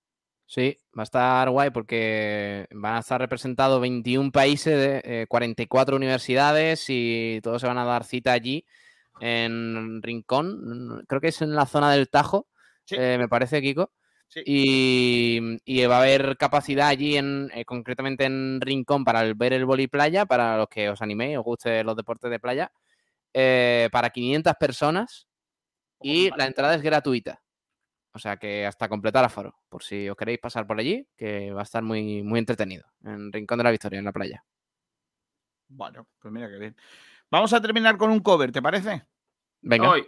Sí, 0.45 0.77
va 0.97 1.03
a 1.03 1.05
estar 1.05 1.49
guay 1.49 1.69
porque 1.69 2.67
van 2.71 2.97
a 2.97 2.99
estar 2.99 3.19
representados 3.19 3.79
21 3.79 4.31
países, 4.31 4.77
de, 4.77 5.21
eh, 5.21 5.25
44 5.27 5.95
universidades 5.95 6.85
y 6.89 7.39
todos 7.41 7.61
se 7.61 7.67
van 7.67 7.77
a 7.77 7.85
dar 7.85 8.03
cita 8.03 8.33
allí 8.33 8.65
en 9.21 10.03
Rincón. 10.03 11.05
Creo 11.07 11.21
que 11.21 11.29
es 11.29 11.41
en 11.41 11.55
la 11.55 11.65
zona 11.65 11.91
del 11.91 12.09
Tajo, 12.09 12.47
eh, 12.91 13.15
me 13.17 13.29
parece, 13.29 13.61
Kiko. 13.61 13.91
Y, 14.45 15.57
y 15.65 15.85
va 15.85 15.97
a 15.97 16.01
haber 16.01 16.37
capacidad 16.37 16.87
allí, 16.87 17.17
en, 17.17 17.49
eh, 17.53 17.65
concretamente 17.65 18.25
en 18.25 18.61
Rincón, 18.61 19.03
para 19.03 19.21
el- 19.21 19.35
ver 19.35 19.53
el 19.53 19.65
boli 19.65 19.87
playa, 19.87 20.25
para 20.25 20.57
los 20.57 20.67
que 20.69 20.89
os 20.89 21.01
animéis, 21.01 21.37
os 21.37 21.43
guste 21.43 21.83
los 21.83 21.95
deportes 21.95 22.31
de 22.31 22.39
playa, 22.39 22.71
eh, 23.33 23.89
para 23.91 24.09
500 24.09 24.53
personas 24.59 25.27
y 26.01 26.29
la 26.37 26.45
entrada 26.47 26.75
es 26.75 26.81
gratuita. 26.81 27.41
O 28.13 28.19
sea 28.19 28.37
que 28.37 28.65
hasta 28.65 28.89
completar 28.89 29.23
aforo, 29.23 29.55
por 29.69 29.83
si 29.83 30.09
os 30.09 30.17
queréis 30.17 30.39
pasar 30.39 30.67
por 30.67 30.79
allí, 30.79 31.07
que 31.15 31.51
va 31.51 31.61
a 31.61 31.63
estar 31.63 31.81
muy, 31.83 32.23
muy 32.23 32.39
entretenido 32.39 32.85
en 33.05 33.31
Rincón 33.31 33.57
de 33.57 33.63
la 33.63 33.71
Victoria, 33.71 33.99
en 33.99 34.05
la 34.05 34.11
playa. 34.11 34.43
Bueno, 35.69 36.07
pues 36.19 36.33
mira 36.33 36.49
qué 36.49 36.57
bien. 36.57 36.75
Vamos 37.29 37.53
a 37.53 37.61
terminar 37.61 37.97
con 37.97 38.11
un 38.11 38.19
cover, 38.19 38.51
¿te 38.51 38.61
parece? 38.61 39.03
Venga. 39.61 39.89
Hoy. 39.91 40.05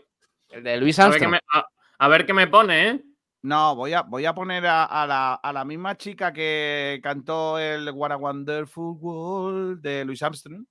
El 0.50 0.64
de 0.64 0.78
Luis 0.78 1.00
A 1.00 1.08
ver, 1.08 1.20
qué 1.20 1.26
Armstrong. 1.26 1.32
me, 1.32 1.40
a, 1.54 1.66
a 2.00 2.08
ver 2.10 2.26
qué 2.26 2.34
me 2.34 2.48
pone, 2.48 2.90
¿eh? 2.90 3.04
No, 3.44 3.76
voy 3.76 3.94
a, 3.94 4.03
voy 4.03 4.26
a 4.26 4.34
poner 4.34 4.65
a, 4.65 4.86
a 4.86 5.06
la, 5.06 5.34
a 5.36 5.53
la 5.53 5.65
misma 5.65 5.98
chica 5.98 6.32
que 6.32 6.99
cantó 7.03 7.60
el 7.60 7.91
What 7.91 8.14
a 8.14 8.18
Wonderful 8.18 8.98
World 8.99 9.82
de 9.82 10.06
Louis 10.06 10.22
Armstrong. 10.24 10.65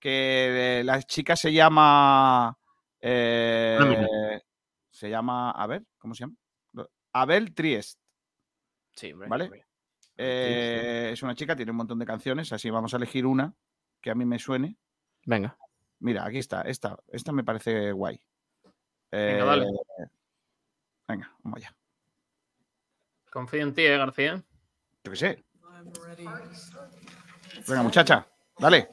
Que 0.00 0.80
eh, 0.80 0.84
la 0.84 1.00
chica 1.02 1.36
se 1.36 1.52
llama. 1.52 2.56
eh, 3.00 3.78
mira. 3.80 4.06
se 4.90 5.08
llama. 5.08 5.52
A 5.52 5.66
ver, 5.66 5.84
¿cómo 5.98 6.14
se 6.14 6.24
llama? 6.24 6.34
Abel 7.12 7.54
Triest. 7.54 7.98
Sí, 8.94 9.12
hombre, 9.12 9.28
¿Vale? 9.28 9.44
hombre. 9.44 9.66
Eh, 10.18 11.10
es 11.12 11.22
una 11.22 11.34
chica, 11.34 11.54
tiene 11.54 11.70
un 11.70 11.76
montón 11.78 11.98
de 11.98 12.06
canciones, 12.06 12.52
así 12.52 12.68
vamos 12.68 12.94
a 12.94 12.96
elegir 12.96 13.26
una 13.26 13.54
que 14.00 14.10
a 14.10 14.14
mí 14.14 14.24
me 14.24 14.38
suene. 14.38 14.76
Venga. 15.24 15.56
Mira, 16.00 16.26
aquí 16.26 16.38
está, 16.38 16.62
esta, 16.62 16.98
esta 17.08 17.32
me 17.32 17.44
parece 17.44 17.92
guay. 17.92 18.20
Venga, 19.10 19.44
dale. 19.44 19.66
Venga, 21.08 21.32
vamos 21.42 21.58
allá. 21.58 21.76
Confío 23.30 23.62
en 23.62 23.74
ti, 23.74 23.82
¿eh, 23.82 23.96
García? 23.96 24.42
Yo 25.04 25.10
qué 25.12 25.16
sé. 25.16 25.44
Venga, 27.68 27.82
muchacha, 27.82 28.26
dale. 28.58 28.88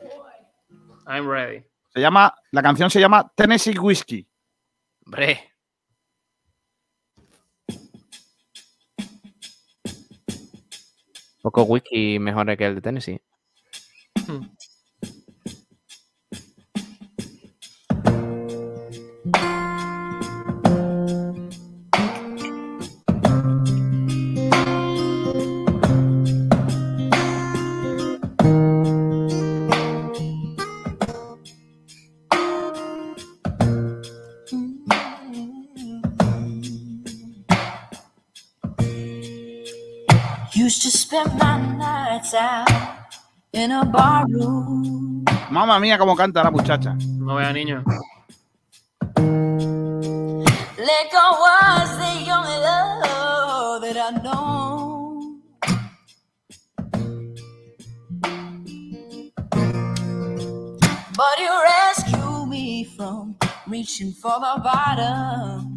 I'm 1.07 1.30
ready. 1.30 1.64
Se 1.94 1.99
llama, 1.99 2.34
la 2.52 2.61
canción 2.61 2.90
se 2.90 2.99
llama 2.99 3.31
Tennessee 3.35 3.77
Whiskey. 3.77 4.27
Hombre. 5.06 5.53
Poco 11.41 11.64
whisky 11.64 12.19
mejor 12.19 12.56
que 12.57 12.65
el 12.65 12.76
de 12.76 12.81
Tennessee. 12.81 13.22
Spend 41.14 41.30
spent 41.30 41.40
my 41.40 41.77
nights 41.77 42.34
out 42.34 42.68
in 43.53 43.72
a 43.72 43.85
barroom. 43.85 45.23
Mamma 45.52 45.80
mía, 45.80 45.98
cómo 45.98 46.15
canta 46.15 46.44
la 46.44 46.49
muchacha. 46.49 46.95
No 47.19 47.35
vea 47.35 47.53
niño. 47.53 47.84
Liquor 50.77 51.30
was 51.44 51.98
the 51.98 52.31
only 52.31 52.57
love 52.68 53.81
that 53.81 53.98
I 53.98 54.11
know. 54.23 55.38
But 61.15 61.40
you 61.40 61.53
rescued 61.64 62.49
me 62.49 62.85
from 62.98 63.35
reaching 63.68 64.14
for 64.14 64.40
the 64.40 64.61
bottom 64.64 65.73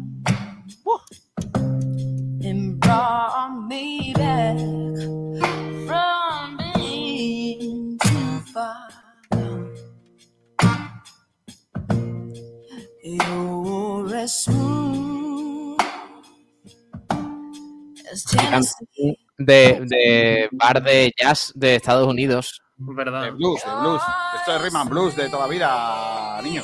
De, 19.37 19.85
de 19.85 20.49
bar 20.51 20.83
de 20.83 21.13
jazz 21.17 21.51
de 21.55 21.75
Estados 21.75 22.07
Unidos. 22.07 22.61
Verdad. 22.77 23.23
De 23.23 23.31
blues, 23.31 23.63
de 23.63 23.71
blues. 23.79 24.01
Esto 24.35 24.55
es 24.55 24.61
rhythm 24.61 24.77
and 24.77 24.89
blues 24.89 25.15
de 25.15 25.29
toda 25.29 25.47
vida, 25.47 26.41
niño. 26.41 26.63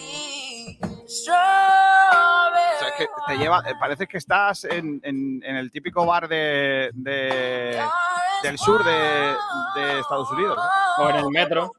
Que 3.28 3.34
te 3.34 3.38
lleva, 3.40 3.60
eh, 3.68 3.74
parece 3.80 4.08
que 4.08 4.18
estás 4.18 4.64
en, 4.66 5.00
en- 5.04 5.42
en 5.44 5.56
el 5.56 5.72
típico 5.72 6.06
bar 6.06 6.28
de, 6.28 6.90
de- 6.94 7.82
del 8.44 8.58
sur 8.58 8.84
de, 8.84 8.92
de 9.76 10.00
Estados 10.00 10.30
Unidos. 10.32 10.58
¿eh? 10.58 11.02
O 11.04 11.10
en 11.10 11.16
el 11.18 11.30
metro. 11.30 11.72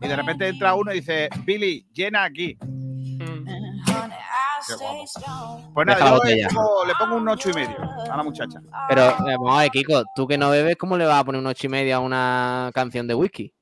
Y 0.00 0.08
de 0.08 0.16
repente 0.16 0.48
entra 0.48 0.74
uno 0.74 0.92
y 0.92 0.96
dice, 0.96 1.28
Billy, 1.44 1.86
llena 1.92 2.24
aquí. 2.24 2.56
Mm. 2.64 3.46
Qué 4.66 4.74
guapo. 4.74 5.04
Pues 5.74 5.86
nada, 5.86 6.00
yo 6.00 6.24
le 6.24 6.48
pongo, 6.48 6.84
le 6.86 6.94
pongo 6.98 7.16
un 7.16 7.28
ocho 7.28 7.50
y 7.50 7.52
medio 7.52 7.76
a 8.10 8.16
la 8.16 8.22
muchacha. 8.24 8.60
Pero 8.88 9.02
eh, 9.04 9.36
vamos 9.36 9.56
a 9.56 9.60
ver, 9.62 9.70
Kiko, 9.70 10.02
tú 10.16 10.26
que 10.26 10.36
no 10.36 10.50
bebes, 10.50 10.76
¿cómo 10.76 10.96
le 10.96 11.06
vas 11.06 11.20
a 11.20 11.24
poner 11.24 11.40
un 11.40 11.46
ocho 11.46 11.66
y 11.66 11.70
media 11.70 11.96
a 11.96 12.00
una 12.00 12.70
canción 12.74 13.06
de 13.06 13.14
whisky? 13.14 13.52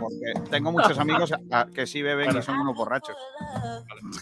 Porque 0.00 0.32
tengo 0.50 0.72
muchos 0.72 0.98
amigos 0.98 1.32
a- 1.50 1.66
que 1.66 1.86
sí 1.86 2.02
beben 2.02 2.36
y 2.36 2.42
son 2.42 2.58
unos 2.58 2.74
borrachos. 2.76 3.16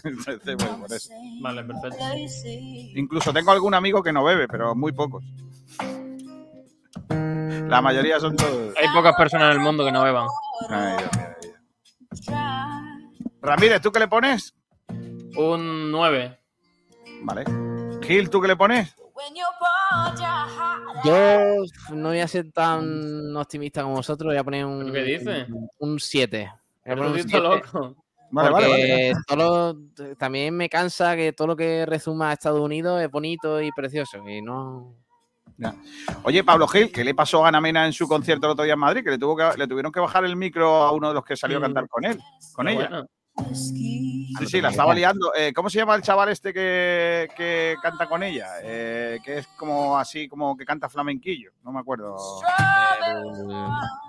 Entonces, 0.03 0.55
bueno, 0.57 0.77
por 0.79 0.93
eso. 0.93 1.09
Vale, 1.41 1.63
perfecto. 1.63 1.97
Incluso 2.95 3.33
tengo 3.33 3.51
algún 3.51 3.73
amigo 3.73 4.01
que 4.03 4.13
no 4.13 4.23
bebe, 4.23 4.47
pero 4.47 4.75
muy 4.75 4.91
pocos. 4.91 5.23
La 7.09 7.81
mayoría 7.81 8.19
son 8.19 8.35
todos. 8.35 8.73
Hay 8.77 8.87
pocas 8.93 9.15
personas 9.15 9.47
en 9.47 9.59
el 9.59 9.63
mundo 9.65 9.83
que 9.85 9.91
no 9.91 10.03
beban. 10.03 10.27
Ay, 10.69 10.97
Dios 10.97 11.11
mío, 11.17 11.27
Dios 12.11 12.27
mío. 12.29 13.29
Ramírez, 13.41 13.81
¿tú 13.81 13.91
qué 13.91 13.99
le 13.99 14.07
pones? 14.07 14.53
Un 15.35 15.91
9. 15.91 16.39
Vale. 17.23 17.43
Gil, 18.01 18.29
¿tú 18.29 18.41
qué 18.41 18.47
le 18.47 18.55
pones? 18.55 18.95
Yo 21.05 21.63
no 21.95 22.09
voy 22.09 22.19
a 22.19 22.27
ser 22.27 22.51
tan 22.51 23.35
optimista 23.35 23.83
como 23.83 23.95
vosotros, 23.95 24.29
voy 24.29 24.37
a 24.37 24.43
poner 24.43 24.65
un. 24.65 24.91
qué 24.91 25.03
dices? 25.03 25.47
Un 25.79 25.99
7. 25.99 26.51
Pero 26.83 27.11
tú 27.11 27.15
estás 27.15 27.41
loco. 27.41 27.95
Vale, 28.31 28.49
vale, 28.49 28.67
porque 28.67 29.11
vale. 29.13 29.13
todo 29.27 29.77
lo- 29.95 30.15
también 30.15 30.55
me 30.57 30.67
cansa 30.67 31.15
que 31.15 31.33
todo 31.33 31.47
lo 31.49 31.55
que 31.55 31.85
resuma 31.85 32.29
a 32.31 32.33
Estados 32.33 32.59
Unidos 32.61 32.99
es 33.01 33.11
bonito 33.11 33.61
y 33.61 33.71
precioso. 33.71 34.27
Y 34.27 34.41
no. 34.41 34.95
Ya. 35.57 35.75
Oye, 36.23 36.43
Pablo 36.43 36.67
Gil, 36.67 36.91
¿qué 36.91 37.03
le 37.03 37.13
pasó 37.13 37.45
a 37.45 37.49
Ana 37.49 37.61
Mena 37.61 37.85
en 37.85 37.93
su 37.93 38.07
concierto 38.07 38.47
el 38.47 38.53
otro 38.53 38.63
día 38.63 38.73
en 38.73 38.79
Madrid? 38.79 39.03
Que 39.03 39.11
le, 39.11 39.17
tuvo 39.19 39.35
que 39.35 39.47
le 39.55 39.67
tuvieron 39.67 39.91
que 39.91 39.99
bajar 39.99 40.25
el 40.25 40.35
micro 40.35 40.67
a 40.83 40.91
uno 40.91 41.09
de 41.09 41.13
los 41.13 41.23
que 41.23 41.35
salió 41.37 41.59
a 41.59 41.61
cantar 41.61 41.87
con 41.87 42.03
él, 42.05 42.17
con 42.55 42.65
Pero 42.65 42.79
ella. 42.79 42.89
bueno. 42.89 43.07
Sí, 43.53 44.27
sí, 44.47 44.61
la 44.61 44.69
estaba 44.69 44.93
liando. 44.93 45.33
Eh, 45.35 45.53
¿Cómo 45.53 45.69
se 45.69 45.79
llama 45.79 45.95
el 45.95 46.01
chaval 46.01 46.29
este 46.29 46.53
que, 46.53 47.29
que 47.35 47.75
canta 47.81 48.07
con 48.07 48.21
ella? 48.23 48.47
Eh, 48.61 49.19
que 49.23 49.39
es 49.39 49.47
como 49.57 49.97
así, 49.97 50.27
como 50.27 50.55
que 50.55 50.65
canta 50.65 50.87
flamenquillo. 50.89 51.51
No 51.63 51.71
me 51.71 51.79
acuerdo. 51.79 52.15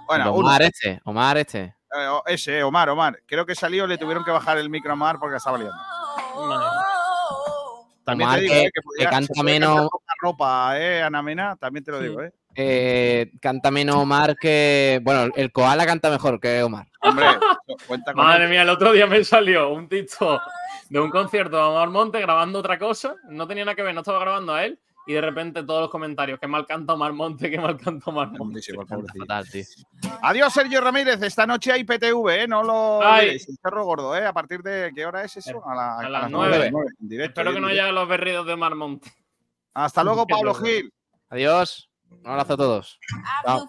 Bueno, 0.06 0.32
uno. 0.34 0.46
Omar 0.48 0.62
este, 0.62 1.00
Omar 1.04 1.36
este. 1.38 1.60
Eh, 1.96 2.08
ese, 2.26 2.62
Omar, 2.62 2.88
Omar. 2.90 3.20
Creo 3.26 3.46
que 3.46 3.54
salió, 3.54 3.86
le 3.86 3.98
tuvieron 3.98 4.24
que 4.24 4.30
bajar 4.30 4.58
el 4.58 4.68
micro 4.70 4.90
a 4.90 4.94
Omar 4.94 5.18
porque 5.18 5.32
la 5.32 5.38
estaba 5.38 5.58
liando. 5.58 5.76
También 8.04 8.28
Omar 8.28 8.38
te 8.38 8.42
digo, 8.44 8.54
que- 8.54 8.60
eh, 8.66 8.70
que, 8.74 8.82
podía- 8.82 9.04
que 9.06 9.10
canta 9.10 9.42
menos- 9.42 9.88
ropa, 10.20 10.78
eh, 10.78 11.02
Ana 11.02 11.22
Mena, 11.22 11.56
también 11.56 11.84
te 11.84 11.90
lo 11.90 12.00
digo, 12.00 12.22
eh. 12.22 12.32
Eh, 12.56 13.32
canta 13.40 13.70
menos 13.70 13.96
Omar 13.96 14.36
que. 14.36 15.00
Bueno, 15.02 15.32
el 15.36 15.50
Koala 15.52 15.86
canta 15.86 16.10
mejor 16.10 16.38
que 16.40 16.62
Omar. 16.62 16.86
Hombre, 17.00 17.26
cuenta 17.86 18.12
con 18.12 18.24
Madre 18.24 18.44
él. 18.44 18.50
mía, 18.50 18.62
el 18.62 18.68
otro 18.70 18.92
día 18.92 19.06
me 19.06 19.22
salió 19.24 19.70
un 19.70 19.88
TikTok 19.88 20.40
de 20.88 21.00
un 21.00 21.10
concierto 21.10 21.56
de 21.56 21.62
Omar 21.62 21.90
Monte 21.90 22.20
grabando 22.20 22.58
otra 22.60 22.78
cosa. 22.78 23.16
No 23.28 23.46
tenía 23.46 23.64
nada 23.64 23.74
que 23.74 23.82
ver, 23.82 23.94
no 23.94 24.00
estaba 24.02 24.20
grabando 24.20 24.54
a 24.54 24.64
él. 24.64 24.78
Y 25.06 25.12
de 25.12 25.20
repente 25.20 25.62
todos 25.64 25.82
los 25.82 25.90
comentarios, 25.90 26.40
que 26.40 26.46
mal 26.46 26.66
canta 26.66 26.94
Omar 26.94 27.12
Monte, 27.12 27.50
que 27.50 27.58
mal 27.58 27.76
canta 27.76 28.08
Omar 28.10 28.30
Monte. 28.38 28.60
Fatal, 29.18 29.50
tío. 29.50 29.64
Adiós, 30.22 30.50
Sergio 30.50 30.80
Ramírez. 30.80 31.20
Esta 31.20 31.46
noche 31.46 31.72
hay 31.72 31.84
PTV, 31.84 32.28
¿eh? 32.44 32.48
No 32.48 32.62
lo. 32.62 33.00
El 33.20 33.38
perro 33.60 33.84
gordo, 33.84 34.16
¿eh? 34.16 34.24
¿A 34.24 34.32
partir 34.32 34.62
de 34.62 34.92
qué 34.94 35.04
hora 35.04 35.22
es 35.22 35.36
eso? 35.36 35.62
A, 35.68 35.74
la- 35.74 35.96
A 35.96 36.06
a 36.06 36.08
las 36.08 36.30
nueve, 36.30 36.70
9. 36.72 36.88
en 37.02 37.08
directo, 37.08 37.40
Espero 37.42 37.52
que 37.54 37.60
no 37.60 37.66
haya 37.66 37.92
los 37.92 38.08
berridos 38.08 38.46
de 38.46 38.54
Omar 38.54 38.74
Monte. 38.76 39.12
Hasta 39.74 40.02
luego, 40.02 40.26
Pablo. 40.26 40.54
Gil. 40.54 40.90
Adiós. 41.28 41.90
Un 42.10 42.30
abrazo 42.30 42.54
a 42.54 42.56
todos. 42.56 42.98
Chao. 43.44 43.68